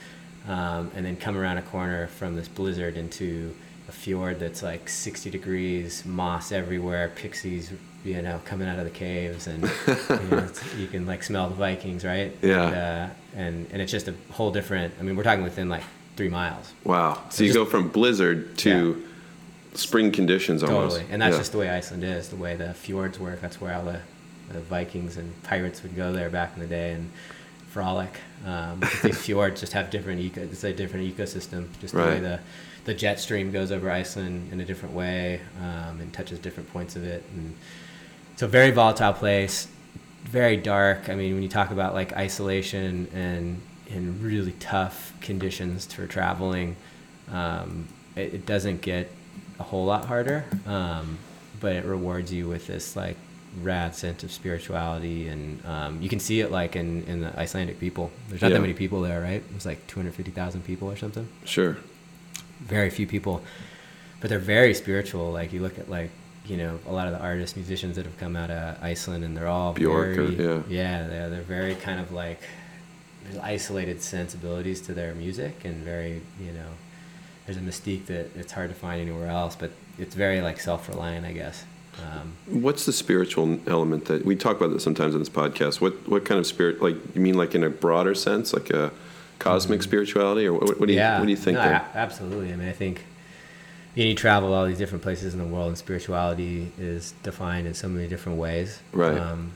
um, 0.49 0.90
and 0.95 1.07
then 1.07 1.16
come 1.16 1.36
around 1.36 1.59
a 1.59 1.62
corner 1.62 2.07
from 2.09 2.36
this 2.36 2.49
blizzard 2.49 2.97
into 2.97 3.55
a 3.88 3.92
fjord 3.92 4.40
that's 4.40 4.62
like 4.62 4.88
60 4.88 5.30
degrees, 5.30 6.05
moss 6.05 6.53
everywhere, 6.53 7.12
pixies 7.14 7.72
you 8.05 8.20
know, 8.20 8.40
coming 8.44 8.68
out 8.68 8.78
of 8.78 8.84
the 8.84 8.90
caves, 8.90 9.46
and 9.46 9.62
you, 9.86 10.28
know, 10.30 10.48
you 10.76 10.86
can 10.86 11.07
like 11.07 11.22
smell 11.22 11.48
the 11.48 11.55
Vikings, 11.55 12.05
right? 12.05 12.36
Yeah. 12.42 12.66
And, 12.66 12.74
uh, 12.74 13.14
and, 13.34 13.66
and 13.72 13.82
it's 13.82 13.90
just 13.90 14.09
a 14.09 14.14
whole 14.30 14.52
different. 14.52 14.94
I 15.00 15.02
mean, 15.02 15.16
we're 15.16 15.22
talking 15.22 15.42
within 15.42 15.68
like 15.68 15.82
three 16.16 16.28
miles. 16.28 16.72
Wow. 16.84 17.14
So, 17.14 17.38
so 17.38 17.44
you 17.44 17.48
just, 17.48 17.59
go 17.59 17.64
from 17.64 17.88
blizzard 17.88 18.57
to 18.59 19.02
yeah. 19.02 19.76
spring 19.76 20.12
conditions 20.12 20.62
almost. 20.62 20.96
Totally, 20.96 21.12
and 21.12 21.20
that's 21.20 21.32
yeah. 21.32 21.40
just 21.40 21.52
the 21.52 21.59
way 21.59 21.70
Iceland 21.70 22.05
is. 22.05 22.28
The 22.28 22.36
way 22.36 22.57
the 22.57 22.74
fjords 22.74 23.18
work. 23.18 23.40
That's 23.40 23.61
where 23.61 23.74
all 23.74 23.84
the, 23.84 24.00
the 24.50 24.61
Vikings 24.61 25.16
and 25.16 25.42
pirates 25.42 25.82
would 25.82 25.96
go 25.96 26.12
there 26.12 26.28
back 26.28 26.52
in 26.55 26.61
the 26.61 26.68
day 26.68 26.92
and 26.92 27.11
frolic. 27.70 28.20
Um, 28.44 28.80
the 29.02 29.12
fjords 29.12 29.61
just 29.61 29.72
have 29.72 29.88
different 29.90 30.20
eco. 30.20 30.42
It's 30.42 30.62
a 30.62 30.74
different 30.74 31.16
ecosystem. 31.16 31.68
Just 31.80 31.94
the 31.94 32.00
right. 32.00 32.09
way 32.14 32.20
the 32.20 32.40
the 32.84 32.92
jet 32.92 33.18
stream 33.18 33.50
goes 33.50 33.72
over 33.72 33.90
Iceland 33.90 34.52
in 34.52 34.61
a 34.61 34.64
different 34.64 34.94
way 34.94 35.40
um, 35.59 36.00
and 36.00 36.12
touches 36.12 36.38
different 36.38 36.70
points 36.70 36.96
of 36.96 37.05
it 37.05 37.24
and 37.34 37.55
so 38.37 38.47
very 38.47 38.70
volatile 38.70 39.12
place, 39.12 39.68
very 40.24 40.57
dark. 40.57 41.09
I 41.09 41.14
mean, 41.14 41.35
when 41.35 41.43
you 41.43 41.49
talk 41.49 41.70
about 41.70 41.95
like 41.95 42.12
isolation 42.12 43.09
and 43.14 43.61
in 43.87 44.22
really 44.22 44.53
tough 44.53 45.12
conditions 45.20 45.93
for 45.93 46.07
traveling, 46.07 46.76
um, 47.30 47.87
it, 48.16 48.35
it, 48.35 48.47
doesn't 48.47 48.80
get 48.80 49.11
a 49.59 49.62
whole 49.62 49.85
lot 49.85 50.07
harder, 50.07 50.45
um, 50.66 51.18
but 51.61 51.74
it 51.74 51.85
rewards 51.85 52.32
you 52.32 52.49
with 52.49 52.66
this 52.66 52.97
like 52.97 53.16
rad 53.62 53.95
sense 53.95 54.24
of 54.24 54.32
spirituality, 54.32 55.28
and 55.28 55.64
um, 55.64 56.03
you 56.03 56.09
can 56.09 56.18
see 56.18 56.41
it 56.41 56.51
like 56.51 56.76
in, 56.76 57.05
in 57.05 57.20
the 57.20 57.39
Icelandic 57.39 57.78
people. 57.78 58.11
There's 58.28 58.43
not 58.43 58.49
yeah. 58.49 58.55
that 58.55 58.61
many 58.61 58.74
people 58.74 59.03
there, 59.03 59.20
right? 59.20 59.43
It 59.43 59.55
was 59.55 59.66
like 59.66 59.87
250,000 59.87 60.64
people 60.64 60.91
or 60.91 60.97
something. 60.97 61.28
Sure. 61.45 61.76
Very 62.61 62.91
few 62.91 63.07
people, 63.07 63.43
but 64.20 64.28
they're 64.28 64.39
very 64.39 64.74
spiritual. 64.74 65.30
Like 65.30 65.53
you 65.53 65.61
look 65.61 65.78
at 65.78 65.89
like 65.89 66.11
you 66.47 66.57
know 66.57 66.78
a 66.86 66.92
lot 66.92 67.07
of 67.07 67.12
the 67.12 67.20
artists 67.20 67.57
musicians 67.57 67.97
that 67.97 68.05
have 68.05 68.18
come 68.18 68.36
out 68.36 68.51
of 68.51 68.82
Iceland 68.82 69.24
and 69.24 69.36
they're 69.36 69.49
all 69.49 69.72
Bjork 69.72 70.14
very, 70.14 70.34
yeah. 70.36 70.62
yeah 70.68 71.07
they're, 71.07 71.30
they're 71.30 71.42
very 71.42 71.74
kind 71.74 72.01
of 72.01 72.12
like 72.12 72.40
isolated 73.42 74.03
sensibilities 74.03 74.80
to 74.82 74.92
their 74.92 75.14
music 75.14 75.64
and 75.64 75.82
very 75.82 76.20
you 76.38 76.53
know 76.53 76.68
there's 77.47 77.57
a 77.57 77.61
mystique 77.61 78.07
that 78.07 78.34
it's 78.36 78.53
hard 78.53 78.68
to 78.68 78.74
find 78.74 79.01
anywhere 79.01 79.28
else 79.28 79.57
but 79.57 79.70
it's 79.99 80.14
very 80.14 80.40
like 80.40 80.61
self-reliant 80.61 81.24
I 81.24 81.32
guess. 81.32 81.64
Um, 82.03 82.34
what's 82.47 82.86
the 82.86 82.92
spiritual 82.92 83.59
element 83.68 84.07
that 84.07 84.24
we 84.24 84.34
talk 84.34 84.57
about 84.57 84.70
that 84.70 84.80
sometimes 84.80 85.14
in 85.14 85.20
this 85.20 85.28
podcast. 85.28 85.80
What 85.80 86.09
what 86.09 86.24
kind 86.24 86.40
of 86.40 86.47
spirit 86.47 86.82
like 86.82 86.97
you 87.14 87.20
mean 87.20 87.36
like 87.36 87.55
in 87.55 87.62
a 87.62 87.70
broader 87.70 88.14
sense 88.14 88.53
like 88.53 88.70
a 88.70 88.90
cosmic 89.38 89.78
mm-hmm. 89.78 89.84
spirituality 89.84 90.47
or 90.47 90.55
what, 90.55 90.80
what 90.80 90.86
do 90.86 90.92
you 90.92 90.99
yeah. 90.99 91.18
what 91.18 91.26
do 91.26 91.30
you 91.30 91.36
think 91.36 91.57
no, 91.57 91.62
a- 91.62 91.88
absolutely. 91.95 92.53
I 92.53 92.57
mean 92.57 92.68
I 92.68 92.72
think 92.72 93.05
you, 93.95 94.05
you 94.07 94.14
travel 94.14 94.53
all 94.53 94.66
these 94.66 94.78
different 94.78 95.03
places 95.03 95.34
in 95.34 95.40
the 95.40 95.47
world, 95.47 95.68
and 95.68 95.78
spirituality 95.78 96.72
is 96.78 97.12
defined 97.22 97.66
in 97.66 97.74
so 97.74 97.88
many 97.88 98.09
different 98.09 98.38
ways. 98.38 98.80
Right. 98.92 99.16
Um, 99.16 99.53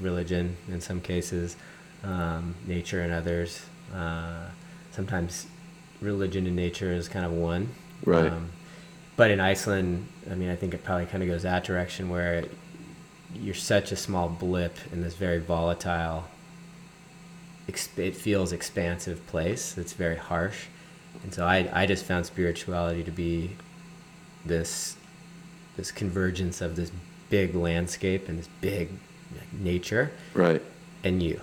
religion 0.00 0.56
in 0.68 0.80
some 0.80 1.00
cases, 1.00 1.56
um, 2.02 2.54
nature 2.66 3.02
in 3.02 3.10
others. 3.10 3.64
Uh, 3.94 4.46
sometimes 4.90 5.46
religion 6.00 6.46
and 6.46 6.56
nature 6.56 6.92
is 6.92 7.08
kind 7.08 7.24
of 7.24 7.32
one. 7.32 7.68
Right. 8.04 8.32
Um, 8.32 8.50
but 9.16 9.30
in 9.30 9.40
Iceland, 9.40 10.08
I 10.30 10.34
mean, 10.34 10.50
I 10.50 10.56
think 10.56 10.74
it 10.74 10.82
probably 10.82 11.06
kind 11.06 11.22
of 11.22 11.28
goes 11.28 11.42
that 11.42 11.64
direction 11.64 12.08
where 12.08 12.44
you're 13.34 13.54
such 13.54 13.92
a 13.92 13.96
small 13.96 14.28
blip 14.28 14.76
in 14.92 15.02
this 15.02 15.14
very 15.14 15.38
volatile, 15.38 16.24
it 17.68 18.16
feels 18.16 18.52
expansive 18.52 19.24
place. 19.26 19.78
It's 19.78 19.92
very 19.92 20.16
harsh. 20.16 20.66
And 21.22 21.32
so 21.32 21.46
I, 21.46 21.68
I 21.72 21.86
just 21.86 22.04
found 22.04 22.26
spirituality 22.26 23.02
to 23.04 23.10
be 23.10 23.56
this 24.44 24.96
this 25.76 25.90
convergence 25.90 26.60
of 26.60 26.76
this 26.76 26.90
big 27.30 27.54
landscape 27.54 28.28
and 28.28 28.38
this 28.38 28.48
big 28.60 28.90
nature 29.52 30.10
right 30.34 30.62
and 31.02 31.22
you 31.22 31.40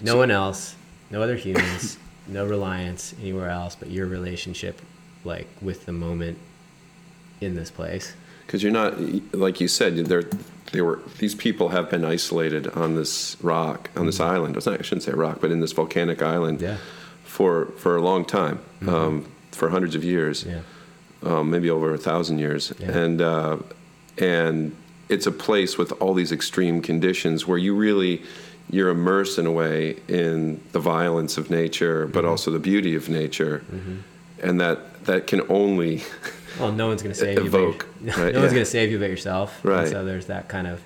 no 0.00 0.12
so, 0.12 0.18
one 0.18 0.30
else 0.30 0.76
no 1.10 1.22
other 1.22 1.36
humans 1.36 1.98
no 2.26 2.44
reliance 2.46 3.14
anywhere 3.20 3.48
else 3.48 3.74
but 3.74 3.90
your 3.90 4.06
relationship 4.06 4.80
like 5.24 5.46
with 5.62 5.86
the 5.86 5.92
moment 5.92 6.38
in 7.40 7.54
this 7.54 7.70
place 7.70 8.14
because 8.46 8.62
you're 8.62 8.72
not 8.72 8.98
like 9.32 9.60
you 9.60 9.68
said 9.68 9.96
they're 9.96 10.28
they 10.72 10.82
were 10.82 11.00
these 11.18 11.34
people 11.34 11.68
have 11.68 11.88
been 11.88 12.04
isolated 12.04 12.66
on 12.68 12.96
this 12.96 13.36
rock 13.40 13.90
on 13.96 14.06
this 14.06 14.18
mm-hmm. 14.18 14.34
island. 14.34 14.56
It's 14.56 14.66
not, 14.66 14.80
I 14.80 14.82
shouldn't 14.82 15.04
say 15.04 15.12
rock, 15.12 15.38
but 15.40 15.52
in 15.52 15.60
this 15.60 15.72
volcanic 15.72 16.20
island 16.20 16.60
yeah. 16.60 16.78
for 17.22 17.66
for 17.76 17.96
a 17.96 18.02
long 18.02 18.24
time, 18.24 18.58
mm-hmm. 18.80 18.88
um, 18.88 19.32
for 19.52 19.68
hundreds 19.68 19.94
of 19.94 20.02
years. 20.02 20.44
Yeah 20.44 20.60
um, 21.24 21.50
maybe 21.50 21.70
over 21.70 21.92
a 21.94 21.98
thousand 21.98 22.38
years, 22.38 22.72
yeah. 22.78 22.90
and 22.90 23.20
uh, 23.20 23.56
and 24.18 24.76
it's 25.08 25.26
a 25.26 25.32
place 25.32 25.76
with 25.76 25.92
all 26.00 26.14
these 26.14 26.32
extreme 26.32 26.80
conditions 26.80 27.46
where 27.46 27.58
you 27.58 27.74
really 27.74 28.22
you're 28.70 28.88
immersed 28.88 29.38
in 29.38 29.46
a 29.46 29.52
way 29.52 29.96
in 30.08 30.60
the 30.72 30.80
violence 30.80 31.36
of 31.36 31.50
nature, 31.50 32.06
but 32.06 32.20
mm-hmm. 32.20 32.30
also 32.30 32.50
the 32.50 32.58
beauty 32.58 32.94
of 32.94 33.08
nature, 33.08 33.62
mm-hmm. 33.70 33.96
and 34.42 34.60
that 34.60 35.04
that 35.04 35.26
can 35.26 35.42
only 35.50 36.02
well, 36.60 36.72
no 36.72 36.88
one's 36.88 37.02
going 37.02 37.14
to 37.14 37.18
save 37.18 37.38
evoke, 37.38 37.86
you. 38.00 38.06
But, 38.06 38.16
right? 38.18 38.32
no 38.32 38.38
yeah. 38.38 38.40
one's 38.40 38.52
going 38.52 38.64
to 38.64 38.70
save 38.70 38.90
you 38.90 38.98
but 38.98 39.10
yourself. 39.10 39.60
Right. 39.64 39.80
And 39.80 39.88
so 39.88 40.04
there's 40.04 40.26
that 40.26 40.48
kind 40.48 40.66
of, 40.66 40.82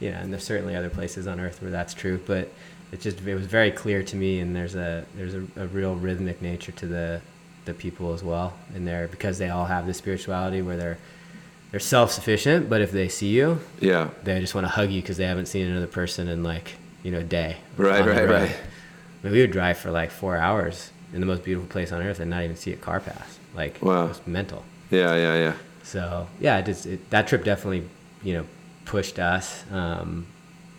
you 0.00 0.10
know, 0.10 0.18
and 0.18 0.32
there's 0.32 0.44
certainly 0.44 0.76
other 0.76 0.90
places 0.90 1.26
on 1.26 1.40
Earth 1.40 1.60
where 1.60 1.70
that's 1.70 1.94
true, 1.94 2.20
but 2.26 2.50
it 2.92 3.00
just 3.00 3.20
it 3.26 3.34
was 3.34 3.46
very 3.46 3.70
clear 3.70 4.02
to 4.02 4.16
me, 4.16 4.40
and 4.40 4.54
there's 4.54 4.74
a 4.74 5.04
there's 5.14 5.34
a, 5.34 5.46
a 5.56 5.66
real 5.66 5.94
rhythmic 5.96 6.40
nature 6.40 6.72
to 6.72 6.86
the 6.86 7.20
the 7.68 7.74
people 7.74 8.12
as 8.12 8.22
well 8.22 8.54
in 8.74 8.84
there 8.84 9.06
because 9.08 9.38
they 9.38 9.50
all 9.50 9.66
have 9.66 9.86
this 9.86 9.98
spirituality 9.98 10.62
where 10.62 10.76
they're 10.76 10.98
they're 11.70 11.80
self-sufficient 11.80 12.68
but 12.68 12.80
if 12.80 12.90
they 12.90 13.08
see 13.08 13.28
you 13.28 13.60
yeah. 13.80 14.08
they 14.24 14.40
just 14.40 14.54
want 14.54 14.64
to 14.64 14.70
hug 14.70 14.90
you 14.90 15.00
because 15.00 15.18
they 15.18 15.26
haven't 15.26 15.46
seen 15.46 15.66
another 15.66 15.86
person 15.86 16.26
in 16.28 16.42
like 16.42 16.74
you 17.02 17.10
know 17.10 17.18
a 17.20 17.24
day. 17.24 17.56
Right 17.76 18.04
right 18.04 18.28
right. 18.28 18.50
I 18.50 19.24
mean, 19.24 19.32
we 19.32 19.40
would 19.40 19.50
drive 19.50 19.78
for 19.78 19.90
like 19.90 20.10
four 20.10 20.36
hours 20.36 20.90
in 21.12 21.20
the 21.20 21.26
most 21.26 21.42
beautiful 21.44 21.68
place 21.68 21.92
on 21.92 22.02
earth 22.02 22.20
and 22.20 22.30
not 22.30 22.44
even 22.44 22.56
see 22.56 22.72
a 22.72 22.76
car 22.76 23.00
pass. 23.00 23.38
Like 23.54 23.80
wow. 23.82 24.08
it's 24.08 24.26
mental. 24.26 24.64
Yeah 24.90 25.14
yeah 25.14 25.34
yeah. 25.34 25.52
So 25.82 26.28
yeah 26.40 26.58
it 26.58 26.66
just, 26.66 26.86
it, 26.86 27.10
that 27.10 27.28
trip 27.28 27.44
definitely 27.44 27.88
you 28.22 28.34
know 28.34 28.46
pushed 28.84 29.18
us 29.18 29.64
um, 29.70 30.26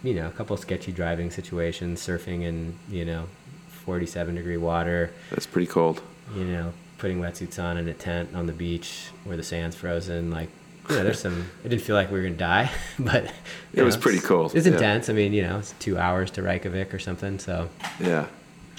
you 0.03 0.13
know 0.13 0.27
a 0.27 0.31
couple 0.31 0.55
sketchy 0.57 0.91
driving 0.91 1.31
situations 1.31 2.05
surfing 2.05 2.43
in 2.43 2.77
you 2.89 3.05
know 3.05 3.25
47 3.69 4.35
degree 4.35 4.57
water. 4.57 5.11
That's 5.31 5.47
pretty 5.47 5.67
cold 5.67 6.01
you 6.35 6.45
know, 6.45 6.73
putting 6.97 7.19
wetsuits 7.19 7.61
on 7.63 7.77
in 7.77 7.87
a 7.87 7.93
tent 7.93 8.29
on 8.35 8.45
the 8.45 8.53
beach 8.53 9.07
where 9.23 9.37
the 9.37 9.43
sand's 9.43 9.75
frozen. 9.75 10.31
Like, 10.31 10.49
you 10.89 10.95
know, 10.95 11.03
there's 11.03 11.19
some. 11.21 11.49
It 11.63 11.69
didn't 11.69 11.83
feel 11.83 11.95
like 11.95 12.11
we 12.11 12.17
were 12.19 12.23
gonna 12.25 12.35
die, 12.35 12.69
but 12.99 13.31
It 13.73 13.83
was 13.83 13.95
pretty 13.97 14.19
cool, 14.19 14.47
It's 14.53 14.65
yeah. 14.67 14.73
intense. 14.73 15.09
I 15.09 15.13
mean, 15.13 15.33
you 15.33 15.41
know, 15.43 15.59
it's 15.59 15.73
two 15.79 15.97
hours 15.97 16.31
to 16.31 16.41
Reykjavik 16.43 16.93
or 16.93 16.99
something. 16.99 17.39
So, 17.39 17.69
Yeah. 17.99 18.25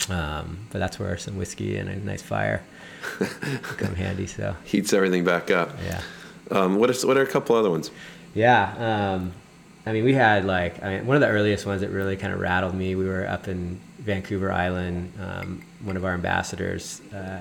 um, 0.09 0.59
but 0.71 0.79
that's 0.79 0.99
where 0.99 1.17
some 1.19 1.37
whiskey 1.37 1.77
and 1.77 1.89
a 1.89 1.97
nice 1.97 2.23
fire 2.23 2.63
come 3.77 3.95
handy. 3.95 4.27
So, 4.27 4.57
Heats 4.65 4.93
everything 4.93 5.25
back 5.25 5.51
up. 5.51 5.71
yeah. 5.85 6.03
Um, 6.51 6.77
what, 6.77 6.91
is, 6.91 7.07
what 7.07 7.17
are 7.17 7.23
a 7.23 7.27
couple 7.29 7.55
other 7.55 7.71
ones? 7.71 7.91
Yeah, 8.35 9.13
um, 9.15 9.33
I 9.87 9.93
mean, 9.93 10.05
we 10.05 10.15
had 10.15 10.45
like 10.45 10.83
I 10.83 10.97
mean, 10.97 11.07
one 11.07 11.17
of 11.17 11.21
the 11.21 11.29
earliest 11.29 11.67
ones 11.67 11.81
that 11.81 11.91
really 11.91 12.17
kind 12.17 12.33
of 12.33 12.41
rattled 12.41 12.75
me. 12.75 12.95
We 12.95 13.07
were 13.07 13.27
up 13.27 13.49
in 13.49 13.81
Vancouver 13.99 14.53
Island. 14.53 15.13
Um, 15.21 15.63
one 15.83 15.97
of 15.97 16.05
our 16.05 16.15
ambassadors 16.15 17.01
uh, 17.15 17.41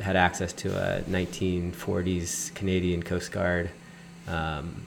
had 0.00 0.16
access 0.16 0.52
to 0.54 0.68
a 0.68 1.02
1940s 1.02 2.54
Canadian 2.54 3.02
Coast 3.02 3.32
Guard 3.32 3.70
um, 4.28 4.82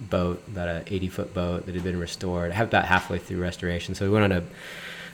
boat, 0.00 0.42
about 0.48 0.68
a 0.68 0.82
80 0.86 1.08
foot 1.08 1.34
boat 1.34 1.66
that 1.66 1.74
had 1.74 1.84
been 1.84 1.98
restored. 1.98 2.50
I 2.50 2.54
have 2.54 2.68
about 2.68 2.86
halfway 2.86 3.18
through 3.18 3.40
restoration, 3.40 3.94
so 3.94 4.04
we 4.06 4.10
went 4.12 4.24
on 4.24 4.32
a 4.32 4.44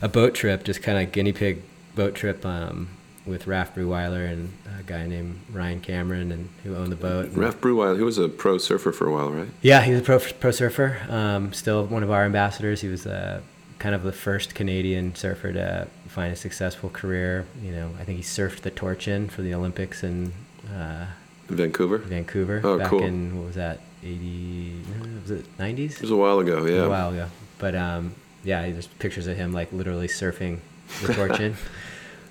a 0.03 0.09
boat 0.09 0.35
trip, 0.35 0.65
just 0.65 0.83
kind 0.83 0.99
of 0.99 1.13
guinea 1.13 1.33
pig 1.33 1.63
boat 1.95 2.15
trip. 2.15 2.45
Um, 2.45 2.89
with 3.31 3.47
Raph 3.47 3.75
Bruhwiler 3.75 4.31
and 4.31 4.53
a 4.79 4.83
guy 4.83 5.07
named 5.07 5.39
Ryan 5.53 5.81
Cameron, 5.81 6.33
and 6.33 6.49
who 6.65 6.77
owned 6.77 6.93
the 6.93 6.97
boat. 6.97 7.31
Raph 7.31 7.55
Bruhwiler, 7.55 7.97
he 7.97 8.03
was 8.03 8.19
a 8.19 8.29
pro 8.29 8.59
surfer 8.59 8.93
for 8.93 9.07
a 9.07 9.13
while, 9.13 9.31
right? 9.31 9.49
yeah, 9.63 9.81
he 9.83 9.93
was 9.93 10.01
a 10.01 10.05
pro, 10.05 10.19
pro 10.19 10.51
surfer. 10.51 10.99
Um, 11.09 11.53
still 11.53 11.87
one 11.87 12.03
of 12.03 12.11
our 12.11 12.25
ambassadors. 12.25 12.81
He 12.83 12.89
was 12.89 13.07
uh, 13.07 13.41
kind 13.79 13.95
of 13.95 14.03
the 14.03 14.13
first 14.13 14.55
Canadian 14.55 15.15
surfer 15.15 15.53
to 15.53 15.89
find 16.09 16.33
a 16.33 16.37
successful 16.37 16.91
career. 16.91 17.47
You 17.63 17.73
know, 17.73 17.91
I 17.99 18.05
think 18.05 18.19
he 18.19 18.25
surfed 18.25 18.61
the 18.63 18.71
Torchin 18.71 19.31
for 19.31 19.43
the 19.43 19.55
Olympics 19.55 20.03
in 20.03 20.33
uh, 20.75 21.07
In 21.49 21.57
Vancouver? 21.57 21.99
Vancouver 21.99 22.61
Oh, 22.65 22.79
back 22.79 22.89
cool. 22.91 23.03
in 23.05 23.39
what 23.39 23.47
was 23.47 23.55
that? 23.57 23.81
Eighty? 24.03 24.81
Was 25.23 25.31
it 25.31 25.47
nineties? 25.59 25.97
It 25.97 26.03
was 26.03 26.11
a 26.11 26.17
while 26.17 26.39
ago, 26.41 26.65
yeah. 26.67 26.83
A 26.85 26.89
while 26.89 27.11
ago. 27.13 27.27
But 27.59 27.75
um, 27.75 28.15
yeah, 28.43 28.63
there's 28.71 28.87
pictures 28.87 29.27
of 29.27 29.37
him 29.37 29.53
like 29.53 29.71
literally 29.73 30.09
surfing 30.09 30.59
the 31.03 31.13
Torchin. 31.13 31.55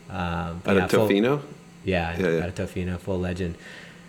um, 0.10 0.62
Out 0.66 0.76
yeah, 0.76 0.84
of 0.86 0.91
full- 0.91 1.07
Tofino? 1.07 1.41
yeah, 1.84 2.18
Yeah, 2.18 2.28
yeah. 2.30 2.43
out 2.43 2.49
of 2.49 2.55
Tofino, 2.55 2.97
full 2.99 3.20
legend. 3.20 3.55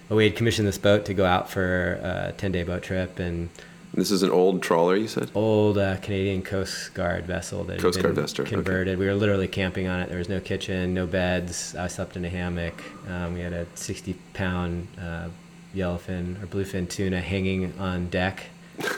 But 0.08 0.16
we 0.16 0.24
had 0.24 0.34
commissioned 0.36 0.66
this 0.66 0.78
boat 0.78 1.04
to 1.04 1.14
go 1.14 1.24
out 1.24 1.50
for 1.50 1.92
a 2.02 2.34
10 2.36 2.50
day 2.52 2.62
boat 2.64 2.82
trip 2.82 3.18
and 3.20 3.48
This 3.94 4.10
is 4.10 4.22
an 4.24 4.30
old 4.30 4.60
trawler, 4.62 4.96
you 4.96 5.06
said? 5.08 5.30
old 5.34 5.78
uh, 5.78 5.96
Canadian 5.98 6.42
Coast 6.42 6.94
Guard 6.94 7.26
vessel 7.26 7.62
that 7.64 7.78
Coast 7.78 8.02
Guard 8.02 8.14
vessel, 8.16 8.42
okay. 8.42 8.50
converted. 8.50 8.98
We 8.98 9.06
were 9.06 9.14
literally 9.14 9.46
camping 9.48 9.86
on 9.86 10.00
it. 10.00 10.08
There 10.08 10.18
was 10.18 10.28
no 10.28 10.40
kitchen, 10.40 10.94
no 10.94 11.06
beds. 11.06 11.76
I 11.76 11.86
slept 11.88 12.16
in 12.16 12.24
a 12.24 12.28
hammock. 12.28 12.82
Um, 13.08 13.34
we 13.34 13.40
had 13.40 13.52
a 13.52 13.66
60 13.76 14.14
pound 14.34 14.88
uh, 15.00 15.28
yellowfin 15.74 16.42
or 16.42 16.46
bluefin 16.46 16.88
tuna 16.88 17.20
hanging 17.20 17.72
on 17.78 18.08
deck. 18.08 18.46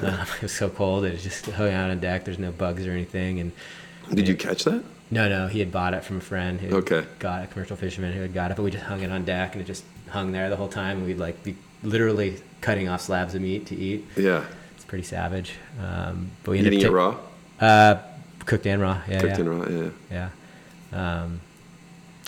Uh, 0.01 0.25
it 0.37 0.43
was 0.43 0.53
so 0.53 0.71
cold. 0.71 1.05
It 1.05 1.13
was 1.13 1.23
just 1.23 1.45
hung 1.47 1.71
out 1.73 1.91
on 1.91 2.01
deck. 2.01 2.25
There's 2.25 2.39
no 2.39 2.53
bugs 2.53 2.87
or 2.87 2.93
anything. 2.93 3.41
And 3.41 3.53
Did 4.15 4.29
you 4.29 4.37
catch 4.37 4.65
that? 4.65 4.83
No, 5.13 5.29
no, 5.29 5.47
he 5.47 5.59
had 5.61 5.71
bought 5.71 5.93
it 5.95 6.03
from 6.05 6.17
a 6.17 6.21
friend 6.21 6.59
who 6.61 6.75
Okay. 6.79 7.05
got 7.21 7.45
a 7.45 7.47
commercial 7.47 7.77
fisherman 7.77 8.13
who 8.15 8.23
had 8.23 8.33
got 8.35 8.51
it, 8.51 8.57
but 8.57 8.63
we 8.65 8.71
just 8.71 8.85
hung 8.85 9.03
it 9.03 9.11
on 9.13 9.25
deck 9.25 9.53
and 9.53 9.61
it 9.63 9.67
just 9.67 9.85
hung 10.09 10.33
there 10.33 10.49
the 10.51 10.57
whole 10.57 10.69
time. 10.69 10.99
And 10.99 11.07
we'd 11.07 11.19
like 11.19 11.45
be 11.45 11.55
literally 11.83 12.41
cutting 12.63 12.89
off 12.89 13.03
slabs 13.03 13.35
of 13.35 13.43
meat 13.43 13.67
to 13.67 13.77
eat. 13.77 14.05
Yeah. 14.17 14.45
It's 14.75 14.85
pretty 14.85 15.05
savage. 15.05 15.53
Um, 15.81 16.31
but 16.43 16.53
we 16.53 16.59
ended 16.59 16.73
Eating 16.75 16.87
up 16.87 16.93
it 16.93 16.95
raw? 16.95 17.17
Uh, 17.61 17.99
cooked 18.47 18.67
and 18.67 18.81
raw. 18.81 19.01
Yeah, 19.09 19.21
Cooked 19.21 19.35
yeah, 19.39 19.41
in 19.45 19.49
raw, 19.49 19.69
yeah. 19.69 19.91
yeah. 20.11 21.23
Um, 21.23 21.41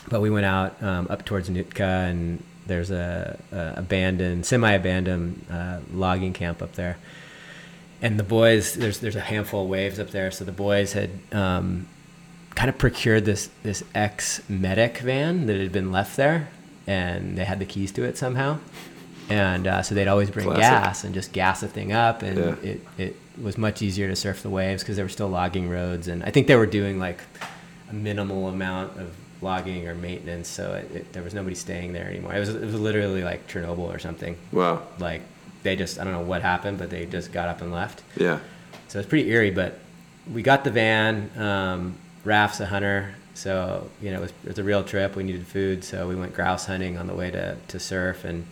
but 0.09 0.21
we 0.21 0.29
went 0.31 0.45
out 0.47 0.81
um, 0.83 1.07
up 1.09 1.25
towards 1.25 1.49
Nootka, 1.49 1.83
and 1.83 2.43
there's 2.67 2.91
a, 2.91 3.39
a 3.51 3.75
abandoned, 3.77 4.45
semi-abandoned 4.45 5.47
uh, 5.51 5.79
logging 5.93 6.35
camp 6.35 6.61
up 6.61 6.75
there. 6.75 6.99
And 8.03 8.19
the 8.19 8.25
boys, 8.25 8.75
there's 8.75 8.99
there's 8.99 9.17
a 9.17 9.21
handful 9.21 9.63
of 9.65 9.69
waves 9.71 9.99
up 9.99 10.11
there, 10.11 10.31
so 10.31 10.45
the 10.45 10.53
boys 10.53 10.93
had 10.93 11.11
um, 11.33 11.89
kind 12.55 12.69
of 12.69 12.79
procured 12.79 13.25
this 13.25 13.51
this 13.63 13.83
ex 13.95 14.41
medic 14.49 14.99
van 14.99 15.47
that 15.47 15.57
had 15.61 15.73
been 15.73 15.91
left 15.93 16.17
there, 16.17 16.49
and 16.87 17.37
they 17.37 17.45
had 17.45 17.59
the 17.59 17.65
keys 17.67 17.93
to 17.93 18.05
it 18.05 18.17
somehow. 18.19 18.59
And 19.31 19.67
uh, 19.67 19.83
so 19.83 19.95
they'd 19.95 20.09
always 20.09 20.31
bring 20.31 20.45
Classic. 20.47 20.61
gas 20.63 21.05
and 21.05 21.15
just 21.15 21.33
gas 21.33 21.61
the 21.61 21.69
thing 21.69 21.93
up, 21.93 22.23
and 22.23 22.37
Yeah. 22.39 22.55
it, 22.71 22.81
it 22.99 23.17
was 23.41 23.57
much 23.57 23.81
easier 23.81 24.07
to 24.09 24.15
surf 24.17 24.43
the 24.43 24.51
waves 24.51 24.83
because 24.83 24.97
there 24.97 25.05
were 25.05 25.09
still 25.11 25.29
logging 25.31 25.69
roads, 25.71 26.09
and 26.09 26.23
I 26.23 26.31
think 26.31 26.47
they 26.47 26.57
were 26.57 26.67
doing 26.67 26.99
like 26.99 27.21
a 27.91 27.95
minimal 27.95 28.49
amount 28.49 28.99
of 28.99 29.15
logging 29.41 29.89
or 29.89 29.95
maintenance, 29.95 30.49
so 30.49 30.75
it, 30.75 30.91
it, 30.95 31.13
there 31.15 31.23
was 31.23 31.33
nobody 31.35 31.55
staying 31.55 31.93
there 31.95 32.07
anymore. 32.07 32.35
It 32.35 32.39
was 32.41 32.51
it 32.51 32.61
was 32.65 32.75
literally 32.79 33.25
like 33.25 33.49
Chernobyl 33.49 33.79
or 33.95 33.99
something. 33.99 34.37
Wow. 34.53 34.83
Like 34.99 35.23
they 35.63 35.75
just 35.75 35.99
I 35.99 36.05
don't 36.05 36.13
know 36.13 36.21
what 36.21 36.43
happened, 36.43 36.77
but 36.79 36.91
they 36.91 37.07
just 37.07 37.33
got 37.33 37.49
up 37.49 37.63
and 37.63 37.73
left. 37.73 38.03
Yeah. 38.17 38.41
So 38.89 38.99
it's 38.99 39.09
pretty 39.09 39.31
eerie, 39.31 39.51
but 39.51 39.79
we 40.31 40.43
got 40.43 40.65
the 40.65 40.71
van. 40.71 41.31
Um, 41.39 41.97
Raph's 42.25 42.61
a 42.61 42.67
hunter, 42.67 43.15
so 43.35 43.91
you 44.01 44.11
know 44.11 44.19
it 44.19 44.23
was, 44.23 44.31
it 44.45 44.49
was 44.49 44.59
a 44.59 44.65
real 44.65 44.83
trip. 44.85 45.17
We 45.17 45.25
needed 45.25 45.47
food, 45.47 45.85
so 45.85 46.09
we 46.09 46.15
went 46.17 46.35
grouse 46.35 46.67
hunting 46.67 46.97
on 46.97 47.07
the 47.07 47.15
way 47.15 47.31
to, 47.31 47.57
to 47.69 47.79
surf, 47.79 48.25
and 48.25 48.47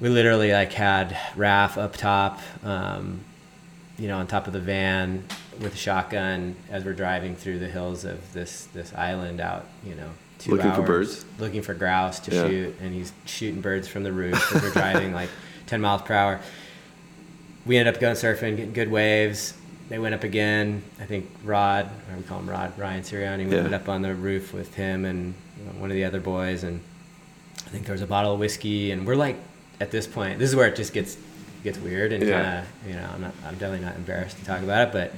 we 0.00 0.08
literally 0.08 0.52
like 0.52 0.72
had 0.72 1.10
Raph 1.36 1.76
up 1.76 1.96
top, 1.96 2.40
um, 2.64 3.20
you 3.98 4.08
know, 4.08 4.18
on 4.18 4.26
top 4.26 4.46
of 4.46 4.52
the 4.52 4.60
van 4.60 5.24
with 5.60 5.74
a 5.74 5.76
shotgun 5.76 6.56
as 6.70 6.84
we're 6.84 6.94
driving 6.94 7.36
through 7.36 7.58
the 7.58 7.68
hills 7.68 8.04
of 8.04 8.32
this 8.32 8.64
this 8.72 8.92
island 8.94 9.40
out, 9.40 9.66
you 9.84 9.94
know. 9.94 10.10
Two 10.38 10.52
Looking 10.52 10.72
for 10.72 10.82
birds? 10.82 11.26
looking 11.38 11.60
for 11.60 11.74
grouse 11.74 12.18
to 12.20 12.34
Yeah. 12.34 12.48
shoot, 12.48 12.74
and 12.80 12.94
he's 12.94 13.12
shooting 13.26 13.60
birds 13.60 13.86
from 13.86 14.04
the 14.04 14.12
roof 14.12 14.54
as 14.56 14.62
we're 14.62 14.70
driving 14.70 15.12
like 15.12 15.28
10 15.66 15.80
miles 15.82 16.00
per 16.02 16.14
hour 16.14 16.40
we 17.66 17.76
ended 17.76 17.94
up 17.94 18.00
going 18.00 18.16
surfing, 18.16 18.56
getting 18.56 18.72
good 18.72 18.90
waves. 18.90 19.52
They 19.90 19.98
went 19.98 20.14
up 20.14 20.22
again. 20.24 20.82
I 21.00 21.04
think 21.04 21.28
Rod, 21.44 21.90
we 22.16 22.22
call 22.22 22.38
him 22.38 22.48
Rod, 22.48 22.78
Ryan 22.78 23.02
Sirianni, 23.02 23.44
we 23.46 23.50
Yeah. 23.52 23.58
ended 23.58 23.74
up 23.74 23.88
on 23.88 24.02
the 24.02 24.14
roof 24.14 24.54
with 24.54 24.74
him 24.76 25.04
and 25.04 25.34
one 25.78 25.90
of 25.90 25.96
the 25.96 26.04
other 26.04 26.20
boys. 26.20 26.62
And 26.62 26.80
I 27.66 27.70
think 27.70 27.84
there 27.86 27.92
was 27.92 28.00
a 28.02 28.06
bottle 28.06 28.32
of 28.32 28.38
whiskey. 28.40 28.92
And 28.92 29.04
we're 29.06 29.16
like, 29.16 29.36
at 29.80 29.90
this 29.90 30.06
point, 30.06 30.38
this 30.38 30.48
is 30.48 30.56
where 30.56 30.68
it 30.68 30.76
just 30.76 30.92
gets 30.94 31.18
gets 31.64 31.78
weird 31.78 32.10
and 32.12 32.24
Yeah. 32.24 32.42
kind 32.42 32.58
of, 32.58 32.88
you 32.88 32.94
know, 32.94 33.06
I'm, 33.12 33.20
not, 33.20 33.34
I'm 33.46 33.52
definitely 33.54 33.84
not 33.84 33.94
embarrassed 33.96 34.38
to 34.38 34.44
talk 34.46 34.62
about 34.62 34.88
it, 34.88 34.92
but 34.94 35.12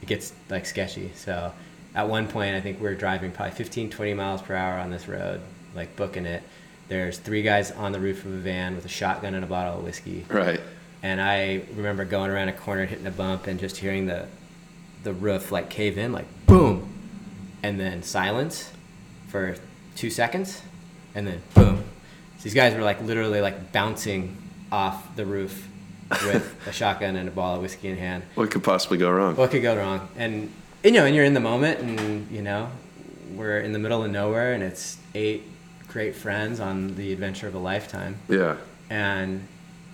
it 0.00 0.06
gets 0.06 0.32
like 0.48 0.64
sketchy. 0.64 1.10
So 1.14 1.52
at 1.94 2.08
one 2.08 2.26
point, 2.26 2.54
I 2.56 2.60
think 2.62 2.80
we 2.80 2.86
are 2.88 2.94
driving 2.94 3.32
probably 3.32 3.54
15, 3.54 3.90
20 3.90 4.14
miles 4.14 4.40
per 4.40 4.54
hour 4.54 4.78
on 4.78 4.90
this 4.90 5.06
road, 5.08 5.40
like 5.74 5.94
booking 5.96 6.24
it. 6.24 6.42
There's 6.88 7.18
three 7.18 7.42
guys 7.42 7.70
on 7.72 7.92
the 7.92 8.00
roof 8.00 8.24
of 8.24 8.32
a 8.32 8.36
van 8.38 8.76
with 8.76 8.86
a 8.86 8.88
shotgun 8.88 9.34
and 9.34 9.44
a 9.44 9.46
bottle 9.46 9.78
of 9.80 9.84
whiskey. 9.84 10.24
Right. 10.30 10.60
And 11.02 11.20
I 11.20 11.62
remember 11.74 12.04
going 12.04 12.30
around 12.30 12.48
a 12.48 12.52
corner, 12.52 12.86
hitting 12.86 13.06
a 13.06 13.10
bump, 13.10 13.46
and 13.46 13.60
just 13.60 13.76
hearing 13.76 14.06
the 14.06 14.26
the 15.04 15.12
roof 15.12 15.52
like 15.52 15.70
cave 15.70 15.96
in, 15.96 16.12
like 16.12 16.26
boom, 16.46 16.92
and 17.62 17.78
then 17.78 18.02
silence 18.02 18.72
for 19.28 19.56
two 19.94 20.10
seconds, 20.10 20.62
and 21.14 21.26
then 21.26 21.42
boom. 21.54 21.84
So 22.38 22.44
these 22.44 22.54
guys 22.54 22.74
were 22.74 22.82
like 22.82 23.00
literally 23.02 23.40
like 23.40 23.72
bouncing 23.72 24.36
off 24.72 25.14
the 25.16 25.24
roof 25.24 25.68
with 26.10 26.54
a 26.66 26.72
shotgun 26.72 27.16
and 27.16 27.28
a 27.28 27.32
bottle 27.32 27.56
of 27.56 27.62
whiskey 27.62 27.88
in 27.88 27.96
hand. 27.96 28.24
What 28.34 28.50
could 28.50 28.64
possibly 28.64 28.98
go 28.98 29.10
wrong? 29.10 29.36
What 29.36 29.50
could 29.50 29.62
go 29.62 29.76
wrong? 29.76 30.08
And 30.16 30.52
you 30.82 30.92
know, 30.92 31.04
and 31.04 31.14
you're 31.14 31.24
in 31.24 31.34
the 31.34 31.40
moment, 31.40 31.80
and 31.80 32.30
you 32.30 32.42
know, 32.42 32.70
we're 33.34 33.60
in 33.60 33.72
the 33.72 33.78
middle 33.78 34.02
of 34.04 34.10
nowhere, 34.10 34.52
and 34.52 34.62
it's 34.62 34.98
eight 35.14 35.44
great 35.88 36.14
friends 36.14 36.60
on 36.60 36.94
the 36.96 37.12
adventure 37.12 37.48
of 37.48 37.54
a 37.54 37.58
lifetime. 37.58 38.16
Yeah. 38.28 38.56
And 38.90 39.46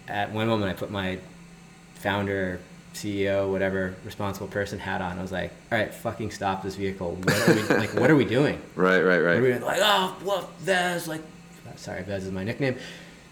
at 0.09 0.33
one 0.33 0.47
moment, 0.47 0.71
I 0.71 0.75
put 0.75 0.91
my 0.91 1.19
founder, 1.95 2.61
CEO, 2.95 3.51
whatever 3.51 3.95
responsible 4.05 4.47
person 4.47 4.79
hat 4.79 5.01
on. 5.01 5.19
I 5.19 5.23
was 5.23 5.33
like, 5.33 5.51
"All 5.73 5.79
right, 5.79 5.93
fucking 5.93 6.31
stop 6.31 6.63
this 6.63 6.77
vehicle. 6.77 7.17
What 7.17 7.49
are 7.49 7.55
we 7.55 7.63
like? 7.63 7.95
What 7.95 8.11
are 8.11 8.17
we 8.17 8.25
doing? 8.25 8.61
Right, 8.77 9.01
right, 9.03 9.19
are 9.21 9.41
we 9.41 9.53
right. 9.53 9.63
like, 9.63 9.81
oh, 9.83 10.17
well, 10.25 10.51
Vez, 10.61 11.09
like, 11.09 11.23
sorry, 11.77 12.03
Vez 12.03 12.25
is 12.27 12.33
my 12.33 12.45
nickname. 12.45 12.77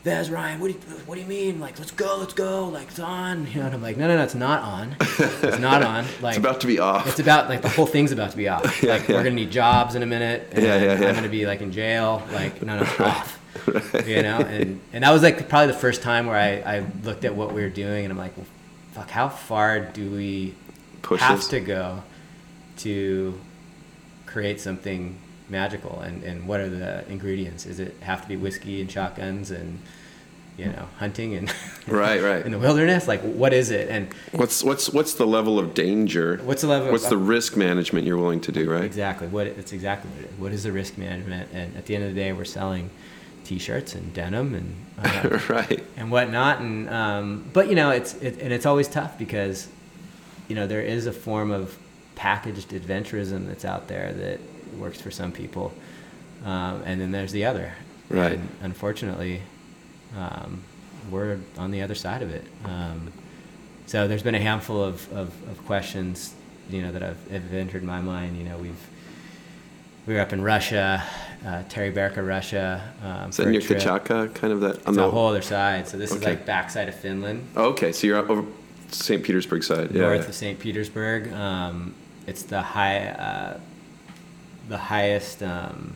Vez, 0.05 0.31
Ryan, 0.31 0.59
what 0.59 0.67
do 0.67 0.73
you, 0.73 0.81
what 1.07 1.15
do 1.15 1.21
you 1.21 1.27
mean? 1.29 1.61
Like, 1.61 1.79
let's 1.79 1.93
go, 1.93 2.17
let's 2.19 2.33
go, 2.35 2.67
like, 2.69 2.89
it's 2.89 2.99
on. 2.99 3.47
You 3.53 3.61
know, 3.61 3.67
and 3.67 3.75
I'm 3.77 3.83
like, 3.83 3.97
no, 3.97 4.09
no, 4.09 4.17
no, 4.17 4.25
it's 4.25 4.35
not 4.35 4.61
on. 4.63 4.97
It's 5.01 5.61
not 5.61 5.83
on. 5.95 6.05
Like, 6.21 6.37
It's 6.37 6.39
about 6.39 6.61
to 6.63 6.67
be 6.67 6.81
off. 6.81 7.07
it's 7.07 7.21
about 7.21 7.49
like 7.49 7.63
the 7.63 7.69
whole 7.69 7.87
thing's 7.87 8.11
about 8.11 8.33
to 8.33 8.37
be 8.37 8.49
off. 8.49 8.65
Yeah, 8.83 8.95
like 8.95 9.07
yeah. 9.09 9.15
we're 9.17 9.23
gonna 9.23 9.37
need 9.37 9.53
jobs 9.53 9.95
in 9.95 10.03
a 10.03 10.07
minute. 10.07 10.49
And 10.53 10.65
Yeah, 10.65 10.77
yeah, 10.81 11.01
yeah. 11.01 11.09
I'm 11.09 11.15
gonna 11.15 11.29
be 11.29 11.47
like 11.47 11.61
in 11.61 11.71
jail. 11.71 12.21
Like 12.33 12.61
no, 12.63 12.79
no, 12.81 12.83
off. 13.05 13.39
You 14.07 14.23
know, 14.23 14.39
and 14.39 14.81
and 14.93 15.05
that 15.05 15.11
was 15.11 15.23
like 15.23 15.49
probably 15.49 15.69
the 15.69 15.79
first 15.79 16.03
time 16.03 16.27
where 16.27 16.37
I 16.37 16.79
I 16.79 16.87
looked 17.03 17.25
at 17.25 17.35
what 17.35 17.53
we 17.53 17.63
were 17.63 17.69
doing 17.69 18.05
and 18.05 18.13
I'm 18.13 18.19
like, 18.19 18.37
well, 18.37 18.47
fuck, 18.93 19.11
how 19.11 19.29
far 19.29 19.81
do 19.81 20.11
we 20.11 20.55
Push 21.03 21.21
have 21.21 21.39
this. 21.39 21.49
to 21.49 21.61
go 21.61 22.03
to 22.79 23.39
create 24.27 24.61
something 24.61 25.19
magical? 25.49 26.01
And 26.01 26.23
and 26.25 26.47
what 26.49 26.61
are 26.61 26.69
the 26.69 27.09
ingredients? 27.09 27.67
Is 27.67 27.79
it 27.79 27.95
have 28.01 28.23
to 28.23 28.29
be 28.29 28.37
whiskey 28.37 28.81
and 28.81 28.91
shotguns 28.91 29.51
and 29.51 29.79
you 30.57 30.67
know 30.67 30.89
hunting 30.99 31.35
and 31.35 31.53
right, 31.87 32.23
right. 32.23 32.45
in 32.45 32.53
the 32.53 32.59
wilderness. 32.59 33.09
Like, 33.09 33.21
what 33.23 33.53
is 33.53 33.71
it? 33.71 33.89
And 33.89 34.13
what's 34.33 34.63
what's 34.63 34.91
what's 34.91 35.15
the 35.15 35.27
level 35.27 35.59
of 35.59 35.75
danger? 35.75 36.39
What's 36.45 36.63
the 36.63 36.69
level? 36.69 36.93
What's 36.93 37.05
of, 37.05 37.11
the 37.11 37.17
risk 37.17 37.57
management 37.57 38.07
you're 38.07 38.19
willing 38.19 38.41
to 38.43 38.53
do? 38.53 38.71
Right. 38.71 38.85
Exactly. 38.85 39.29
What 39.29 39.47
it's 39.47 39.73
exactly 39.73 40.11
what 40.11 40.21
it 40.21 40.31
is. 40.31 40.39
What 40.39 40.53
is 40.53 40.63
the 40.65 40.73
risk 40.73 40.99
management? 40.99 41.51
And 41.53 41.77
at 41.77 41.87
the 41.87 41.95
end 41.95 42.05
of 42.05 42.15
the 42.15 42.21
day, 42.21 42.33
we're 42.33 42.45
selling 42.45 42.91
t-shirts 43.53 43.95
and 43.95 44.15
denim 44.15 44.55
and 44.55 44.75
uh, 45.05 45.39
right 45.49 45.85
and 45.97 46.11
whatnot. 46.11 46.61
And 46.61 46.89
um, 46.89 47.51
but 47.53 47.69
you 47.69 47.75
know, 47.75 47.91
it's 47.91 48.15
it, 48.15 48.41
and 48.41 48.53
it's 48.53 48.65
always 48.65 48.89
tough 48.89 49.19
because 49.19 49.69
you 50.49 50.57
know 50.57 50.67
there 50.67 50.81
is 50.81 51.07
a 51.07 51.13
form 51.13 51.51
of 51.51 51.77
packaged 52.15 52.71
adventurism 52.71 53.47
that's 53.47 53.65
out 53.65 53.89
there 53.89 54.13
that 54.15 54.41
works 54.79 55.01
for 55.01 55.11
some 55.11 55.33
people, 55.33 55.73
um, 56.45 56.83
and 56.87 57.01
then 57.01 57.11
there's 57.11 57.33
the 57.33 57.45
other. 57.45 57.75
Right. 58.09 58.33
And 58.33 58.49
unfortunately, 58.63 59.43
um, 60.17 60.63
we're 61.11 61.39
on 61.59 61.71
the 61.71 61.83
other 61.83 61.95
side 61.95 62.23
of 62.23 62.31
it. 62.31 62.45
Um, 62.65 63.13
so 63.87 64.09
there's 64.09 64.23
been 64.23 64.35
a 64.35 64.41
handful 64.41 64.83
of, 64.83 65.11
of, 65.13 65.29
of, 65.49 65.67
questions, 65.67 66.35
you 66.71 66.83
know, 66.83 66.93
that 66.93 67.03
have, 67.03 67.31
have 67.31 67.53
entered 67.53 67.83
my 67.83 68.01
mind. 68.01 68.37
You 68.37 68.45
know, 68.45 68.59
we've 68.59 68.87
we 70.07 70.15
were 70.15 70.21
up 70.21 70.33
in 70.33 70.43
Russia, 70.43 71.03
uh, 71.45 71.63
Teriberka, 71.69 72.27
Russia. 72.27 72.93
Um, 73.03 73.31
is 73.31 73.37
that 73.37 73.49
near 73.49 73.61
Kamchatka, 73.61 74.35
kind 74.35 74.53
of 74.53 74.61
that? 74.61 74.87
On 74.87 74.95
it's 74.95 74.97
the 74.97 75.11
whole 75.11 75.29
other 75.29 75.43
side. 75.43 75.89
So 75.89 75.97
this 75.97 76.11
okay. 76.13 76.21
is 76.21 76.25
like 76.25 76.47
backside 76.47 76.89
of 76.89 76.95
Finland. 76.95 77.47
Oh, 77.57 77.71
okay, 77.71 77.93
so 77.93 78.07
you're 78.07 78.19
over 78.19 78.45
St. 78.91 79.23
Petersburg 79.23 79.65
side. 79.65 79.95
North 79.95 80.23
yeah. 80.23 80.29
of 80.29 80.35
St. 80.35 80.59
Petersburg. 80.59 81.33
Um, 81.33 81.95
it's 82.27 82.43
the 82.43 82.63
high, 82.63 83.09
uh, 83.09 83.61
the 84.69 84.79
highest 84.79 85.43
um, 85.43 85.95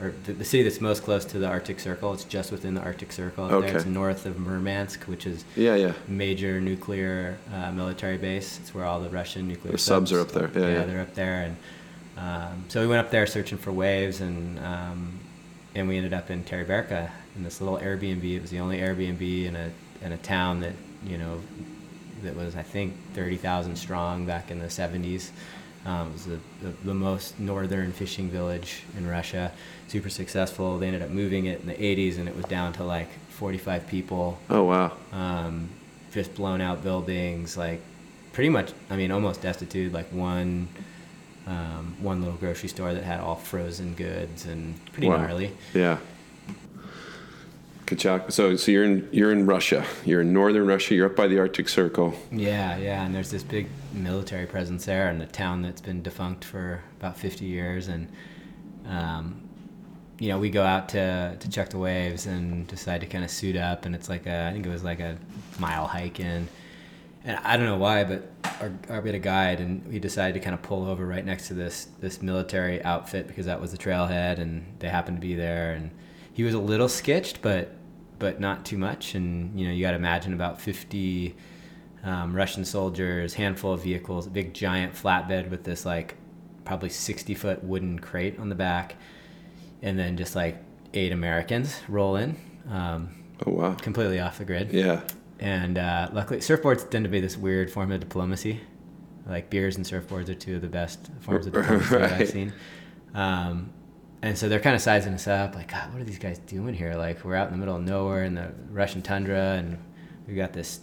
or 0.00 0.14
the, 0.24 0.32
the, 0.32 0.44
city 0.44 0.62
that's 0.62 0.80
most 0.80 1.02
close 1.02 1.24
to 1.26 1.38
the 1.38 1.46
Arctic 1.46 1.80
Circle. 1.80 2.14
It's 2.14 2.24
just 2.24 2.52
within 2.52 2.74
the 2.74 2.80
Arctic 2.80 3.12
Circle. 3.12 3.44
Okay. 3.46 3.66
There. 3.66 3.76
It's 3.76 3.86
north 3.86 4.26
of 4.26 4.38
Murmansk, 4.38 5.04
which 5.04 5.26
is 5.26 5.44
yeah, 5.56 5.74
yeah. 5.74 5.92
major 6.06 6.60
nuclear 6.60 7.38
uh, 7.52 7.72
military 7.72 8.16
base. 8.16 8.58
It's 8.60 8.74
where 8.74 8.84
all 8.84 9.00
the 9.00 9.10
Russian 9.10 9.48
nuclear 9.48 9.72
the 9.72 9.78
subs, 9.78 10.12
are 10.12 10.20
up 10.20 10.30
there. 10.30 10.50
Yeah, 10.54 10.60
yeah, 10.60 10.72
yeah, 10.72 10.84
they're 10.84 11.00
up 11.00 11.14
there. 11.14 11.42
And 11.42 11.56
um, 12.18 12.64
so 12.68 12.80
we 12.80 12.86
went 12.86 13.00
up 13.00 13.10
there 13.10 13.26
searching 13.26 13.58
for 13.58 13.70
waves, 13.70 14.20
and 14.20 14.58
um, 14.58 15.20
and 15.74 15.88
we 15.88 15.96
ended 15.96 16.12
up 16.12 16.30
in 16.30 16.42
Teriberka 16.42 17.10
in 17.36 17.44
this 17.44 17.60
little 17.60 17.78
Airbnb. 17.78 18.24
It 18.24 18.40
was 18.40 18.50
the 18.50 18.58
only 18.58 18.78
Airbnb 18.78 19.44
in 19.44 19.56
a 19.56 19.70
in 20.02 20.12
a 20.12 20.16
town 20.18 20.60
that 20.60 20.74
you 21.04 21.16
know 21.16 21.40
that 22.22 22.34
was 22.34 22.56
I 22.56 22.62
think 22.62 22.94
thirty 23.14 23.36
thousand 23.36 23.76
strong 23.76 24.26
back 24.26 24.50
in 24.50 24.58
the 24.58 24.70
seventies. 24.70 25.30
Um, 25.86 26.08
it 26.08 26.12
was 26.12 26.26
the, 26.26 26.38
the, 26.60 26.74
the, 26.84 26.94
most 26.94 27.38
northern 27.38 27.92
fishing 27.92 28.28
village 28.28 28.82
in 28.96 29.06
Russia. 29.06 29.52
Super 29.86 30.10
successful. 30.10 30.76
They 30.76 30.88
ended 30.88 31.02
up 31.02 31.10
moving 31.10 31.46
it 31.46 31.60
in 31.60 31.66
the 31.66 31.74
80s, 31.74 32.18
and 32.18 32.28
it 32.28 32.34
was 32.34 32.44
down 32.46 32.72
to 32.74 32.84
like 32.84 33.08
45 33.30 33.86
people. 33.86 34.38
Oh 34.50 34.64
wow! 34.64 34.96
Um, 35.12 35.68
just 36.12 36.34
blown 36.34 36.60
out 36.60 36.82
buildings, 36.82 37.56
like 37.56 37.80
pretty 38.32 38.50
much. 38.50 38.72
I 38.90 38.96
mean, 38.96 39.12
almost 39.12 39.40
destitute. 39.40 39.92
Like 39.92 40.12
one, 40.12 40.68
um, 41.48 41.96
one 42.00 42.20
little 42.20 42.36
grocery 42.36 42.68
store 42.68 42.92
that 42.92 43.02
had 43.02 43.20
all 43.20 43.36
frozen 43.36 43.94
goods 43.94 44.44
and 44.44 44.74
pretty 44.92 45.08
wow. 45.08 45.16
gnarly. 45.16 45.52
Yeah. 45.72 45.98
Kachak. 47.86 48.30
So, 48.30 48.54
so 48.56 48.70
you're 48.70 48.84
in 48.84 49.08
you're 49.12 49.32
in 49.32 49.46
Russia. 49.46 49.86
You're 50.04 50.20
in 50.20 50.34
northern 50.34 50.66
Russia. 50.66 50.94
You're 50.94 51.06
up 51.06 51.16
by 51.16 51.26
the 51.26 51.38
Arctic 51.38 51.70
Circle. 51.70 52.14
Yeah, 52.30 52.76
yeah. 52.76 53.02
And 53.04 53.14
there's 53.14 53.30
this 53.30 53.42
big 53.42 53.68
military 53.94 54.44
presence 54.46 54.84
there, 54.84 55.08
and 55.08 55.22
a 55.22 55.26
town 55.26 55.62
that's 55.62 55.80
been 55.80 56.02
defunct 56.02 56.44
for 56.44 56.82
about 57.00 57.16
50 57.16 57.46
years. 57.46 57.88
And 57.88 58.08
um, 58.86 59.40
you 60.18 60.28
know, 60.28 60.38
we 60.38 60.50
go 60.50 60.62
out 60.62 60.90
to 60.90 61.36
to 61.40 61.50
check 61.50 61.70
the 61.70 61.78
waves 61.78 62.26
and 62.26 62.66
decide 62.66 63.00
to 63.00 63.06
kind 63.06 63.24
of 63.24 63.30
suit 63.30 63.56
up. 63.56 63.86
And 63.86 63.94
it's 63.94 64.10
like 64.10 64.26
a, 64.26 64.48
I 64.48 64.52
think 64.52 64.66
it 64.66 64.70
was 64.70 64.84
like 64.84 65.00
a 65.00 65.16
mile 65.58 65.86
hike 65.86 66.20
in. 66.20 66.46
And 67.24 67.38
I 67.42 67.56
don't 67.56 67.66
know 67.66 67.78
why, 67.78 68.04
but 68.04 68.37
our, 68.60 68.72
our, 68.88 69.00
we 69.00 69.08
had 69.08 69.14
a 69.14 69.20
guide, 69.20 69.60
and 69.60 69.86
we 69.86 69.98
decided 69.98 70.34
to 70.34 70.40
kind 70.40 70.54
of 70.54 70.62
pull 70.62 70.86
over 70.86 71.06
right 71.06 71.24
next 71.24 71.48
to 71.48 71.54
this 71.54 71.88
this 72.00 72.22
military 72.22 72.82
outfit 72.82 73.26
because 73.26 73.46
that 73.46 73.60
was 73.60 73.72
the 73.72 73.78
trailhead, 73.78 74.38
and 74.38 74.64
they 74.78 74.88
happened 74.88 75.16
to 75.16 75.20
be 75.20 75.34
there. 75.34 75.72
And 75.72 75.90
he 76.32 76.42
was 76.42 76.54
a 76.54 76.58
little 76.58 76.88
sketched, 76.88 77.42
but 77.42 77.74
but 78.18 78.40
not 78.40 78.64
too 78.64 78.78
much. 78.78 79.14
And 79.14 79.58
you 79.58 79.66
know, 79.66 79.72
you 79.72 79.82
got 79.82 79.92
to 79.92 79.96
imagine 79.96 80.32
about 80.32 80.60
50 80.60 81.34
um, 82.04 82.34
Russian 82.34 82.64
soldiers, 82.64 83.34
handful 83.34 83.72
of 83.72 83.82
vehicles, 83.82 84.26
a 84.26 84.30
big 84.30 84.54
giant 84.54 84.94
flatbed 84.94 85.50
with 85.50 85.64
this 85.64 85.84
like 85.84 86.16
probably 86.64 86.90
60 86.90 87.34
foot 87.34 87.64
wooden 87.64 87.98
crate 87.98 88.38
on 88.38 88.48
the 88.48 88.54
back, 88.54 88.96
and 89.82 89.98
then 89.98 90.16
just 90.16 90.36
like 90.36 90.62
eight 90.94 91.12
Americans 91.12 91.80
roll 91.88 92.16
in. 92.16 92.36
Um, 92.70 93.10
oh 93.46 93.52
wow! 93.52 93.74
Completely 93.74 94.20
off 94.20 94.38
the 94.38 94.44
grid. 94.44 94.72
Yeah. 94.72 95.02
And 95.40 95.78
uh, 95.78 96.08
luckily, 96.12 96.40
surfboards 96.40 96.88
tend 96.90 97.04
to 97.04 97.10
be 97.10 97.20
this 97.20 97.36
weird 97.36 97.70
form 97.70 97.92
of 97.92 98.00
diplomacy. 98.00 98.60
Like 99.26 99.50
beers 99.50 99.76
and 99.76 99.84
surfboards 99.84 100.28
are 100.28 100.34
two 100.34 100.56
of 100.56 100.62
the 100.62 100.68
best 100.68 101.10
forms 101.20 101.46
of 101.46 101.52
diplomacy 101.54 101.94
right. 101.94 102.12
I've 102.12 102.28
seen. 102.28 102.52
Um, 103.14 103.72
and 104.22 104.36
so 104.36 104.48
they're 104.48 104.60
kind 104.60 104.74
of 104.74 104.82
sizing 104.82 105.14
us 105.14 105.28
up, 105.28 105.54
like, 105.54 105.70
God, 105.70 105.92
what 105.92 106.02
are 106.02 106.04
these 106.04 106.18
guys 106.18 106.38
doing 106.40 106.74
here? 106.74 106.94
Like, 106.94 107.24
we're 107.24 107.36
out 107.36 107.46
in 107.46 107.52
the 107.52 107.58
middle 107.58 107.76
of 107.76 107.82
nowhere 107.82 108.24
in 108.24 108.34
the 108.34 108.52
Russian 108.70 109.00
tundra, 109.00 109.52
and 109.52 109.78
we've 110.26 110.36
got 110.36 110.52
this 110.52 110.80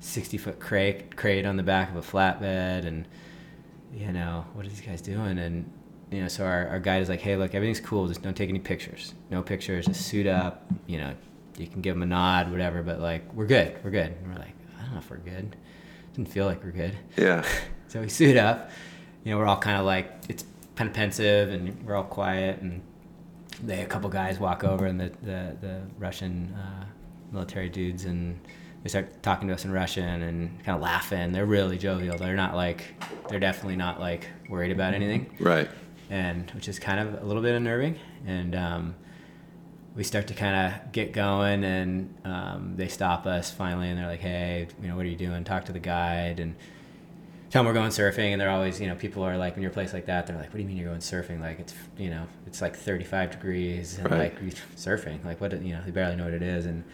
60 0.00 0.36
foot 0.36 0.60
crate 0.60 1.16
crate 1.16 1.46
on 1.46 1.56
the 1.56 1.62
back 1.62 1.90
of 1.90 1.96
a 1.96 2.02
flatbed, 2.02 2.86
and 2.86 3.08
you 3.94 4.12
know, 4.12 4.44
what 4.52 4.66
are 4.66 4.68
these 4.68 4.82
guys 4.82 5.00
doing? 5.00 5.38
And 5.38 5.70
you 6.10 6.22
know, 6.22 6.28
so 6.28 6.44
our, 6.44 6.68
our 6.68 6.78
guide 6.78 7.02
is 7.02 7.08
like, 7.08 7.20
hey, 7.20 7.36
look, 7.36 7.54
everything's 7.54 7.80
cool, 7.80 8.06
just 8.06 8.22
don't 8.22 8.36
take 8.36 8.50
any 8.50 8.58
pictures. 8.58 9.14
No 9.30 9.42
pictures, 9.42 9.86
just 9.86 10.06
suit 10.06 10.26
up. 10.26 10.70
You 10.86 10.98
know, 10.98 11.14
you 11.58 11.66
can 11.66 11.80
give 11.80 11.94
them 11.94 12.02
a 12.02 12.06
nod, 12.06 12.50
whatever, 12.50 12.82
but 12.82 13.00
like, 13.00 13.32
we're 13.34 13.46
good, 13.46 13.78
we're 13.82 13.90
good. 13.90 14.12
And 14.12 14.32
we're 14.32 14.38
like, 14.38 14.54
I 14.78 14.82
don't 14.82 14.92
know 14.92 14.98
if 14.98 15.10
we're 15.10 15.18
good. 15.18 15.56
Didn't 16.14 16.28
feel 16.28 16.46
like 16.46 16.62
we're 16.62 16.70
good. 16.70 16.96
Yeah. 17.16 17.44
so 17.88 18.00
we 18.00 18.08
suit 18.08 18.36
up. 18.36 18.70
You 19.24 19.32
know, 19.32 19.38
we're 19.38 19.46
all 19.46 19.58
kind 19.58 19.78
of 19.78 19.84
like, 19.84 20.12
it's 20.28 20.44
kind 20.76 20.88
of 20.88 20.94
pensive 20.94 21.50
and 21.50 21.84
we're 21.84 21.96
all 21.96 22.04
quiet 22.04 22.60
and 22.60 22.80
they 23.62 23.82
a 23.82 23.86
couple 23.86 24.08
guys 24.08 24.38
walk 24.38 24.64
over 24.64 24.86
and 24.86 25.00
the 25.00 25.10
the, 25.22 25.56
the 25.60 25.82
Russian 25.98 26.54
uh, 26.54 26.84
military 27.32 27.68
dudes 27.68 28.04
and 28.04 28.38
they 28.82 28.88
start 28.88 29.22
talking 29.22 29.48
to 29.48 29.54
us 29.54 29.64
in 29.64 29.72
Russian 29.72 30.22
and 30.22 30.64
kind 30.64 30.76
of 30.76 30.80
laughing. 30.80 31.32
They're 31.32 31.46
really 31.46 31.78
jovial. 31.78 32.16
They're 32.16 32.36
not 32.36 32.54
like 32.54 32.84
they're 33.28 33.40
definitely 33.40 33.76
not 33.76 33.98
like 33.98 34.28
worried 34.48 34.70
about 34.70 34.94
anything. 34.94 35.34
Right. 35.40 35.68
And 36.10 36.50
which 36.52 36.68
is 36.68 36.78
kind 36.78 37.00
of 37.00 37.22
a 37.22 37.26
little 37.26 37.42
bit 37.42 37.54
unnerving. 37.54 37.98
And 38.26 38.54
um, 38.54 38.94
we 39.98 40.04
start 40.04 40.28
to 40.28 40.34
kind 40.34 40.72
of 40.72 40.92
get 40.92 41.12
going 41.12 41.64
and 41.64 42.14
um, 42.24 42.74
they 42.76 42.86
stop 42.86 43.26
us 43.26 43.50
finally 43.50 43.88
and 43.88 43.98
they're 43.98 44.06
like, 44.06 44.20
hey, 44.20 44.68
you 44.80 44.86
know, 44.86 44.94
what 44.94 45.04
are 45.04 45.08
you 45.08 45.16
doing? 45.16 45.42
Talk 45.42 45.64
to 45.64 45.72
the 45.72 45.80
guide 45.80 46.38
and 46.38 46.54
tell 47.50 47.64
them 47.64 47.66
we're 47.66 47.72
going 47.72 47.90
surfing 47.90 48.30
and 48.30 48.40
they're 48.40 48.50
always 48.50 48.80
you 48.80 48.86
know 48.86 48.94
people 48.94 49.22
are 49.22 49.36
like 49.38 49.54
when 49.54 49.62
you're 49.62 49.70
a 49.70 49.74
place 49.74 49.94
like 49.94 50.04
that 50.04 50.26
they're 50.26 50.36
like 50.36 50.48
what 50.48 50.56
do 50.56 50.60
you 50.60 50.66
mean 50.66 50.76
you're 50.76 50.88
going 50.88 51.00
surfing 51.00 51.40
like 51.40 51.58
it's 51.58 51.74
you 51.96 52.10
know 52.10 52.26
it's 52.46 52.60
like 52.60 52.76
35 52.76 53.30
degrees 53.30 53.96
and 53.96 54.10
right. 54.10 54.38
like 54.38 54.54
surfing 54.76 55.24
like 55.24 55.40
what 55.40 55.52
you 55.62 55.72
know 55.72 55.80
they 55.82 55.90
barely 55.90 56.14
know 56.14 56.24
what 56.24 56.34
it 56.34 56.42
is 56.42 56.66
and 56.66 56.84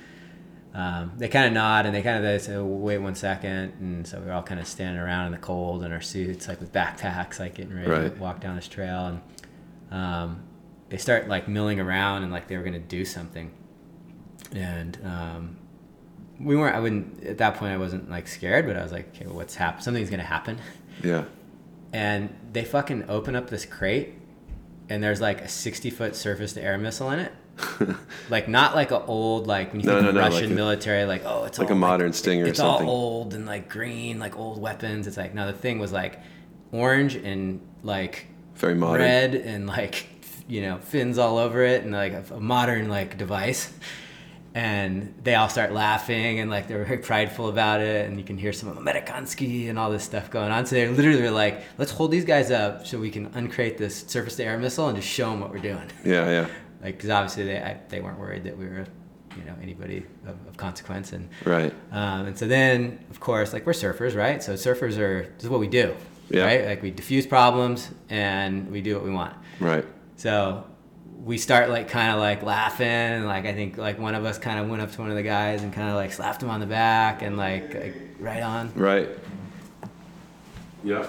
um, 0.73 1.11
they 1.19 1.27
kind 1.27 1.47
of 1.49 1.53
nod 1.53 1.87
and 1.87 1.95
they 1.95 2.03
kind 2.03 2.19
of 2.19 2.23
they 2.23 2.39
say 2.39 2.57
wait 2.57 2.99
one 2.99 3.17
second 3.17 3.73
and 3.81 4.07
so 4.07 4.21
we're 4.21 4.33
all 4.33 4.45
kind 4.45 4.61
of 4.61 4.67
standing 4.69 5.03
around 5.03 5.27
in 5.27 5.33
the 5.33 5.39
cold 5.39 5.83
in 5.83 5.91
our 5.91 6.01
suits 6.01 6.47
like 6.47 6.61
with 6.61 6.73
backpacks 6.73 7.41
like 7.41 7.55
getting 7.55 7.75
ready 7.75 7.91
right. 7.91 8.15
to 8.15 8.21
walk 8.21 8.41
down 8.41 8.55
this 8.55 8.69
trail 8.69 9.07
and 9.07 9.21
um, 9.91 10.41
they 10.89 10.97
start 10.97 11.28
like 11.28 11.49
milling 11.49 11.80
around 11.80 12.22
and 12.22 12.32
like 12.32 12.49
they 12.49 12.57
were 12.57 12.62
going 12.62 12.74
to 12.74 12.78
do 12.78 13.05
something 13.05 13.51
and 14.55 14.99
um, 15.05 15.57
we 16.39 16.57
weren't. 16.57 16.76
I 16.76 16.80
wouldn't 16.80 17.24
at 17.24 17.39
that 17.39 17.57
point. 17.57 17.72
I 17.72 17.76
wasn't 17.76 18.11
like 18.11 18.28
scared, 18.28 18.66
but 18.66 18.76
I 18.76 18.82
was 18.82 18.93
like, 18.93 19.14
okay, 19.14 19.26
well, 19.26 19.37
what's 19.37 19.55
happened? 19.55 19.85
Something's 19.85 20.11
gonna 20.11 20.22
happen. 20.22 20.59
Yeah. 21.03 21.24
And 21.93 22.32
they 22.53 22.64
fucking 22.64 23.07
open 23.09 23.35
up 23.35 23.51
this 23.51 23.66
crate, 23.66 24.14
and 24.89 25.03
there's 25.03 25.20
like 25.20 25.41
a 25.41 25.49
60 25.49 25.91
foot 25.91 26.14
surface 26.14 26.53
to 26.53 26.62
air 26.62 26.78
missile 26.78 27.11
in 27.11 27.18
it. 27.18 27.32
like 28.30 28.47
not 28.47 28.76
like 28.76 28.93
an 28.93 29.03
old 29.07 29.49
like 29.49 29.72
when 29.72 29.80
you 29.80 29.87
no, 29.87 29.95
think 29.95 30.03
no, 30.05 30.09
of 30.11 30.14
no, 30.14 30.20
Russian 30.20 30.51
like 30.51 30.55
military, 30.55 31.05
like 31.05 31.22
oh, 31.24 31.45
it's 31.45 31.59
like 31.59 31.70
a 31.70 31.74
modern 31.74 32.09
like, 32.09 32.14
Stinger. 32.14 32.47
It's 32.47 32.61
all 32.61 32.89
old 32.89 33.35
and 33.35 33.45
like 33.45 33.68
green, 33.68 34.20
like 34.20 34.39
old 34.39 34.61
weapons. 34.61 35.09
It's 35.09 35.16
like 35.16 35.35
no, 35.35 35.49
the 35.49 35.53
thing 35.53 35.80
was 35.80 35.93
like 35.93 36.20
orange 36.70 37.16
and 37.16 37.61
like 37.82 38.26
very 38.55 38.76
modern, 38.76 39.01
red 39.01 39.35
and 39.35 39.66
like 39.66 40.07
you 40.47 40.61
know 40.61 40.78
fins 40.78 41.18
all 41.18 41.38
over 41.38 41.64
it, 41.64 41.82
and 41.82 41.92
like 41.92 42.12
a, 42.12 42.24
a 42.34 42.40
modern 42.40 42.88
like 42.88 43.16
device. 43.16 43.72
And 44.57 45.12
they 45.24 45.34
all 45.34 45.49
start 45.49 45.72
laughing 45.72 46.38
and 46.38 46.49
like 46.49 46.68
they're 46.68 46.84
very 46.84 46.99
prideful 46.99 47.49
about 47.49 47.80
it. 47.80 48.07
And 48.07 48.18
you 48.18 48.24
can 48.24 48.38
hear 48.38 48.53
some 48.53 48.68
of 48.68 48.76
the 48.76 48.82
Amerikansky 48.82 49.68
and 49.68 49.76
all 49.76 49.90
this 49.90 50.05
stuff 50.05 50.30
going 50.30 50.53
on. 50.53 50.64
So 50.64 50.76
they 50.76 50.86
literally 50.86 51.22
were 51.22 51.32
like 51.32 51.64
let's 51.76 51.90
hold 51.90 52.12
these 52.12 52.24
guys 52.24 52.53
up 52.53 52.86
so 52.86 53.01
we 53.01 53.11
can 53.11 53.26
uncrate 53.34 53.78
this 53.78 54.05
surface 54.07 54.36
to 54.36 54.45
air 54.45 54.57
missile 54.57 54.86
and 54.86 54.97
just 54.97 55.09
show 55.09 55.28
them 55.28 55.40
what 55.40 55.51
we're 55.51 55.59
doing. 55.59 55.90
Yeah 56.05 56.30
yeah. 56.30 56.47
Like 56.82 56.99
because 56.99 57.11
obviously 57.11 57.45
they 57.47 57.59
I, 57.59 57.80
they 57.88 58.01
weren't 58.01 58.18
worried 58.18 58.45
that 58.45 58.57
we 58.57 58.66
were 58.66 58.86
you 59.36 59.45
know 59.45 59.57
anybody 59.61 60.07
of, 60.24 60.36
of 60.47 60.57
consequence. 60.57 61.12
And 61.12 61.28
right. 61.45 61.74
um, 61.90 62.26
and 62.26 62.38
so 62.38 62.47
then 62.47 63.05
of 63.11 63.18
course 63.18 63.53
like 63.53 63.66
we're 63.66 63.72
surfers 63.72 64.14
right? 64.14 64.40
So 64.40 64.53
surfers 64.53 64.99
are 64.99 65.24
this 65.34 65.45
is 65.45 65.49
what 65.49 65.59
we 65.59 65.66
do 65.66 65.97
yeah. 66.28 66.45
right? 66.45 66.64
Like 66.66 66.80
we 66.80 66.92
diffuse 66.92 67.26
problems 67.26 67.90
and 68.09 68.70
we 68.70 68.82
do 68.82 68.95
what 68.95 69.03
we 69.03 69.11
want. 69.11 69.34
Right 69.59 69.84
so 70.17 70.65
we 71.25 71.39
start 71.39 71.71
like 71.71 71.89
kind 71.89 72.12
of 72.12 72.19
like 72.19 72.43
laughing. 72.43 73.25
Like 73.25 73.47
I 73.47 73.55
think 73.55 73.79
like 73.79 73.99
one 73.99 74.15
of 74.15 74.25
us 74.25 74.39
kind 74.39 74.59
of 74.59 74.69
went 74.69 74.83
up 74.83 74.93
to 74.93 75.01
one 75.01 75.11
of 75.11 75.17
the 75.17 75.23
guys 75.23 75.62
and 75.62 75.73
kind 75.73 75.89
of 75.89 75.95
like 75.97 76.12
slapped 76.12 76.43
him 76.43 76.51
on 76.51 76.61
the 76.61 76.67
back 76.67 77.23
and 77.23 77.37
like, 77.37 77.75
like 77.75 77.95
right 78.19 78.43
on. 78.43 78.73
Right. 78.75 79.09
Yeah. 80.83 81.07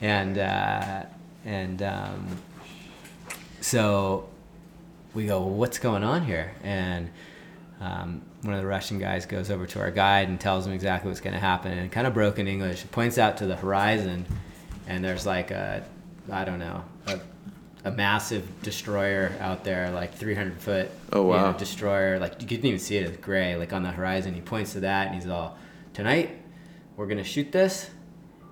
And 0.00 0.38
uh, 0.38 1.04
and 1.44 1.82
um, 1.82 2.26
so 3.60 4.28
we 5.14 5.26
go, 5.26 5.40
well, 5.40 5.50
what's 5.50 5.78
going 5.78 6.04
on 6.04 6.24
here? 6.24 6.52
And 6.62 7.10
um, 7.80 8.22
one 8.42 8.54
of 8.54 8.60
the 8.60 8.66
Russian 8.66 8.98
guys 8.98 9.26
goes 9.26 9.50
over 9.50 9.66
to 9.66 9.80
our 9.80 9.90
guide 9.90 10.28
and 10.28 10.38
tells 10.38 10.66
him 10.66 10.72
exactly 10.72 11.08
what's 11.08 11.20
going 11.20 11.34
to 11.34 11.40
happen 11.40 11.72
in 11.72 11.88
kind 11.88 12.06
of 12.06 12.14
broken 12.14 12.46
English. 12.46 12.84
Points 12.90 13.16
out 13.16 13.38
to 13.38 13.46
the 13.46 13.56
horizon, 13.56 14.26
and 14.86 15.02
there's 15.04 15.24
like 15.26 15.50
a, 15.50 15.84
I 16.30 16.44
don't 16.44 16.58
know, 16.58 16.84
a, 17.86 17.90
massive 17.90 18.62
destroyer 18.62 19.32
out 19.40 19.64
there, 19.64 19.90
like 19.90 20.14
300 20.14 20.60
foot. 20.60 20.90
Oh, 21.12 21.32
you 21.32 21.38
know, 21.38 21.52
destroyer, 21.52 22.18
like 22.18 22.40
you 22.40 22.48
couldn't 22.48 22.66
even 22.66 22.78
see 22.78 22.96
it. 22.96 23.06
It's 23.06 23.16
gray, 23.18 23.56
like 23.56 23.72
on 23.72 23.82
the 23.82 23.90
horizon. 23.90 24.34
He 24.34 24.40
points 24.40 24.72
to 24.72 24.80
that, 24.80 25.06
and 25.06 25.14
he's 25.14 25.28
all, 25.28 25.56
tonight 25.94 26.42
we're 26.96 27.06
gonna 27.06 27.24
shoot 27.24 27.52
this, 27.52 27.90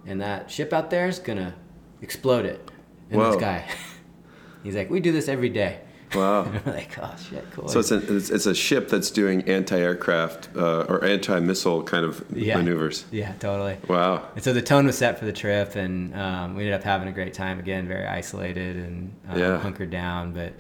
and 0.07 0.21
that 0.21 0.51
ship 0.51 0.73
out 0.73 0.91
there 0.91 1.09
is 1.09 1.19
gonna 1.19 1.55
explode 2.03 2.45
it 2.45 2.71
in 3.11 3.19
Whoa. 3.19 3.33
the 3.33 3.39
sky. 3.39 3.69
he's 4.63 4.77
like, 4.77 4.91
we 4.91 5.01
do 5.01 5.13
this 5.13 5.29
every 5.29 5.49
day. 5.49 5.81
Wow. 6.15 6.51
Like, 6.67 6.97
oh 7.01 7.15
shit, 7.31 7.45
cool. 7.53 7.69
So 7.69 7.81
it's 7.81 7.91
a, 7.91 8.17
it's, 8.17 8.31
it's 8.31 8.47
a 8.47 8.55
ship 8.55 8.89
that's 8.89 9.11
doing 9.11 9.43
anti-aircraft 9.49 10.49
uh, 10.57 10.87
or 10.89 11.05
anti-missile 11.05 11.83
kind 11.85 12.05
of 12.05 12.25
Yeah. 12.35 12.57
maneuvers. 12.57 13.05
yeah, 13.11 13.33
totally. 13.41 13.77
Wow. 13.89 14.29
And 14.35 14.43
so 14.45 14.53
the 14.53 14.63
tone 14.63 14.87
was 14.87 14.97
set 14.99 15.19
for 15.19 15.25
the 15.25 15.33
trip, 15.33 15.77
and 15.77 16.15
um, 16.15 16.55
we 16.55 16.63
ended 16.65 16.75
up 16.75 16.83
having 16.85 17.09
a 17.09 17.13
great 17.13 17.35
time. 17.35 17.59
Again, 17.59 17.87
very 17.89 18.07
isolated 18.07 18.77
and 18.77 19.13
um, 19.29 19.39
Yeah. 19.39 19.59
hunkered 19.59 19.91
down. 19.91 20.33
But 20.33 20.53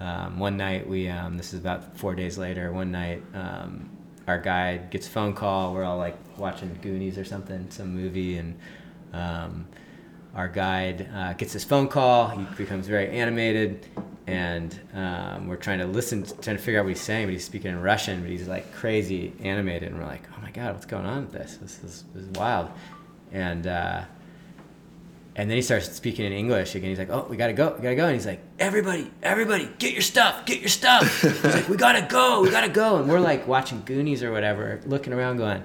um, 0.00 0.38
one 0.38 0.56
night, 0.56 0.88
we 0.88 1.08
um, 1.08 1.36
this 1.36 1.52
is 1.52 1.60
about 1.60 1.96
four 1.98 2.14
days 2.14 2.38
later. 2.38 2.72
One 2.72 2.90
night, 2.90 3.22
um, 3.34 3.90
our 4.26 4.38
guide 4.38 4.90
gets 4.90 5.06
a 5.06 5.10
phone 5.10 5.34
call. 5.34 5.74
We're 5.74 5.84
all 5.84 5.98
like 5.98 6.16
watching 6.38 6.78
Goonies 6.82 7.18
or 7.18 7.24
something, 7.24 7.66
some 7.70 7.94
movie, 7.94 8.36
and 8.38 8.58
um, 9.12 9.66
our 10.34 10.48
guide 10.48 11.08
uh, 11.14 11.32
gets 11.34 11.52
this 11.52 11.64
phone 11.64 11.88
call. 11.88 12.28
He 12.28 12.44
becomes 12.56 12.86
very 12.86 13.08
animated, 13.10 13.86
and 14.30 14.80
um, 14.94 15.48
we're 15.48 15.56
trying 15.56 15.80
to 15.80 15.86
listen, 15.86 16.24
trying 16.40 16.56
to 16.56 16.62
figure 16.62 16.78
out 16.78 16.84
what 16.84 16.90
he's 16.90 17.00
saying. 17.00 17.26
But 17.26 17.32
he's 17.32 17.44
speaking 17.44 17.72
in 17.72 17.82
Russian, 17.82 18.20
but 18.20 18.30
he's 18.30 18.46
like 18.46 18.72
crazy 18.72 19.32
animated, 19.40 19.90
and 19.90 19.98
we're 19.98 20.06
like, 20.06 20.22
"Oh 20.36 20.40
my 20.40 20.52
god, 20.52 20.74
what's 20.74 20.86
going 20.86 21.04
on 21.04 21.22
with 21.22 21.32
this? 21.32 21.56
This 21.56 21.82
is, 21.82 22.04
this 22.14 22.24
is 22.24 22.28
wild." 22.30 22.70
And 23.32 23.66
uh, 23.66 24.04
and 25.34 25.50
then 25.50 25.56
he 25.56 25.62
starts 25.62 25.90
speaking 25.90 26.24
in 26.26 26.32
English 26.32 26.76
again. 26.76 26.90
He's 26.90 26.98
like, 26.98 27.10
"Oh, 27.10 27.26
we 27.28 27.36
gotta 27.36 27.52
go, 27.52 27.74
we 27.76 27.82
gotta 27.82 27.96
go." 27.96 28.06
And 28.06 28.14
he's 28.14 28.26
like, 28.26 28.40
"Everybody, 28.60 29.10
everybody, 29.22 29.68
get 29.78 29.92
your 29.92 30.02
stuff, 30.02 30.46
get 30.46 30.60
your 30.60 30.68
stuff." 30.68 31.22
he's 31.22 31.44
like, 31.44 31.68
"We 31.68 31.76
gotta 31.76 32.06
go, 32.08 32.42
we 32.42 32.50
gotta 32.50 32.68
go." 32.68 32.98
And 32.98 33.08
we're 33.08 33.20
like 33.20 33.48
watching 33.48 33.82
Goonies 33.84 34.22
or 34.22 34.30
whatever, 34.30 34.80
looking 34.86 35.12
around, 35.12 35.38
going, 35.38 35.64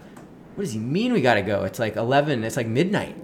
"What 0.55 0.63
does 0.63 0.73
he 0.73 0.79
mean 0.79 1.13
we 1.13 1.21
gotta 1.21 1.43
go? 1.43 1.65
It's 1.65 1.77
like 1.77 1.97
eleven, 1.97 2.43
it's 2.43 2.57
like 2.57 2.67
midnight." 2.67 3.15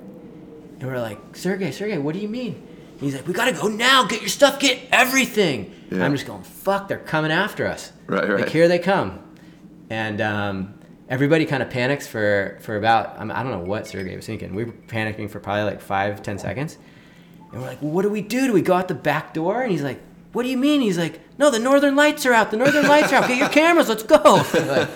And 0.79 0.83
we're 0.89 0.99
like, 0.99 1.35
Sergey, 1.35 1.71
Sergey, 1.71 1.99
what 1.99 2.13
do 2.13 2.19
you 2.19 2.27
mean? 2.27 2.67
He's 3.01 3.15
like, 3.15 3.27
we 3.27 3.33
gotta 3.33 3.51
go 3.51 3.67
now. 3.67 4.05
Get 4.05 4.21
your 4.21 4.29
stuff. 4.29 4.59
Get 4.59 4.79
everything. 4.91 5.73
Yeah. 5.89 6.05
I'm 6.05 6.13
just 6.13 6.27
going, 6.27 6.43
fuck, 6.43 6.87
they're 6.87 6.99
coming 6.99 7.31
after 7.31 7.65
us. 7.67 7.91
Right, 8.07 8.29
right. 8.29 8.41
Like 8.41 8.49
here 8.49 8.67
they 8.67 8.79
come. 8.79 9.19
And 9.89 10.21
um, 10.21 10.79
everybody 11.09 11.45
kind 11.45 11.63
of 11.63 11.69
panics 11.69 12.07
for 12.07 12.59
for 12.61 12.77
about 12.77 13.19
I, 13.19 13.23
mean, 13.23 13.31
I 13.31 13.43
don't 13.43 13.51
know 13.51 13.67
what 13.67 13.87
Sergey 13.87 14.15
was 14.15 14.25
thinking. 14.25 14.53
We 14.53 14.65
were 14.65 14.71
panicking 14.71 15.29
for 15.29 15.39
probably 15.39 15.63
like 15.63 15.81
five, 15.81 16.21
ten 16.21 16.37
seconds. 16.37 16.77
And 17.51 17.61
we're 17.61 17.67
like, 17.67 17.81
well, 17.81 17.91
what 17.91 18.03
do 18.03 18.09
we 18.09 18.21
do? 18.21 18.47
Do 18.47 18.53
we 18.53 18.61
go 18.61 18.73
out 18.73 18.87
the 18.87 18.93
back 18.93 19.33
door? 19.33 19.61
And 19.61 19.71
he's 19.71 19.81
like, 19.81 19.99
what 20.33 20.43
do 20.43 20.49
you 20.49 20.57
mean? 20.57 20.81
He's 20.81 20.97
like, 20.97 21.19
no, 21.37 21.49
the 21.49 21.59
northern 21.59 21.95
lights 21.95 22.25
are 22.25 22.33
out. 22.33 22.51
The 22.51 22.57
northern 22.57 22.87
lights 22.87 23.11
are 23.11 23.15
out. 23.17 23.27
Get 23.27 23.37
your 23.37 23.49
cameras. 23.49 23.89
Let's 23.89 24.03
go. 24.03 24.17
Like, 24.53 24.87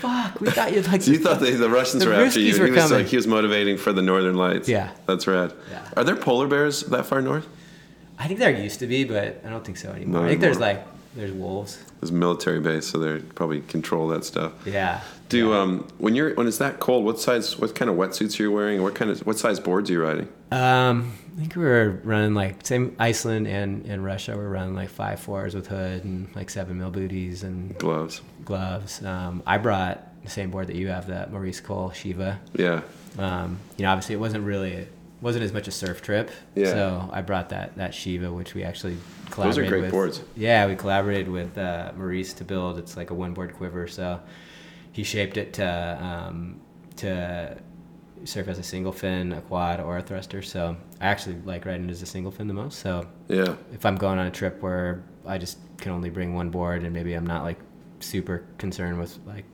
fuck, 0.00 0.40
we 0.40 0.50
thought 0.50 0.72
you 0.72 0.82
like. 0.82 1.02
So 1.02 1.10
you 1.10 1.18
thought 1.18 1.40
they, 1.40 1.52
the 1.52 1.68
Russians 1.70 2.04
The 2.04 2.10
were 2.10 2.16
after 2.16 2.38
you? 2.40 2.58
Were 2.58 2.66
he 2.66 2.72
was 2.72 2.82
coming. 2.82 2.98
like 2.98 3.06
he 3.08 3.16
was 3.16 3.26
motivating 3.26 3.76
for 3.78 3.92
the 3.92 4.02
Northern 4.02 4.36
Lights. 4.36 4.68
Yeah. 4.68 4.90
That's 5.06 5.26
rad. 5.26 5.52
Yeah. 5.70 5.88
Are 5.96 6.04
there 6.04 6.16
polar 6.16 6.46
bears 6.46 6.80
that 6.82 7.06
far 7.06 7.20
north? 7.22 7.46
I 8.18 8.28
think 8.28 8.38
there 8.38 8.50
used 8.50 8.78
to 8.80 8.86
be, 8.86 9.04
but 9.04 9.42
I 9.44 9.50
don't 9.50 9.64
think 9.64 9.76
so 9.78 9.90
anymore. 9.90 10.20
Not 10.20 10.26
I 10.26 10.28
think 10.30 10.40
there's 10.40 10.60
like 10.60 10.86
there's 11.16 11.32
wolves. 11.32 11.78
There's 12.00 12.10
a 12.10 12.14
military 12.14 12.60
base, 12.60 12.86
so 12.86 12.98
they 12.98 13.20
probably 13.20 13.60
control 13.62 14.08
that 14.08 14.24
stuff. 14.24 14.52
Yeah. 14.66 15.00
Do 15.28 15.50
yeah. 15.50 15.60
um 15.60 15.88
when 15.98 16.14
you're 16.14 16.34
when 16.34 16.46
it's 16.46 16.58
that 16.58 16.80
cold, 16.80 17.04
what 17.04 17.18
size 17.18 17.58
what 17.58 17.74
kind 17.74 17.90
of 17.90 17.96
wetsuits 17.96 18.38
are 18.38 18.42
you 18.44 18.52
wearing? 18.52 18.82
What 18.82 18.94
kind 18.94 19.10
of 19.10 19.20
what 19.26 19.38
size 19.38 19.58
boards 19.60 19.90
are 19.90 19.94
you 19.94 20.02
riding? 20.02 20.28
Um, 20.50 21.12
I 21.36 21.40
think 21.40 21.56
we 21.56 21.64
were 21.64 22.00
running 22.04 22.34
like 22.34 22.64
same 22.66 22.94
Iceland 22.98 23.46
and 23.48 23.86
and 23.86 24.04
Russia. 24.04 24.36
We're 24.36 24.48
running 24.48 24.74
like 24.74 24.90
five 24.90 25.20
fours 25.20 25.54
with 25.54 25.66
hood 25.66 26.04
and 26.04 26.28
like 26.36 26.50
seven 26.50 26.78
mil 26.78 26.90
booties 26.90 27.42
and 27.42 27.76
Gloves. 27.78 28.20
gloves. 28.44 29.02
Um, 29.02 29.42
I 29.46 29.58
brought 29.58 30.06
the 30.22 30.30
same 30.30 30.50
board 30.50 30.68
that 30.68 30.76
you 30.76 30.88
have, 30.88 31.08
that 31.08 31.32
Maurice 31.32 31.60
Cole 31.60 31.90
Shiva. 31.90 32.40
Yeah. 32.54 32.82
Um, 33.18 33.58
you 33.76 33.84
know, 33.84 33.90
obviously 33.90 34.14
it 34.14 34.18
wasn't 34.18 34.44
really 34.44 34.86
wasn't 35.20 35.44
as 35.44 35.52
much 35.52 35.66
a 35.68 35.70
surf 35.70 36.02
trip. 36.02 36.30
Yeah. 36.54 36.66
So 36.66 37.10
I 37.12 37.22
brought 37.22 37.48
that 37.48 37.76
that 37.76 37.94
Shiva, 37.94 38.30
which 38.32 38.54
we 38.54 38.62
actually 38.62 38.94
Those 38.94 39.58
are 39.58 39.64
collaborated 39.64 39.68
great 39.70 39.82
with. 39.82 39.90
boards. 39.90 40.22
Yeah, 40.36 40.66
we 40.66 40.76
collaborated 40.76 41.28
with 41.28 41.56
uh, 41.58 41.92
Maurice 41.96 42.34
to 42.34 42.44
build. 42.44 42.78
It's 42.78 42.96
like 42.96 43.10
a 43.10 43.14
one 43.14 43.32
board 43.34 43.54
quiver. 43.54 43.88
So 43.88 44.20
he 44.94 45.02
shaped 45.02 45.36
it 45.36 45.52
to 45.54 45.98
um, 46.00 46.60
to 46.96 47.58
serve 48.24 48.48
as 48.48 48.58
a 48.60 48.62
single 48.62 48.92
fin, 48.92 49.32
a 49.32 49.40
quad, 49.42 49.80
or 49.80 49.98
a 49.98 50.02
thruster. 50.02 50.40
So 50.40 50.76
I 51.00 51.06
actually 51.08 51.36
like 51.44 51.66
riding 51.66 51.90
as 51.90 52.00
a 52.00 52.06
single 52.06 52.30
fin 52.32 52.46
the 52.46 52.54
most. 52.54 52.78
So 52.78 53.06
Yeah. 53.28 53.56
if 53.72 53.84
I'm 53.84 53.96
going 53.96 54.18
on 54.20 54.26
a 54.26 54.30
trip 54.30 54.62
where 54.62 55.02
I 55.26 55.36
just 55.36 55.58
can 55.78 55.90
only 55.92 56.08
bring 56.10 56.32
one 56.34 56.48
board 56.48 56.84
and 56.84 56.92
maybe 56.94 57.12
I'm 57.14 57.26
not 57.26 57.42
like 57.42 57.58
super 58.00 58.44
concerned 58.56 58.98
with 59.00 59.18
like 59.26 59.44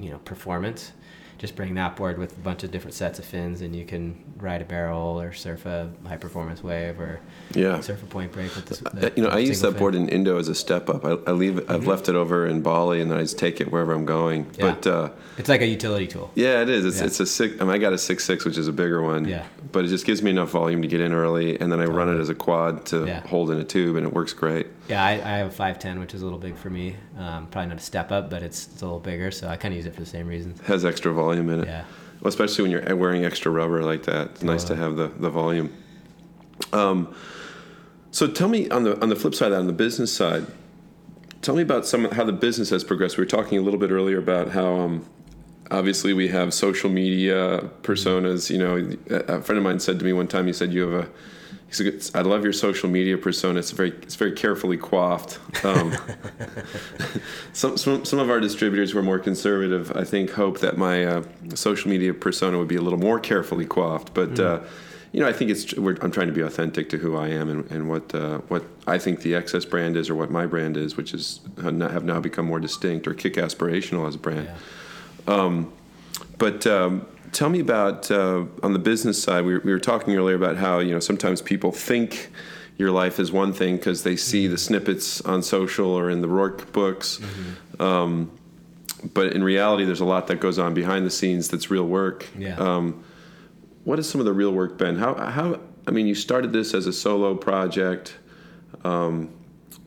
you 0.00 0.10
know 0.10 0.18
performance, 0.18 0.92
just 1.38 1.54
bring 1.54 1.74
that 1.74 1.96
board 1.96 2.18
with 2.18 2.32
a 2.32 2.40
bunch 2.40 2.64
of 2.64 2.70
different 2.70 2.94
sets 2.94 3.18
of 3.18 3.24
fins 3.24 3.60
and 3.60 3.76
you 3.76 3.84
can 3.84 4.16
ride 4.38 4.62
a 4.62 4.64
barrel 4.64 5.20
or 5.20 5.32
surf 5.34 5.66
a 5.66 5.90
high 6.06 6.16
performance 6.16 6.62
wave 6.62 6.98
or 6.98 7.20
Yeah. 7.54 7.80
surf 7.80 8.02
a 8.02 8.06
point 8.06 8.32
break 8.32 8.54
with 8.56 8.66
this. 8.66 8.82
Uh, 8.82 9.10
You 9.16 9.22
know, 9.22 9.28
I 9.28 9.38
use 9.38 9.60
that 9.60 9.76
board 9.76 9.94
in 9.94 10.08
Indo 10.08 10.38
as 10.38 10.48
a 10.48 10.54
step 10.54 10.88
up. 10.88 11.04
I, 11.04 11.16
I 11.26 11.32
leave 11.32 11.58
it, 11.58 11.70
I've 11.70 11.86
left 11.86 12.08
it 12.08 12.14
over 12.16 12.46
in 12.46 12.62
Bali, 12.62 13.00
and 13.00 13.10
then 13.10 13.18
I 13.18 13.22
just 13.22 13.38
take 13.38 13.60
it 13.60 13.70
wherever 13.70 13.92
I'm 13.92 14.06
going. 14.06 14.46
Yeah. 14.58 14.72
But 14.72 14.86
uh, 14.86 15.08
It's 15.36 15.48
like 15.48 15.60
a 15.60 15.66
utility 15.66 16.06
tool. 16.06 16.30
yeah, 16.34 16.62
it 16.62 16.68
is. 16.70 16.84
It's, 16.84 17.00
Yeah. 17.00 17.06
it's 17.06 17.20
a 17.20 17.26
six. 17.26 17.60
I, 17.60 17.64
mean, 17.64 17.72
I 17.74 17.78
got 17.78 17.92
a 17.92 17.98
six 17.98 18.24
six, 18.24 18.44
which 18.44 18.56
is 18.56 18.68
a 18.68 18.72
bigger 18.72 19.02
one. 19.02 19.26
Yeah. 19.26 19.44
But 19.72 19.84
it 19.84 19.88
just 19.88 20.06
gives 20.06 20.22
me 20.22 20.30
enough 20.30 20.50
volume 20.50 20.80
to 20.82 20.88
get 20.88 21.00
in 21.00 21.12
early, 21.12 21.60
and 21.60 21.70
then 21.70 21.80
I 21.80 21.84
run 21.84 22.08
it 22.08 22.18
as 22.18 22.28
a 22.30 22.34
quad 22.34 22.86
to 22.86 23.04
Yeah. 23.06 23.26
hold 23.26 23.50
in 23.50 23.58
a 23.58 23.64
tube, 23.64 23.96
and 23.96 24.06
it 24.06 24.12
works 24.12 24.32
great. 24.32 24.68
Yeah, 24.88 25.04
I, 25.04 25.10
I 25.14 25.38
have 25.38 25.48
a 25.48 25.50
510, 25.50 25.98
which 25.98 26.14
is 26.14 26.22
a 26.22 26.24
little 26.24 26.38
big 26.38 26.56
for 26.56 26.70
me. 26.70 26.94
Um, 27.18 27.48
probably 27.48 27.70
not 27.70 27.78
a 27.78 27.82
step 27.82 28.12
up, 28.12 28.30
but 28.30 28.44
it's, 28.44 28.68
it's 28.68 28.82
a 28.82 28.84
little 28.84 29.00
bigger, 29.00 29.32
so 29.32 29.48
I 29.48 29.56
kind 29.56 29.74
of 29.74 29.76
use 29.76 29.84
it 29.86 29.94
for 29.94 30.00
the 30.00 30.06
same 30.06 30.28
reasons. 30.28 30.60
Has 30.60 30.84
extra 30.84 31.12
volume 31.12 31.25
in 31.32 31.60
it. 31.60 31.66
Yeah. 31.66 31.84
Well, 32.20 32.28
especially 32.28 32.62
when 32.62 32.70
you're 32.70 32.96
wearing 32.96 33.24
extra 33.24 33.52
rubber 33.52 33.82
like 33.82 34.04
that. 34.04 34.30
It's 34.30 34.42
nice 34.42 34.64
to 34.64 34.76
have 34.76 34.96
the, 34.96 35.08
the 35.08 35.30
volume. 35.30 35.72
Um, 36.72 37.14
so 38.10 38.26
tell 38.26 38.48
me 38.48 38.68
on 38.70 38.84
the 38.84 39.00
on 39.02 39.10
the 39.10 39.16
flip 39.16 39.34
side, 39.34 39.52
on 39.52 39.66
the 39.66 39.72
business 39.72 40.12
side, 40.12 40.46
tell 41.42 41.54
me 41.54 41.62
about 41.62 41.86
some 41.86 42.10
how 42.12 42.24
the 42.24 42.32
business 42.32 42.70
has 42.70 42.82
progressed. 42.82 43.18
We 43.18 43.22
were 43.22 43.28
talking 43.28 43.58
a 43.58 43.60
little 43.60 43.78
bit 43.78 43.90
earlier 43.90 44.18
about 44.18 44.50
how 44.50 44.74
um, 44.76 45.06
obviously 45.70 46.14
we 46.14 46.28
have 46.28 46.54
social 46.54 46.88
media 46.88 47.70
personas. 47.82 48.50
You 48.50 48.58
know, 48.58 48.96
a 49.10 49.34
a 49.34 49.42
friend 49.42 49.58
of 49.58 49.64
mine 49.64 49.80
said 49.80 49.98
to 49.98 50.04
me 50.04 50.12
one 50.12 50.28
time, 50.28 50.46
he 50.46 50.52
said 50.52 50.72
you 50.72 50.88
have 50.88 51.04
a 51.04 51.08
he 51.68 51.72
said, 51.74 51.86
"It's- 51.86 52.12
I 52.14 52.20
love 52.22 52.44
your 52.44 52.52
social 52.52 52.88
media 52.88 53.18
persona. 53.18 53.58
It's 53.58 53.72
very, 53.72 53.90
it's 54.02 54.14
very 54.14 54.32
carefully 54.32 54.76
coiffed. 54.76 55.38
Um, 55.64 55.94
some, 57.52 57.76
some, 57.76 58.04
some 58.04 58.18
of 58.18 58.30
our 58.30 58.40
distributors 58.40 58.92
who 58.92 58.98
are 58.98 59.02
more 59.02 59.18
conservative, 59.18 59.90
I 59.96 60.04
think, 60.04 60.30
hope 60.30 60.60
that 60.60 60.76
my 60.76 61.04
uh, 61.04 61.22
social 61.54 61.90
media 61.90 62.14
persona 62.14 62.58
would 62.58 62.68
be 62.68 62.76
a 62.76 62.80
little 62.82 62.98
more 62.98 63.18
carefully 63.18 63.66
coiffed. 63.66 64.14
But 64.14 64.38
uh, 64.38 64.60
you 65.12 65.20
know, 65.20 65.28
I 65.28 65.32
think 65.32 65.50
it's 65.50 65.74
we're, 65.74 65.96
I'm 66.02 66.10
trying 66.10 66.26
to 66.28 66.32
be 66.32 66.42
authentic 66.42 66.88
to 66.90 66.98
who 66.98 67.16
I 67.16 67.28
am 67.28 67.48
and, 67.48 67.70
and 67.70 67.88
what 67.88 68.14
uh, 68.14 68.38
what 68.48 68.64
I 68.86 68.98
think 68.98 69.22
the 69.22 69.32
XS 69.32 69.68
brand 69.68 69.96
is 69.96 70.08
or 70.10 70.14
what 70.14 70.30
my 70.30 70.46
brand 70.46 70.76
is, 70.76 70.96
which 70.96 71.14
is 71.14 71.40
have 71.62 72.04
now- 72.04 72.20
become 72.20 72.46
more 72.46 72.60
distinct 72.60 73.06
or 73.06 73.14
kick 73.14 73.34
aspirational 73.34 74.06
as 74.06 74.14
a 74.14 74.18
brand. 74.18 74.48
Yeah. 75.26 75.64
But 76.38 76.66
um, 76.66 77.06
tell 77.32 77.48
me 77.48 77.60
about 77.60 78.10
uh, 78.10 78.44
on 78.62 78.72
the 78.72 78.78
business 78.78 79.22
side. 79.22 79.44
We 79.44 79.54
were, 79.54 79.60
we 79.64 79.72
were 79.72 79.80
talking 79.80 80.16
earlier 80.16 80.36
about 80.36 80.56
how 80.56 80.78
you 80.78 80.92
know 80.92 81.00
sometimes 81.00 81.42
people 81.42 81.72
think 81.72 82.30
your 82.78 82.90
life 82.90 83.18
is 83.18 83.32
one 83.32 83.52
thing 83.52 83.76
because 83.76 84.02
they 84.02 84.16
see 84.16 84.46
the 84.46 84.58
snippets 84.58 85.20
on 85.22 85.42
social 85.42 85.88
or 85.88 86.10
in 86.10 86.20
the 86.20 86.28
Roark 86.28 86.72
books. 86.72 87.20
Um, 87.80 88.30
but 89.14 89.32
in 89.32 89.42
reality, 89.42 89.84
there's 89.84 90.00
a 90.00 90.04
lot 90.04 90.26
that 90.26 90.40
goes 90.40 90.58
on 90.58 90.74
behind 90.74 91.06
the 91.06 91.10
scenes 91.10 91.48
that's 91.48 91.70
real 91.70 91.86
work. 91.86 92.26
Yeah. 92.36 92.56
Um, 92.56 93.04
what 93.84 93.98
has 93.98 94.08
some 94.08 94.20
of 94.20 94.24
the 94.24 94.32
real 94.32 94.52
work 94.52 94.78
been? 94.78 94.96
How 94.96 95.14
how 95.14 95.60
I 95.86 95.90
mean, 95.92 96.06
you 96.06 96.14
started 96.14 96.52
this 96.52 96.74
as 96.74 96.86
a 96.86 96.92
solo 96.92 97.34
project. 97.34 98.16
Um, 98.84 99.30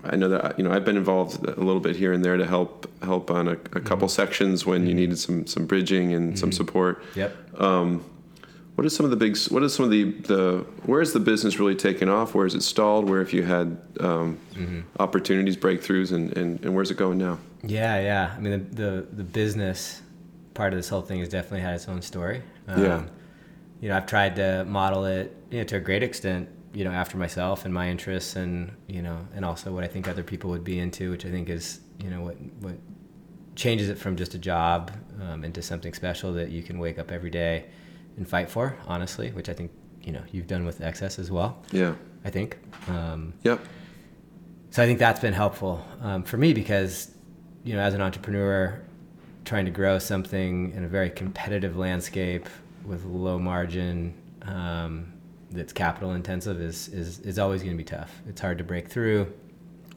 I 0.04 0.16
know 0.16 0.30
that 0.30 0.58
you 0.58 0.64
know 0.64 0.72
I've 0.72 0.86
been 0.86 0.98
involved 0.98 1.46
a 1.46 1.60
little 1.60 1.82
bit 1.82 1.96
here 1.96 2.14
and 2.14 2.24
there 2.24 2.38
to 2.38 2.46
help 2.46 2.88
help 3.04 3.30
on 3.32 3.48
a, 3.48 3.54
a 3.54 3.82
couple 3.82 4.08
sections 4.08 4.66
when 4.66 4.88
you 4.88 4.94
needed 4.94 5.18
some 5.20 5.46
some 5.48 5.66
bridging 5.66 6.14
and 6.14 6.38
some 6.40 6.52
support. 6.52 7.04
Yep. 7.16 7.36
When 7.58 8.02
What 8.76 8.86
are 8.86 8.90
some 8.90 9.04
of 9.06 9.10
the 9.12 9.18
big? 9.18 9.38
What 9.50 9.62
are 9.62 9.68
some 9.70 9.84
of 9.86 9.92
the 9.92 10.04
the? 10.32 10.66
Where 10.86 11.02
is 11.02 11.12
the 11.12 11.20
business 11.20 11.60
really 11.60 11.76
taken 11.76 12.08
off? 12.08 12.34
Where 12.34 12.46
is 12.46 12.56
it 12.56 12.64
stalled? 12.64 13.10
Where 13.10 13.20
have 13.20 13.34
you 13.34 13.44
had 13.44 13.78
um, 14.00 14.38
Mm-hmm. 14.56 14.80
opportunities, 15.00 15.58
breakthroughs, 15.58 16.12
and, 16.14 16.36
and 16.38 16.64
and 16.66 16.74
where's 16.76 16.92
it 16.92 16.98
going 16.98 17.18
now? 17.18 17.38
Yeah, 17.64 18.00
yeah. 18.00 18.34
I 18.36 18.40
mean, 18.40 18.70
the, 18.72 18.76
the 18.84 19.08
the 19.18 19.24
business 19.24 20.02
part 20.54 20.72
of 20.74 20.80
this 20.80 20.88
whole 20.90 21.02
thing 21.02 21.20
has 21.20 21.30
definitely 21.30 21.62
had 21.62 21.76
its 21.76 21.88
own 21.90 22.02
story. 22.02 22.42
Um, 22.70 22.84
Yeah. 22.84 23.04
You 23.82 23.90
know, 23.90 23.98
I've 23.98 24.06
tried 24.08 24.36
to 24.38 24.66
model 24.66 25.06
it 25.06 25.36
you 25.52 25.58
know, 25.60 25.64
to 25.66 25.76
a 25.78 25.80
great 25.80 26.04
extent. 26.04 26.48
You 26.74 26.84
know, 26.84 26.92
after 26.92 27.18
myself 27.18 27.66
and 27.66 27.74
my 27.74 27.90
interests, 27.90 28.36
and 28.36 28.72
you 28.88 29.02
know, 29.02 29.28
and 29.36 29.44
also 29.44 29.72
what 29.74 29.84
I 29.84 29.88
think 29.88 30.08
other 30.08 30.24
people 30.24 30.50
would 30.52 30.64
be 30.64 30.80
into, 30.80 31.12
which 31.12 31.26
I 31.26 31.30
think 31.32 31.50
is 31.50 31.80
you 32.04 32.10
know 32.10 32.22
what 32.22 32.36
what 32.62 32.76
changes 33.56 33.90
it 33.90 33.98
from 33.98 34.16
just 34.16 34.36
a 34.36 34.40
job 34.40 34.92
um, 35.22 35.44
into 35.44 35.62
something 35.62 35.94
special 35.94 36.32
that 36.34 36.50
you 36.50 36.64
can 36.64 36.80
wake 36.80 36.98
up 37.00 37.12
every 37.12 37.30
day 37.30 37.66
and 38.18 38.28
fight 38.28 38.50
for. 38.50 38.78
Honestly, 38.88 39.32
which 39.32 39.50
I 39.50 39.54
think 39.54 39.72
you 40.02 40.12
know 40.12 40.22
you've 40.32 40.48
done 40.48 40.66
with 40.66 40.80
XS 40.80 41.20
as 41.20 41.30
well. 41.32 41.62
Yeah. 41.72 41.94
I 42.26 42.30
think. 42.30 42.58
Um, 42.90 43.34
Yep. 43.44 43.60
so 44.72 44.84
I 44.84 44.86
think 44.86 45.00
that's 45.00 45.22
been 45.22 45.34
helpful 45.34 45.84
um, 46.02 46.24
for 46.24 46.36
me 46.38 46.54
because, 46.54 47.12
you 47.64 47.74
know, 47.76 47.80
as 47.82 47.94
an 47.94 48.02
entrepreneur, 48.02 48.82
trying 49.46 49.64
to 49.66 49.72
grow 49.72 49.98
something 50.00 50.72
in 50.74 50.84
a 50.84 50.88
very 50.88 51.10
competitive 51.10 51.78
landscape 51.78 52.48
with 52.86 53.06
low 53.06 53.40
margin 53.40 54.14
um, 54.44 55.14
that's 55.52 55.74
capital 55.74 56.14
intensive 56.14 56.62
is, 56.62 56.88
is, 56.90 57.20
is 57.20 57.40
always 57.40 57.62
going 57.64 57.74
to 57.74 57.78
be 57.78 57.84
tough. 57.84 58.22
It's 58.28 58.42
hard 58.42 58.58
to 58.60 58.64
break 58.64 58.88
through. 58.88 59.32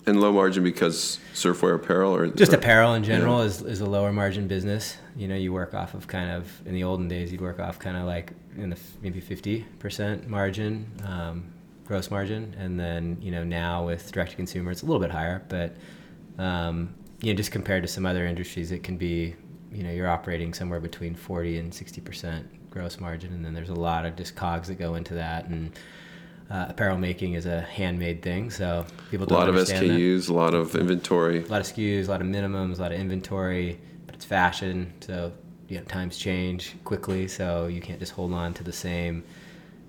And 0.05 0.20
low 0.20 0.33
margin 0.33 0.65
because 0.65 1.20
surfwear 1.33 1.77
apparel, 1.77 2.15
or 2.15 2.27
Just 2.27 2.53
or- 2.53 2.57
apparel 2.57 2.95
in 2.95 3.05
general 3.05 3.41
is, 3.43 3.62
is 3.62 3.81
a 3.81 3.87
lower 3.87 4.12
margin 4.12 4.49
business. 4.49 4.97
You 5.15 5.29
know, 5.29 5.37
you 5.37 5.53
work 5.53 5.74
off 5.74 5.95
of 5.95 6.09
kind 6.09 6.31
of, 6.31 6.66
in 6.66 6.74
the 6.74 6.83
olden 6.83 7.07
days, 7.07 7.31
you'd 7.31 7.41
work 7.41 7.61
off 7.61 7.79
kind 7.79 7.97
of 7.97 8.05
like 8.05 8.33
in 8.57 8.70
the 8.70 8.79
maybe 9.01 9.20
50% 9.20 10.27
margin, 10.27 10.91
um, 11.05 11.45
gross 11.85 12.11
margin. 12.11 12.55
And 12.59 12.81
then, 12.81 13.19
you 13.20 13.31
know, 13.31 13.45
now 13.45 13.87
with 13.87 14.11
direct 14.11 14.33
to 14.33 14.37
consumer, 14.37 14.73
it's 14.73 14.83
a 14.83 14.87
little 14.87 15.01
bit 15.01 15.11
higher. 15.11 15.45
But, 15.49 15.77
um, 16.37 16.95
you 17.20 17.33
know, 17.33 17.37
just 17.37 17.53
compared 17.53 17.85
to 17.85 17.89
some 17.89 18.05
other 18.05 18.27
industries, 18.27 18.73
it 18.73 18.83
can 18.83 18.97
be, 18.97 19.37
you 19.70 19.85
know, 19.85 19.91
you're 19.91 20.09
operating 20.09 20.53
somewhere 20.53 20.81
between 20.81 21.15
40 21.15 21.59
and 21.59 21.73
60% 21.73 22.45
gross 22.73 22.99
margin. 22.99 23.32
And 23.32 23.44
then 23.44 23.55
there's 23.55 23.69
a 23.69 23.74
lot 23.74 24.05
of 24.05 24.16
just 24.16 24.35
cogs 24.35 24.69
that 24.69 24.74
go 24.74 24.97
into 24.97 25.15
that. 25.15 25.47
And, 25.47 25.73
uh, 26.53 26.66
apparel 26.69 26.99
making 26.99 27.32
is 27.32 27.47
a 27.47 27.62
handmade 27.62 28.20
thing, 28.20 28.51
so 28.51 28.85
people 29.11 29.27
don't 29.27 29.36
a 29.36 29.40
lot 29.40 29.49
of 29.49 29.55
understand 29.55 29.89
that 29.89 29.94
SKUs, 29.94 30.28
a 30.28 30.32
lot 30.35 30.53
of 30.53 30.74
inventory. 30.77 31.43
a 31.43 31.47
lot 31.47 31.61
of 31.62 31.66
SKUs, 31.66 32.09
a 32.09 32.11
lot 32.11 32.20
of 32.20 32.27
minimums, 32.27 32.78
a 32.78 32.82
lot 32.82 32.93
of 32.93 33.01
inventory, 33.01 33.81
but 34.05 34.15
it's 34.15 34.27
fashion, 34.27 34.93
so 35.01 35.32
you 35.69 35.78
know 35.78 35.85
times 35.85 36.19
change 36.19 36.74
quickly, 36.85 37.27
so 37.27 37.69
you 37.69 37.81
can't 37.81 37.99
just 37.99 38.12
hold 38.12 38.35
on 38.35 38.53
to 38.53 38.62
the 38.62 38.73
same, 38.73 39.24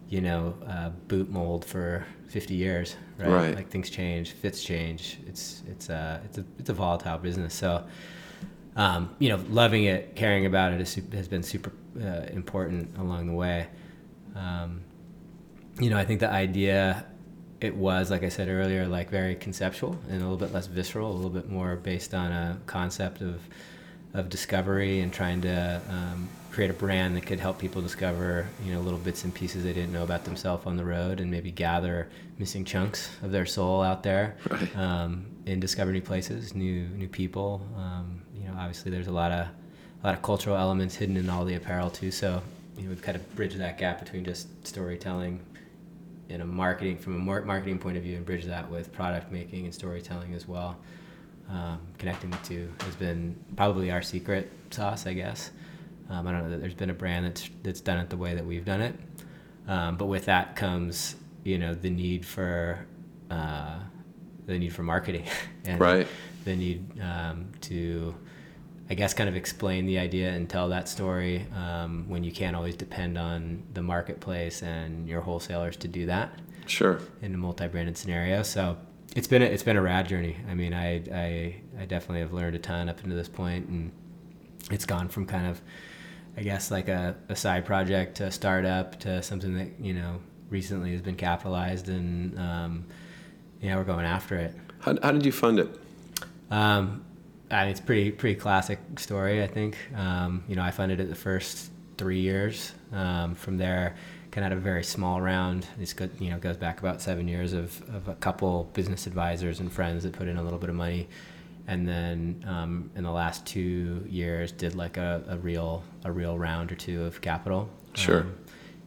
you 0.07 0.21
know, 0.21 0.55
uh, 0.65 0.89
boot 1.09 1.29
mold 1.29 1.65
for 1.65 2.05
50 2.29 2.53
years, 2.53 2.95
right? 3.17 3.29
Right. 3.29 3.55
Like 3.55 3.69
things 3.69 3.89
change, 3.89 4.31
fits 4.31 4.63
change. 4.63 5.19
It's 5.27 5.63
it's 5.67 5.89
a 5.89 6.21
it's 6.23 6.37
a 6.37 6.45
it's 6.59 6.69
a 6.69 6.73
volatile 6.73 7.17
business, 7.17 7.53
so. 7.53 7.83
Um, 8.75 9.15
you 9.19 9.29
know, 9.29 9.39
loving 9.51 9.83
it, 9.83 10.15
caring 10.15 10.47
about 10.47 10.73
it 10.73 10.79
has 10.79 11.27
been 11.27 11.43
super 11.43 11.71
uh, 12.01 12.27
important 12.31 12.97
along 12.97 13.27
the 13.27 13.33
way. 13.33 13.67
Um, 14.35 14.81
you 15.79 15.89
know, 15.89 15.97
I 15.97 16.05
think 16.05 16.19
the 16.19 16.29
idea 16.29 17.05
it 17.61 17.75
was, 17.75 18.11
like 18.11 18.23
I 18.23 18.29
said 18.29 18.49
earlier, 18.49 18.87
like 18.87 19.09
very 19.09 19.35
conceptual 19.35 19.97
and 20.09 20.17
a 20.17 20.23
little 20.23 20.37
bit 20.37 20.51
less 20.53 20.67
visceral, 20.67 21.11
a 21.11 21.15
little 21.15 21.29
bit 21.29 21.49
more 21.49 21.75
based 21.75 22.13
on 22.13 22.31
a 22.31 22.59
concept 22.65 23.21
of 23.21 23.41
of 24.13 24.29
discovery 24.29 24.99
and 24.99 25.11
trying 25.11 25.41
to 25.41 25.81
um, 25.89 26.29
create 26.51 26.69
a 26.69 26.73
brand 26.73 27.15
that 27.15 27.25
could 27.25 27.39
help 27.39 27.57
people 27.57 27.81
discover, 27.81 28.47
you 28.63 28.71
know, 28.71 28.79
little 28.79 28.99
bits 28.99 29.23
and 29.23 29.33
pieces 29.33 29.63
they 29.63 29.73
didn't 29.73 29.91
know 29.91 30.03
about 30.03 30.23
themselves 30.23 30.67
on 30.67 30.77
the 30.77 30.85
road, 30.85 31.19
and 31.19 31.31
maybe 31.31 31.49
gather 31.51 32.07
missing 32.37 32.63
chunks 32.63 33.09
of 33.23 33.31
their 33.31 33.47
soul 33.47 33.81
out 33.81 34.03
there, 34.03 34.35
Right. 34.51 34.77
um, 34.77 35.25
and 35.47 35.59
discover 35.59 35.91
new 35.91 36.01
places, 36.01 36.53
new 36.53 36.81
new 36.89 37.07
people. 37.07 37.65
Um, 37.75 38.21
you 38.35 38.45
know, 38.47 38.53
obviously 38.55 38.91
there's 38.91 39.07
a 39.07 39.11
lot 39.11 39.31
of 39.31 39.47
a 40.03 40.07
lot 40.07 40.15
of 40.15 40.21
cultural 40.21 40.57
elements 40.57 40.95
hidden 40.95 41.15
in 41.17 41.29
all 41.29 41.45
the 41.45 41.55
apparel 41.55 41.89
too. 41.89 42.11
So 42.11 42.41
you 42.77 42.83
know, 42.83 42.89
we've 42.89 43.01
kind 43.01 43.15
of 43.15 43.35
bridged 43.35 43.57
that 43.59 43.77
gap 43.77 43.99
between 43.99 44.25
just 44.25 44.47
storytelling 44.67 45.39
in 46.29 46.41
a 46.41 46.45
marketing 46.45 46.97
from 46.97 47.15
a 47.15 47.41
marketing 47.41 47.77
point 47.79 47.97
of 47.97 48.03
view 48.03 48.15
and 48.17 48.25
bridge 48.25 48.45
that 48.45 48.69
with 48.69 48.91
product 48.91 49.31
making 49.31 49.65
and 49.65 49.73
storytelling 49.73 50.33
as 50.33 50.47
well. 50.47 50.77
Um, 51.49 51.79
connecting 51.97 52.29
the 52.31 52.37
two 52.37 52.71
has 52.81 52.95
been 52.95 53.35
probably 53.55 53.91
our 53.91 54.01
secret 54.01 54.49
sauce, 54.71 55.05
I 55.05 55.13
guess. 55.13 55.51
Um, 56.09 56.27
I 56.27 56.31
don't 56.31 56.43
know 56.43 56.49
that 56.51 56.61
there's 56.61 56.73
been 56.73 56.89
a 56.89 56.93
brand 56.93 57.25
that's 57.25 57.49
that's 57.63 57.81
done 57.81 57.99
it 57.99 58.09
the 58.09 58.17
way 58.17 58.33
that 58.35 58.45
we've 58.45 58.65
done 58.65 58.81
it, 58.81 58.95
um, 59.67 59.97
but 59.97 60.05
with 60.05 60.25
that 60.25 60.55
comes 60.55 61.15
you 61.43 61.57
know 61.57 61.73
the 61.73 61.89
need 61.89 62.25
for 62.25 62.85
uh, 63.29 63.79
the 64.45 64.57
need 64.57 64.73
for 64.73 64.83
marketing 64.83 65.25
and 65.65 65.79
Right. 65.79 66.07
the 66.45 66.55
need 66.55 66.85
um, 67.01 67.47
to 67.61 68.15
I 68.89 68.95
guess 68.95 69.13
kind 69.13 69.29
of 69.29 69.35
explain 69.35 69.85
the 69.85 69.97
idea 69.97 70.29
and 70.31 70.49
tell 70.49 70.69
that 70.69 70.89
story 70.89 71.47
um, 71.55 72.05
when 72.09 72.23
you 72.23 72.31
can't 72.31 72.55
always 72.55 72.75
depend 72.75 73.17
on 73.17 73.63
the 73.73 73.81
marketplace 73.81 74.61
and 74.61 75.07
your 75.07 75.21
wholesalers 75.21 75.77
to 75.77 75.87
do 75.87 76.05
that 76.07 76.37
Sure. 76.65 76.99
in 77.21 77.33
a 77.33 77.37
multi-branded 77.37 77.97
scenario. 77.97 78.43
So 78.43 78.77
it's 79.15 79.27
been 79.27 79.41
a, 79.41 79.45
it's 79.45 79.63
been 79.63 79.77
a 79.77 79.81
rad 79.81 80.07
journey. 80.07 80.35
I 80.49 80.53
mean, 80.53 80.73
I, 80.73 80.95
I 81.13 81.55
I 81.79 81.85
definitely 81.85 82.19
have 82.21 82.33
learned 82.33 82.55
a 82.55 82.59
ton 82.59 82.89
up 82.89 83.01
into 83.03 83.15
this 83.15 83.29
point, 83.29 83.67
and 83.69 83.91
it's 84.71 84.85
gone 84.85 85.07
from 85.07 85.25
kind 85.25 85.47
of 85.47 85.61
I 86.35 86.41
guess 86.41 86.71
like 86.71 86.87
a, 86.89 87.15
a 87.29 87.35
side 87.35 87.63
project 87.65 88.17
to 88.17 88.25
a 88.25 88.31
startup 88.31 88.99
to 89.01 89.21
something 89.23 89.55
that 89.57 89.79
you 89.79 89.93
know 89.93 90.19
recently 90.49 90.91
has 90.91 91.01
been 91.01 91.15
capitalized, 91.15 91.89
and 91.89 92.37
um, 92.39 92.85
yeah, 93.61 93.75
we're 93.77 93.83
going 93.83 94.05
after 94.05 94.35
it. 94.35 94.53
How, 94.79 94.97
how 95.01 95.11
did 95.11 95.25
you 95.25 95.31
fund 95.31 95.59
it? 95.59 95.69
Um, 96.51 97.05
I 97.51 97.63
mean, 97.63 97.71
it's 97.71 97.79
pretty 97.79 98.11
pretty 98.11 98.39
classic 98.39 98.79
story. 98.97 99.43
I 99.43 99.47
think 99.47 99.77
um, 99.95 100.43
you 100.47 100.55
know 100.55 100.63
I 100.63 100.71
funded 100.71 100.99
it 100.99 101.09
the 101.09 101.15
first 101.15 101.71
three 101.97 102.19
years. 102.19 102.73
Um, 102.91 103.35
from 103.35 103.57
there, 103.57 103.95
kind 104.31 104.45
of 104.45 104.51
had 104.51 104.57
a 104.57 104.61
very 104.61 104.83
small 104.83 105.21
round. 105.21 105.67
This 105.77 105.93
good, 105.93 106.11
you 106.19 106.31
know, 106.31 106.39
goes 106.39 106.57
back 106.57 106.79
about 106.79 107.01
seven 107.01 107.27
years 107.27 107.53
of, 107.53 107.81
of 107.93 108.07
a 108.07 108.15
couple 108.15 108.69
business 108.73 109.05
advisors 109.05 109.59
and 109.59 109.71
friends 109.71 110.03
that 110.03 110.13
put 110.13 110.27
in 110.27 110.37
a 110.37 110.43
little 110.43 110.59
bit 110.59 110.69
of 110.69 110.75
money, 110.75 111.07
and 111.67 111.87
then 111.87 112.43
um, 112.47 112.89
in 112.95 113.03
the 113.03 113.11
last 113.11 113.45
two 113.45 114.03
years 114.09 114.51
did 114.51 114.75
like 114.75 114.97
a, 114.97 115.23
a 115.27 115.37
real 115.37 115.83
a 116.03 116.11
real 116.11 116.37
round 116.37 116.71
or 116.71 116.75
two 116.75 117.03
of 117.03 117.21
capital. 117.21 117.69
Sure. 117.93 118.21
Um, 118.21 118.35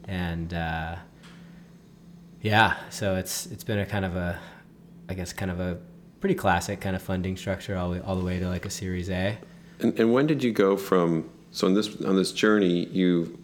and 0.09 0.55
uh, 0.55 0.97
yeah, 2.43 2.77
so 2.91 3.17
it's 3.17 3.47
it's 3.47 3.65
been 3.65 3.79
a 3.79 3.87
kind 3.87 4.05
of 4.05 4.17
a, 4.17 4.39
I 5.09 5.15
guess 5.15 5.33
kind 5.33 5.51
of 5.51 5.61
a 5.61 5.79
pretty 6.27 6.35
classic 6.37 6.81
kind 6.81 6.97
of 6.97 7.03
funding 7.03 7.37
structure 7.37 7.77
all 7.77 7.89
the 7.91 8.01
way, 8.01 8.03
all 8.05 8.17
the 8.17 8.25
way 8.25 8.41
to 8.41 8.49
like 8.49 8.67
a 8.67 8.71
Series 8.71 9.09
A. 9.11 9.39
And, 9.79 9.97
and 10.01 10.13
when 10.13 10.27
did 10.27 10.43
you 10.43 10.51
go 10.53 10.77
from 10.77 11.31
so 11.53 11.69
on 11.69 11.75
this 11.75 12.03
on 12.03 12.17
this 12.17 12.33
journey 12.33 12.87
you 12.87 13.39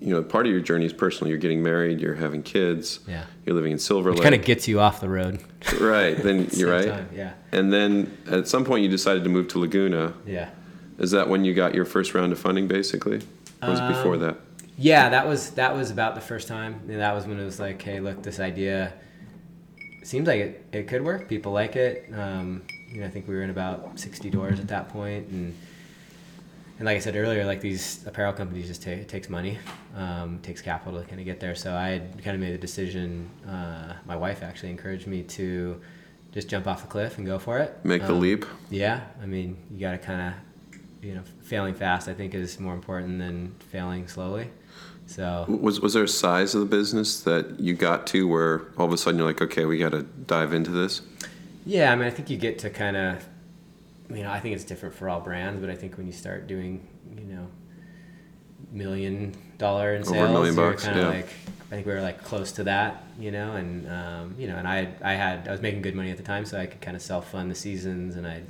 you 0.00 0.14
know 0.14 0.22
part 0.22 0.46
of 0.46 0.52
your 0.52 0.60
journey 0.60 0.86
is 0.86 0.92
personal 0.92 1.28
you're 1.28 1.40
getting 1.40 1.64
married 1.64 2.00
you're 2.00 2.14
having 2.14 2.44
kids 2.44 3.00
Yeah. 3.08 3.24
you're 3.44 3.56
living 3.56 3.72
in 3.72 3.80
Silver 3.80 4.10
Which 4.10 4.20
Lake 4.20 4.22
kind 4.30 4.34
of 4.36 4.44
gets 4.44 4.68
you 4.68 4.78
off 4.78 5.00
the 5.00 5.08
road. 5.08 5.40
right 5.80 6.16
then 6.16 6.46
the 6.46 6.56
you're 6.58 6.70
right 6.70 6.86
time, 6.86 7.08
Yeah. 7.12 7.32
and 7.50 7.72
then 7.72 8.16
at 8.30 8.46
some 8.46 8.64
point 8.64 8.84
you 8.84 8.88
decided 8.88 9.24
to 9.24 9.30
move 9.30 9.48
to 9.48 9.58
Laguna 9.58 10.12
Yeah. 10.24 10.50
is 11.00 11.10
that 11.10 11.28
when 11.28 11.44
you 11.44 11.54
got 11.54 11.74
your 11.74 11.86
first 11.86 12.14
round 12.14 12.30
of 12.32 12.38
funding 12.38 12.68
basically 12.68 13.20
or 13.62 13.70
was 13.70 13.80
it 13.80 13.88
before 13.88 14.14
Um, 14.14 14.20
that 14.20 14.36
Yeah, 14.78 15.08
that 15.08 15.26
was 15.26 15.50
that 15.50 15.74
was 15.74 15.90
about 15.90 16.14
the 16.14 16.20
first 16.20 16.46
time. 16.46 16.72
And 16.88 17.00
that 17.00 17.12
was 17.16 17.26
when 17.26 17.40
it 17.40 17.44
was 17.44 17.58
like, 17.58 17.82
hey, 17.82 17.98
look, 17.98 18.22
this 18.22 18.38
idea 18.38 18.92
seems 20.06 20.26
like 20.28 20.40
it, 20.40 20.64
it 20.72 20.88
could 20.88 21.02
work. 21.02 21.28
People 21.28 21.52
like 21.52 21.76
it. 21.76 22.10
Um, 22.14 22.62
you 22.88 23.00
know, 23.00 23.06
I 23.06 23.10
think 23.10 23.26
we 23.28 23.34
were 23.34 23.42
in 23.42 23.50
about 23.50 23.98
60 23.98 24.30
doors 24.30 24.60
at 24.60 24.68
that 24.68 24.88
point, 24.88 25.28
and 25.28 25.54
and 26.78 26.84
like 26.84 26.96
I 26.96 27.00
said 27.00 27.16
earlier, 27.16 27.44
like 27.44 27.60
these 27.60 28.06
apparel 28.06 28.32
companies 28.32 28.66
just 28.66 28.82
take 28.82 28.98
it 29.00 29.08
takes 29.08 29.28
money, 29.28 29.58
um, 29.96 30.38
takes 30.42 30.60
capital 30.62 31.00
to 31.00 31.06
kind 31.06 31.18
of 31.20 31.24
get 31.26 31.40
there. 31.40 31.54
So 31.54 31.74
I 31.74 31.88
had 31.88 32.22
kind 32.22 32.34
of 32.34 32.40
made 32.40 32.52
the 32.54 32.58
decision. 32.58 33.28
Uh, 33.48 33.94
my 34.04 34.16
wife 34.16 34.42
actually 34.42 34.70
encouraged 34.70 35.06
me 35.06 35.22
to 35.22 35.80
just 36.32 36.48
jump 36.48 36.66
off 36.66 36.84
a 36.84 36.86
cliff 36.86 37.16
and 37.16 37.26
go 37.26 37.38
for 37.38 37.58
it. 37.58 37.78
make 37.82 38.02
the 38.02 38.12
Um, 38.12 38.20
leap 38.20 38.44
Yeah, 38.70 39.00
I 39.22 39.26
mean, 39.26 39.56
you 39.70 39.80
got 39.80 39.92
to 39.92 39.98
kind 39.98 40.20
of, 40.20 40.74
you 41.02 41.14
know, 41.14 41.22
failing 41.42 41.74
fast. 41.74 42.08
I 42.08 42.14
think 42.14 42.34
is 42.34 42.60
more 42.60 42.74
important 42.74 43.18
than 43.18 43.54
failing 43.70 44.06
slowly. 44.06 44.48
So 45.06 45.46
was 45.48 45.80
was 45.80 45.94
there 45.94 46.04
a 46.04 46.08
size 46.08 46.54
of 46.54 46.60
the 46.60 46.66
business 46.66 47.20
that 47.20 47.60
you 47.60 47.74
got 47.74 48.06
to 48.08 48.26
where 48.26 48.62
all 48.76 48.86
of 48.86 48.92
a 48.92 48.98
sudden 48.98 49.18
you're 49.18 49.26
like 49.26 49.40
okay 49.40 49.64
we 49.64 49.78
got 49.78 49.92
to 49.92 50.02
dive 50.02 50.52
into 50.52 50.70
this 50.70 51.00
yeah, 51.66 51.92
I 51.92 51.96
mean, 51.96 52.06
I 52.06 52.10
think 52.10 52.30
you 52.30 52.36
get 52.36 52.60
to 52.60 52.70
kind 52.70 52.96
of, 52.96 53.26
you 54.08 54.22
know, 54.22 54.30
I 54.30 54.38
think 54.38 54.54
it's 54.54 54.64
different 54.64 54.94
for 54.94 55.08
all 55.08 55.20
brands, 55.20 55.60
but 55.60 55.68
I 55.68 55.74
think 55.74 55.98
when 55.98 56.06
you 56.06 56.12
start 56.12 56.46
doing, 56.46 56.86
you 57.18 57.24
know, 57.24 57.48
million 58.70 59.34
dollar 59.58 59.94
in 59.94 60.02
Over 60.02 60.10
a 60.10 60.14
sales, 60.14 60.30
million 60.30 60.54
bucks, 60.54 60.84
kind 60.84 60.98
of 60.98 61.04
yeah. 61.06 61.10
like, 61.10 61.26
I 61.26 61.74
think 61.74 61.86
we 61.86 61.92
were 61.92 62.00
like 62.00 62.22
close 62.22 62.52
to 62.52 62.64
that, 62.64 63.04
you 63.18 63.32
know, 63.32 63.56
and 63.56 63.90
um, 63.90 64.34
you 64.38 64.46
know, 64.46 64.56
and 64.56 64.68
I 64.68 64.94
I 65.02 65.14
had 65.14 65.48
I 65.48 65.50
was 65.50 65.60
making 65.60 65.82
good 65.82 65.96
money 65.96 66.12
at 66.12 66.16
the 66.16 66.22
time, 66.22 66.46
so 66.46 66.56
I 66.56 66.66
could 66.66 66.80
kind 66.80 66.96
of 66.96 67.02
self 67.02 67.32
fund 67.32 67.50
the 67.50 67.56
seasons, 67.56 68.14
and 68.14 68.28
I 68.28 68.42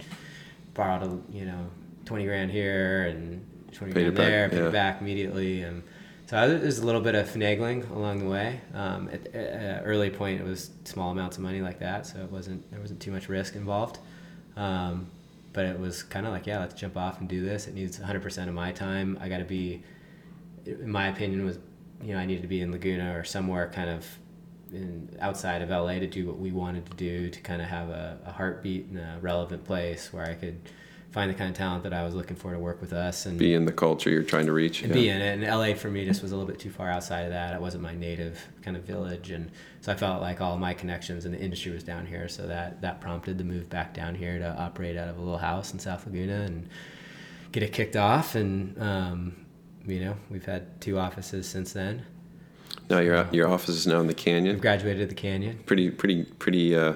borrowed 0.75 1.03
a 1.03 1.35
you 1.35 1.47
know 1.47 1.69
twenty 2.05 2.27
grand 2.27 2.51
here 2.51 3.05
and 3.07 3.43
twenty 3.73 3.95
Paid 3.95 4.03
grand 4.03 4.17
back, 4.17 4.27
there, 4.27 4.49
paid 4.51 4.59
yeah. 4.59 4.69
it 4.69 4.73
back 4.73 5.01
immediately, 5.01 5.63
and 5.63 5.83
So 6.27 6.59
there's 6.59 6.81
a 6.81 6.85
little 6.85 7.01
bit 7.01 7.15
of 7.15 7.29
finagling 7.29 7.89
along 7.95 8.19
the 8.19 8.27
way. 8.27 8.61
Um, 8.75 9.09
at, 9.13 9.33
at 9.33 9.83
early 9.85 10.11
point, 10.11 10.41
it 10.41 10.45
was 10.45 10.71
small 10.85 11.13
amounts 11.13 11.37
of 11.37 11.45
money 11.45 11.61
like 11.61 11.79
that, 11.79 12.05
so 12.05 12.19
it 12.19 12.33
wasn't 12.33 12.69
there 12.73 12.81
wasn't 12.81 13.01
too 13.01 13.13
much 13.13 13.29
risk 13.29 13.55
involved. 13.55 14.01
Um, 14.57 15.07
but 15.53 15.67
it 15.67 15.79
was 15.79 16.03
kind 16.03 16.27
of 16.27 16.33
like, 16.33 16.47
yeah, 16.47 16.59
let's 16.59 16.75
jump 16.75 16.97
off 16.97 17.21
and 17.21 17.29
do 17.29 17.45
this. 17.45 17.69
It 17.69 17.75
needs 17.75 17.99
100% 17.99 18.49
of 18.49 18.55
my 18.55 18.73
time. 18.73 19.17
I 19.21 19.29
got 19.29 19.39
to 19.39 19.45
be, 19.45 19.85
in 20.67 20.91
my 20.91 21.09
opinion, 21.09 21.47
was 21.47 21.61
you 22.03 22.13
know 22.13 22.19
I 22.19 22.27
needed 22.27 22.43
to 22.43 22.49
be 22.49 22.61
in 22.61 22.73
Laguna 22.73 23.17
or 23.17 23.23
somewhere 23.23 23.71
kind 23.73 23.89
of 23.89 24.05
in, 24.73 25.17
outside 25.21 25.63
of 25.63 25.71
LA 25.71 26.01
to 26.01 26.09
do 26.09 26.27
what 26.27 26.39
we 26.41 26.51
wanted 26.51 26.87
to 26.87 26.97
do 26.97 27.31
to 27.31 27.41
kind 27.41 27.63
of 27.63 27.69
have 27.69 27.89
a, 27.91 28.19
a 28.27 28.33
heartbeat 28.33 28.89
in 28.91 28.99
a 28.99 29.19
relevant 29.21 29.65
place 29.65 30.13
where 30.13 30.27
I 30.27 30.35
could 30.35 30.59
find 31.11 31.31
the 31.31 31.35
kind 31.35 31.49
of 31.49 31.57
talent 31.57 31.83
that 31.85 31.95
I 31.95 32.05
was 32.05 32.15
looking 32.15 32.37
for 32.37 32.53
to 32.53 32.59
work 32.59 32.81
with 32.81 32.93
us 32.93 33.27
and 33.27 33.39
be 33.39 33.55
in 33.55 33.65
the 33.65 33.73
culture 33.73 34.11
you're 34.11 34.23
trying 34.23 34.47
to 34.47 34.53
reach. 34.53 34.83
And 34.83 34.91
yeah. 34.91 34.95
be 34.95 35.09
in 35.09 35.23
it. 35.23 35.33
And 35.39 35.43
LA 35.43 35.75
for 35.75 35.89
me 35.89 36.05
just 36.05 36.23
was 36.23 36.33
a 36.33 36.37
little 36.37 36.51
bit 36.51 36.61
too 36.61 36.71
far 36.71 36.91
outside 36.91 37.23
of 37.23 37.31
that. 37.31 37.55
It 37.55 37.61
wasn't 37.61 37.83
my 37.83 37.95
native 37.95 38.47
kind 38.63 38.77
of 38.77 38.85
village, 38.85 39.31
and 39.31 39.51
so 39.81 39.93
I 39.93 39.97
felt 39.97 40.21
like 40.21 40.41
all 40.41 40.59
my 40.59 40.75
connections 40.75 41.25
in 41.25 41.33
the 41.33 41.39
industry 41.41 41.73
was 41.73 41.83
down 41.83 42.07
here. 42.07 42.29
So 42.29 42.47
that 42.47 42.81
that 42.83 43.01
prompted 43.01 43.39
the 43.39 43.45
move 43.45 43.71
back 43.71 43.95
down 43.95 44.15
here 44.15 44.39
to 44.39 44.57
operate 44.59 44.97
out 44.97 45.09
of 45.09 45.17
a 45.17 45.21
little 45.21 45.39
house 45.39 45.73
in 45.73 45.79
South 45.79 46.07
Laguna 46.07 46.43
and 46.43 46.69
get 47.53 47.63
it 47.63 47.73
kicked 47.73 47.97
off. 47.97 48.35
And 48.35 48.81
um, 48.81 49.47
you 49.87 50.01
know, 50.01 50.17
we've 50.31 50.45
had 50.45 50.81
two 50.81 50.99
offices 50.99 51.49
since 51.49 51.73
then. 51.73 52.05
Now 52.91 52.99
your 52.99 53.27
your 53.33 53.49
office 53.49 53.71
is 53.71 53.87
now 53.87 54.01
in 54.01 54.07
the 54.07 54.15
canyon. 54.15 54.57
I've 54.57 54.63
graduated 54.63 55.09
the 55.09 55.15
canyon. 55.15 55.61
Pretty 55.67 55.91
pretty 55.91 56.25
pretty 56.25 56.77
uh, 56.77 56.95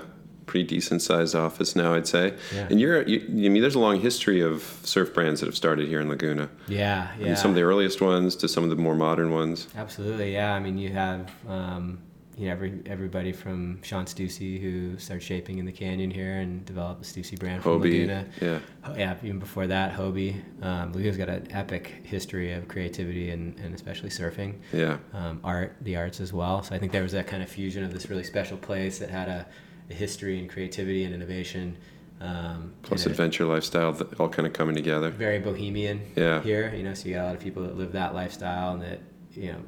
pretty 0.50 0.66
decent 0.66 1.00
sized 1.00 1.36
office 1.36 1.76
now, 1.76 1.94
I'd 1.94 2.08
say. 2.08 2.34
Yeah. 2.52 2.66
And 2.68 2.80
you're, 2.80 3.02
you, 3.02 3.20
I 3.20 3.48
mean, 3.48 3.62
there's 3.62 3.76
a 3.76 3.78
long 3.78 4.00
history 4.00 4.40
of 4.40 4.62
surf 4.82 5.14
brands 5.14 5.40
that 5.40 5.46
have 5.46 5.56
started 5.56 5.86
here 5.86 6.00
in 6.00 6.08
Laguna. 6.08 6.50
Yeah, 6.66 7.12
yeah. 7.18 7.26
From 7.26 7.36
some 7.36 7.50
of 7.52 7.54
the 7.54 7.62
earliest 7.62 8.00
ones 8.00 8.34
to 8.36 8.48
some 8.48 8.64
of 8.64 8.70
the 8.70 8.76
more 8.76 8.96
modern 8.96 9.30
ones. 9.30 9.68
Absolutely, 9.76 10.32
yeah. 10.32 10.52
I 10.52 10.58
mean, 10.58 10.76
you 10.76 10.88
have, 10.88 11.30
um, 11.48 12.00
you 12.36 12.46
know, 12.46 12.52
every, 12.52 12.80
everybody 12.86 13.32
from 13.32 13.80
Sean 13.82 14.06
Stussy 14.06 14.60
who 14.60 14.98
started 14.98 15.22
shaping 15.22 15.58
in 15.58 15.66
the 15.66 15.72
canyon 15.72 16.10
here 16.10 16.38
and 16.38 16.64
developed 16.64 17.00
the 17.00 17.06
Stussy 17.06 17.38
brand 17.38 17.62
from 17.62 17.80
Hobie, 17.80 18.00
Laguna. 18.00 18.26
Yeah. 18.40 18.58
Yeah, 18.96 19.14
even 19.22 19.38
before 19.38 19.68
that, 19.68 19.96
Hobie. 19.96 20.42
Um, 20.64 20.92
Laguna's 20.92 21.16
got 21.16 21.28
an 21.28 21.46
epic 21.52 22.00
history 22.02 22.52
of 22.54 22.66
creativity 22.66 23.30
and, 23.30 23.56
and 23.60 23.72
especially 23.72 24.08
surfing. 24.08 24.56
Yeah. 24.72 24.96
Um, 25.12 25.40
art, 25.44 25.76
the 25.82 25.94
arts 25.94 26.18
as 26.18 26.32
well. 26.32 26.64
So 26.64 26.74
I 26.74 26.78
think 26.78 26.90
there 26.90 27.02
was 27.04 27.12
that 27.12 27.28
kind 27.28 27.40
of 27.40 27.48
fusion 27.48 27.84
of 27.84 27.92
this 27.92 28.10
really 28.10 28.24
special 28.24 28.56
place 28.56 28.98
that 28.98 29.10
had 29.10 29.28
a 29.28 29.46
history 29.90 30.38
and 30.38 30.48
creativity 30.48 31.04
and 31.04 31.14
innovation. 31.14 31.76
Um, 32.20 32.74
Plus 32.82 33.06
adventure 33.06 33.46
lifestyle, 33.46 33.98
all 34.18 34.28
kind 34.28 34.46
of 34.46 34.52
coming 34.52 34.74
together. 34.74 35.10
Very 35.10 35.38
bohemian 35.38 36.02
yeah. 36.16 36.42
here, 36.42 36.72
you 36.74 36.82
know. 36.82 36.92
So 36.92 37.08
you 37.08 37.14
got 37.14 37.24
a 37.24 37.26
lot 37.26 37.34
of 37.34 37.40
people 37.40 37.62
that 37.62 37.76
live 37.76 37.92
that 37.92 38.14
lifestyle 38.14 38.74
and 38.74 38.82
that 38.82 39.00
you 39.32 39.52
know 39.52 39.60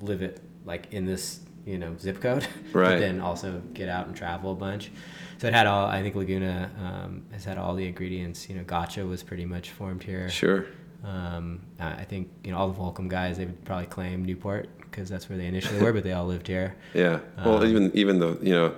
live 0.00 0.22
it 0.22 0.40
like 0.64 0.92
in 0.92 1.06
this 1.06 1.40
you 1.64 1.78
know 1.78 1.96
zip 1.98 2.20
code, 2.20 2.46
right? 2.72 2.90
but 2.90 2.98
then 2.98 3.20
also 3.20 3.62
get 3.74 3.88
out 3.88 4.08
and 4.08 4.16
travel 4.16 4.52
a 4.52 4.56
bunch. 4.56 4.90
So 5.38 5.46
it 5.46 5.54
had 5.54 5.66
all. 5.66 5.86
I 5.86 6.02
think 6.02 6.16
Laguna 6.16 6.70
um, 6.78 7.22
has 7.32 7.44
had 7.44 7.58
all 7.58 7.76
the 7.76 7.86
ingredients. 7.86 8.48
You 8.48 8.56
know, 8.56 8.64
Gotcha 8.64 9.06
was 9.06 9.22
pretty 9.22 9.44
much 9.44 9.70
formed 9.70 10.02
here. 10.02 10.28
Sure. 10.28 10.66
Um, 11.04 11.60
I 11.78 12.04
think 12.04 12.28
you 12.44 12.50
know 12.50 12.58
all 12.58 12.68
the 12.68 12.78
Volcom 12.78 13.08
guys. 13.08 13.38
They 13.38 13.46
would 13.46 13.64
probably 13.64 13.86
claim 13.86 14.24
Newport 14.24 14.68
because 14.80 15.08
that's 15.08 15.28
where 15.28 15.38
they 15.38 15.46
initially 15.46 15.80
were, 15.80 15.92
but 15.92 16.02
they 16.02 16.12
all 16.12 16.26
lived 16.26 16.46
here. 16.48 16.76
Yeah. 16.92 17.20
Well, 17.44 17.58
um, 17.58 17.66
even 17.66 17.90
even 17.94 18.18
the 18.18 18.38
you 18.42 18.52
know 18.52 18.74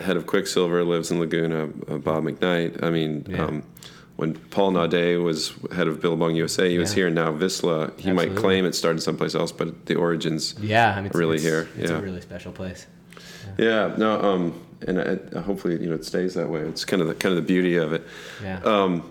head 0.00 0.16
of 0.16 0.26
Quiksilver 0.26 0.84
lives 0.84 1.10
in 1.10 1.20
Laguna, 1.20 1.64
uh, 1.64 1.98
Bob 1.98 2.24
McKnight. 2.24 2.82
I 2.82 2.90
mean, 2.90 3.26
yeah. 3.28 3.44
um, 3.44 3.62
when 4.16 4.34
Paul 4.34 4.72
Naudet 4.72 5.22
was 5.22 5.52
head 5.72 5.88
of 5.88 6.00
Billabong 6.00 6.36
USA, 6.36 6.68
he 6.68 6.74
yeah. 6.74 6.80
was 6.80 6.92
here. 6.92 7.10
Now 7.10 7.32
Vissla, 7.32 7.86
he 7.98 8.10
Absolutely. 8.10 8.12
might 8.12 8.36
claim 8.36 8.64
it 8.64 8.74
started 8.74 9.02
someplace 9.02 9.34
else, 9.34 9.52
but 9.52 9.86
the 9.86 9.96
origins 9.96 10.54
yeah, 10.60 10.94
I 10.96 11.00
mean, 11.00 11.10
are 11.12 11.18
really 11.18 11.36
it's, 11.36 11.44
here. 11.44 11.68
It's 11.76 11.90
yeah. 11.90 11.98
a 11.98 12.00
really 12.00 12.20
special 12.20 12.52
place. 12.52 12.86
Yeah, 13.58 13.88
yeah 13.88 13.96
no, 13.96 14.20
um, 14.20 14.66
and 14.86 15.00
I, 15.00 15.40
hopefully 15.40 15.80
you 15.80 15.88
know 15.88 15.96
it 15.96 16.04
stays 16.04 16.34
that 16.34 16.48
way. 16.48 16.60
It's 16.60 16.84
kind 16.84 17.02
of 17.02 17.08
the 17.08 17.14
kind 17.14 17.36
of 17.36 17.36
the 17.36 17.46
beauty 17.46 17.76
of 17.76 17.92
it. 17.92 18.06
Yeah. 18.42 18.60
Um, 18.60 19.10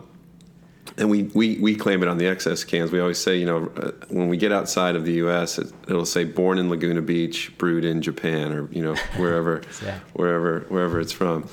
and 0.97 1.09
we, 1.09 1.23
we, 1.33 1.57
we 1.57 1.75
claim 1.75 2.03
it 2.03 2.07
on 2.07 2.17
the 2.17 2.25
XS 2.25 2.67
cans. 2.67 2.91
We 2.91 2.99
always 2.99 3.17
say, 3.17 3.37
you 3.37 3.45
know, 3.45 3.71
uh, 3.77 3.91
when 4.09 4.27
we 4.27 4.37
get 4.37 4.51
outside 4.51 4.95
of 4.95 5.05
the 5.05 5.13
U.S., 5.13 5.57
it, 5.57 5.71
will 5.87 6.05
say 6.05 6.23
"born 6.23 6.59
in 6.59 6.69
Laguna 6.69 7.01
Beach, 7.01 7.51
brewed 7.57 7.83
in 7.83 8.01
Japan," 8.01 8.51
or 8.51 8.71
you 8.71 8.83
know, 8.83 8.95
wherever, 9.17 9.61
yeah. 9.83 9.99
wherever, 10.13 10.61
wherever 10.69 10.99
it's 10.99 11.11
from. 11.11 11.47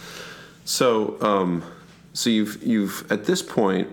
So, 0.64 1.20
um, 1.22 1.64
so 2.12 2.28
you've 2.28 2.62
you've 2.62 3.10
at 3.10 3.24
this 3.24 3.40
point, 3.42 3.88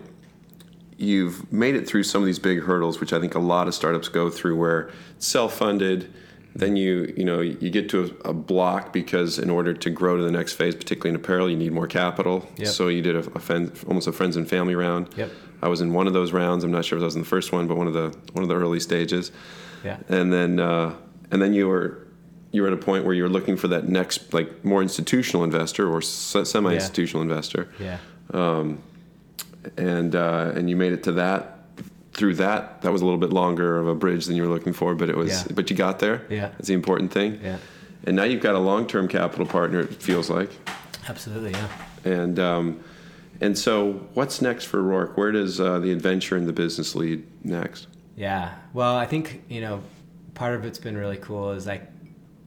you've 0.98 1.50
made 1.50 1.76
it 1.76 1.86
through 1.86 2.02
some 2.02 2.20
of 2.20 2.26
these 2.26 2.38
big 2.38 2.62
hurdles, 2.62 3.00
which 3.00 3.12
I 3.12 3.20
think 3.20 3.34
a 3.34 3.40
lot 3.40 3.68
of 3.68 3.74
startups 3.74 4.08
go 4.08 4.28
through, 4.28 4.56
where 4.56 4.90
self-funded 5.18 6.12
then 6.54 6.76
you 6.76 7.12
you 7.16 7.24
know 7.24 7.40
you 7.40 7.70
get 7.70 7.88
to 7.90 8.16
a, 8.24 8.30
a, 8.30 8.32
block 8.32 8.92
because 8.92 9.38
in 9.38 9.50
order 9.50 9.74
to 9.74 9.90
grow 9.90 10.16
to 10.16 10.22
the 10.22 10.30
next 10.30 10.54
phase, 10.54 10.74
particularly 10.74 11.10
in 11.10 11.16
apparel, 11.16 11.48
you 11.48 11.56
need 11.56 11.72
more 11.72 11.86
capital. 11.86 12.48
Yep. 12.56 12.68
So 12.68 12.88
you 12.88 13.02
did 13.02 13.16
a, 13.16 13.18
a 13.18 13.38
friend, 13.38 13.72
almost 13.86 14.08
a 14.08 14.12
friends 14.12 14.36
and 14.36 14.48
family 14.48 14.74
round. 14.74 15.08
Yep. 15.16 15.30
I 15.62 15.68
was 15.68 15.80
in 15.80 15.92
one 15.92 16.06
of 16.06 16.12
those 16.12 16.32
rounds. 16.32 16.64
I'm 16.64 16.72
not 16.72 16.84
sure 16.84 16.98
if 16.98 17.02
I 17.02 17.04
was 17.04 17.14
in 17.14 17.22
the 17.22 17.28
first 17.28 17.52
one, 17.52 17.66
but 17.66 17.76
one 17.76 17.86
of 17.86 17.92
the 17.92 18.16
one 18.32 18.42
of 18.42 18.48
the 18.48 18.56
early 18.56 18.80
stages. 18.80 19.30
Yeah. 19.84 19.98
And 20.08 20.32
then 20.32 20.58
uh, 20.58 20.94
and 21.30 21.40
then 21.40 21.52
you 21.52 21.68
were 21.68 22.06
you 22.50 22.62
were 22.62 22.68
at 22.68 22.74
a 22.74 22.78
point 22.78 23.04
where 23.04 23.14
you 23.14 23.22
were 23.22 23.28
looking 23.28 23.56
for 23.56 23.68
that 23.68 23.88
next 23.88 24.32
like 24.32 24.64
more 24.64 24.82
institutional 24.82 25.44
investor 25.44 25.88
or 25.88 26.00
semi-institutional 26.00 27.24
yeah. 27.24 27.30
investor. 27.30 27.68
Yeah. 27.78 27.98
Um, 28.32 28.82
and 29.76 30.14
uh, 30.14 30.52
and 30.54 30.70
you 30.70 30.76
made 30.76 30.92
it 30.92 31.02
to 31.04 31.12
that 31.12 31.57
through 32.18 32.34
that, 32.34 32.82
that 32.82 32.92
was 32.92 33.00
a 33.00 33.04
little 33.04 33.20
bit 33.20 33.32
longer 33.32 33.78
of 33.78 33.86
a 33.86 33.94
bridge 33.94 34.26
than 34.26 34.36
you 34.36 34.42
were 34.42 34.48
looking 34.48 34.72
for, 34.72 34.94
but 34.94 35.08
it 35.08 35.16
was, 35.16 35.46
yeah. 35.46 35.52
but 35.54 35.70
you 35.70 35.76
got 35.76 36.00
there. 36.00 36.26
Yeah. 36.28 36.48
That's 36.48 36.66
the 36.68 36.74
important 36.74 37.12
thing. 37.12 37.40
Yeah. 37.42 37.58
And 38.04 38.16
now 38.16 38.24
you've 38.24 38.42
got 38.42 38.54
a 38.54 38.58
long-term 38.58 39.08
capital 39.08 39.46
partner. 39.46 39.80
It 39.80 40.02
feels 40.02 40.28
like. 40.28 40.50
Absolutely, 41.08 41.52
yeah. 41.52 41.68
And 42.04 42.38
um, 42.38 42.84
and 43.40 43.56
so, 43.56 43.92
what's 44.14 44.42
next 44.42 44.64
for 44.64 44.82
Roark? 44.82 45.16
Where 45.16 45.32
does 45.32 45.60
uh, 45.60 45.78
the 45.78 45.92
adventure 45.92 46.36
and 46.36 46.46
the 46.46 46.52
business 46.52 46.94
lead 46.94 47.26
next? 47.44 47.86
Yeah. 48.16 48.54
Well, 48.72 48.96
I 48.96 49.06
think 49.06 49.42
you 49.48 49.60
know, 49.60 49.82
part 50.34 50.54
of 50.54 50.64
it's 50.64 50.78
been 50.78 50.96
really 50.96 51.16
cool 51.16 51.52
is 51.52 51.66
like, 51.66 51.82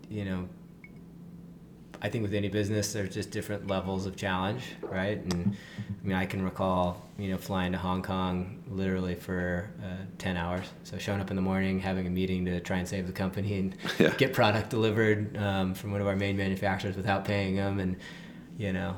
you 0.10 0.26
know, 0.26 0.48
I 2.04 2.10
think 2.10 2.24
with 2.24 2.34
any 2.34 2.50
business, 2.50 2.94
there's 2.94 3.14
just 3.14 3.30
different 3.30 3.68
levels 3.68 4.06
of 4.08 4.16
challenge, 4.16 4.64
right? 4.82 5.20
And 5.20 5.56
I 6.04 6.08
mean, 6.08 6.18
I 6.18 6.26
can 6.26 6.44
recall, 6.44 7.06
you 7.20 7.30
know, 7.30 7.38
flying 7.38 7.72
to 7.74 7.78
Hong 7.78 8.02
Kong 8.02 8.64
literally 8.68 9.14
for 9.14 9.70
uh, 9.84 10.06
10 10.18 10.36
hours. 10.36 10.66
So 10.84 10.98
showing 10.98 11.22
up 11.22 11.30
in 11.30 11.36
the 11.36 11.44
morning, 11.44 11.80
having 11.80 12.08
a 12.08 12.10
meeting 12.10 12.44
to 12.46 12.60
try 12.60 12.78
and 12.78 12.88
save 12.88 13.06
the 13.06 13.14
company 13.14 13.60
and 13.60 13.76
yeah. 14.00 14.10
get 14.16 14.34
product 14.34 14.72
delivered 14.72 15.38
um, 15.38 15.76
from 15.76 15.92
one 15.92 16.02
of 16.02 16.08
our 16.08 16.16
main 16.16 16.36
manufacturers 16.36 16.96
without 16.96 17.24
paying 17.24 17.56
them. 17.56 17.80
And, 17.80 17.98
you 18.58 18.74
know, 18.74 18.96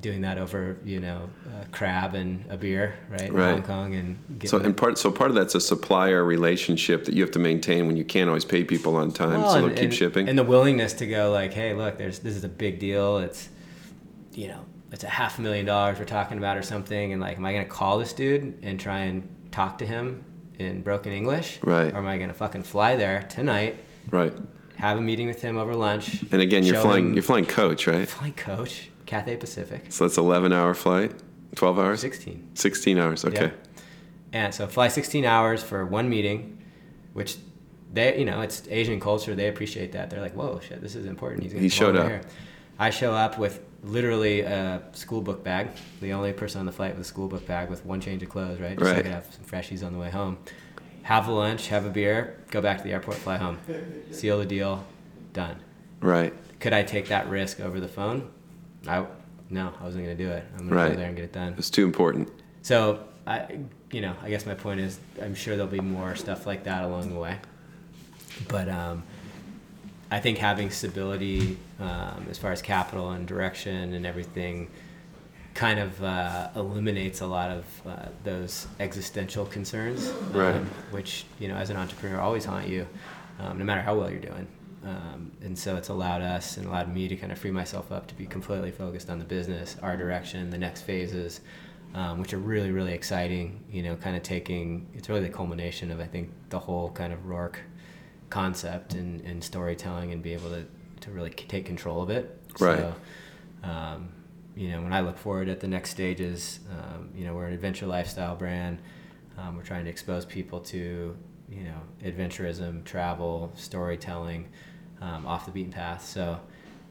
doing 0.00 0.20
that 0.20 0.38
over 0.38 0.76
you 0.84 1.00
know 1.00 1.28
a 1.60 1.66
crab 1.66 2.14
and 2.14 2.44
a 2.50 2.56
beer 2.56 2.96
right, 3.08 3.22
in 3.22 3.32
right. 3.32 3.52
Hong 3.52 3.62
Kong 3.62 3.94
and 3.94 4.48
so 4.48 4.58
and 4.58 4.76
part 4.76 4.96
so 4.96 5.10
part 5.10 5.30
of 5.30 5.36
that's 5.36 5.54
a 5.54 5.60
supplier 5.60 6.24
relationship 6.24 7.04
that 7.04 7.14
you 7.14 7.22
have 7.22 7.32
to 7.32 7.38
maintain 7.38 7.86
when 7.86 7.96
you 7.96 8.04
can't 8.04 8.28
always 8.28 8.44
pay 8.44 8.62
people 8.62 8.96
on 8.96 9.10
time 9.10 9.40
well, 9.40 9.50
so 9.50 9.58
and, 9.58 9.66
they'll 9.66 9.74
keep 9.74 9.84
and, 9.84 9.94
shipping? 9.94 10.28
and 10.28 10.38
the 10.38 10.44
willingness 10.44 10.92
to 10.92 11.06
go 11.06 11.32
like 11.32 11.52
hey 11.52 11.74
look 11.74 11.98
there's 11.98 12.20
this 12.20 12.36
is 12.36 12.44
a 12.44 12.48
big 12.48 12.78
deal. 12.78 13.18
It's 13.18 13.48
you 14.32 14.48
know 14.48 14.64
it's 14.92 15.04
a 15.04 15.08
half 15.08 15.38
a 15.38 15.42
million 15.42 15.66
dollars 15.66 15.98
we're 15.98 16.04
talking 16.04 16.38
about 16.38 16.56
or 16.56 16.62
something 16.62 17.12
and 17.12 17.20
like 17.20 17.36
am 17.36 17.44
I 17.44 17.52
gonna 17.52 17.64
call 17.64 17.98
this 17.98 18.12
dude 18.12 18.58
and 18.62 18.78
try 18.78 19.00
and 19.00 19.28
talk 19.50 19.78
to 19.78 19.86
him 19.86 20.24
in 20.58 20.82
broken 20.82 21.12
English? 21.12 21.58
Right. 21.62 21.92
Or 21.92 21.98
am 21.98 22.06
I 22.06 22.18
gonna 22.18 22.34
fucking 22.34 22.62
fly 22.62 22.96
there 22.96 23.24
tonight 23.28 23.78
right. 24.10 24.32
have 24.76 24.98
a 24.98 25.00
meeting 25.00 25.26
with 25.26 25.42
him 25.42 25.58
over 25.58 25.74
lunch 25.74 26.22
and 26.30 26.40
again 26.40 26.62
you're 26.62 26.80
flying 26.80 27.14
you're 27.14 27.22
flying 27.22 27.46
coach 27.46 27.88
right? 27.88 28.08
Flying 28.08 28.34
coach 28.34 28.90
Cathay 29.08 29.36
Pacific. 29.36 29.86
So 29.88 30.04
that's 30.04 30.18
11 30.18 30.52
hour 30.52 30.74
flight, 30.74 31.12
12 31.56 31.78
hours? 31.78 32.00
16. 32.00 32.50
16 32.54 32.98
hours, 32.98 33.24
okay. 33.24 33.46
Yeah. 33.46 33.82
And 34.34 34.54
so 34.54 34.66
fly 34.66 34.88
16 34.88 35.24
hours 35.24 35.62
for 35.62 35.86
one 35.86 36.10
meeting, 36.10 36.62
which 37.14 37.38
they, 37.90 38.18
you 38.18 38.26
know, 38.26 38.42
it's 38.42 38.68
Asian 38.68 39.00
culture. 39.00 39.34
They 39.34 39.48
appreciate 39.48 39.92
that. 39.92 40.10
They're 40.10 40.20
like, 40.20 40.34
whoa, 40.34 40.60
shit, 40.60 40.82
this 40.82 40.94
is 40.94 41.06
important. 41.06 41.42
He's 41.42 41.52
gonna 41.52 41.62
he 41.62 41.70
showed 41.70 41.96
up. 41.96 42.06
Here. 42.06 42.20
I 42.78 42.90
show 42.90 43.14
up 43.14 43.38
with 43.38 43.64
literally 43.82 44.42
a 44.42 44.82
school 44.92 45.22
book 45.22 45.42
bag, 45.42 45.70
the 46.02 46.12
only 46.12 46.34
person 46.34 46.60
on 46.60 46.66
the 46.66 46.72
flight 46.72 46.94
with 46.94 47.06
a 47.06 47.08
school 47.08 47.28
book 47.28 47.46
bag 47.46 47.70
with 47.70 47.86
one 47.86 48.02
change 48.02 48.22
of 48.22 48.28
clothes, 48.28 48.60
right? 48.60 48.78
Just 48.78 48.84
right. 48.84 48.92
so 48.92 48.98
I 48.98 49.02
could 49.02 49.12
have 49.12 49.34
some 49.34 49.44
freshies 49.44 49.84
on 49.84 49.94
the 49.94 49.98
way 49.98 50.10
home. 50.10 50.36
Have 51.04 51.28
a 51.28 51.32
lunch, 51.32 51.68
have 51.68 51.86
a 51.86 51.90
beer, 51.90 52.38
go 52.50 52.60
back 52.60 52.76
to 52.76 52.84
the 52.84 52.92
airport, 52.92 53.16
fly 53.16 53.38
home. 53.38 53.58
Seal 54.10 54.38
the 54.38 54.44
deal, 54.44 54.84
done. 55.32 55.56
Right. 56.00 56.34
Could 56.60 56.74
I 56.74 56.82
take 56.82 57.08
that 57.08 57.30
risk 57.30 57.60
over 57.60 57.80
the 57.80 57.88
phone? 57.88 58.30
I 58.88 59.06
no, 59.50 59.72
I 59.80 59.84
wasn't 59.84 60.04
going 60.04 60.16
to 60.16 60.24
do 60.24 60.30
it. 60.30 60.44
I'm 60.54 60.68
going 60.68 60.70
right. 60.70 60.84
to 60.88 60.90
go 60.92 60.96
there 60.98 61.06
and 61.08 61.16
get 61.16 61.24
it 61.24 61.32
done. 61.32 61.54
It's 61.56 61.70
too 61.70 61.84
important. 61.84 62.28
So 62.62 63.04
I, 63.26 63.58
you 63.90 64.00
know, 64.02 64.14
I 64.22 64.28
guess 64.28 64.44
my 64.44 64.54
point 64.54 64.80
is, 64.80 64.98
I'm 65.22 65.34
sure 65.34 65.56
there'll 65.56 65.70
be 65.70 65.80
more 65.80 66.14
stuff 66.16 66.46
like 66.46 66.64
that 66.64 66.84
along 66.84 67.08
the 67.10 67.18
way. 67.18 67.38
But 68.48 68.68
um, 68.68 69.02
I 70.10 70.20
think 70.20 70.38
having 70.38 70.70
stability 70.70 71.58
um, 71.80 72.26
as 72.30 72.38
far 72.38 72.52
as 72.52 72.60
capital 72.62 73.10
and 73.10 73.26
direction 73.26 73.94
and 73.94 74.06
everything 74.06 74.68
kind 75.54 75.78
of 75.80 76.02
uh, 76.04 76.50
eliminates 76.54 77.20
a 77.20 77.26
lot 77.26 77.50
of 77.50 77.64
uh, 77.86 78.06
those 78.24 78.66
existential 78.80 79.44
concerns, 79.46 80.08
Right. 80.32 80.54
um, 80.54 80.66
which 80.90 81.24
you 81.40 81.48
know 81.48 81.56
as 81.56 81.70
an 81.70 81.76
entrepreneur 81.76 82.20
always 82.20 82.44
haunt 82.44 82.68
you, 82.68 82.86
um, 83.40 83.58
no 83.58 83.64
matter 83.64 83.80
how 83.80 83.96
well 83.98 84.10
you're 84.10 84.20
doing. 84.20 84.46
Um, 84.84 85.32
and 85.42 85.58
so 85.58 85.76
it's 85.76 85.88
allowed 85.88 86.22
us 86.22 86.56
and 86.56 86.66
allowed 86.66 86.92
me 86.94 87.08
to 87.08 87.16
kind 87.16 87.32
of 87.32 87.38
free 87.38 87.50
myself 87.50 87.90
up 87.90 88.06
to 88.08 88.14
be 88.14 88.26
completely 88.26 88.70
focused 88.70 89.10
on 89.10 89.18
the 89.18 89.24
business, 89.24 89.76
our 89.82 89.96
direction, 89.96 90.50
the 90.50 90.58
next 90.58 90.82
phases, 90.82 91.40
um, 91.94 92.20
which 92.20 92.32
are 92.32 92.38
really 92.38 92.70
really 92.70 92.92
exciting. 92.92 93.64
You 93.70 93.82
know, 93.82 93.96
kind 93.96 94.16
of 94.16 94.22
taking 94.22 94.86
it's 94.94 95.08
really 95.08 95.22
the 95.22 95.30
culmination 95.30 95.90
of 95.90 96.00
I 96.00 96.06
think 96.06 96.30
the 96.50 96.58
whole 96.58 96.90
kind 96.90 97.12
of 97.12 97.20
Roark 97.26 97.56
concept 98.30 98.94
and, 98.94 99.20
and 99.22 99.42
storytelling 99.42 100.12
and 100.12 100.22
be 100.22 100.32
able 100.32 100.50
to, 100.50 100.66
to 101.00 101.10
really 101.10 101.30
take 101.30 101.64
control 101.64 102.02
of 102.02 102.10
it. 102.10 102.38
Right. 102.58 102.78
So, 102.78 102.94
um, 103.62 104.10
you 104.54 104.70
know, 104.70 104.82
when 104.82 104.92
I 104.92 105.00
look 105.00 105.16
forward 105.16 105.48
at 105.48 105.60
the 105.60 105.68
next 105.68 105.90
stages, 105.90 106.60
um, 106.70 107.10
you 107.14 107.24
know, 107.24 107.34
we're 107.34 107.46
an 107.46 107.54
adventure 107.54 107.86
lifestyle 107.86 108.36
brand. 108.36 108.80
Um, 109.38 109.56
we're 109.56 109.62
trying 109.62 109.84
to 109.84 109.90
expose 109.90 110.24
people 110.24 110.60
to, 110.60 111.16
you 111.48 111.62
know, 111.62 111.80
adventurism, 112.04 112.84
travel, 112.84 113.52
storytelling, 113.54 114.48
um, 115.00 115.26
off 115.26 115.46
the 115.46 115.50
beaten 115.50 115.72
path. 115.72 116.04
So, 116.04 116.40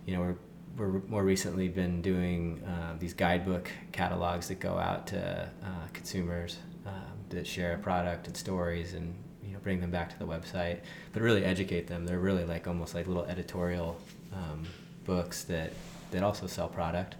you 0.06 0.16
know, 0.16 0.22
we're 0.22 0.36
we're 0.78 1.02
more 1.08 1.24
recently 1.24 1.68
been 1.68 2.02
doing 2.02 2.64
uh, 2.64 2.96
these 3.00 3.14
guidebook 3.14 3.72
catalogs 3.92 4.48
that 4.48 4.60
go 4.60 4.78
out 4.78 5.08
to 5.08 5.50
uh, 5.64 5.88
consumers 5.92 6.60
um, 6.86 6.94
that 7.30 7.48
share 7.48 7.74
a 7.74 7.78
product 7.78 8.28
and 8.28 8.38
stories 8.38 8.94
and 8.94 9.16
you 9.44 9.54
know 9.54 9.60
bring 9.60 9.82
them 9.82 9.90
back 9.90 10.10
to 10.10 10.20
the 10.20 10.26
website, 10.26 10.80
but 11.14 11.22
really 11.22 11.44
educate 11.44 11.88
them. 11.88 12.06
They're 12.06 12.20
really 12.20 12.46
like 12.46 12.68
almost 12.68 12.94
like 12.94 13.08
little 13.08 13.26
editorial 13.26 14.00
um, 14.34 14.66
books 15.06 15.44
that 15.46 15.74
that 16.12 16.24
also 16.24 16.48
sell 16.48 16.68
product. 16.68 17.16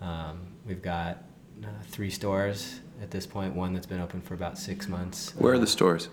Um, 0.00 0.40
we've 0.66 0.82
got 0.82 1.24
uh, 1.62 1.68
three 1.88 2.10
stores 2.10 2.80
at 3.00 3.10
this 3.10 3.26
point. 3.26 3.54
One 3.54 3.72
that's 3.72 3.86
been 3.86 4.00
open 4.00 4.20
for 4.20 4.34
about 4.34 4.58
six 4.58 4.88
months. 4.88 5.34
Where 5.36 5.54
are 5.54 5.58
the 5.58 5.66
stores? 5.66 6.04
so 6.04 6.10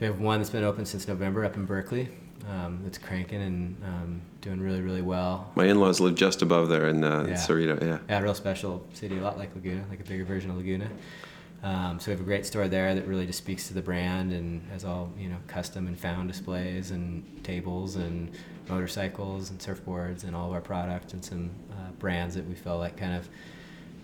we 0.00 0.06
have 0.06 0.20
one 0.20 0.38
that's 0.38 0.50
been 0.50 0.64
open 0.64 0.86
since 0.86 1.08
November 1.08 1.44
up 1.44 1.56
in 1.56 1.64
Berkeley. 1.64 2.08
Um, 2.46 2.80
that's 2.84 2.98
cranking 2.98 3.42
and 3.42 3.76
um, 3.84 4.22
doing 4.40 4.60
really, 4.60 4.80
really 4.80 5.02
well. 5.02 5.50
My 5.56 5.66
in-laws 5.66 6.00
live 6.00 6.14
just 6.14 6.40
above 6.40 6.68
there 6.68 6.88
in 6.88 7.02
uh, 7.04 7.26
Yeah. 7.28 7.34
Cerrito. 7.34 7.82
Yeah. 7.82 7.98
Yeah, 8.08 8.20
real 8.20 8.34
special 8.34 8.86
city, 8.94 9.18
a 9.18 9.20
lot 9.20 9.36
like 9.38 9.54
Laguna, 9.54 9.84
like 9.90 10.00
a 10.00 10.04
bigger 10.04 10.24
version 10.24 10.50
of 10.50 10.56
Laguna. 10.56 10.88
Um, 11.62 11.98
so 11.98 12.06
we 12.06 12.12
have 12.12 12.20
a 12.20 12.24
great 12.24 12.46
store 12.46 12.68
there 12.68 12.94
that 12.94 13.06
really 13.06 13.26
just 13.26 13.38
speaks 13.38 13.66
to 13.68 13.74
the 13.74 13.82
brand 13.82 14.32
and 14.32 14.62
has 14.70 14.84
all 14.84 15.12
you 15.18 15.28
know 15.28 15.38
custom 15.48 15.88
and 15.88 15.98
found 15.98 16.28
displays 16.28 16.92
and 16.92 17.24
tables 17.44 17.96
and 17.96 18.30
motorcycles 18.68 19.50
and 19.50 19.58
surfboards 19.58 20.22
and 20.22 20.36
all 20.36 20.46
of 20.46 20.52
our 20.52 20.60
product 20.60 21.14
and 21.14 21.24
some 21.24 21.50
uh, 21.72 21.90
brands 21.98 22.36
that 22.36 22.46
we 22.48 22.54
feel 22.54 22.78
like 22.78 22.96
kind 22.96 23.14
of 23.16 23.28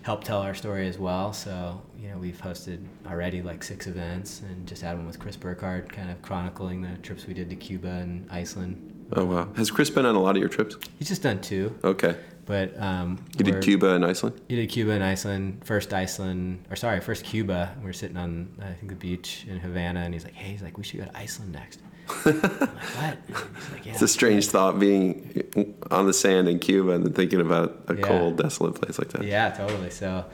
help 0.05 0.23
tell 0.23 0.39
our 0.41 0.53
story 0.53 0.87
as 0.87 0.99
well. 0.99 1.33
So 1.33 1.81
you 1.99 2.07
know 2.09 2.17
we've 2.17 2.39
hosted 2.39 2.79
already 3.07 3.41
like 3.41 3.63
six 3.63 3.87
events 3.87 4.41
and 4.47 4.67
just 4.67 4.81
had 4.83 4.95
one 4.95 5.07
with 5.07 5.17
Chris 5.19 5.35
Burkard, 5.35 5.91
kind 5.91 6.11
of 6.11 6.21
chronicling 6.21 6.81
the 6.81 6.95
trips 7.01 7.25
we 7.25 7.33
did 7.33 7.49
to 7.49 7.55
Cuba 7.55 7.87
and 7.89 8.27
Iceland. 8.31 9.07
Oh 9.13 9.25
wow. 9.25 9.49
Has 9.55 9.71
Chris 9.71 9.89
been 9.89 10.05
on 10.05 10.15
a 10.15 10.21
lot 10.21 10.35
of 10.35 10.39
your 10.39 10.49
trips? 10.49 10.77
He's 10.99 11.07
just 11.09 11.23
done 11.23 11.39
two, 11.41 11.75
Okay. 11.83 12.15
but 12.45 12.79
um, 12.79 13.23
You 13.37 13.45
did 13.45 13.63
Cuba 13.63 13.95
and 13.95 14.05
Iceland. 14.05 14.39
you 14.49 14.55
did 14.57 14.67
Cuba 14.69 14.91
and 14.91 15.03
Iceland. 15.03 15.61
First 15.63 15.91
Iceland, 15.93 16.65
or 16.69 16.75
sorry, 16.75 16.99
first 17.01 17.23
Cuba. 17.25 17.75
We 17.83 17.89
are 17.89 17.93
sitting 17.93 18.17
on 18.17 18.49
I 18.61 18.73
think 18.73 18.89
the 18.89 18.95
beach 18.95 19.45
in 19.49 19.57
Havana, 19.59 20.01
and 20.01 20.13
he's 20.13 20.23
like, 20.23 20.33
"Hey, 20.35 20.51
he's 20.51 20.61
like, 20.61 20.77
we 20.77 20.83
should 20.83 20.99
go 20.99 21.05
to 21.05 21.17
Iceland 21.17 21.51
next." 21.51 21.79
Like, 22.07 22.35
"What?" 22.35 23.17
Like, 23.73 23.85
"Yeah." 23.85 23.93
It's 23.93 24.01
a 24.01 24.07
strange 24.07 24.47
thought 24.47 24.79
being 24.79 25.43
on 25.91 26.05
the 26.05 26.13
sand 26.13 26.47
in 26.47 26.59
Cuba 26.59 26.91
and 26.91 27.05
then 27.05 27.13
thinking 27.13 27.41
about 27.41 27.83
a 27.87 27.95
Yeah. 27.95 28.07
cold, 28.07 28.37
desolate 28.37 28.75
place 28.75 28.97
like 28.99 29.09
that. 29.09 29.23
Yeah, 29.23 29.49
totally. 29.51 29.89
So, 29.89 30.25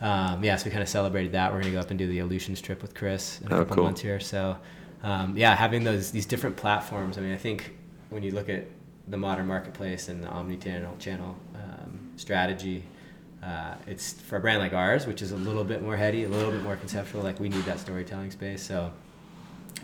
um, 0.00 0.42
yeah, 0.44 0.56
so 0.56 0.66
we 0.66 0.70
kind 0.70 0.82
of 0.82 0.88
celebrated 0.88 1.32
that. 1.32 1.52
We're 1.52 1.60
gonna 1.60 1.72
go 1.72 1.80
up 1.80 1.90
and 1.90 1.98
do 1.98 2.06
the 2.06 2.18
Aleutians 2.20 2.60
trip 2.60 2.82
with 2.82 2.94
Chris 2.94 3.40
in 3.40 3.50
a 3.52 3.54
Oh, 3.54 3.58
couple 3.60 3.76
cool. 3.76 3.84
months 3.84 4.00
here. 4.00 4.20
So, 4.20 4.56
um, 5.02 5.36
yeah, 5.36 5.54
having 5.54 5.84
those 5.84 6.10
these 6.10 6.26
different 6.26 6.56
platforms. 6.56 7.18
I 7.18 7.20
mean, 7.20 7.32
I 7.32 7.36
think 7.38 7.74
when 8.10 8.22
you 8.22 8.32
look 8.32 8.48
at 8.48 8.66
the 9.08 9.16
modern 9.16 9.46
marketplace 9.46 10.08
and 10.08 10.22
the 10.22 10.28
omni-channel 10.28 10.96
channel 10.98 11.36
um, 11.54 12.10
strategy, 12.16 12.82
uh, 13.42 13.74
it's 13.86 14.14
for 14.14 14.36
a 14.36 14.40
brand 14.40 14.58
like 14.58 14.72
ours, 14.72 15.06
which 15.06 15.22
is 15.22 15.30
a 15.32 15.36
little 15.36 15.62
bit 15.64 15.80
more 15.82 15.96
heady, 15.96 16.24
a 16.24 16.28
little 16.28 16.50
bit 16.50 16.62
more 16.62 16.76
conceptual. 16.76 17.22
Like 17.22 17.38
we 17.38 17.48
need 17.48 17.64
that 17.64 17.78
storytelling 17.78 18.30
space. 18.32 18.62
So, 18.62 18.90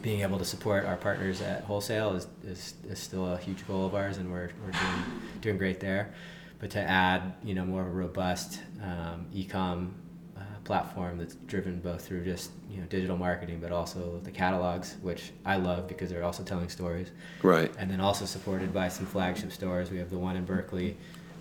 being 0.03 0.21
able 0.21 0.39
to 0.39 0.45
support 0.45 0.85
our 0.85 0.97
partners 0.97 1.41
at 1.41 1.63
wholesale 1.65 2.15
is, 2.15 2.27
is, 2.45 2.75
is 2.89 2.99
still 2.99 3.33
a 3.33 3.39
huge 3.39 3.67
goal 3.67 3.87
of 3.87 3.95
ours, 3.95 4.19
and 4.19 4.31
we're, 4.31 4.51
we're 4.65 4.73
doing, 4.73 5.05
doing 5.41 5.59
great 5.59 5.81
there. 5.81 6.13
But 6.59 6.71
to 6.71 6.81
add, 6.81 7.35
you 7.45 7.55
know, 7.55 7.65
more 7.65 7.83
of 7.83 7.87
a 7.89 7.91
robust 7.91 8.61
um, 8.83 9.27
e-com 9.33 9.95
uh, 10.37 10.41
platform 10.65 11.19
that's 11.19 11.35
driven 11.47 11.81
both 11.81 12.07
through 12.07 12.25
just 12.25 12.51
you 12.71 12.79
know 12.79 12.87
digital 12.87 13.17
marketing, 13.17 13.59
but 13.61 13.73
also 13.73 14.21
the 14.25 14.31
catalogs, 14.31 14.97
which 15.03 15.33
I 15.45 15.57
love 15.57 15.89
because 15.89 16.11
they're 16.11 16.25
also 16.25 16.43
telling 16.43 16.69
stories, 16.69 17.09
Right. 17.43 17.73
and 17.79 17.91
then 17.91 18.01
also 18.01 18.25
supported 18.27 18.73
by 18.73 18.89
some 18.89 19.07
flagship 19.07 19.53
stores. 19.53 19.91
We 19.91 19.99
have 19.99 20.11
the 20.11 20.19
one 20.19 20.37
in 20.37 20.45
Berkeley, 20.45 20.97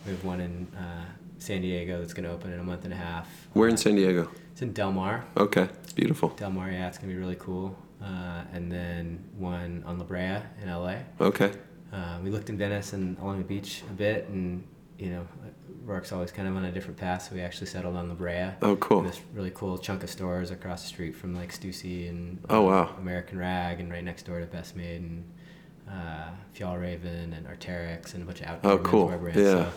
we 0.05 0.11
have 0.11 0.23
one 0.23 0.39
in 0.41 0.67
uh, 0.75 1.05
San 1.37 1.61
Diego 1.61 1.99
that's 1.99 2.13
going 2.13 2.25
to 2.27 2.31
open 2.31 2.51
in 2.53 2.59
a 2.59 2.63
month 2.63 2.83
and 2.85 2.93
a 2.93 2.97
half. 2.97 3.27
Where 3.53 3.69
in 3.69 3.77
San 3.77 3.95
Diego? 3.95 4.29
It's 4.51 4.61
in 4.63 4.73
Del 4.73 4.91
Mar. 4.91 5.23
Okay. 5.37 5.67
It's 5.83 5.93
beautiful. 5.93 6.29
Del 6.29 6.51
Mar, 6.51 6.69
yeah, 6.71 6.87
it's 6.87 6.97
gonna 6.97 7.13
be 7.13 7.17
really 7.19 7.37
cool. 7.39 7.75
Uh, 8.01 8.43
and 8.53 8.71
then 8.71 9.23
one 9.37 9.83
on 9.85 9.99
La 9.99 10.03
Brea 10.05 10.37
in 10.61 10.67
LA. 10.69 10.95
Okay. 11.19 11.51
Uh, 11.93 12.17
we 12.23 12.29
looked 12.31 12.49
in 12.49 12.57
Venice 12.57 12.93
and 12.93 13.17
along 13.19 13.37
the 13.37 13.43
beach 13.43 13.83
a 13.89 13.93
bit, 13.93 14.27
and 14.29 14.63
you 14.97 15.09
know, 15.09 15.27
Roark's 15.85 16.11
always 16.11 16.31
kind 16.31 16.47
of 16.47 16.55
on 16.55 16.65
a 16.65 16.71
different 16.71 16.97
path, 16.97 17.23
so 17.29 17.35
we 17.35 17.41
actually 17.41 17.67
settled 17.67 17.95
on 17.95 18.07
La 18.09 18.15
Brea. 18.15 18.51
Oh, 18.61 18.75
cool. 18.77 19.01
This 19.01 19.19
really 19.33 19.51
cool 19.53 19.77
chunk 19.77 20.03
of 20.03 20.09
stores 20.09 20.51
across 20.51 20.81
the 20.83 20.87
street 20.87 21.15
from 21.15 21.35
like 21.35 21.51
Stussy 21.51 22.07
and 22.09 22.39
Oh, 22.49 22.67
uh, 22.67 22.71
wow. 22.71 22.95
American 22.97 23.37
Rag, 23.37 23.79
and 23.79 23.91
right 23.91 24.03
next 24.03 24.23
door 24.23 24.39
to 24.39 24.45
Best 24.45 24.75
Made 24.75 25.01
and 25.01 25.23
uh, 25.89 26.29
Fjallraven 26.55 27.35
and 27.37 27.45
Arc'teryx 27.47 28.13
and 28.13 28.23
a 28.23 28.25
bunch 28.25 28.41
of 28.41 28.47
outdoor 28.47 28.71
Oh, 28.71 28.77
cool. 28.79 29.07
brands. 29.17 29.37
Yeah. 29.37 29.65
So- 29.65 29.71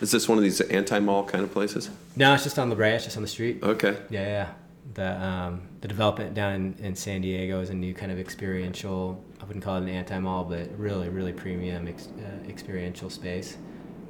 Is 0.00 0.10
this 0.12 0.28
one 0.28 0.38
of 0.38 0.44
these 0.44 0.60
anti-mall 0.60 1.24
kind 1.26 1.44
of 1.44 1.52
places? 1.52 1.90
no, 2.16 2.32
it's 2.34 2.44
just 2.44 2.58
on 2.58 2.70
La 2.70 2.74
Brea. 2.76 2.90
It's 2.90 3.04
just 3.04 3.16
on 3.16 3.22
the 3.22 3.28
street. 3.28 3.62
Okay. 3.62 3.96
Yeah, 4.10 4.22
yeah. 4.26 4.48
The 4.94 5.22
um, 5.24 5.62
the 5.80 5.88
development 5.88 6.34
down 6.34 6.54
in, 6.54 6.74
in 6.84 6.96
San 6.96 7.20
Diego 7.20 7.60
is 7.60 7.70
a 7.70 7.74
new 7.74 7.94
kind 7.94 8.10
of 8.10 8.18
experiential. 8.18 9.22
I 9.40 9.44
wouldn't 9.44 9.64
call 9.64 9.76
it 9.76 9.82
an 9.82 9.88
anti 9.88 10.18
mall, 10.18 10.44
but 10.44 10.68
really, 10.76 11.08
really 11.08 11.32
premium 11.32 11.86
ex, 11.86 12.08
uh, 12.18 12.48
experiential 12.48 13.10
space. 13.10 13.56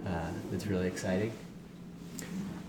Uh, 0.06 0.30
that's 0.50 0.66
really 0.66 0.86
exciting. 0.86 1.32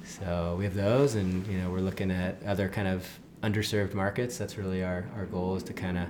So 0.04 0.56
we 0.58 0.66
have 0.66 0.74
those, 0.74 1.16
and 1.16 1.46
you 1.48 1.60
know 1.60 1.70
we're 1.70 1.80
looking 1.80 2.12
at 2.12 2.42
other 2.46 2.68
kind 2.68 2.88
of 2.88 3.08
underserved 3.42 3.94
markets. 3.94 4.38
That's 4.38 4.58
really 4.58 4.84
our, 4.84 5.06
our 5.16 5.26
goal 5.26 5.56
is 5.56 5.64
to 5.64 5.74
kind 5.74 5.98
of 5.98 6.08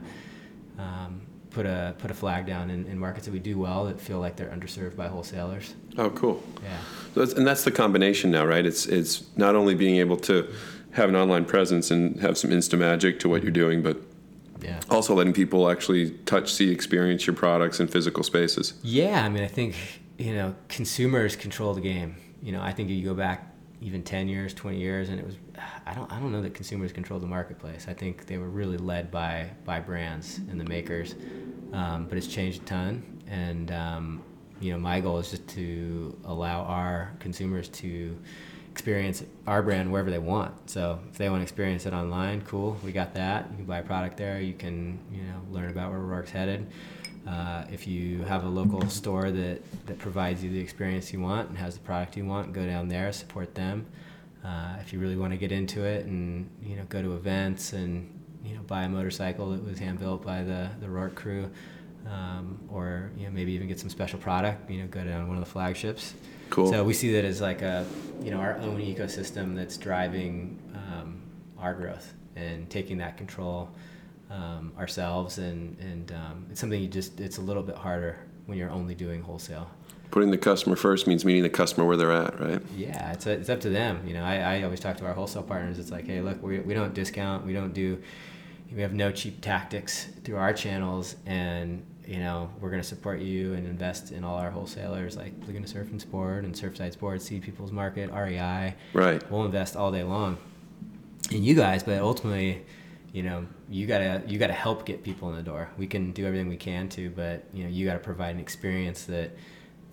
um, 0.80 1.22
put 1.52 1.66
a 1.66 1.94
put 2.00 2.10
a 2.10 2.14
flag 2.14 2.46
down 2.48 2.70
in, 2.72 2.86
in 2.88 2.98
markets 2.98 3.26
that 3.26 3.32
we 3.32 3.40
do 3.40 3.60
well 3.60 3.86
that 3.86 4.00
feel 4.00 4.20
like 4.20 4.36
they're 4.36 4.50
underserved 4.50 4.96
by 4.96 5.08
wholesalers. 5.08 5.76
Oh, 5.98 6.10
cool. 6.12 6.42
Yeah. 6.64 6.78
So 7.14 7.20
that's, 7.20 7.34
and 7.34 7.46
that's 7.46 7.64
the 7.64 7.72
combination 7.72 8.32
now, 8.32 8.46
right? 8.46 8.66
It's 8.66 8.86
it's 8.88 9.26
not 9.36 9.56
only 9.56 9.76
being 9.76 9.98
able 9.98 10.18
to 10.18 10.48
have 10.92 11.10
an 11.10 11.16
online 11.16 11.46
presence 11.46 11.92
and 11.92 12.20
have 12.22 12.38
some 12.38 12.52
insta 12.52 12.78
magic 12.78 13.20
to 13.20 13.30
what 13.30 13.44
you're 13.44 13.52
doing, 13.52 13.82
but 13.82 14.02
Yeah. 14.62 14.80
also 14.90 15.14
letting 15.14 15.34
people 15.34 15.70
actually 15.70 16.12
touch, 16.26 16.54
see, 16.54 16.70
experience 16.72 17.26
your 17.28 17.36
products 17.36 17.80
in 17.80 17.88
physical 17.88 18.24
spaces. 18.24 18.74
Yeah, 18.84 19.24
I 19.24 19.30
mean, 19.30 19.44
I 19.44 19.48
think 19.48 19.76
you 20.18 20.34
know 20.34 20.56
consumers 20.68 21.36
control 21.36 21.74
the 21.74 21.82
game. 21.82 22.16
You 22.44 22.52
know, 22.52 22.62
I 22.62 22.72
think 22.74 22.90
if 22.90 22.96
you 22.98 23.04
go 23.06 23.14
back 23.14 23.46
even 23.82 24.04
ten 24.04 24.28
years, 24.28 24.54
twenty 24.54 24.80
years, 24.80 25.10
and 25.10 25.20
it 25.20 25.26
was 25.26 25.36
I 25.86 25.94
don't 25.94 26.12
I 26.12 26.20
don't 26.20 26.32
know 26.32 26.42
that 26.42 26.54
consumers 26.54 26.92
controlled 26.92 27.24
the 27.24 27.28
marketplace. 27.28 27.86
I 27.88 27.94
think 27.94 28.26
they 28.26 28.38
were 28.38 28.50
really 28.50 28.78
led 28.78 29.12
by 29.12 29.50
by 29.64 29.80
brands 29.80 30.40
and 30.50 30.60
the 30.60 30.66
makers, 30.66 31.16
um, 31.72 32.06
but 32.10 32.18
it's 32.18 32.28
changed 32.28 32.64
a 32.64 32.66
ton. 32.66 33.04
And 33.28 33.72
um, 33.72 34.24
you 34.60 34.74
know, 34.74 34.80
my 34.80 35.00
goal 35.00 35.20
is 35.20 35.30
just 35.32 35.48
to 35.50 36.18
allow 36.26 36.64
our 36.64 37.14
consumers 37.20 37.70
to 37.70 38.18
experience 38.72 39.24
our 39.48 39.62
brand 39.62 39.92
wherever 39.92 40.10
they 40.10 40.20
want. 40.20 40.70
So 40.70 41.00
if 41.12 41.18
they 41.18 41.30
want 41.30 41.42
to 41.42 41.44
experience 41.44 41.86
it 41.86 41.94
online, 41.94 42.42
cool, 42.42 42.78
we 42.84 42.92
got 42.92 43.14
that. 43.16 43.48
You 43.52 43.58
can 43.58 43.66
buy 43.66 43.80
a 43.80 43.84
product 43.84 44.18
there. 44.18 44.40
You 44.40 44.54
can 44.54 45.00
you 45.12 45.24
know 45.24 45.42
learn 45.52 45.70
about 45.70 45.92
where 45.92 46.00
Roark's 46.00 46.32
headed. 46.32 46.68
Uh, 47.28 47.66
if 47.72 47.86
you 47.86 48.24
have 48.24 48.44
a 48.44 48.48
local 48.48 48.88
store 48.90 49.32
that, 49.32 49.62
that 49.86 50.00
provides 50.00 50.44
you 50.44 50.50
the 50.50 50.60
experience 50.60 51.12
you 51.14 51.20
want 51.20 51.50
and 51.50 51.58
has 51.58 51.76
the 51.76 51.82
product 51.82 52.18
you 52.18 52.26
want, 52.26 52.54
go 52.54 52.66
down 52.66 52.88
there, 52.88 53.12
support 53.12 53.54
them. 53.54 53.86
Uh, 54.44 54.78
if 54.80 54.94
you 54.94 55.00
really 55.00 55.18
want 55.18 55.34
to 55.34 55.38
get 55.38 55.52
into 55.52 55.84
it 55.84 56.06
and 56.06 56.50
you 56.64 56.76
know 56.76 56.84
go 56.88 57.02
to 57.02 57.14
events 57.16 57.74
and 57.74 58.10
you 58.44 58.56
know 58.56 58.62
buy 58.62 58.84
a 58.84 58.90
motorcycle 58.90 59.52
that 59.52 59.64
was 59.64 59.78
hand 59.78 60.00
built 60.00 60.24
by 60.24 60.42
the 60.44 60.70
the 60.80 60.90
Rourke 60.90 61.16
crew, 61.16 61.50
um, 62.08 62.58
or 62.70 63.12
you 63.18 63.26
know 63.26 63.32
maybe 63.32 63.52
even 63.52 63.68
get 63.68 63.80
some 63.80 63.90
special 63.90 64.18
product, 64.20 64.70
you 64.70 64.82
know 64.82 64.88
go 64.88 65.04
down 65.04 65.28
one 65.28 65.38
of 65.38 65.44
the 65.44 65.50
flagships. 65.50 66.14
Cool. 66.50 66.72
So 66.72 66.84
we 66.84 66.94
see 66.94 67.14
that 67.14 67.26
as 67.26 67.42
like 67.42 67.62
a 67.62 67.86
you 68.22 68.32
know 68.32 68.38
our 68.38 68.58
own 68.58 68.82
ecosystem 68.82 69.56
that's 69.56 69.78
driving 69.78 70.60
um, 70.74 71.22
our 71.58 71.74
growth 71.74 72.14
and 72.36 72.70
taking 72.70 72.98
that 72.98 73.18
control 73.18 73.70
um, 74.30 74.72
ourselves 74.78 75.38
and 75.38 75.78
and 75.80 76.12
um, 76.12 76.46
it's 76.50 76.60
something 76.60 76.82
you 76.82 76.88
just 76.88 77.20
it's 77.20 77.38
a 77.38 77.42
little 77.42 77.64
bit 77.64 77.76
harder 77.76 78.18
when 78.46 78.58
you're 78.58 78.72
only 78.72 78.96
doing 78.96 79.22
wholesale. 79.22 79.70
Putting 80.12 80.32
the 80.32 80.40
customer 80.40 80.76
first 80.76 81.06
means 81.06 81.24
meeting 81.24 81.44
the 81.44 81.50
customer 81.50 81.86
where 81.86 81.96
they're 81.96 82.12
at, 82.12 82.40
right? 82.40 82.62
Yeah, 82.76 83.12
it's, 83.12 83.28
a, 83.28 83.32
it's 83.34 83.50
up 83.50 83.60
to 83.62 83.70
them. 83.70 84.02
You 84.08 84.16
know, 84.16 84.24
I, 84.24 84.38
I 84.38 84.64
always 84.64 84.80
talk 84.80 84.98
to 84.98 85.06
our 85.06 85.14
wholesale 85.14 85.44
partners. 85.44 85.78
It's 85.78 85.92
like, 85.92 86.08
hey, 86.08 86.20
look, 86.20 86.42
we, 86.42 86.60
we 86.62 86.74
don't 86.74 86.96
discount. 86.96 87.46
We 87.46 87.54
don't 87.54 87.76
do, 87.76 88.02
we 88.74 88.82
have 88.82 88.92
no 88.92 89.12
cheap 89.12 89.40
tactics 89.40 90.08
through 90.24 90.38
our 90.38 90.52
channels. 90.52 91.16
And, 91.28 91.86
you 92.10 92.18
know, 92.20 92.50
we're 92.60 92.72
going 92.72 92.82
to 92.82 92.88
support 92.88 93.20
you 93.20 93.54
and 93.54 93.68
invest 93.68 94.12
in 94.12 94.24
all 94.24 94.38
our 94.40 94.50
wholesalers 94.50 95.16
like 95.16 95.32
Laguna 95.46 95.68
Surf 95.68 95.92
and 95.92 96.02
Sport 96.02 96.44
and 96.44 96.56
Surfside 96.56 96.92
Sports, 96.94 97.26
Sea 97.26 97.40
People's 97.40 97.72
Market, 97.72 98.10
REI. 98.12 98.74
Right. 98.94 99.32
We'll 99.32 99.46
invest 99.46 99.76
all 99.76 99.92
day 99.92 100.02
long 100.04 100.38
in 101.30 101.44
you 101.44 101.54
guys, 101.54 101.84
but 101.84 102.00
ultimately, 102.00 102.64
you 103.14 103.22
know, 103.22 103.46
you 103.70 103.86
gotta 103.86 104.24
you 104.28 104.40
gotta 104.40 104.54
help 104.54 104.86
get 104.86 105.04
people 105.04 105.30
in 105.30 105.36
the 105.36 105.44
door. 105.44 105.70
We 105.78 105.86
can 105.86 106.12
do 106.12 106.26
everything 106.26 106.50
we 106.50 106.58
can 106.58 106.90
to, 106.90 107.12
but 107.12 107.46
you 107.54 107.64
know, 107.64 107.70
you 107.70 107.86
gotta 107.86 108.00
provide 108.00 108.34
an 108.34 108.42
experience 108.42 109.04
that 109.04 109.36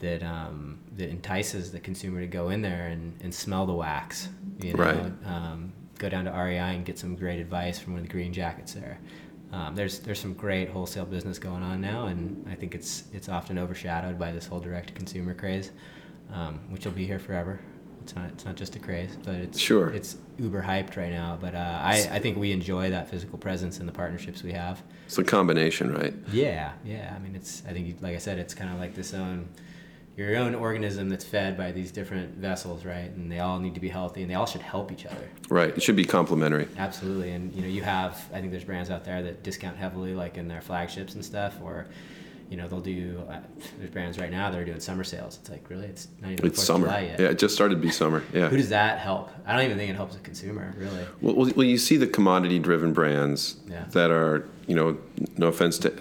that 0.01 0.22
um, 0.22 0.78
that 0.97 1.10
entices 1.10 1.70
the 1.72 1.80
consumer 1.80 2.20
to 2.20 2.26
go 2.26 2.48
in 2.48 2.62
there 2.62 2.86
and, 2.86 3.14
and 3.22 3.34
smell 3.34 3.66
the 3.66 3.74
wax. 3.74 4.28
You 4.62 4.72
know, 4.72 4.84
Right. 4.84 5.12
um, 5.26 5.72
go 5.98 6.09
down 6.09 6.24
to 6.26 6.30
REI 6.30 6.59
and 6.76 6.84
get 6.86 6.98
some 6.98 7.14
great 7.14 7.40
advice 7.40 7.78
from 7.78 7.93
one 7.94 8.02
of 8.02 8.06
the 8.09 8.12
green 8.12 8.32
jackets 8.32 8.72
there. 8.74 8.98
Um, 9.56 9.74
there's 9.74 10.00
there's 10.00 10.18
some 10.20 10.34
great 10.34 10.68
wholesale 10.68 11.06
business 11.06 11.38
going 11.38 11.62
on 11.62 11.80
now, 11.80 12.06
and 12.06 12.46
I 12.50 12.54
think 12.54 12.74
it's 12.74 13.04
it's 13.12 13.28
often 13.28 13.58
overshadowed 13.58 14.18
by 14.18 14.30
this 14.32 14.46
whole 14.46 14.60
direct 14.60 14.88
to 14.88 14.92
consumer 14.92 15.32
craze, 15.32 15.70
um, 16.32 16.60
which 16.68 16.84
will 16.84 16.92
be 16.92 17.06
here 17.06 17.18
forever. 17.18 17.58
It's 18.02 18.14
not 18.14 18.28
it's 18.28 18.44
not 18.44 18.54
just 18.56 18.76
a 18.76 18.78
craze, 18.78 19.16
but 19.24 19.34
it's 19.34 19.58
Sure. 19.58 19.88
it's 19.90 20.16
uber 20.38 20.62
hyped 20.62 20.96
right 20.96 21.10
now. 21.10 21.38
But 21.40 21.54
uh, 21.54 21.78
I 21.82 22.06
I 22.12 22.18
think 22.18 22.36
we 22.36 22.52
enjoy 22.52 22.90
that 22.90 23.08
physical 23.08 23.38
presence 23.38 23.78
and 23.78 23.88
the 23.88 23.92
partnerships 23.92 24.42
we 24.42 24.52
have. 24.52 24.82
It's 25.06 25.16
a 25.18 25.24
combination, 25.24 25.94
right? 25.94 26.14
Yeah, 26.32 26.72
yeah. 26.84 27.14
I 27.16 27.18
mean, 27.20 27.34
it's. 27.34 27.62
I 27.66 27.72
think, 27.72 28.02
like 28.02 28.14
I 28.14 28.18
said, 28.18 28.38
it's 28.38 28.54
kind 28.54 28.70
of 28.72 28.78
like 28.78 28.94
this 28.94 29.14
own, 29.14 29.48
your 30.16 30.36
own 30.36 30.55
organism 30.55 31.09
that's 31.10 31.24
fed 31.24 31.56
by 31.59 31.72
these 31.72 31.93
different 31.93 32.36
vessels, 32.36 32.84
right? 32.86 33.10
And 33.10 33.30
they 33.30 33.40
all 33.40 33.59
need 33.59 33.74
to 33.74 33.80
be 33.80 33.88
healthy, 33.90 34.22
and 34.22 34.30
they 34.30 34.34
all 34.34 34.47
should 34.47 34.62
help 34.62 34.90
each 34.90 35.05
other. 35.05 35.28
Right. 35.51 35.76
It 35.76 35.82
should 35.82 35.97
be 35.97 36.05
complementary. 36.06 36.68
Absolutely. 36.78 37.32
And 37.32 37.52
you 37.55 37.60
know, 37.62 37.68
you 37.68 37.82
have. 37.82 38.12
I 38.32 38.40
think 38.40 38.51
there's 38.51 38.64
brands 38.64 38.90
out 38.90 39.05
there 39.05 39.22
that 39.22 39.43
discount 39.43 39.76
heavily, 39.76 40.14
like 40.14 40.38
in 40.38 40.48
their 40.48 40.62
flagships 40.62 41.14
and 41.14 41.24
stuff, 41.24 41.59
or, 41.62 41.86
you 42.48 42.56
know, 42.56 42.66
they'll 42.66 42.80
do. 42.80 43.22
Uh, 43.28 43.40
there's 43.78 43.90
brands 43.90 44.18
right 44.18 44.30
now 44.30 44.51
that 44.51 44.59
are 44.59 44.64
doing 44.64 44.80
summer 44.80 45.05
sales. 45.05 45.36
It's 45.43 45.51
like 45.51 45.68
really, 45.68 45.84
it's 45.86 46.09
not 46.22 46.30
even 46.30 46.47
It's 46.47 46.59
4th 46.60 46.62
of 46.62 46.64
summer. 46.64 46.86
Yet. 47.01 47.20
Yeah, 47.20 47.26
it 47.28 47.38
just 47.38 47.55
started 47.55 47.74
to 47.74 47.80
be 47.82 47.90
summer. 47.90 48.22
Yeah. 48.32 48.48
Who 48.48 48.56
does 48.56 48.70
that 48.70 48.98
help? 48.98 49.30
I 49.47 49.52
don't 49.55 49.66
even 49.66 49.76
think 49.76 49.90
it 49.90 49.97
helps 49.97 50.14
the 50.14 50.22
consumer, 50.22 50.74
really. 50.78 51.05
Well, 51.20 51.34
well, 51.34 51.52
well, 51.56 51.66
you 51.66 51.76
see 51.76 51.98
the 51.98 52.06
commodity-driven 52.06 52.94
brands 52.94 53.56
Yeah. 53.68 53.84
that 53.90 54.10
are, 54.10 54.48
you 54.66 54.76
know, 54.76 54.97
no 55.36 55.48
offense 55.48 55.76
to 55.80 55.93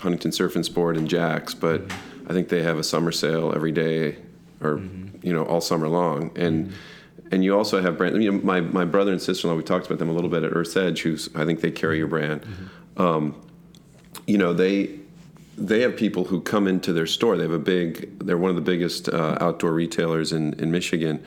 Huntington 0.00 0.32
Surf 0.32 0.54
and 0.54 0.66
Sport 0.66 0.98
and 0.98 1.08
Jack's, 1.08 1.54
but 1.54 1.88
Mm-hmm. 1.88 2.10
I 2.28 2.32
think 2.32 2.48
they 2.48 2.62
have 2.62 2.78
a 2.78 2.84
summer 2.84 3.12
sale 3.12 3.52
every 3.54 3.72
day, 3.72 4.16
or 4.60 4.80
you 5.22 5.32
know, 5.32 5.44
all 5.44 5.60
summer 5.60 5.88
long. 5.88 6.30
And 6.36 6.72
Mm-hmm. 7.24 7.34
and 7.34 7.44
you 7.44 7.56
also 7.56 7.80
have 7.80 7.96
brands. 7.96 8.18
Know, 8.18 8.32
my 8.32 8.60
my 8.60 8.84
brother 8.84 9.12
and 9.12 9.20
sister-in-law. 9.20 9.56
We 9.56 9.62
talked 9.64 9.86
about 9.86 9.98
them 9.98 10.08
a 10.08 10.12
little 10.12 10.30
bit 10.30 10.42
at 10.42 10.52
Earth's 10.54 10.76
Edge. 10.76 11.02
Who's 11.02 11.28
I 11.34 11.44
think 11.44 11.60
they 11.60 11.70
carry 11.70 11.98
your 11.98 12.06
brand. 12.06 12.42
Mm-hmm. 12.42 13.02
Um, 13.02 13.34
you 14.26 14.38
know, 14.38 14.52
they 14.52 14.98
they 15.56 15.80
have 15.80 15.96
people 15.96 16.24
who 16.24 16.40
come 16.40 16.66
into 16.66 16.92
their 16.92 17.06
store. 17.06 17.36
They 17.36 17.44
have 17.44 17.52
a 17.52 17.58
big. 17.58 18.18
They're 18.18 18.38
one 18.38 18.50
of 18.50 18.56
the 18.56 18.62
biggest 18.62 19.08
uh, 19.08 19.38
outdoor 19.40 19.72
retailers 19.72 20.32
in 20.32 20.54
in 20.54 20.70
Michigan, 20.70 21.24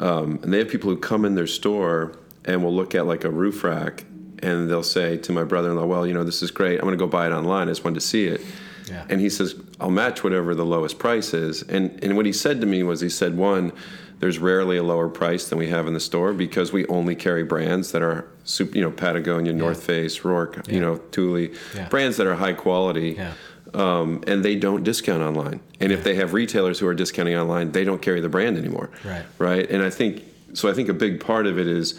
um, 0.00 0.40
and 0.42 0.52
they 0.52 0.58
have 0.58 0.68
people 0.68 0.90
who 0.90 0.96
come 0.96 1.24
in 1.24 1.34
their 1.34 1.46
store 1.46 2.16
and 2.44 2.62
will 2.62 2.74
look 2.74 2.94
at 2.94 3.06
like 3.06 3.24
a 3.24 3.30
roof 3.30 3.64
rack, 3.64 4.04
and 4.42 4.68
they'll 4.68 4.82
say 4.82 5.16
to 5.18 5.32
my 5.32 5.44
brother-in-law, 5.44 5.86
"Well, 5.86 6.06
you 6.06 6.14
know, 6.14 6.24
this 6.24 6.42
is 6.42 6.50
great. 6.50 6.78
I'm 6.78 6.86
going 6.86 6.98
to 6.98 7.04
go 7.04 7.06
buy 7.06 7.26
it 7.26 7.32
online. 7.32 7.68
I 7.68 7.70
just 7.70 7.84
wanted 7.84 8.00
to 8.00 8.06
see 8.06 8.26
it." 8.26 8.40
Yeah. 8.88 9.04
And 9.08 9.20
he 9.20 9.30
says, 9.30 9.54
"I'll 9.80 9.90
match 9.90 10.22
whatever 10.22 10.54
the 10.54 10.64
lowest 10.66 10.98
price 10.98 11.32
is." 11.34 11.62
And 11.62 11.98
and 12.02 12.16
what 12.16 12.26
he 12.26 12.32
said 12.32 12.60
to 12.60 12.66
me 12.66 12.82
was, 12.82 13.00
he 13.00 13.08
said, 13.08 13.36
"One, 13.36 13.72
there's 14.20 14.38
rarely 14.38 14.76
a 14.76 14.82
lower 14.82 15.08
price 15.08 15.48
than 15.48 15.58
we 15.58 15.68
have 15.68 15.86
in 15.86 15.94
the 15.94 16.00
store 16.00 16.32
because 16.32 16.72
we 16.72 16.86
only 16.86 17.14
carry 17.14 17.42
brands 17.44 17.92
that 17.92 18.02
are, 18.02 18.26
super, 18.44 18.76
you 18.76 18.82
know, 18.82 18.90
Patagonia, 18.90 19.52
North 19.52 19.82
Face, 19.82 20.20
Roark, 20.20 20.70
you 20.72 20.80
know, 20.80 20.96
Thule, 21.12 21.48
Yeah. 21.74 21.88
brands 21.88 22.16
that 22.18 22.26
are 22.26 22.34
high 22.36 22.52
quality." 22.52 23.16
Yeah. 23.18 23.32
Um, 23.72 24.22
and 24.28 24.44
they 24.44 24.54
don't 24.54 24.84
discount 24.84 25.20
online. 25.22 25.58
And 25.80 25.90
if 25.90 26.04
they 26.04 26.14
have 26.14 26.32
retailers 26.32 26.78
who 26.78 26.86
are 26.86 26.94
discounting 26.94 27.34
online, 27.36 27.72
they 27.72 27.82
don't 27.84 28.00
carry 28.00 28.20
the 28.20 28.28
brand 28.28 28.56
anymore. 28.56 28.90
Right. 29.04 29.24
Right. 29.38 29.68
And 29.70 29.82
I 29.82 29.90
think 29.90 30.22
so. 30.52 30.68
I 30.68 30.74
think 30.74 30.88
a 30.88 30.94
big 30.94 31.18
part 31.18 31.46
of 31.46 31.58
it 31.58 31.66
is, 31.66 31.94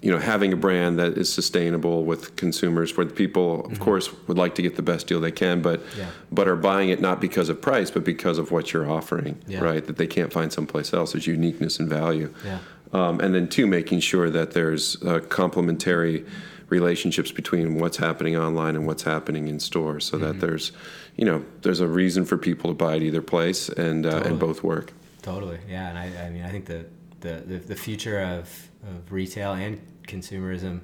you 0.00 0.10
know, 0.12 0.18
having 0.18 0.52
a 0.52 0.56
brand 0.56 0.98
that 0.98 1.18
is 1.18 1.32
sustainable 1.32 2.04
with 2.04 2.36
consumers, 2.36 2.96
where 2.96 3.04
the 3.06 3.12
people, 3.14 3.64
of 3.66 3.80
course, 3.80 4.10
would 4.28 4.38
like 4.38 4.54
to 4.54 4.62
get 4.62 4.76
the 4.76 4.82
best 4.82 5.06
deal 5.08 5.20
they 5.20 5.32
can, 5.32 5.60
but 5.62 5.80
Mm-hmm. 5.80 6.00
Yeah. 6.00 6.10
but 6.30 6.46
are 6.48 6.56
buying 6.56 6.88
it 6.90 7.00
not 7.00 7.20
because 7.20 7.48
of 7.48 7.60
price, 7.60 7.90
but 7.90 8.04
because 8.04 8.38
of 8.38 8.50
what 8.50 8.72
you're 8.72 8.88
offering. 8.90 9.36
Yeah. 9.48 9.60
Right. 9.60 9.84
That 9.86 9.96
they 9.96 10.06
can't 10.06 10.32
find 10.32 10.52
someplace 10.52 10.92
else. 10.94 11.12
There's 11.12 11.26
uniqueness 11.26 11.78
and 11.80 11.88
value. 11.88 12.32
Yeah. 12.44 12.58
Um, 12.92 13.20
and 13.20 13.34
then 13.34 13.48
two, 13.48 13.66
making 13.66 14.00
sure 14.00 14.30
that 14.30 14.52
there's 14.52 15.02
uh, 15.02 15.20
complementary 15.28 16.24
relationships 16.68 17.32
between 17.32 17.78
what's 17.80 17.96
happening 17.96 18.36
online 18.36 18.76
and 18.76 18.86
what's 18.86 19.02
happening 19.02 19.48
in 19.48 19.58
store, 19.60 20.00
so 20.00 20.16
Mm-hmm. 20.16 20.26
that 20.26 20.40
there's, 20.40 20.72
you 21.16 21.24
know, 21.24 21.44
there's 21.62 21.80
a 21.80 21.86
reason 21.88 22.24
for 22.24 22.36
people 22.38 22.70
to 22.70 22.74
buy 22.74 22.96
at 22.96 23.02
either 23.02 23.22
place, 23.22 23.68
and 23.68 24.06
uh, 24.06 24.10
Totally. 24.12 24.30
and 24.30 24.38
both 24.40 24.62
work. 24.62 24.92
Totally, 25.22 25.58
yeah, 25.68 25.88
and 25.88 25.98
I, 25.98 26.26
I 26.26 26.30
mean, 26.30 26.44
I 26.44 26.50
think 26.50 26.66
the, 26.66 26.84
the, 27.20 27.58
the 27.58 27.74
future 27.74 28.20
of, 28.20 28.67
of 28.96 29.12
retail 29.12 29.52
and 29.52 29.80
consumerism, 30.06 30.80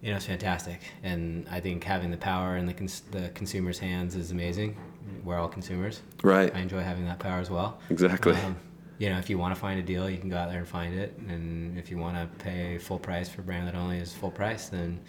you 0.00 0.10
know, 0.10 0.16
it's 0.16 0.26
fantastic, 0.26 0.80
and 1.02 1.46
I 1.50 1.60
think 1.60 1.84
having 1.84 2.10
the 2.10 2.16
power 2.16 2.56
in 2.56 2.66
the 2.66 2.74
cons- 2.74 3.02
the 3.10 3.30
consumer's 3.34 3.78
hands 3.78 4.16
is 4.16 4.30
amazing. 4.30 4.76
We're 5.24 5.38
all 5.38 5.48
consumers. 5.48 6.00
Right. 6.22 6.54
I 6.54 6.60
enjoy 6.60 6.80
having 6.80 7.04
that 7.06 7.18
power 7.18 7.38
as 7.40 7.50
well. 7.50 7.78
Exactly. 7.90 8.34
Um, 8.34 8.56
you 9.02 9.08
know, 9.10 9.18
if 9.18 9.28
you 9.28 9.36
want 9.36 9.52
to 9.52 9.60
find 9.60 9.80
a 9.80 9.82
deal, 9.82 10.08
you 10.08 10.18
can 10.18 10.28
go 10.30 10.36
out 10.36 10.48
there 10.48 10.58
and 10.60 10.68
find 10.68 10.94
it, 10.94 11.18
and 11.28 11.76
if 11.76 11.90
you 11.90 11.98
want 11.98 12.14
to 12.16 12.44
pay 12.44 12.78
full 12.78 13.00
price 13.00 13.28
for 13.28 13.40
a 13.40 13.44
brand 13.44 13.66
that 13.66 13.74
only 13.74 13.98
is 13.98 14.12
full 14.14 14.30
price, 14.30 14.68
then 14.68 15.00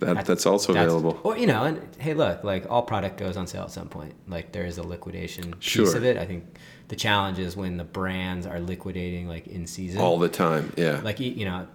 That, 0.00 0.26
that's 0.26 0.46
also 0.46 0.72
that's- 0.72 0.92
available. 0.92 1.20
Or 1.22 1.38
you 1.38 1.46
know, 1.46 1.62
and 1.62 1.80
hey, 1.98 2.12
look, 2.14 2.42
like 2.42 2.66
all 2.68 2.82
product 2.82 3.18
goes 3.18 3.36
on 3.36 3.46
sale 3.46 3.62
at 3.62 3.70
some 3.70 3.88
point. 3.88 4.14
Like 4.26 4.50
there 4.50 4.66
is 4.66 4.78
a 4.78 4.82
liquidation 4.82 5.52
piece 5.60 5.94
of 5.94 6.04
it. 6.04 6.16
I 6.16 6.26
think 6.26 6.42
the 6.88 6.96
challenge 6.96 7.38
is 7.38 7.56
when 7.56 7.76
the 7.76 7.84
brands 7.84 8.46
are 8.48 8.58
liquidating 8.58 9.28
like 9.28 9.46
in 9.46 9.64
season. 9.68 10.00
All 10.00 10.18
the 10.18 10.28
time. 10.28 10.72
Yeah. 10.76 11.00
like 11.04 11.20
you 11.20 11.44
know, 11.44 11.68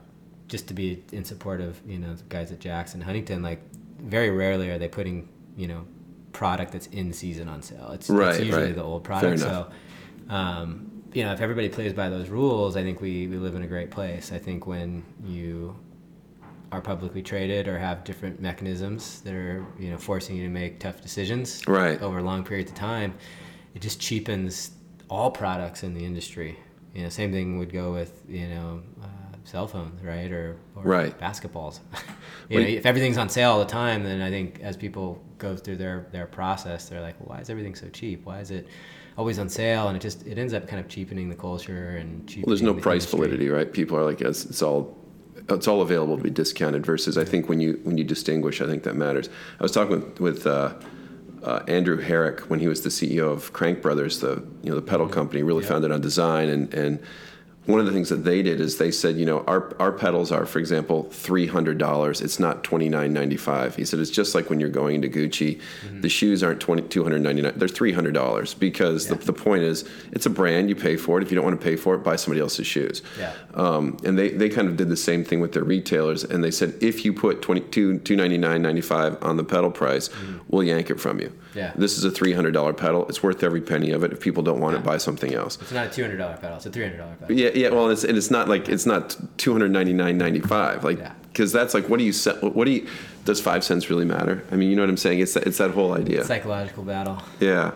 just 0.49 0.67
to 0.67 0.73
be 0.73 1.01
in 1.13 1.23
support 1.23 1.61
of 1.61 1.79
you 1.87 1.99
know 1.99 2.13
the 2.15 2.23
guys 2.35 2.51
at 2.51 2.59
Jackson 2.59 2.99
Huntington. 2.99 3.41
Like 3.43 3.61
very 3.97 4.29
rarely 4.29 4.69
are 4.71 4.77
they 4.77 4.89
putting 4.89 5.29
you 5.55 5.67
know 5.69 5.85
product 6.33 6.73
that's 6.73 6.87
in 6.87 7.13
season 7.13 7.47
on 7.47 7.61
sale. 7.61 7.91
It's, 7.93 8.09
Right, 8.09 8.35
it's 8.35 8.39
usually 8.43 8.63
right. 8.65 8.75
the 8.75 8.83
old 8.83 9.05
product. 9.05 9.39
So. 9.39 9.67
Um, 10.29 10.90
you 11.13 11.23
know, 11.23 11.33
if 11.33 11.41
everybody 11.41 11.69
plays 11.69 11.93
by 11.93 12.09
those 12.09 12.29
rules, 12.29 12.75
I 12.77 12.83
think 12.83 13.01
we, 13.01 13.27
we 13.27 13.37
live 13.37 13.55
in 13.55 13.63
a 13.63 13.67
great 13.67 13.91
place. 13.91 14.31
I 14.31 14.37
think 14.39 14.65
when 14.67 15.03
you 15.25 15.75
are 16.71 16.81
publicly 16.81 17.21
traded 17.21 17.67
or 17.67 17.77
have 17.77 18.03
different 18.05 18.39
mechanisms 18.39 19.19
that 19.21 19.33
are 19.33 19.65
you 19.77 19.89
know 19.91 19.97
forcing 19.97 20.37
you 20.37 20.43
to 20.43 20.49
make 20.49 20.79
tough 20.79 21.01
decisions 21.01 21.67
Right. 21.67 22.01
over 22.01 22.21
long 22.21 22.43
periods 22.45 22.71
of 22.71 22.77
time, 22.77 23.13
it 23.75 23.81
just 23.81 23.99
cheapens 23.99 24.71
all 25.09 25.29
products 25.31 25.83
in 25.83 25.93
the 25.93 26.05
industry. 26.05 26.57
You 26.95 27.03
know, 27.03 27.09
same 27.09 27.31
thing 27.31 27.57
would 27.57 27.73
go 27.73 27.91
with 27.91 28.21
you 28.27 28.47
know 28.47 28.81
uh, 29.03 29.07
cell 29.43 29.67
phones, 29.67 30.01
right, 30.01 30.31
or, 30.31 30.55
or 30.75 30.83
Right. 30.83 31.17
basketballs. 31.19 31.79
you 32.49 32.55
Well, 32.57 32.63
know, 32.63 32.69
if 32.69 32.85
everything's 32.85 33.17
on 33.17 33.27
sale 33.27 33.51
all 33.51 33.59
the 33.59 33.65
time, 33.65 34.03
then 34.03 34.21
I 34.21 34.29
think 34.29 34.61
as 34.61 34.77
people 34.77 35.21
go 35.39 35.57
through 35.57 35.75
their 35.77 36.07
their 36.13 36.25
process, 36.25 36.87
they're 36.87 37.01
like, 37.01 37.19
well, 37.19 37.35
why 37.35 37.41
is 37.41 37.49
everything 37.49 37.75
so 37.75 37.89
cheap? 37.89 38.25
Why 38.25 38.39
is 38.39 38.51
it 38.51 38.67
always 39.17 39.39
on 39.39 39.49
sale? 39.49 39.87
And 39.87 39.95
it 39.97 39.99
just 40.01 40.25
it 40.25 40.37
ends 40.37 40.53
up 40.53 40.67
kind 40.67 40.79
of 40.79 40.87
cheapening 40.87 41.29
the 41.29 41.35
culture 41.35 41.97
and 41.97 42.27
cheapening. 42.27 42.43
Well, 42.45 42.51
there's 42.51 42.61
no 42.61 42.73
the 42.73 42.81
price 42.81 43.03
industry. 43.03 43.17
validity, 43.17 43.49
right? 43.49 43.71
People 43.71 43.97
are 43.97 44.03
like, 44.03 44.21
it's, 44.21 44.45
it's 44.45 44.61
all, 44.61 44.97
it's 45.49 45.67
all 45.67 45.81
available 45.81 46.17
to 46.17 46.23
be 46.23 46.29
discounted. 46.29 46.85
Versus, 46.85 47.17
I 47.17 47.25
think 47.25 47.49
when 47.49 47.59
you 47.59 47.79
when 47.83 47.97
you 47.97 48.03
distinguish, 48.03 48.61
I 48.61 48.65
think 48.67 48.83
that 48.83 48.95
matters. 48.95 49.29
I 49.59 49.63
was 49.63 49.71
talking 49.71 50.01
with 50.01 50.19
with 50.19 50.47
uh, 50.47 50.73
uh, 51.43 51.63
Andrew 51.67 51.97
Herrick 51.97 52.41
when 52.49 52.59
he 52.59 52.67
was 52.67 52.81
the 52.83 52.89
CEO 52.89 53.31
of 53.31 53.51
Crank 53.53 53.81
Brothers, 53.81 54.19
the 54.19 54.43
you 54.63 54.69
know 54.69 54.75
the 54.75 54.81
pedal 54.81 55.07
company, 55.07 55.43
really 55.43 55.63
Yeah. 55.63 55.69
founded 55.69 55.91
on 55.91 56.01
design 56.01 56.49
and 56.49 56.73
and. 56.73 56.99
One 57.67 57.79
of 57.79 57.85
the 57.85 57.91
things 57.91 58.09
that 58.09 58.23
they 58.23 58.41
did 58.41 58.59
is 58.59 58.79
they 58.79 58.89
said, 58.89 59.17
you 59.17 59.25
know, 59.25 59.41
our, 59.45 59.71
our 59.79 59.91
pedals 59.91 60.31
are, 60.31 60.47
for 60.47 60.57
example, 60.57 61.03
three 61.11 61.45
hundred 61.45 61.77
dollars. 61.77 62.19
It's 62.19 62.39
not 62.39 62.63
twenty 62.63 62.89
nine 62.89 63.13
ninety 63.13 63.37
five. 63.37 63.75
He 63.75 63.85
said 63.85 63.99
it's 63.99 64.09
just 64.09 64.33
like 64.33 64.49
when 64.49 64.59
you're 64.59 64.69
going 64.69 64.95
into 64.95 65.07
Gucci, 65.09 65.59
Mm-hmm. 65.85 66.01
the 66.01 66.09
shoes 66.09 66.41
aren't 66.41 66.59
twenty 66.59 66.81
two 66.81 67.03
hundred 67.03 67.19
ninety 67.21 67.43
nine. 67.43 67.53
They're 67.55 67.67
three 67.67 67.91
hundred 67.93 68.15
dollars 68.15 68.55
because 68.55 69.07
Yeah. 69.09 69.15
the, 69.17 69.25
the 69.25 69.33
point 69.33 69.61
is 69.61 69.87
it's 70.11 70.25
a 70.25 70.29
brand. 70.31 70.69
You 70.69 70.75
pay 70.75 70.97
for 70.97 71.19
it. 71.19 71.23
If 71.23 71.29
you 71.31 71.35
don't 71.35 71.45
want 71.45 71.59
to 71.61 71.63
pay 71.63 71.75
for 71.75 71.93
it, 71.93 71.99
buy 71.99 72.15
somebody 72.15 72.41
else's 72.41 72.65
shoes. 72.65 73.03
Yeah. 73.19 73.31
Um, 73.53 73.95
and 74.03 74.17
they, 74.17 74.29
they 74.29 74.49
kind 74.49 74.67
of 74.67 74.75
did 74.75 74.89
the 74.89 74.97
same 74.97 75.23
thing 75.23 75.39
with 75.39 75.51
their 75.53 75.63
retailers, 75.63 76.23
and 76.23 76.43
they 76.43 76.51
said 76.51 76.73
if 76.81 77.05
you 77.05 77.13
put 77.13 77.43
22 77.43 77.99
299.95 77.99 79.23
on 79.23 79.37
the 79.37 79.43
pedal 79.43 79.71
price, 79.71 80.09
we'll 80.47 80.63
yank 80.63 80.89
it 80.89 80.99
from 80.99 81.19
you. 81.19 81.27
Mm-hmm. 81.27 81.37
Yeah. 81.59 81.73
This 81.75 81.97
is 81.97 82.05
a 82.05 82.11
three 82.11 82.33
hundred 82.33 82.51
dollar 82.53 82.73
pedal. 82.73 83.07
It's 83.07 83.21
worth 83.21 83.43
every 83.43 83.61
penny 83.61 83.91
of 83.91 84.03
it. 84.03 84.11
If 84.13 84.19
people 84.21 84.41
don't 84.41 84.59
want 84.61 84.75
it, 84.77 84.83
buy 84.83 84.97
something 84.97 85.33
else. 85.33 85.57
It's 85.61 85.71
not 85.71 85.87
a 85.87 85.89
two 85.89 86.01
hundred 86.01 86.17
dollar 86.17 86.37
pedal. 86.37 86.55
It's 86.57 86.65
a 86.65 86.71
three 86.71 86.83
hundred 86.83 86.97
dollar 86.97 87.15
pedal. 87.15 87.35
Yeah, 87.37 87.49
yeah. 87.53 87.69
Well, 87.69 87.89
it's 87.89 88.03
and 88.03 88.17
it's 88.17 88.31
not 88.31 88.47
like 88.49 88.69
it's 88.69 88.85
not 88.85 89.17
two 89.37 89.51
hundred 89.51 89.71
ninety 89.71 89.93
nine 89.93 90.17
ninety 90.17 90.39
five. 90.39 90.83
Like 90.83 90.99
Yeah. 90.99 91.13
because 91.31 91.51
that's 91.51 91.73
like 91.73 91.89
what 91.89 91.99
do 91.99 92.03
you 92.05 92.13
what 92.41 92.65
do 92.65 92.71
you 92.71 92.87
does 93.25 93.39
five 93.39 93.63
cents 93.63 93.89
really 93.89 94.05
matter? 94.05 94.43
I 94.51 94.55
mean, 94.55 94.69
you 94.69 94.75
know 94.75 94.81
what 94.81 94.89
I'm 94.89 94.97
saying? 94.97 95.19
It's 95.19 95.33
that, 95.35 95.45
it's 95.47 95.59
that 95.59 95.71
whole 95.71 95.93
idea. 95.93 96.23
Psychological 96.23 96.83
battle. 96.83 97.21
Yeah, 97.39 97.71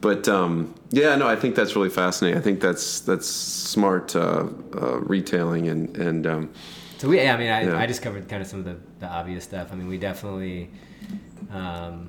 but 0.00 0.28
um, 0.28 0.74
yeah, 0.90 1.16
no, 1.16 1.26
I 1.26 1.36
think 1.36 1.54
that's 1.56 1.74
really 1.74 1.90
fascinating. 1.90 2.38
I 2.38 2.42
think 2.42 2.60
that's 2.60 3.00
that's 3.00 3.26
smart 3.26 4.14
uh, 4.14 4.46
uh, 4.80 5.00
retailing 5.00 5.68
and 5.68 5.96
and. 5.96 6.26
Um, 6.26 6.50
so 6.98 7.08
we, 7.08 7.16
yeah, 7.20 7.34
I 7.34 7.36
mean, 7.38 7.50
I, 7.50 7.62
Yeah. 7.64 7.76
I 7.76 7.86
just 7.86 8.02
covered 8.02 8.28
kind 8.28 8.40
of 8.40 8.48
some 8.48 8.60
of 8.60 8.64
the, 8.64 8.76
the 9.00 9.06
obvious 9.08 9.42
stuff. 9.44 9.72
I 9.72 9.74
mean, 9.74 9.88
we 9.88 9.98
definitely, 9.98 10.70
um, 11.50 12.08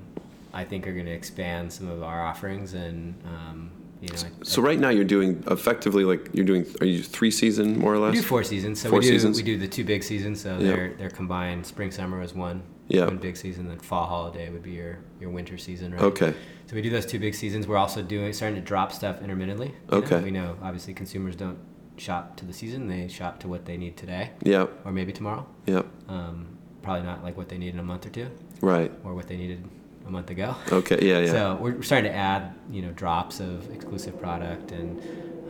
I 0.54 0.64
think, 0.64 0.88
are 0.88 0.94
going 0.94 1.08
to 1.08 1.12
expand 1.12 1.74
some 1.74 1.90
of 1.90 2.04
our 2.04 2.24
offerings, 2.24 2.74
and 2.76 3.16
um, 3.26 3.72
you 4.06 4.12
know, 4.14 4.20
I- 4.42 4.44
so 4.44 4.62
right 4.62 4.80
now 4.80 4.90
you're 4.90 5.04
doing 5.04 5.44
effectively 5.48 6.04
like 6.04 6.30
you're 6.34 6.46
doing 6.46 6.66
are 6.82 6.86
you 6.86 7.02
three 7.02 7.32
season 7.32 7.78
more 7.80 7.94
or 7.94 8.00
less? 8.00 8.12
We 8.14 8.20
do 8.22 8.24
four 8.28 8.44
seasons. 8.44 8.82
So 8.82 8.90
Four 8.90 9.00
we 9.00 9.06
do 9.06 9.12
seasons? 9.12 9.38
we 9.38 9.44
do 9.44 9.58
the 9.58 9.68
two 9.68 9.84
big 9.84 10.04
seasons. 10.04 10.42
So 10.42 10.54
Yeah. 10.54 10.58
they're 10.68 10.94
they're 10.98 11.10
combined. 11.10 11.66
Spring 11.66 11.92
summer 11.92 12.22
is 12.22 12.34
one 12.34 12.62
Yeah. 12.88 13.06
one 13.06 13.18
big 13.18 13.36
season. 13.38 13.68
Then 13.68 13.80
fall 13.80 14.06
holiday 14.06 14.50
would 14.50 14.64
be 14.64 14.72
your 14.72 15.00
your 15.20 15.30
winter 15.32 15.58
season, 15.58 15.94
right? 15.94 16.02
Okay. 16.04 16.34
So 16.68 16.76
we 16.76 16.82
do 16.82 16.90
those 16.90 17.06
two 17.06 17.20
big 17.20 17.36
seasons. 17.36 17.68
We're 17.68 17.78
also 17.78 18.02
doing 18.02 18.32
starting 18.34 18.56
to 18.56 18.66
drop 18.66 18.92
stuff 18.92 19.22
intermittently. 19.22 19.68
you 19.68 19.74
know? 19.92 19.98
Okay. 20.06 20.22
We 20.24 20.32
know 20.32 20.56
obviously 20.62 20.94
consumers 20.94 21.36
don't 21.36 21.58
shop 21.98 22.36
to 22.38 22.46
the 22.46 22.54
season. 22.54 22.88
They 22.88 23.08
shop 23.08 23.40
to 23.42 23.48
what 23.48 23.66
they 23.66 23.78
need 23.78 23.96
today 23.98 24.32
Yep. 24.44 24.82
or 24.86 24.92
maybe 24.92 25.12
tomorrow. 25.14 25.46
Yep. 25.66 25.86
Um, 26.10 26.48
probably 26.82 27.04
not 27.04 27.24
like 27.24 27.38
what 27.38 27.50
they 27.50 27.58
need 27.58 27.74
in 27.74 27.80
a 27.80 27.84
month 27.84 28.06
or 28.06 28.10
two 28.10 28.28
Right. 28.62 28.92
or 29.04 29.14
what 29.16 29.28
they 29.28 29.38
needed 29.38 29.64
a 30.08 30.12
month 30.12 30.30
ago. 30.30 30.56
Okay. 30.72 30.98
Yeah. 31.02 31.20
Yeah. 31.20 31.32
So 31.32 31.58
we're 31.60 31.82
starting 31.82 32.12
to 32.12 32.18
add, 32.18 32.54
you 32.70 32.82
know, 32.82 32.92
drops 32.92 33.40
of 33.40 33.70
exclusive 33.72 34.20
product 34.20 34.72
and 34.72 35.02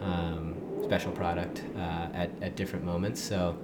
um, 0.01 0.55
special 0.83 1.11
product 1.11 1.63
uh, 1.75 2.07
at, 2.13 2.31
at 2.41 2.55
different 2.55 2.85
moments. 2.85 3.21
So 3.21 3.57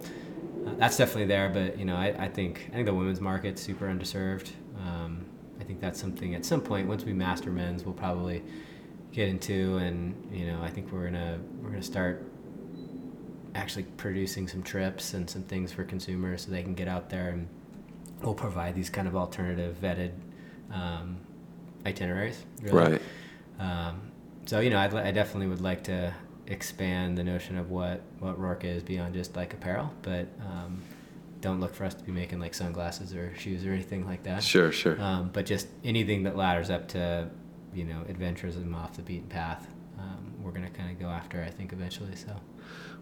uh, 0.65 0.71
that's 0.77 0.97
definitely 0.97 1.25
there. 1.25 1.49
But 1.49 1.77
you 1.77 1.85
know, 1.85 1.95
I, 1.95 2.15
I 2.17 2.27
think 2.27 2.67
I 2.69 2.75
think 2.75 2.85
the 2.85 2.93
women's 2.93 3.21
market's 3.21 3.61
super 3.61 3.87
underserved. 3.87 4.51
Um, 4.79 5.25
I 5.59 5.63
think 5.63 5.79
that's 5.79 5.99
something 5.99 6.35
at 6.35 6.45
some 6.45 6.61
point 6.61 6.87
once 6.87 7.03
we 7.03 7.13
master 7.13 7.51
men's, 7.51 7.85
we'll 7.85 7.93
probably 7.93 8.43
get 9.11 9.29
into. 9.29 9.77
And 9.77 10.15
you 10.31 10.47
know, 10.47 10.61
I 10.61 10.69
think 10.69 10.91
we're 10.91 11.05
gonna 11.05 11.39
we're 11.61 11.69
gonna 11.69 11.83
start 11.83 12.25
actually 13.53 13.83
producing 13.97 14.47
some 14.47 14.63
trips 14.63 15.13
and 15.13 15.29
some 15.29 15.43
things 15.43 15.71
for 15.71 15.83
consumers 15.83 16.45
so 16.45 16.51
they 16.51 16.63
can 16.63 16.73
get 16.73 16.87
out 16.87 17.09
there 17.09 17.29
and 17.31 17.47
we'll 18.21 18.33
provide 18.33 18.73
these 18.75 18.89
kind 18.89 19.09
of 19.09 19.15
alternative 19.15 19.75
vetted 19.81 20.11
um, 20.73 21.17
itineraries. 21.85 22.43
really. 22.61 22.91
right. 22.91 23.01
Um, 23.59 24.01
so 24.45 24.59
you 24.59 24.69
know, 24.69 24.79
I'd, 24.79 24.93
I 24.93 25.11
definitely 25.11 25.47
would 25.47 25.61
like 25.61 25.83
to 25.85 26.13
expand 26.47 27.17
the 27.17 27.23
notion 27.23 27.57
of 27.57 27.69
what 27.69 28.01
what 28.19 28.39
Roark 28.39 28.63
is 28.63 28.83
beyond 28.83 29.13
just 29.13 29.35
like 29.35 29.53
apparel, 29.53 29.91
but 30.01 30.27
um, 30.41 30.81
don't 31.39 31.59
look 31.59 31.73
for 31.73 31.85
us 31.85 31.93
to 31.93 32.03
be 32.03 32.11
making 32.11 32.39
like 32.39 32.53
sunglasses 32.53 33.13
or 33.13 33.33
shoes 33.35 33.65
or 33.65 33.71
anything 33.71 34.05
like 34.05 34.23
that. 34.23 34.43
Sure. 34.43 34.71
Sure. 34.71 34.99
Um, 35.01 35.29
but 35.33 35.45
just 35.45 35.67
anything 35.83 36.23
that 36.23 36.35
ladders 36.35 36.69
up 36.69 36.87
to 36.89 37.29
you 37.73 37.85
know 37.85 38.03
adventures 38.09 38.55
and 38.55 38.75
off 38.75 38.95
the 38.95 39.01
beaten 39.01 39.27
path. 39.27 39.67
We're 40.43 40.51
gonna 40.51 40.69
kind 40.69 40.91
of 40.91 40.99
go 40.99 41.07
after, 41.07 41.43
I 41.43 41.49
think, 41.49 41.73
eventually. 41.73 42.15
So 42.15 42.35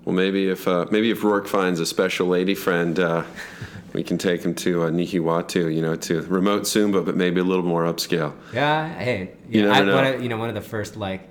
Well, 0.05 0.15
maybe 0.15 0.49
if 0.49 0.67
uh, 0.67 0.85
maybe 0.91 1.11
if 1.11 1.21
Roark 1.21 1.47
finds 1.47 1.79
a 1.79 1.85
special 1.85 2.27
lady 2.27 2.55
friend, 2.55 2.99
uh, 2.99 3.23
we 3.93 4.03
can 4.03 4.17
take 4.17 4.43
him 4.43 4.53
to 4.55 4.83
uh, 4.83 4.89
Nihiwatu, 4.89 5.73
you 5.73 5.81
know, 5.81 5.95
to 5.95 6.21
remote 6.23 6.63
Sumba, 6.63 7.03
but 7.03 7.15
maybe 7.15 7.41
a 7.41 7.43
little 7.43 7.65
more 7.65 7.83
upscale. 7.83 8.33
Yeah, 8.53 8.87
hey, 8.93 9.31
You 9.49 9.61
you 9.61 9.65
know, 9.65 9.71
I, 9.71 9.83
know. 9.83 9.95
One 9.95 10.05
of, 10.05 10.21
you 10.23 10.29
know, 10.29 10.37
one 10.37 10.49
of 10.49 10.55
the 10.55 10.61
first 10.61 10.95
like, 10.95 11.29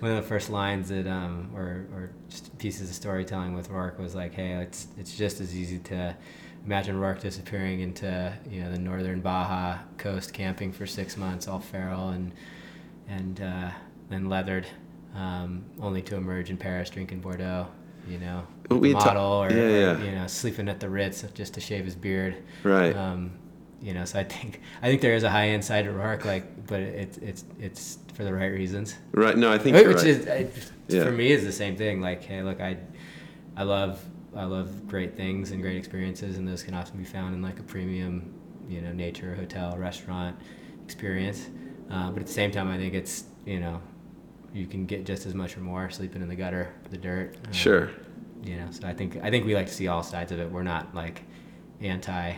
one 0.00 0.10
of 0.10 0.16
the 0.16 0.28
first 0.28 0.50
lines 0.50 0.88
that 0.88 1.06
um, 1.06 1.50
or 1.54 1.86
or 1.92 2.10
just 2.28 2.56
pieces 2.58 2.90
of 2.90 2.96
storytelling 2.96 3.54
with 3.54 3.70
Roark 3.70 3.98
was 3.98 4.14
like, 4.14 4.34
hey, 4.34 4.52
it's 4.52 4.88
it's 4.98 5.16
just 5.16 5.40
as 5.40 5.54
easy 5.56 5.78
to 5.80 6.16
imagine 6.64 6.96
Roark 6.96 7.20
disappearing 7.20 7.80
into 7.80 8.32
you 8.50 8.62
know 8.62 8.70
the 8.70 8.78
northern 8.78 9.20
Baja 9.20 9.78
coast, 9.98 10.32
camping 10.32 10.72
for 10.72 10.86
six 10.86 11.16
months, 11.16 11.48
all 11.48 11.60
feral 11.60 12.10
and 12.10 12.32
and 13.08 13.40
uh, 13.40 13.70
then 14.08 14.28
leathered, 14.28 14.66
um, 15.14 15.64
only 15.80 16.02
to 16.02 16.16
emerge 16.16 16.50
in 16.50 16.56
Paris 16.56 16.90
drinking 16.90 17.20
Bordeaux. 17.20 17.66
You 18.08 18.18
know, 18.18 18.46
we 18.70 18.90
a 18.90 18.94
ta- 18.94 19.14
model 19.14 19.22
or, 19.44 19.52
yeah, 19.52 19.96
or, 19.96 20.04
you 20.04 20.10
know 20.12 20.26
sleeping 20.26 20.68
at 20.68 20.80
the 20.80 20.88
Ritz 20.88 21.22
just 21.34 21.54
to 21.54 21.60
shave 21.60 21.84
his 21.84 21.94
beard. 21.94 22.42
Right. 22.64 22.96
Um, 22.96 23.30
you 23.80 23.94
know, 23.94 24.04
so 24.04 24.18
I 24.18 24.24
think 24.24 24.60
I 24.82 24.88
think 24.88 25.00
there 25.00 25.14
is 25.14 25.22
a 25.22 25.30
high 25.30 25.48
end 25.48 25.64
side 25.64 25.84
to 25.84 25.90
Roark, 25.92 26.24
like, 26.24 26.66
but 26.66 26.80
it's 26.80 27.18
it's 27.18 27.44
it's 27.60 27.98
for 28.14 28.24
the 28.24 28.32
right 28.32 28.46
reasons. 28.52 28.96
right. 29.12 29.36
No, 29.36 29.52
I 29.52 29.58
think 29.58 29.76
Which 29.76 29.96
right. 29.96 30.06
is 30.06 30.26
I, 30.28 30.46
Yeah. 30.88 31.04
for 31.04 31.12
me 31.12 31.30
is 31.32 31.44
the 31.44 31.52
same 31.52 31.76
thing. 31.76 32.00
Like, 32.00 32.22
hey, 32.24 32.42
look, 32.42 32.60
I 32.60 32.76
I 33.56 33.62
love 33.62 34.04
I 34.34 34.44
love 34.44 34.88
great 34.88 35.16
things 35.16 35.50
and 35.52 35.60
great 35.62 35.76
experiences, 35.76 36.38
and 36.38 36.46
those 36.48 36.62
can 36.62 36.74
often 36.74 36.98
be 36.98 37.04
found 37.04 37.34
in 37.34 37.42
like 37.42 37.58
a 37.60 37.62
premium, 37.62 38.32
you 38.68 38.80
know, 38.80 38.92
nature 38.92 39.34
hotel 39.34 39.76
restaurant 39.76 40.36
experience. 40.84 41.48
Uh, 41.90 42.10
but 42.10 42.20
at 42.20 42.26
the 42.26 42.32
same 42.32 42.50
time, 42.50 42.68
I 42.68 42.78
think 42.78 42.94
it's 42.94 43.24
you 43.46 43.60
know, 43.60 43.80
you 44.52 44.66
can 44.66 44.86
get 44.86 45.04
just 45.04 45.26
as 45.26 45.34
much 45.34 45.56
or 45.56 45.60
more 45.60 45.88
sleeping 45.90 46.22
in 46.22 46.28
the 46.28 46.34
gutter, 46.36 46.72
the 46.90 46.96
dirt. 46.98 47.36
um, 47.46 47.52
Sure. 47.52 47.90
you 48.44 48.56
know 48.56 48.66
so 48.70 48.86
i 48.86 48.92
think 48.92 49.16
i 49.22 49.30
think 49.30 49.46
we 49.46 49.54
like 49.54 49.66
to 49.66 49.72
see 49.74 49.88
all 49.88 50.02
sides 50.02 50.32
of 50.32 50.38
it 50.40 50.50
we're 50.50 50.62
not 50.64 50.94
like 50.94 51.22
anti 51.80 52.34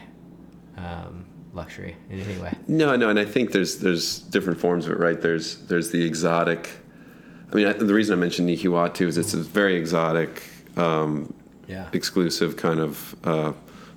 um, 0.77 1.25
luxury 1.53 1.97
in 2.11 2.21
any 2.21 2.37
way 2.41 2.53
No, 2.67 2.97
no, 2.97 3.09
and 3.11 3.19
I 3.19 3.25
think 3.25 3.53
there's 3.53 3.79
there's 3.79 4.19
different 4.19 4.59
forms 4.61 4.87
of 4.87 4.93
it, 4.93 4.99
right? 4.99 5.21
There's 5.21 5.59
there's 5.67 5.91
the 5.91 6.03
exotic. 6.05 6.71
I 7.53 7.55
mean, 7.57 7.67
I, 7.69 7.73
the 7.75 7.95
reason 7.95 8.19
I 8.19 8.21
mentioned 8.21 8.49
Nihiwatu 8.49 9.07
is 9.07 9.17
it's 9.19 9.35
a 9.35 9.37
very 9.37 9.77
exotic, 9.77 10.43
um, 10.77 11.33
yeah 11.69 11.89
exclusive 11.93 12.57
kind 12.57 12.81
of 12.81 13.15
uh, 13.25 13.53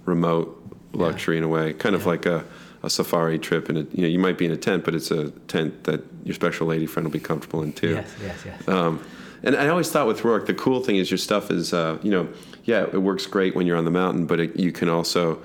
remote 0.06 0.50
luxury 0.94 1.38
in 1.40 1.44
a 1.44 1.48
way, 1.48 1.74
kind 1.74 1.96
of 1.96 2.06
like 2.06 2.26
a, 2.28 2.46
a 2.88 2.90
safari 2.90 3.38
trip. 3.38 3.70
And 3.70 3.78
you 3.94 4.02
know, 4.02 4.08
you 4.08 4.18
might 4.18 4.38
be 4.38 4.46
in 4.46 4.52
a 4.52 4.58
tent, 4.58 4.84
but 4.86 4.96
it's 4.96 5.12
a 5.12 5.30
tent 5.48 5.84
that 5.84 6.02
your 6.24 6.34
special 6.34 6.66
lady 6.68 6.88
friend 6.88 7.06
will 7.06 7.14
be 7.14 7.20
comfortable 7.20 7.62
in 7.62 7.74
too. 7.74 7.96
yes 7.96 8.16
yes 8.24 8.44
yes 8.46 8.68
Um, 8.68 9.00
and 9.44 9.56
I 9.56 9.68
always 9.68 9.92
thought 9.92 10.08
with 10.08 10.22
Roark, 10.22 10.48
the 10.48 10.54
cool 10.56 10.80
thing 10.84 10.96
is 10.96 11.12
your 11.12 11.20
stuff 11.20 11.52
is, 11.52 11.72
uh, 11.72 12.00
you 12.02 12.10
know, 12.10 12.28
yeah, 12.64 12.84
it 12.92 13.02
works 13.10 13.28
great 13.28 13.56
when 13.56 13.68
you're 13.68 13.78
on 13.78 13.86
the 13.86 13.92
mountain, 13.92 14.26
but 14.26 14.40
it, 14.40 14.56
you 14.56 14.72
can 14.72 14.90
also, 14.90 15.40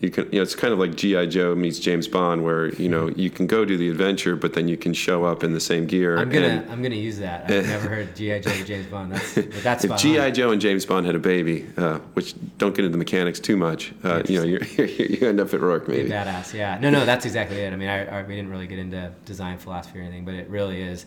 you 0.00 0.10
can, 0.10 0.24
you 0.26 0.32
know, 0.38 0.42
it's 0.42 0.54
kind 0.56 0.72
of 0.72 0.78
like 0.80 0.96
GI 0.96 1.26
Joe 1.28 1.54
meets 1.54 1.78
James 1.78 2.08
Bond, 2.08 2.42
where 2.44 2.68
you 2.74 2.88
know 2.88 3.08
you 3.10 3.30
can 3.30 3.46
go 3.46 3.64
do 3.64 3.76
the 3.76 3.88
adventure, 3.88 4.34
but 4.36 4.54
then 4.54 4.66
you 4.66 4.76
can 4.76 4.92
show 4.94 5.24
up 5.24 5.44
in 5.44 5.52
the 5.52 5.60
same 5.60 5.86
gear. 5.86 6.16
i'm 6.18 6.28
gonna 6.30 6.46
and 6.46 6.70
i'm 6.72 6.82
gonna 6.82 6.94
use 6.94 7.18
that 7.18 7.44
i've 7.50 7.66
never 7.76 7.88
heard 7.88 8.16
gi 8.16 8.40
joe 8.40 8.50
to 8.50 8.64
james 8.64 8.86
bond 8.86 9.12
that's 9.12 9.34
but 9.36 9.62
that's 9.62 9.84
if 9.84 9.96
GI. 9.96 10.32
Joe 10.32 10.50
and 10.50 10.60
James 10.60 10.84
Bond 10.86 11.06
had 11.06 11.14
a 11.14 11.18
baby, 11.20 11.66
uh, 11.76 11.98
which 12.14 12.34
don't 12.58 12.74
get 12.74 12.84
into 12.84 12.92
the 12.92 12.98
mechanics 12.98 13.38
too 13.38 13.56
much, 13.56 13.92
uh, 14.02 14.22
you 14.28 14.38
know, 14.38 14.44
you're, 14.44 14.62
you 14.86 15.28
end 15.28 15.38
up 15.40 15.52
at 15.54 15.60
Roark 15.60 15.86
Be 15.86 15.98
maybe. 15.98 16.10
badass 16.10 16.52
yeah 16.54 16.78
no 16.78 16.90
no 16.90 17.04
that's 17.06 17.24
exactly 17.26 17.58
it 17.60 17.72
i 17.72 17.76
mean 17.76 17.88
I, 17.88 18.20
I 18.20 18.22
we 18.22 18.34
didn't 18.34 18.50
really 18.50 18.66
get 18.66 18.78
into 18.78 19.12
design 19.24 19.58
philosophy 19.58 19.98
or 19.98 20.02
anything 20.02 20.24
but 20.24 20.34
it 20.34 20.48
really 20.48 20.80
is 20.82 21.06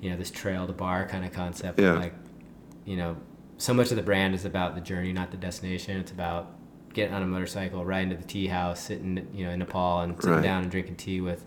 you 0.00 0.10
know 0.10 0.16
this 0.16 0.30
trail 0.30 0.66
to 0.66 0.72
bar 0.72 1.06
kind 1.06 1.24
of 1.24 1.32
concept 1.32 1.78
Yeah. 1.80 1.92
like 1.94 2.14
you 2.84 2.96
know 2.96 3.16
so 3.58 3.72
much 3.74 3.90
of 3.90 3.96
the 3.96 4.02
brand 4.02 4.34
is 4.34 4.44
about 4.44 4.74
the 4.74 4.80
journey 4.80 5.12
not 5.12 5.30
the 5.30 5.36
destination 5.36 5.96
it's 5.98 6.10
about 6.12 6.50
getting 6.92 7.14
on 7.14 7.22
a 7.22 7.26
motorcycle 7.26 7.84
riding 7.84 8.10
to 8.10 8.16
the 8.16 8.24
tea 8.24 8.46
house 8.46 8.80
sitting 8.80 9.26
you 9.34 9.44
know 9.46 9.50
in 9.52 9.58
nepal 9.58 10.00
and 10.00 10.16
sitting 10.16 10.34
Right. 10.36 10.42
down 10.42 10.62
and 10.62 10.70
drinking 10.70 10.96
tea 10.96 11.20
with 11.20 11.44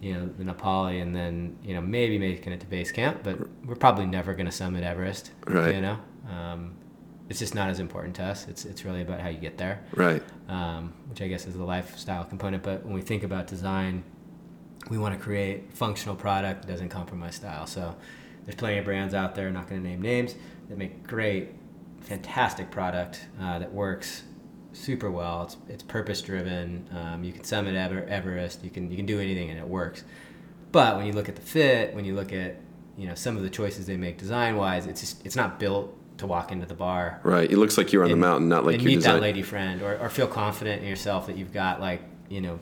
you 0.00 0.14
know 0.14 0.28
the 0.38 0.44
nepali 0.44 1.00
and 1.02 1.14
then 1.14 1.56
you 1.62 1.74
know 1.74 1.80
maybe 1.80 2.18
making 2.18 2.52
it 2.52 2.60
to 2.60 2.66
base 2.66 2.90
camp 2.92 3.20
but 3.22 3.38
we're 3.64 3.74
probably 3.76 4.06
never 4.06 4.34
going 4.34 4.46
to 4.46 4.52
summit 4.52 4.82
everest 4.82 5.30
Right. 5.46 5.74
you 5.76 5.80
know 5.80 5.98
um, 6.30 6.74
it's 7.28 7.38
just 7.38 7.54
not 7.54 7.68
as 7.70 7.78
important 7.78 8.16
to 8.16 8.24
us 8.24 8.46
it's, 8.48 8.64
it's 8.64 8.84
really 8.84 9.02
about 9.02 9.20
how 9.20 9.28
you 9.28 9.38
get 9.38 9.56
there 9.58 9.84
Right. 9.94 10.22
um, 10.48 10.92
which 11.08 11.22
I 11.22 11.28
guess 11.28 11.46
is 11.46 11.54
the 11.54 11.64
lifestyle 11.64 12.24
component. 12.24 12.62
But 12.62 12.84
when 12.84 12.94
we 12.94 13.00
think 13.02 13.22
about 13.22 13.46
design, 13.46 14.02
we 14.90 14.98
want 14.98 15.16
to 15.16 15.20
create 15.22 15.72
functional 15.72 16.16
product 16.16 16.62
that 16.62 16.68
doesn't 16.72 16.88
compromise 16.88 17.36
style. 17.36 17.66
So 17.66 17.94
there's 18.44 18.56
plenty 18.56 18.78
of 18.78 18.84
brands 18.84 19.14
out 19.14 19.34
there, 19.34 19.48
not 19.50 19.68
going 19.68 19.82
to 19.82 19.88
name 19.88 20.02
names, 20.02 20.34
that 20.68 20.76
make 20.76 21.06
great, 21.06 21.50
fantastic 22.00 22.70
product 22.70 23.26
uh, 23.40 23.58
that 23.60 23.72
works 23.72 24.24
super 24.72 25.10
well. 25.10 25.44
It's, 25.44 25.56
it's 25.68 25.82
purpose 25.82 26.22
driven. 26.22 26.88
Um, 26.94 27.24
you 27.24 27.32
can 27.32 27.44
summit 27.44 27.74
Ever- 27.74 28.04
Everest. 28.04 28.62
You 28.64 28.70
can 28.70 28.90
you 28.90 28.96
can 28.96 29.06
do 29.06 29.20
anything 29.20 29.50
and 29.50 29.58
it 29.58 29.66
works. 29.68 30.04
But 30.72 30.96
when 30.96 31.06
you 31.06 31.12
look 31.12 31.28
at 31.28 31.36
the 31.36 31.42
fit, 31.42 31.94
when 31.94 32.04
you 32.04 32.14
look 32.14 32.32
at 32.32 32.56
you 32.96 33.06
know 33.08 33.14
some 33.14 33.36
of 33.36 33.42
the 33.42 33.50
choices 33.50 33.86
they 33.86 33.96
make 33.96 34.18
design 34.18 34.56
wise, 34.56 34.86
it's 34.86 35.00
just 35.00 35.24
it's 35.26 35.36
not 35.36 35.58
built 35.58 35.96
to 36.18 36.26
walk 36.26 36.52
into 36.52 36.66
the 36.66 36.74
bar 36.74 37.20
Right. 37.24 37.50
It 37.50 37.56
looks 37.56 37.76
like 37.78 37.92
you're 37.92 38.04
on 38.04 38.10
the 38.10 38.16
mountain, 38.16 38.48
not 38.48 38.64
like 38.66 38.76
you're 38.76 38.84
meet 38.86 38.94
design- 38.96 39.14
that 39.14 39.22
lady 39.22 39.42
friend 39.42 39.82
or, 39.82 39.98
or 39.98 40.08
feel 40.10 40.26
confident 40.28 40.82
in 40.82 40.88
yourself 40.88 41.26
that 41.26 41.36
you've 41.36 41.52
got 41.52 41.80
like 41.80 42.02
you 42.28 42.40
know 42.40 42.58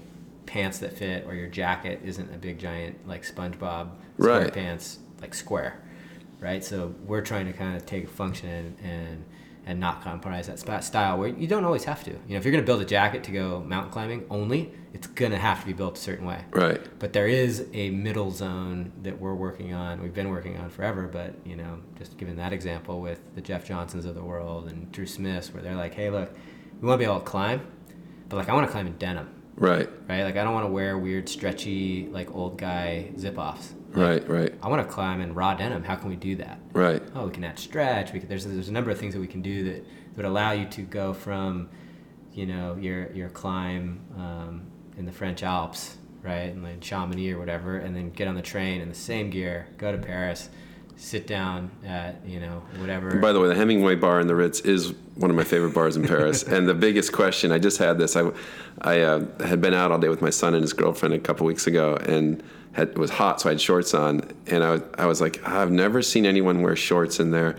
pants 0.47 0.78
that 0.78 0.93
fit 0.97 1.24
or 1.27 1.35
your 1.35 1.49
jacket 1.49 2.01
isn't 2.05 2.32
a 2.35 2.39
big 2.39 2.59
giant 2.59 3.07
like 3.07 3.23
SpongeBob 3.24 3.91
Right. 4.19 4.53
SquarePants 4.53 4.99
like 5.20 5.35
square, 5.35 5.81
right? 6.41 6.65
So 6.65 6.95
we're 7.07 7.20
trying 7.23 7.47
to 7.47 7.53
kind 7.53 7.77
of 7.77 7.85
take 7.87 8.09
function 8.09 8.77
and 8.82 9.24
and, 9.66 9.81
not 9.81 10.03
compromise 10.03 10.47
that 10.47 10.85
style 10.85 11.19
where 11.19 11.28
you 11.28 11.47
don't 11.47 11.65
always 11.65 11.85
have 11.85 12.05
to. 12.05 12.11
You 12.11 12.19
know, 12.31 12.37
if 12.37 12.45
you're 12.45 12.53
going 12.53 12.62
to 12.62 12.66
build 12.66 12.82
a 12.82 12.85
jacket 12.85 13.24
to 13.24 13.31
go 13.31 13.61
mountain 13.61 13.93
climbing 13.93 14.27
only, 14.28 14.73
it's 14.93 15.07
going 15.07 15.32
to 15.32 15.39
have 15.39 15.61
to 15.61 15.66
be 15.66 15.73
built 15.73 15.97
a 15.97 16.01
certain 16.01 16.27
way. 16.27 16.45
Right. 16.51 16.81
But 16.99 17.12
there 17.12 17.28
is 17.28 17.66
a 17.73 17.91
middle 17.91 18.31
zone 18.31 18.93
that 19.03 19.20
we're 19.20 19.35
working 19.35 19.73
on. 19.73 20.03
We've 20.03 20.15
been 20.15 20.31
working 20.31 20.57
on 20.59 20.70
forever, 20.70 21.09
but 21.09 21.35
you 21.45 21.57
know, 21.57 21.78
just 21.97 22.19
giving 22.19 22.37
that 22.37 22.53
example 22.53 23.01
with 23.01 23.20
the 23.35 23.41
Jeff 23.41 23.65
Johnsons 23.66 24.05
of 24.05 24.15
the 24.15 24.23
world 24.23 24.69
and 24.69 24.91
Drew 24.93 25.07
Smiths, 25.07 25.53
where 25.55 25.62
they're 25.62 25.77
like, 25.77 25.95
"Hey, 25.95 26.11
look, 26.11 26.32
we 26.81 26.89
want 26.89 27.01
to 27.01 27.07
be 27.07 27.11
able 27.11 27.20
to 27.20 27.27
climb, 27.27 27.61
but 28.28 28.37
like 28.37 28.49
I 28.49 28.55
want 28.55 28.66
to 28.66 28.73
climb 28.73 28.87
in 28.87 28.97
denim. 28.97 29.28
Right. 29.57 29.89
Right. 30.09 30.24
Like 30.24 30.37
I 30.37 30.45
don't 30.45 30.55
want 30.55 30.66
to 30.66 30.73
wear 30.73 30.99
weird, 30.99 31.28
stretchy, 31.28 32.09
like 32.11 32.35
old 32.35 32.59
guy 32.59 33.11
zip 33.19 33.39
offs. 33.39 33.74
Right. 33.93 34.27
Right. 34.29 34.55
I 34.62 34.69
want 34.69 34.87
to 34.87 34.93
climb 34.93 35.21
in 35.21 35.35
raw 35.35 35.55
denim. 35.55 35.83
How 35.83 35.97
can 35.97 36.09
we 36.09 36.17
do 36.17 36.37
that? 36.37 36.61
Right. 36.73 37.03
Oh, 37.15 37.27
we 37.27 37.33
can 37.33 37.45
add 37.45 37.59
stretch. 37.59 38.12
We 38.12 38.21
can, 38.21 38.29
there's 38.29 38.45
there's 38.45 38.69
a 38.69 38.73
number 38.73 38.91
of 38.91 38.99
things 38.99 39.15
that 39.15 39.21
we 39.21 39.27
can 39.27 39.43
do 39.43 39.65
that 39.65 39.85
would 40.17 40.27
allow 40.27 40.53
you 40.53 40.67
to 40.67 40.83
go 40.83 41.12
from, 41.12 41.69
you 42.33 42.47
know, 42.47 42.77
your 42.77 43.12
your 43.12 43.29
climb 43.29 44.01
um, 44.17 44.62
in 44.97 45.07
the 45.07 45.12
French 45.12 45.43
Alps, 45.43 45.97
right, 46.23 46.53
and 46.53 46.62
like 46.62 46.81
Chamonix 46.81 47.33
or 47.33 47.39
whatever, 47.39 47.79
and 47.79 47.95
then 47.97 48.11
get 48.11 48.29
on 48.29 48.35
the 48.35 48.43
train 48.43 48.81
in 48.81 48.89
the 48.89 48.95
same 48.95 49.31
gear, 49.31 49.67
go 49.77 49.91
to 49.93 49.99
Paris, 49.99 50.51
sit 50.97 51.27
down 51.27 51.71
at 51.85 52.25
you 52.27 52.39
know 52.39 52.62
whatever. 52.79 53.09
And 53.09 53.21
by 53.21 53.33
the 53.33 53.41
way, 53.41 53.49
the 53.49 53.55
Hemingway 53.55 53.97
bar 53.97 54.21
in 54.21 54.27
the 54.27 54.37
Ritz 54.37 54.61
is 54.61 54.93
one 55.17 55.31
of 55.31 55.37
my 55.37 55.45
favorite 55.45 55.75
bars 55.75 55.97
in 55.97 56.07
Paris. 56.07 56.43
and 56.47 56.69
the 56.69 56.75
biggest 56.75 57.12
question, 57.12 57.51
I 57.51 57.59
just 57.59 57.79
had 57.79 57.99
this. 57.99 58.17
I, 58.17 58.31
I 58.83 59.01
uh, 59.01 59.27
had 59.45 59.61
been 59.61 59.75
out 59.75 59.91
all 59.91 59.99
day 59.99 60.09
with 60.09 60.23
my 60.23 60.31
son 60.31 60.55
and 60.55 60.62
his 60.62 60.73
girlfriend 60.73 61.15
a 61.15 61.19
couple 61.19 61.47
weeks 61.47 61.67
ago, 61.67 61.97
and 61.97 62.43
had, 62.73 62.89
it 62.91 62.99
was 62.99 63.11
hot, 63.11 63.41
so 63.41 63.49
I 63.49 63.53
had 63.53 63.61
shorts 63.61 63.95
on, 63.95 64.23
and 64.47 64.63
I 64.63 64.71
was, 64.73 64.83
I 64.99 65.07
was 65.07 65.21
like, 65.21 65.47
I've 65.47 65.71
never 65.71 66.03
seen 66.03 66.25
anyone 66.27 66.63
wear 66.63 66.77
shorts 66.77 67.21
in 67.21 67.31
there. 67.31 67.57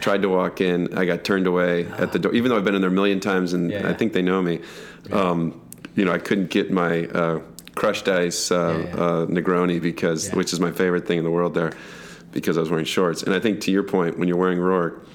Tried 0.00 0.22
to 0.22 0.28
walk 0.28 0.60
in, 0.60 0.96
I 0.98 1.04
got 1.04 1.22
turned 1.24 1.46
away 1.46 1.86
at 1.86 2.12
the 2.12 2.18
door, 2.18 2.34
even 2.34 2.50
though 2.50 2.56
I've 2.56 2.64
been 2.64 2.74
in 2.74 2.80
there 2.80 2.90
a 2.90 2.92
million 2.92 3.20
times, 3.20 3.52
and 3.52 3.70
Yeah, 3.70 3.88
I 3.88 3.92
think 3.92 4.12
they 4.12 4.22
know 4.22 4.42
me. 4.42 4.60
Um, 5.12 5.60
you 5.94 6.04
know, 6.04 6.12
I 6.12 6.18
couldn't 6.18 6.50
get 6.50 6.70
my 6.72 7.06
uh, 7.06 7.40
crushed 7.74 8.08
ice 8.08 8.50
uh, 8.50 8.56
Yeah, 8.56 8.96
yeah. 8.96 9.02
Uh, 9.02 9.26
Negroni 9.26 9.80
because, 9.80 10.28
Yeah. 10.28 10.36
which 10.36 10.52
is 10.52 10.60
my 10.60 10.72
favorite 10.72 11.06
thing 11.06 11.18
in 11.18 11.24
the 11.24 11.30
world 11.30 11.54
there, 11.54 11.72
because 12.32 12.56
I 12.56 12.60
was 12.60 12.70
wearing 12.70 12.86
shorts. 12.86 13.22
And 13.22 13.34
I 13.34 13.38
think 13.40 13.60
to 13.62 13.70
your 13.70 13.84
point, 13.84 14.18
when 14.18 14.26
you're 14.28 14.36
wearing 14.36 14.58
Roark, 14.58 15.06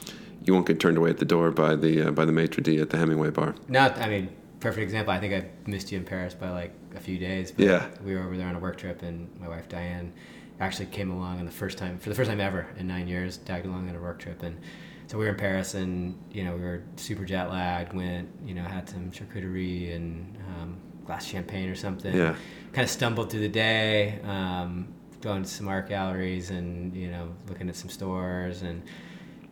you 0.45 0.53
won't 0.53 0.65
get 0.65 0.79
turned 0.79 0.97
away 0.97 1.09
at 1.09 1.17
the 1.17 1.25
door 1.25 1.51
by 1.51 1.75
the 1.75 2.07
uh, 2.07 2.11
by 2.11 2.23
the 2.25 2.31
maitre 2.31 2.63
d 2.63 2.79
at 2.79 2.89
the 2.89 2.97
Hemingway 2.97 3.29
bar. 3.31 3.55
Not, 3.67 3.97
I 3.99 4.07
mean, 4.07 4.29
perfect 4.61 4.83
example. 4.83 5.13
I 5.13 5.19
think 5.19 5.33
I 5.33 5.49
missed 5.69 5.91
you 5.91 5.97
in 5.99 6.05
Paris 6.05 6.33
by 6.33 6.49
like 6.49 6.73
a 6.95 6.99
few 6.99 7.17
days. 7.17 7.51
But 7.51 7.65
Yeah. 7.65 7.87
We 8.03 8.15
were 8.15 8.21
over 8.21 8.37
there 8.37 8.47
on 8.47 8.55
a 8.55 8.59
work 8.59 8.77
trip, 8.77 9.01
and 9.01 9.29
my 9.39 9.47
wife 9.47 9.69
Diane 9.69 10.13
actually 10.59 10.87
came 10.87 11.11
along 11.11 11.39
on 11.39 11.45
the 11.45 11.51
first 11.51 11.77
time, 11.77 11.97
for 11.97 12.09
the 12.09 12.15
first 12.15 12.29
time 12.29 12.41
ever 12.41 12.67
in 12.77 12.87
nine 12.87 13.07
years, 13.07 13.37
tagged 13.37 13.65
along 13.65 13.89
on 13.89 13.95
a 13.95 13.99
work 13.99 14.19
trip. 14.19 14.43
And 14.43 14.59
so 15.07 15.17
we 15.17 15.25
were 15.25 15.31
in 15.31 15.37
Paris, 15.37 15.73
and, 15.73 16.17
you 16.31 16.43
know, 16.43 16.53
we 16.55 16.61
were 16.61 16.83
super 16.97 17.25
jet 17.25 17.49
lagged, 17.49 17.93
went, 17.93 18.29
you 18.45 18.53
know, 18.53 18.63
had 18.63 18.87
some 18.89 19.09
charcuterie 19.11 19.95
and 19.95 20.37
um, 20.49 20.77
glass 21.05 21.25
of 21.25 21.31
champagne 21.31 21.69
or 21.69 21.75
something. 21.75 22.15
Yeah. 22.15 22.35
Kind 22.73 22.83
of 22.83 22.89
stumbled 22.91 23.31
through 23.31 23.39
the 23.39 23.49
day, 23.49 24.19
um, 24.23 24.93
going 25.21 25.43
to 25.43 25.49
some 25.49 25.67
art 25.67 25.89
galleries 25.89 26.49
and, 26.49 26.95
you 26.95 27.09
know, 27.09 27.29
looking 27.47 27.69
at 27.69 27.75
some 27.75 27.89
stores 27.89 28.61
and, 28.61 28.83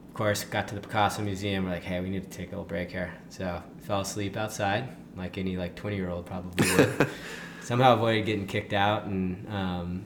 of 0.08 0.14
course, 0.14 0.44
got 0.44 0.68
to 0.68 0.76
the 0.76 0.82
Picasso 0.82 1.22
Museum. 1.24 1.64
We're 1.66 1.72
like, 1.72 1.84
hey, 1.84 2.02
we 2.02 2.10
need 2.10 2.30
to 2.30 2.38
take 2.38 2.48
a 2.48 2.52
little 2.52 2.66
break 2.66 2.92
here. 2.92 3.14
So 3.30 3.64
fell 3.80 4.02
asleep 4.02 4.38
outside, 4.38 4.90
like 5.18 5.38
any 5.38 5.58
like 5.58 5.76
20 5.76 5.96
year 5.96 6.10
old 6.10 6.26
probably 6.26 6.70
would. 6.78 7.08
Somehow 7.62 7.96
avoided 7.96 8.26
getting 8.26 8.48
kicked 8.48 8.72
out, 8.74 9.06
and 9.06 9.46
um, 9.54 10.06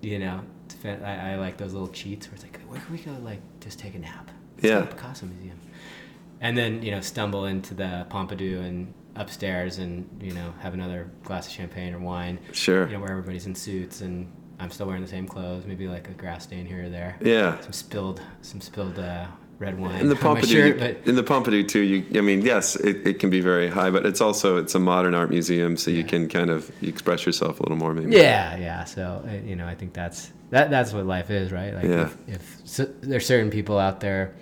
you 0.00 0.18
know, 0.18 0.40
I, 0.84 1.32
I 1.32 1.36
like 1.36 1.56
those 1.58 1.72
little 1.74 1.88
cheats 1.88 2.26
where 2.28 2.34
it's 2.34 2.42
like, 2.44 2.58
where 2.62 2.80
can 2.80 2.92
we 2.92 2.98
go? 2.98 3.12
Like, 3.22 3.40
just 3.60 3.78
take 3.78 3.94
a 3.94 3.98
nap. 3.98 4.30
Let's 4.56 4.64
Yeah. 4.68 4.82
Picasso 4.86 5.26
Museum. 5.26 5.58
And 6.40 6.56
then 6.56 6.82
you 6.82 6.90
know, 6.92 7.00
stumble 7.00 7.44
into 7.46 7.74
the 7.74 8.06
Pompidou 8.10 8.60
and 8.60 8.94
upstairs, 9.16 9.78
and 9.78 10.08
you 10.22 10.32
know, 10.32 10.54
have 10.60 10.72
another 10.72 11.10
glass 11.24 11.46
of 11.46 11.52
champagne 11.52 11.92
or 11.92 11.98
wine. 11.98 12.38
Sure. 12.52 12.86
You 12.86 12.94
know, 12.94 13.00
where 13.00 13.10
everybody's 13.10 13.46
in 13.46 13.54
suits, 13.54 14.00
and 14.00 14.30
I'm 14.58 14.70
still 14.70 14.86
wearing 14.86 15.02
the 15.02 15.08
same 15.08 15.26
clothes. 15.28 15.66
Maybe 15.66 15.86
like 15.88 16.08
a 16.08 16.12
grass 16.14 16.44
stain 16.44 16.64
here 16.64 16.84
or 16.84 16.88
there 16.88 17.16
Yeah. 17.20 17.60
some 17.60 17.72
spilled 17.72 18.22
some 18.40 18.60
spilled 18.62 18.98
uh, 18.98 19.26
red 19.58 19.78
wine 19.78 20.00
In 20.00 20.08
the 20.08 20.14
Pompidou, 20.16 20.46
shirt, 20.46 20.66
you- 20.66 20.80
but 20.80 21.08
in 21.08 21.14
the 21.14 21.22
Pompidou 21.22 21.66
too. 21.68 21.80
You, 21.80 22.18
I 22.18 22.22
mean, 22.22 22.42
yes, 22.42 22.76
it, 22.76 23.06
it 23.06 23.18
can 23.20 23.30
be 23.30 23.40
very 23.40 23.68
high, 23.68 23.90
but 23.90 24.04
it's 24.06 24.20
also 24.20 24.56
it's 24.56 24.74
a 24.74 24.78
modern 24.78 25.14
art 25.14 25.30
museum, 25.30 25.76
so 25.76 25.90
you 25.90 26.04
can 26.04 26.28
kind 26.28 26.50
of 26.50 26.70
express 26.82 27.24
yourself 27.26 27.60
a 27.60 27.62
little 27.62 27.76
more, 27.78 27.94
maybe. 27.94 28.12
yeah, 28.16 28.56
yeah. 28.56 28.84
So 28.84 29.24
uh, 29.26 29.32
you 29.46 29.56
know, 29.56 29.66
I 29.66 29.74
think 29.74 29.92
that's 29.92 30.32
that 30.50 30.70
that's 30.70 30.92
what 30.92 31.06
life 31.06 31.30
is, 31.30 31.52
right? 31.52 31.72
Like 31.74 31.84
Yeah. 31.84 32.02
if, 32.06 32.16
if 32.28 32.56
so, 32.64 32.84
there's 33.00 33.26
certain 33.26 33.50
people 33.50 33.78
out 33.78 34.00
there 34.00 34.34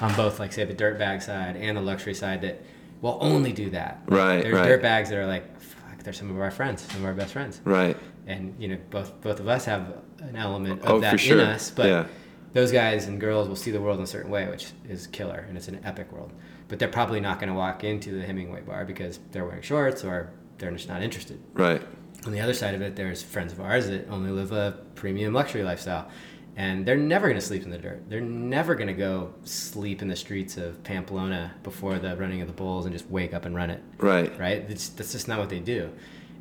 on 0.00 0.14
both, 0.14 0.38
like 0.40 0.52
say 0.52 0.64
the 0.64 0.74
dirtbag 0.74 1.22
side 1.22 1.56
and 1.56 1.76
the 1.76 1.80
luxury 1.82 2.14
side 2.14 2.40
that 2.42 2.62
will 3.00 3.18
only 3.20 3.52
do 3.52 3.70
that. 3.70 4.02
Like, 4.08 4.18
Right, 4.18 4.42
There's 4.42 4.54
right. 4.54 4.68
dirtbags 4.68 5.08
that 5.10 5.18
are 5.18 5.26
like, 5.26 5.60
fuck, 5.60 6.02
they're 6.02 6.12
some 6.12 6.30
of 6.30 6.40
our 6.40 6.50
friends, 6.50 6.82
some 6.82 7.00
of 7.02 7.06
our 7.06 7.12
best 7.14 7.32
friends, 7.32 7.60
Right. 7.64 7.96
and 8.26 8.54
you 8.58 8.68
know, 8.68 8.78
both 8.90 9.20
both 9.20 9.40
of 9.40 9.48
us 9.48 9.64
have 9.66 9.92
an 10.20 10.36
element 10.36 10.80
of 10.82 10.90
Oh, 10.90 11.00
that 11.00 11.12
for 11.12 11.18
sure. 11.18 11.40
in 11.40 11.46
us, 11.48 11.70
but. 11.70 11.86
Yeah. 11.86 12.06
Those 12.54 12.72
guys 12.72 13.06
and 13.06 13.20
girls 13.20 13.48
will 13.48 13.56
see 13.56 13.70
the 13.70 13.80
world 13.80 13.98
in 13.98 14.04
a 14.04 14.06
certain 14.06 14.30
way, 14.30 14.48
which 14.48 14.68
is 14.88 15.06
killer, 15.08 15.44
and 15.48 15.56
it's 15.58 15.68
an 15.68 15.80
epic 15.84 16.10
world. 16.10 16.32
But 16.68 16.78
they're 16.78 16.88
probably 16.88 17.20
not 17.20 17.38
going 17.38 17.50
to 17.50 17.54
walk 17.54 17.84
into 17.84 18.12
the 18.12 18.22
Hemingway 18.24 18.62
bar 18.62 18.86
because 18.86 19.20
they're 19.32 19.44
wearing 19.44 19.60
shorts 19.62 20.02
or 20.02 20.30
they're 20.58 20.70
just 20.70 20.88
not 20.88 21.02
interested. 21.02 21.38
Right. 21.52 21.82
On 22.24 22.32
the 22.32 22.40
other 22.40 22.54
side 22.54 22.74
of 22.74 22.80
it, 22.80 22.96
there's 22.96 23.22
friends 23.22 23.52
of 23.52 23.60
ours 23.60 23.88
that 23.88 24.08
only 24.08 24.30
live 24.30 24.52
a 24.52 24.78
premium 24.94 25.34
luxury 25.34 25.62
lifestyle. 25.62 26.08
And 26.56 26.86
they're 26.86 26.96
never 26.96 27.26
going 27.26 27.38
to 27.38 27.44
sleep 27.44 27.64
in 27.64 27.70
the 27.70 27.78
dirt. 27.78 28.08
They're 28.08 28.20
never 28.20 28.76
going 28.76 28.86
to 28.86 28.92
go 28.94 29.34
sleep 29.42 30.00
in 30.00 30.08
the 30.08 30.14
streets 30.16 30.56
of 30.56 30.82
Pamplona 30.84 31.52
before 31.64 31.98
the 31.98 32.16
running 32.16 32.40
of 32.40 32.46
the 32.46 32.54
bulls 32.54 32.86
and 32.86 32.94
just 32.94 33.10
wake 33.10 33.34
up 33.34 33.44
and 33.44 33.56
run 33.56 33.70
it 33.70 33.82
Right. 33.98 34.38
right? 34.38 34.58
It's, 34.70 34.88
that's 34.90 35.10
just 35.12 35.26
not 35.26 35.40
what 35.40 35.48
they 35.50 35.58
do. 35.58 35.90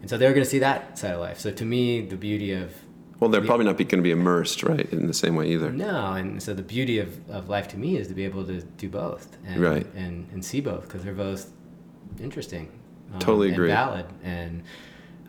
And 0.01 0.09
so 0.09 0.17
they're 0.19 0.33
going 0.33 0.43
to 0.43 0.49
see 0.49 0.59
that 0.59 0.99
side 0.99 1.15
of 1.15 1.19
life. 1.19 1.39
So 1.39 1.51
to 1.51 1.65
me, 1.65 2.01
the 2.01 2.15
beauty 2.15 2.51
of 2.53 2.71
Well, 3.23 3.31
they're 3.31 3.39
probably 3.39 3.65
not 3.65 3.77
going 3.77 3.87
to 3.87 4.01
be 4.01 4.11
immersed, 4.11 4.63
right, 4.63 4.85
in 4.91 5.07
the 5.07 5.13
same 5.13 5.37
way 5.37 5.47
either. 5.53 5.71
no, 5.71 6.11
and 6.11 6.43
so 6.43 6.53
the 6.53 6.61
beauty 6.61 6.99
of, 6.99 7.29
of 7.29 7.47
life 7.47 7.69
to 7.69 7.77
me 7.77 7.95
is 7.95 8.09
to 8.09 8.13
be 8.13 8.25
able 8.25 8.45
to 8.45 8.61
do 8.61 8.89
both 8.89 9.37
and 9.45 9.61
Right. 9.61 9.87
and, 9.95 10.27
and 10.33 10.43
see 10.43 10.59
both 10.59 10.81
because 10.83 11.05
they're 11.05 11.13
both 11.13 11.49
interesting, 12.21 12.69
um, 13.13 13.19
Totally 13.19 13.53
agree. 13.53 13.71
and 13.71 13.77
valid. 13.77 14.05
And 14.25 14.63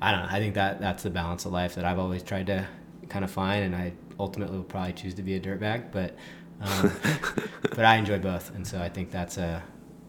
I 0.02 0.10
don't 0.10 0.22
know. 0.22 0.28
I 0.28 0.40
think 0.40 0.54
that 0.54 0.80
that's 0.80 1.04
the 1.04 1.10
balance 1.10 1.44
of 1.44 1.52
life 1.52 1.76
that 1.76 1.84
I've 1.84 2.00
always 2.00 2.24
tried 2.24 2.48
to 2.48 2.66
kind 3.08 3.24
of 3.24 3.30
find, 3.30 3.64
and 3.64 3.76
I 3.76 3.92
ultimately 4.18 4.56
will 4.56 4.64
probably 4.64 4.92
choose 4.94 5.14
to 5.14 5.22
be 5.22 5.36
a 5.36 5.40
dirtbag, 5.40 5.92
but 5.92 6.16
um, 6.62 6.90
but 7.62 7.84
I 7.84 7.94
enjoy 7.94 8.18
both, 8.18 8.52
and 8.56 8.66
so 8.66 8.80
I 8.82 8.88
think 8.88 9.12
that's 9.12 9.38
a 9.38 9.62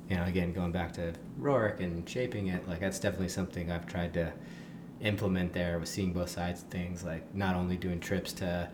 you 0.10 0.16
know 0.16 0.24
again 0.24 0.54
going 0.54 0.72
back 0.72 0.92
to 0.94 1.14
Roark 1.40 1.82
and 1.82 2.10
shaping 2.10 2.48
it 2.48 2.68
like 2.68 2.80
that's 2.80 2.98
definitely 3.00 3.30
something 3.30 3.72
I've 3.72 3.86
tried 3.86 4.12
to 4.16 4.34
implement 5.02 5.54
there 5.54 5.78
with 5.80 5.90
seeing 5.90 6.14
both 6.14 6.30
sides 6.30 6.62
of 6.64 6.70
things 6.70 7.04
like 7.04 7.34
not 7.36 7.56
only 7.56 7.76
doing 7.78 8.00
trips 8.00 8.32
to 8.34 8.70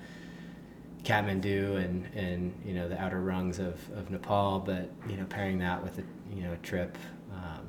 Kathmandu 1.04 1.84
and, 1.84 2.06
and 2.16 2.54
you 2.64 2.74
know 2.74 2.88
the 2.88 3.00
outer 3.02 3.20
rungs 3.22 3.58
of, 3.60 3.76
of 3.96 4.12
Nepal, 4.12 4.60
but 4.60 4.90
you 5.10 5.18
know 5.18 5.26
pairing 5.26 5.58
that 5.60 5.82
with 5.82 5.98
a 5.98 6.04
you 6.34 6.44
know 6.44 6.54
a 6.54 6.58
trip 6.58 6.96
um, 7.34 7.66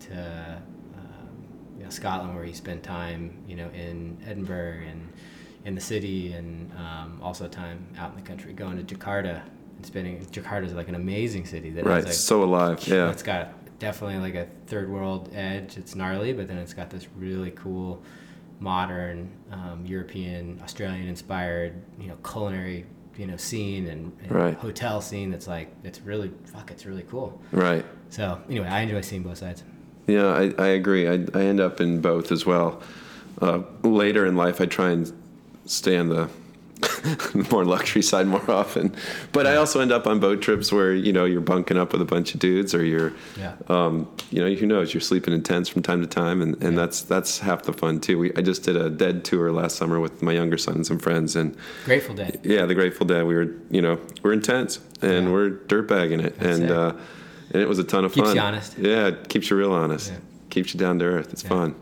to 0.00 0.62
um, 0.94 1.44
you 1.78 1.82
know 1.84 1.90
Scotland 1.90 2.34
where 2.36 2.44
you 2.44 2.54
spend 2.54 2.82
time 2.84 3.42
you 3.48 3.56
know 3.56 3.68
in 3.70 4.16
Edinburgh 4.24 4.82
and 4.88 5.12
in 5.64 5.74
the 5.74 5.80
city 5.80 6.32
and 6.34 6.70
um, 6.76 7.18
also 7.22 7.48
time 7.48 7.84
out 7.98 8.10
in 8.10 8.16
the 8.16 8.22
country 8.22 8.52
going 8.52 8.76
to 8.84 8.94
Jakarta 8.94 9.42
and 9.76 9.84
spending 9.84 10.24
Jakarta 10.26 10.64
is 10.66 10.74
like 10.74 10.88
an 10.88 10.94
amazing 10.94 11.46
city 11.46 11.70
that 11.70 11.84
Right. 11.84 12.04
like 12.04 12.12
so 12.12 12.44
alive. 12.44 12.86
Yeah. 12.86 13.10
it's 13.10 13.22
got 13.24 13.52
definitely 13.78 14.18
like 14.18 14.34
a 14.34 14.46
third 14.66 14.90
world 14.90 15.30
edge. 15.34 15.76
It's 15.76 15.94
gnarly, 15.94 16.32
but 16.32 16.48
then 16.48 16.58
it's 16.58 16.74
got 16.74 16.90
this 16.90 17.06
really 17.16 17.50
cool, 17.52 18.02
modern, 18.60 19.30
um, 19.50 19.84
European, 19.86 20.60
Australian 20.62 21.08
inspired, 21.08 21.74
you 21.98 22.08
know, 22.08 22.16
culinary, 22.28 22.86
you 23.16 23.26
know, 23.26 23.36
scene 23.36 23.86
and, 23.88 24.12
and 24.22 24.32
Right. 24.32 24.54
hotel 24.54 25.00
scene. 25.00 25.30
That's 25.30 25.46
like 25.46 25.72
it's 25.84 26.00
really 26.00 26.30
fuck. 26.46 26.70
It's 26.70 26.86
really 26.86 27.04
cool. 27.04 27.40
Right. 27.52 27.84
So 28.10 28.40
anyway, 28.48 28.68
I 28.68 28.80
enjoy 28.80 29.00
seeing 29.00 29.22
both 29.22 29.38
sides. 29.38 29.64
Yeah, 30.06 30.26
I, 30.26 30.52
I 30.58 30.66
agree. 30.68 31.08
I, 31.08 31.24
I 31.34 31.42
end 31.42 31.60
up 31.60 31.80
in 31.80 32.00
both 32.00 32.30
as 32.30 32.44
well. 32.44 32.82
Uh, 33.40 33.62
later 33.82 34.26
in 34.26 34.36
life, 34.36 34.60
I 34.60 34.66
try 34.66 34.90
and 34.90 35.10
stay 35.66 35.96
on 35.96 36.08
the 36.08 36.28
more 37.50 37.64
luxury 37.64 38.02
side 38.02 38.26
more 38.26 38.48
often. 38.50 38.94
But 39.32 39.46
I 39.46 39.56
also 39.56 39.80
end 39.80 39.92
up 39.92 40.06
on 40.06 40.20
boat 40.20 40.42
trips 40.42 40.72
where 40.72 40.92
you 40.94 41.12
know 41.12 41.24
you're 41.24 41.40
bunking 41.40 41.76
up 41.76 41.92
with 41.92 42.00
a 42.02 42.04
bunch 42.04 42.34
of 42.34 42.40
dudes, 42.40 42.74
or 42.74 42.84
you're, 42.84 43.12
Yeah. 43.38 43.54
um, 43.68 44.08
you 44.30 44.40
know, 44.42 44.52
who 44.54 44.66
knows, 44.66 44.92
you're 44.94 45.00
sleeping 45.00 45.32
in 45.34 45.42
tents 45.42 45.68
from 45.68 45.82
time 45.82 46.00
to 46.00 46.06
time, 46.06 46.42
and, 46.42 46.60
and 46.62 46.76
that's 46.76 47.02
that's 47.02 47.38
half 47.38 47.62
the 47.62 47.72
fun 47.72 48.00
too. 48.00 48.18
We, 48.18 48.32
I 48.34 48.42
just 48.42 48.62
did 48.64 48.76
a 48.76 48.90
Dead 48.90 49.24
tour 49.24 49.52
last 49.52 49.76
summer 49.76 50.00
with 50.00 50.22
my 50.22 50.32
younger 50.32 50.58
son 50.58 50.74
and 50.76 50.86
some 50.86 50.98
friends, 50.98 51.36
and 51.36 51.56
Grateful 51.84 52.14
Dead. 52.14 52.40
yeah, 52.42 52.66
the 52.66 52.74
Grateful 52.74 53.06
Dead. 53.06 53.24
We 53.26 53.34
were, 53.34 53.54
you 53.70 53.82
know, 53.82 54.00
we're 54.22 54.32
in 54.32 54.40
tents 54.42 54.80
and 55.02 55.26
Yeah. 55.26 55.32
we're 55.32 55.50
dirtbagging 55.50 56.24
it, 56.24 56.38
That's 56.38 56.58
and 56.58 56.68
sick. 56.68 56.70
uh, 56.70 56.92
and 57.52 57.62
it 57.62 57.68
was 57.68 57.78
a 57.78 57.84
ton 57.84 58.04
of 58.04 58.12
Keeps 58.12 58.28
fun. 58.28 58.36
you 58.36 58.42
honest. 58.42 58.78
Yeah, 58.78 59.06
it 59.08 59.28
keeps 59.28 59.50
you 59.50 59.56
real 59.56 59.72
honest. 59.72 60.10
Yeah. 60.10 60.18
Keeps 60.50 60.74
you 60.74 60.80
down 60.80 60.98
to 61.00 61.04
earth. 61.04 61.32
It's 61.32 61.42
Yeah. 61.42 61.48
fun. 61.50 61.74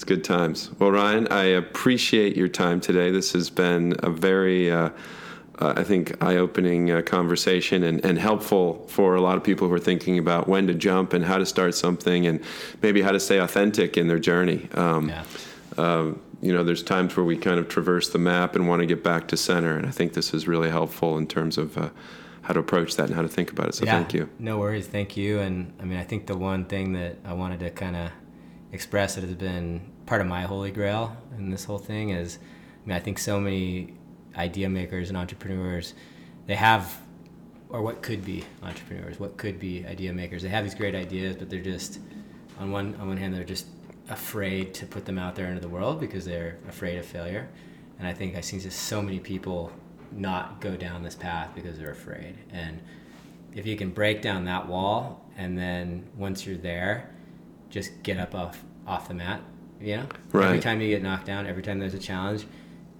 It's 0.00 0.04
good 0.06 0.24
times. 0.24 0.70
Well, 0.78 0.92
Ryan, 0.92 1.28
I 1.28 1.42
appreciate 1.42 2.34
your 2.34 2.48
time 2.48 2.80
today. 2.80 3.10
This 3.10 3.34
has 3.34 3.50
been 3.50 3.94
a 3.98 4.08
very, 4.08 4.70
uh, 4.70 4.88
uh, 5.58 5.74
I 5.76 5.84
think, 5.84 6.24
eye-opening 6.24 6.90
uh, 6.90 7.02
conversation 7.02 7.82
and, 7.82 8.02
and 8.02 8.18
helpful 8.18 8.86
for 8.88 9.14
a 9.14 9.20
lot 9.20 9.36
of 9.36 9.44
people 9.44 9.68
who 9.68 9.74
are 9.74 9.78
thinking 9.78 10.16
about 10.18 10.48
when 10.48 10.66
to 10.68 10.72
jump 10.72 11.12
and 11.12 11.22
how 11.22 11.36
to 11.36 11.44
start 11.44 11.74
something 11.74 12.26
and 12.26 12.40
maybe 12.80 13.02
how 13.02 13.12
to 13.12 13.20
stay 13.20 13.40
authentic 13.40 13.98
in 13.98 14.08
their 14.08 14.18
journey. 14.18 14.70
Um, 14.72 15.10
Yeah. 15.10 15.24
uh, 15.76 16.12
you 16.40 16.54
know, 16.54 16.64
there's 16.64 16.82
times 16.82 17.14
where 17.14 17.26
we 17.26 17.36
kind 17.36 17.60
of 17.60 17.68
traverse 17.68 18.08
the 18.08 18.18
map 18.18 18.56
and 18.56 18.66
want 18.66 18.80
to 18.80 18.86
get 18.86 19.04
back 19.04 19.28
to 19.28 19.36
center, 19.36 19.76
and 19.76 19.84
I 19.86 19.90
think 19.90 20.14
this 20.14 20.32
is 20.32 20.48
really 20.48 20.70
helpful 20.70 21.18
in 21.18 21.26
terms 21.26 21.58
of 21.58 21.76
uh, 21.76 21.90
how 22.40 22.54
to 22.54 22.60
approach 22.60 22.96
that 22.96 23.08
and 23.08 23.14
how 23.14 23.20
to 23.20 23.28
think 23.28 23.50
about 23.50 23.68
it. 23.68 23.74
So 23.74 23.84
yeah. 23.84 23.98
thank 23.98 24.14
you. 24.14 24.30
No 24.38 24.56
worries. 24.56 24.86
Thank 24.86 25.18
you. 25.18 25.40
And 25.40 25.74
I 25.78 25.84
mean, 25.84 25.98
I 25.98 26.04
think 26.04 26.26
the 26.26 26.38
one 26.38 26.64
thing 26.64 26.94
that 26.94 27.18
I 27.22 27.34
wanted 27.34 27.60
to 27.60 27.68
kind 27.68 27.96
of 27.96 28.10
express 28.72 29.14
that 29.14 29.24
has 29.24 29.34
been 29.34 29.80
part 30.06 30.20
of 30.20 30.26
my 30.26 30.42
holy 30.42 30.70
grail 30.70 31.16
in 31.36 31.50
this 31.50 31.64
whole 31.64 31.78
thing 31.78 32.10
is, 32.10 32.38
I 32.84 32.88
mean, 32.88 32.96
I 32.96 33.00
think 33.00 33.18
so 33.18 33.40
many 33.40 33.94
idea 34.36 34.68
makers 34.68 35.08
and 35.08 35.18
entrepreneurs, 35.18 35.94
they 36.46 36.54
have, 36.54 37.00
or 37.68 37.82
what 37.82 38.02
could 38.02 38.24
be 38.24 38.44
entrepreneurs, 38.62 39.18
what 39.18 39.36
could 39.36 39.58
be 39.58 39.84
idea 39.86 40.12
makers. 40.12 40.42
They 40.42 40.48
have 40.48 40.64
these 40.64 40.74
great 40.74 40.94
ideas, 40.94 41.36
but 41.36 41.50
they're 41.50 41.60
just, 41.60 42.00
on 42.58 42.70
one 42.70 42.94
on 43.00 43.08
one 43.08 43.16
hand, 43.16 43.34
they're 43.34 43.44
just 43.44 43.66
afraid 44.08 44.74
to 44.74 44.86
put 44.86 45.04
them 45.04 45.18
out 45.18 45.36
there 45.36 45.46
into 45.46 45.60
the 45.60 45.68
world 45.68 46.00
because 46.00 46.24
they're 46.24 46.58
afraid 46.68 46.98
of 46.98 47.06
failure. 47.06 47.48
And 47.98 48.06
I 48.08 48.12
think 48.12 48.36
I 48.36 48.40
see 48.40 48.58
just 48.58 48.84
so 48.84 49.02
many 49.02 49.20
people 49.20 49.72
not 50.10 50.60
go 50.60 50.76
down 50.76 51.02
this 51.02 51.14
path 51.14 51.50
because 51.54 51.78
they're 51.78 51.92
afraid. 51.92 52.36
And 52.52 52.80
if 53.54 53.66
you 53.66 53.76
can 53.76 53.90
break 53.90 54.22
down 54.22 54.44
that 54.44 54.66
wall 54.66 55.24
and 55.36 55.56
then 55.56 56.08
once 56.16 56.46
you're 56.46 56.56
there, 56.56 57.10
just 57.70 58.02
get 58.02 58.18
up 58.18 58.34
off 58.34 58.62
off 58.86 59.08
the 59.08 59.14
mat. 59.14 59.40
You 59.80 59.98
know, 59.98 60.06
right. 60.32 60.46
every 60.46 60.60
time 60.60 60.80
you 60.82 60.88
get 60.88 61.02
knocked 61.02 61.26
down, 61.26 61.46
every 61.46 61.62
time 61.62 61.78
there's 61.78 61.94
a 61.94 61.98
challenge, 61.98 62.46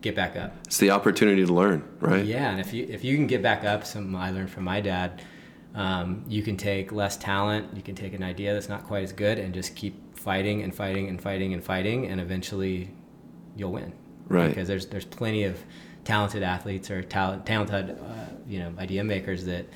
get 0.01 0.15
back 0.15 0.37
up. 0.37 0.55
It's 0.67 0.79
the 0.79 0.91
opportunity 0.91 1.45
to 1.45 1.53
learn, 1.53 1.87
right? 2.01 2.25
Yeah, 2.25 2.51
and 2.51 2.61
if 2.61 2.73
you 2.73 2.87
if 2.89 3.05
you 3.05 3.17
can 3.17 3.27
get 3.27 3.43
back 3.43 3.65
up, 3.65 3.85
something 3.85 4.15
I 4.15 4.31
learned 4.31 4.51
from 4.51 4.65
my 4.65 4.81
dad, 4.81 5.23
um, 5.75 6.25
you 6.27 6.43
can 6.43 6.57
take 6.57 6.91
less 6.91 7.17
talent, 7.17 7.77
you 7.77 7.83
can 7.83 7.95
take 7.95 8.15
an 8.15 8.23
idea 8.23 8.55
that's 8.55 8.69
not 8.69 8.85
quite 8.85 9.05
as 9.05 9.13
good, 9.13 9.39
and 9.39 9.53
just 9.53 9.77
keep 9.77 10.17
fighting 10.17 10.63
and 10.63 10.75
fighting 10.75 11.09
and 11.09 11.21
fighting 11.21 11.53
and 11.53 11.63
fighting, 11.63 12.07
and 12.07 12.21
eventually 12.21 12.91
you'll 13.57 13.73
win. 13.73 13.93
Right. 14.29 14.49
Because 14.49 14.69
there's 14.69 14.87
there's 14.87 15.05
plenty 15.05 15.45
of 15.45 15.63
talented 16.05 16.43
athletes 16.43 16.91
or 16.91 17.03
talent, 17.03 17.45
talented 17.45 17.99
uh, 17.99 18.27
you 18.49 18.59
know 18.59 18.73
idea 18.79 19.05
makers 19.05 19.45
that 19.45 19.67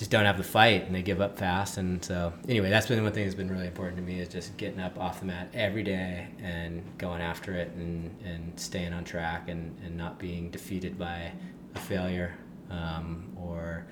just 0.00 0.10
don't 0.10 0.24
have 0.24 0.38
the 0.38 0.42
fight 0.42 0.86
and 0.86 0.94
they 0.94 1.02
give 1.02 1.20
up 1.20 1.36
fast. 1.36 1.76
And 1.76 2.02
so 2.02 2.32
anyway, 2.48 2.70
that's 2.70 2.86
been 2.86 3.02
one 3.02 3.12
thing 3.12 3.24
that's 3.24 3.34
been 3.34 3.50
really 3.50 3.66
important 3.66 3.98
to 3.98 4.02
me 4.02 4.18
is 4.18 4.28
just 4.28 4.56
getting 4.56 4.80
up 4.80 4.98
off 4.98 5.20
the 5.20 5.26
mat 5.26 5.50
every 5.52 5.82
day 5.82 6.26
and 6.42 6.82
going 6.96 7.20
after 7.20 7.52
it 7.52 7.70
and, 7.72 8.10
and 8.24 8.58
staying 8.58 8.94
on 8.94 9.04
track 9.04 9.50
and, 9.50 9.78
and 9.84 9.94
not 9.94 10.18
being 10.18 10.48
defeated 10.50 10.98
by 10.98 11.30
a 11.74 11.78
failure 11.80 12.34
um, 12.70 13.30
or 13.36 13.84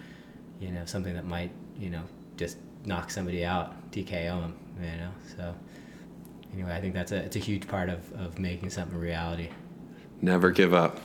you 0.60 0.70
know 0.70 0.86
something 0.86 1.12
that 1.12 1.26
might 1.26 1.50
you 1.78 1.90
know 1.90 2.04
just 2.38 2.56
knock 2.86 3.10
somebody 3.10 3.44
out, 3.44 3.74
TKO 3.90 4.40
them. 4.40 4.56
You 4.80 4.96
know, 4.96 5.10
so 5.36 5.54
anyway, 6.54 6.72
I 6.72 6.80
think 6.80 6.94
that's 6.94 7.12
a 7.12 7.16
it's 7.16 7.36
a 7.36 7.38
huge 7.38 7.68
part 7.68 7.90
of, 7.90 8.10
of 8.14 8.38
making 8.38 8.70
something 8.70 8.96
a 8.96 8.98
reality. 8.98 9.50
Never 10.22 10.52
give 10.52 10.72
up. 10.72 11.00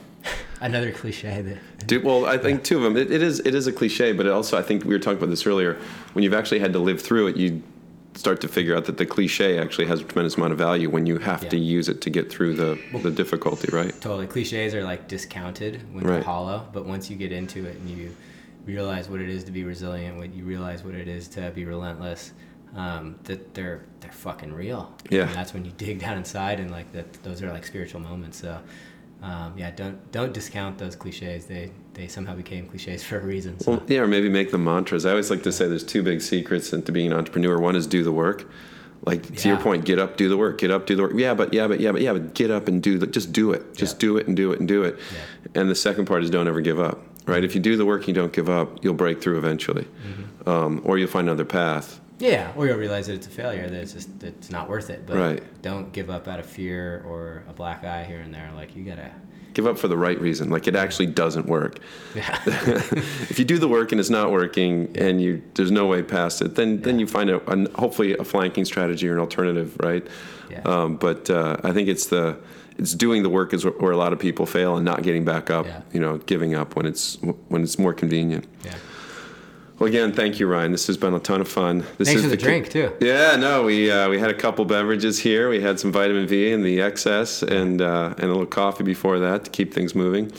Another 0.63 0.93
cliche 0.93 1.41
that. 1.41 1.87
Dude, 1.87 2.05
well, 2.05 2.25
I 2.25 2.37
think 2.37 2.63
two 2.63 2.77
of 2.77 2.83
them. 2.83 2.95
It, 2.95 3.11
it 3.11 3.21
is 3.21 3.39
it 3.41 3.53
is 3.53 3.67
a 3.67 3.73
cliche, 3.73 4.13
but 4.13 4.25
it 4.25 4.31
also 4.31 4.57
I 4.57 4.61
think 4.61 4.85
we 4.85 4.93
were 4.93 4.99
talking 4.99 5.17
about 5.17 5.29
this 5.29 5.45
earlier. 5.45 5.77
When 6.13 6.23
you've 6.23 6.33
actually 6.33 6.59
had 6.59 6.71
to 6.71 6.79
live 6.79 7.01
through 7.01 7.27
it, 7.27 7.35
you 7.35 7.61
start 8.15 8.39
to 8.41 8.47
figure 8.47 8.73
out 8.73 8.85
that 8.85 8.97
the 8.97 9.05
cliche 9.05 9.59
actually 9.59 9.87
has 9.87 9.99
a 9.99 10.03
tremendous 10.05 10.37
amount 10.37 10.53
of 10.53 10.57
value 10.57 10.89
when 10.89 11.05
you 11.05 11.17
have 11.17 11.43
Yeah. 11.43 11.49
to 11.49 11.57
use 11.57 11.89
it 11.89 11.99
to 12.01 12.09
get 12.09 12.31
through 12.31 12.53
the 12.55 12.79
the 13.01 13.11
difficulty, 13.11 13.67
right? 13.75 13.91
Totally. 13.99 14.25
Cliches 14.25 14.73
are 14.73 14.83
like 14.85 15.09
discounted 15.09 15.81
when 15.93 16.05
Right. 16.05 16.13
they're 16.15 16.23
hollow, 16.23 16.65
but 16.71 16.85
once 16.85 17.09
you 17.09 17.17
get 17.17 17.33
into 17.33 17.65
it 17.65 17.75
and 17.75 17.89
you 17.89 18.15
realize 18.65 19.09
what 19.09 19.19
it 19.19 19.27
is 19.27 19.43
to 19.43 19.51
be 19.51 19.65
resilient, 19.65 20.17
when 20.17 20.31
you 20.33 20.45
realize 20.45 20.81
what 20.85 20.95
it 20.95 21.09
is 21.09 21.27
to 21.29 21.51
be 21.51 21.65
relentless, 21.65 22.31
um, 22.73 23.15
that 23.25 23.53
they're 23.53 23.81
they're 23.99 24.13
fucking 24.13 24.53
real. 24.53 24.93
Yeah. 25.09 25.23
And 25.27 25.35
that's 25.35 25.53
when 25.53 25.65
you 25.65 25.71
dig 25.75 25.99
down 25.99 26.15
inside 26.17 26.61
and 26.61 26.71
like 26.71 26.89
that. 26.93 27.11
Those 27.23 27.41
are 27.43 27.51
like 27.51 27.65
spiritual 27.65 27.99
moments. 27.99 28.37
So. 28.39 28.59
Um, 29.23 29.53
yeah, 29.57 29.71
don't 29.71 30.11
don't 30.11 30.33
discount 30.33 30.77
those 30.77 30.95
cliches. 30.95 31.45
They 31.45 31.71
they 31.93 32.07
somehow 32.07 32.35
became 32.35 32.67
cliches 32.67 33.03
for 33.03 33.19
a 33.19 33.23
reason. 33.25 33.57
So. 33.59 33.71
Well, 33.71 33.83
yeah, 33.87 33.99
or 33.99 34.07
maybe 34.07 34.27
make 34.29 34.51
them 34.51 34.65
mantras. 34.65 35.05
I 35.05 35.11
always 35.11 35.29
like 35.29 35.43
to 35.43 35.51
say 35.51 35.67
there's 35.67 35.83
two 35.83 36.03
big 36.03 36.21
secrets 36.21 36.73
into 36.73 36.91
being 36.91 37.11
an 37.11 37.17
entrepreneur. 37.17 37.57
One 37.59 37.75
is 37.77 37.87
do 37.87 38.03
the 38.03 38.11
work. 38.11 38.49
Like 39.05 39.35
to 39.37 39.47
your 39.49 39.57
point, 39.57 39.83
get 39.85 39.99
up, 39.99 40.15
do 40.15 40.29
the 40.29 40.37
work, 40.37 40.59
get 40.59 40.71
up, 40.71 40.85
do 40.85 40.95
the 40.95 41.01
work. 41.01 41.11
Yeah, 41.15 41.33
but 41.33 41.53
yeah, 41.53 41.67
but 41.67 41.79
yeah, 41.81 41.91
but 41.91 42.01
yeah, 42.01 42.13
but 42.13 42.33
get 42.33 42.51
up 42.51 42.67
and 42.69 42.81
do 42.81 42.97
the, 42.97 43.07
just 43.07 43.33
do 43.33 43.51
it. 43.51 43.75
Just 43.75 43.95
Yeah. 43.95 43.99
do 44.07 44.17
it 44.17 44.27
and 44.27 44.35
do 44.37 44.51
it 44.53 44.59
and 44.59 44.67
do 44.67 44.83
it. 44.83 44.97
And 45.55 45.69
the 45.69 45.75
second 45.75 46.05
part 46.05 46.23
is 46.23 46.29
don't 46.29 46.47
ever 46.47 46.61
give 46.61 46.79
up. 46.79 47.01
Right? 47.25 47.43
If 47.45 47.55
you 47.55 47.61
do 47.61 47.77
the 47.77 47.85
work 47.85 48.01
and 48.01 48.09
you 48.09 48.13
don't 48.13 48.33
give 48.33 48.49
up, 48.49 48.83
you'll 48.83 48.93
break 48.93 49.21
through 49.21 49.37
eventually, 49.37 49.83
Mm-hmm. 49.85 50.49
um, 50.49 50.81
or 50.83 50.97
you'll 50.97 51.07
find 51.09 51.27
another 51.29 51.45
path. 51.45 52.01
Yeah, 52.19 52.51
or 52.55 52.67
you'll 52.67 52.77
realize 52.77 53.07
that 53.07 53.13
it's 53.13 53.27
a 53.27 53.31
failure, 53.31 53.69
that 53.69 53.81
it's 53.81 53.93
just 53.93 54.19
that 54.19 54.27
it's 54.37 54.49
not 54.51 54.69
worth 54.69 54.89
it. 54.89 55.05
But 55.05 55.17
Right. 55.17 55.61
don't 55.61 55.91
give 55.91 56.09
up 56.09 56.27
out 56.27 56.39
of 56.39 56.45
fear 56.45 57.03
or 57.07 57.43
a 57.49 57.53
black 57.53 57.83
eye 57.83 58.03
here 58.05 58.19
and 58.19 58.33
there. 58.33 58.51
Like 58.55 58.75
you 58.75 58.83
gotta. 58.83 59.11
Give 59.53 59.67
up 59.67 59.77
for 59.77 59.87
the 59.87 59.97
right 59.97 60.19
reason. 60.19 60.49
Like 60.49 60.67
it 60.67 60.75
actually 60.75 61.05
doesn't 61.07 61.45
work. 61.45 61.77
Yeah. 62.15 62.39
if 62.45 63.37
you 63.37 63.45
do 63.45 63.59
the 63.59 63.67
work 63.67 63.91
and 63.91 63.99
it's 63.99 64.09
not 64.09 64.31
working 64.31 64.91
and 64.97 65.21
you 65.21 65.43
there's 65.53 65.69
no 65.69 65.85
way 65.85 66.01
past 66.01 66.41
it, 66.41 66.55
then 66.55 66.81
then 66.81 66.97
you 66.99 67.05
find 67.07 67.29
a, 67.29 67.47
an 67.51 67.67
hopefully 67.75 68.17
a 68.17 68.23
flanking 68.23 68.65
strategy 68.65 69.07
or 69.07 69.13
an 69.13 69.19
alternative, 69.19 69.75
right? 69.79 70.05
Yeah. 70.49 70.61
Um, 70.65 70.95
but 70.95 71.29
uh, 71.29 71.57
I 71.63 71.71
think 71.71 71.87
it's 71.87 72.07
the 72.07 72.37
it's 72.79 72.93
doing 72.95 73.21
the 73.21 73.29
work 73.29 73.53
is 73.53 73.63
where, 73.63 73.73
where 73.75 73.91
a 73.91 73.97
lot 73.97 74.11
of 74.13 74.17
people 74.17 74.47
fail 74.47 74.75
and 74.75 74.83
not 74.85 75.03
getting 75.03 75.23
back 75.23 75.51
up. 75.51 75.67
Yeah. 75.67 75.81
You 75.91 75.99
know, 75.99 76.17
giving 76.17 76.55
up 76.55 76.75
when 76.75 76.87
it's 76.87 77.17
when 77.49 77.61
it's 77.61 77.77
more 77.77 77.93
convenient. 77.93 78.45
yeah. 78.65 78.73
Well, 79.83 79.89
again, 79.89 80.13
thank 80.13 80.39
you, 80.39 80.47
Ryan. 80.47 80.71
This 80.71 80.87
has 80.87 80.95
been 80.95 81.13
a 81.13 81.19
ton 81.19 81.41
of 81.41 81.47
fun. 81.49 81.79
This 81.97 82.07
Thanks 82.07 82.21
is 82.21 82.23
for 82.23 82.29
the 82.29 82.37
ki- 82.37 82.43
drink 82.43 82.69
too. 82.69 82.95
Yeah, 83.01 83.35
no, 83.35 83.63
we 83.63 83.91
uh, 83.91 84.07
we 84.07 84.17
had 84.17 84.29
a 84.29 84.33
couple 84.33 84.63
beverages 84.63 85.19
here. 85.19 85.49
We 85.49 85.59
had 85.59 85.77
some 85.77 85.91
vitamin 85.91 86.25
V 86.25 86.53
and 86.53 86.63
the 86.63 86.79
XS, 86.79 87.43
and 87.51 87.81
uh, 87.81 88.13
and 88.17 88.23
a 88.23 88.27
little 88.27 88.45
coffee 88.45 88.85
before 88.85 89.19
that 89.19 89.43
to 89.43 89.51
keep 89.51 89.73
things 89.73 89.93
moving. 89.93 90.31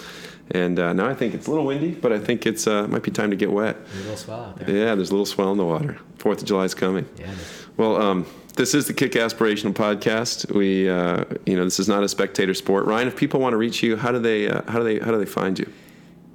And 0.52 0.78
uh, 0.78 0.94
now 0.94 1.06
I 1.06 1.12
think 1.12 1.34
it's 1.34 1.46
a 1.46 1.50
little 1.50 1.66
windy, 1.66 1.90
but 1.90 2.10
I 2.10 2.20
think 2.20 2.46
it's 2.46 2.66
uh, 2.66 2.88
might 2.88 3.02
be 3.02 3.10
time 3.10 3.28
to 3.32 3.36
get 3.36 3.52
wet. 3.52 3.84
There's 3.84 3.96
a 3.96 4.00
little 4.00 4.16
swell 4.16 4.40
out 4.40 4.56
there. 4.56 4.70
Yeah, 4.74 4.94
there's 4.94 5.10
a 5.10 5.12
little 5.12 5.26
swell 5.26 5.52
in 5.52 5.58
the 5.58 5.66
water. 5.66 5.98
Fourth 6.16 6.40
of 6.40 6.48
July 6.48 6.64
is 6.64 6.74
coming. 6.74 7.06
Yeah. 7.18 7.30
Well, 7.76 8.00
um, 8.00 8.26
this 8.56 8.72
is 8.72 8.86
the 8.86 8.94
Kick 8.94 9.12
Aspirational 9.12 9.74
podcast. 9.74 10.54
We, 10.54 10.88
uh, 10.88 11.26
you 11.44 11.54
know, 11.54 11.64
this 11.64 11.78
is 11.78 11.86
not 11.86 12.02
a 12.02 12.08
spectator 12.08 12.54
sport. 12.54 12.86
Ryan, 12.86 13.08
if 13.08 13.16
people 13.16 13.40
want 13.40 13.52
to 13.52 13.58
reach 13.58 13.82
you, 13.82 13.98
how 13.98 14.10
do 14.10 14.20
they, 14.20 14.48
uh, 14.48 14.62
how 14.70 14.78
do 14.78 14.84
they, 14.84 15.00
how 15.00 15.10
do 15.10 15.18
they 15.18 15.26
find 15.26 15.58
you? 15.58 15.70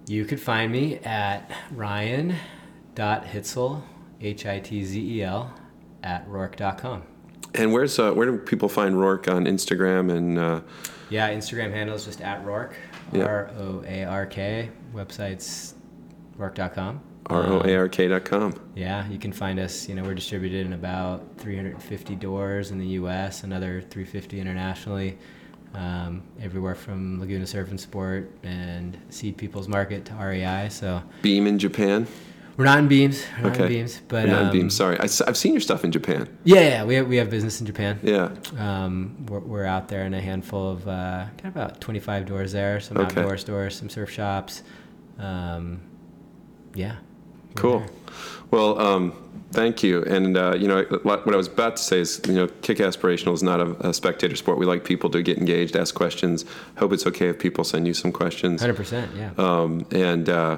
You 0.05 0.25
could 0.25 0.39
find 0.39 0.71
me 0.71 0.97
at 0.97 1.51
ryan.hitzel, 2.99 3.81
H 4.21 4.45
I 4.45 4.59
T 4.59 4.83
Z 4.83 4.99
E 4.99 5.23
L, 5.23 5.53
at 6.03 6.27
roark.com. 6.29 7.03
And 7.55 7.73
where's, 7.73 7.97
uh, 7.97 8.11
where 8.13 8.29
do 8.29 8.37
people 8.37 8.69
find 8.69 8.95
Roark 8.95 9.33
on 9.33 9.45
Instagram 9.45 10.15
and? 10.15 10.37
Uh, 10.37 10.61
Yeah, 11.09 11.33
Instagram 11.33 11.71
handle 11.71 11.95
is 11.95 12.05
just 12.05 12.21
at 12.21 12.45
roark, 12.45 12.73
Yeah. 13.11 13.23
R 13.23 13.49
O 13.57 13.83
A 13.87 14.03
R 14.03 14.25
K. 14.27 14.69
Website's 14.93 15.73
roark.com. 16.37 17.01
R 17.27 17.43
O 17.47 17.61
A 17.65 17.75
R 17.75 17.87
K 17.89 18.07
dot 18.07 18.25
com. 18.25 18.53
Yeah, 18.75 19.07
you 19.09 19.17
can 19.17 19.31
find 19.31 19.59
us. 19.59 19.89
You 19.89 19.95
know, 19.95 20.03
we're 20.03 20.13
distributed 20.15 20.65
in 20.67 20.73
about 20.73 21.23
350 21.37 22.15
doors 22.15 22.71
in 22.71 22.77
the 22.79 22.87
U.S., 23.01 23.43
another 23.43 23.81
350 23.81 24.39
internationally, 24.39 25.17
um, 25.73 26.23
everywhere 26.41 26.75
from 26.75 27.19
Laguna 27.19 27.45
Surf 27.47 27.69
and 27.69 27.79
Sport 27.79 28.31
and 28.43 28.97
Seed 29.09 29.37
People's 29.37 29.67
Market 29.67 30.05
to 30.05 30.13
REI. 30.13 30.69
So 30.69 31.01
Beam 31.23 31.47
in 31.47 31.57
Japan. 31.59 32.07
We're 32.59 32.65
not 32.65 32.77
in 32.77 32.89
Beams, 32.89 33.23
we're 33.37 33.43
not 33.43 33.53
Okay. 33.53 33.63
in 33.63 33.69
Beams, 33.69 34.01
but 34.09 34.25
we're 34.25 34.31
Not 34.31 34.41
in 34.41 34.47
um, 34.47 34.51
Beam. 34.51 34.69
Sorry, 34.69 34.97
I, 34.99 35.03
have 35.03 35.37
seen 35.37 35.53
your 35.53 35.61
stuff 35.61 35.85
in 35.85 35.93
Japan. 35.93 36.27
Yeah, 36.43 36.59
yeah, 36.59 36.83
we 36.83 36.95
have, 36.95 37.07
we 37.07 37.15
have 37.15 37.29
business 37.29 37.61
in 37.61 37.65
Japan. 37.65 38.01
Yeah. 38.03 38.31
Um, 38.57 39.15
we're, 39.29 39.39
we're 39.39 39.63
out 39.63 39.87
there 39.87 40.03
in 40.05 40.13
a 40.13 40.19
handful 40.19 40.73
of 40.73 40.85
uh, 40.85 41.27
kind 41.37 41.45
of 41.45 41.55
about 41.55 41.79
25 41.79 42.25
doors 42.25 42.51
there, 42.51 42.81
some 42.81 42.97
Okay. 42.97 43.21
outdoor 43.21 43.37
stores, 43.37 43.77
some 43.77 43.89
surf 43.89 44.09
shops. 44.09 44.63
Um, 45.17 45.79
yeah. 46.73 46.97
Cool. 47.55 47.79
there. 47.79 47.89
Well, 48.51 48.77
um, 48.77 49.13
thank 49.53 49.81
you. 49.81 50.03
And 50.03 50.35
uh, 50.35 50.55
you 50.59 50.67
know 50.67 50.83
what 51.03 51.33
I 51.33 51.37
was 51.37 51.47
about 51.47 51.77
to 51.77 51.81
say 51.81 52.01
is, 52.01 52.19
you 52.27 52.33
know, 52.33 52.47
kick 52.61 52.79
aspirational 52.79 53.35
is 53.35 53.41
not 53.41 53.61
a, 53.61 53.87
a 53.87 53.93
spectator 53.93 54.35
sport. 54.35 54.57
We 54.57 54.65
like 54.65 54.83
people 54.83 55.09
to 55.11 55.21
get 55.21 55.37
engaged, 55.37 55.77
ask 55.77 55.95
questions. 55.95 56.43
Hope 56.77 56.91
it's 56.91 57.07
okay 57.07 57.29
if 57.29 57.39
people 57.39 57.63
send 57.63 57.87
you 57.87 57.93
some 57.93 58.11
questions. 58.11 58.61
100%, 58.61 59.15
yeah. 59.15 59.31
Um, 59.37 59.85
and 59.91 60.27
uh, 60.27 60.57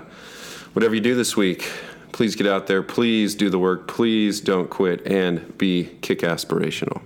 whatever 0.73 0.95
you 0.95 1.01
do 1.01 1.15
this 1.15 1.35
week, 1.37 1.69
please 2.11 2.35
get 2.35 2.47
out 2.47 2.67
there. 2.67 2.83
Please 2.83 3.35
do 3.35 3.49
the 3.49 3.59
work. 3.59 3.87
Please 3.87 4.41
don't 4.41 4.69
quit 4.69 5.05
and 5.05 5.57
be 5.57 5.85
kick 6.01 6.19
aspirational. 6.19 7.01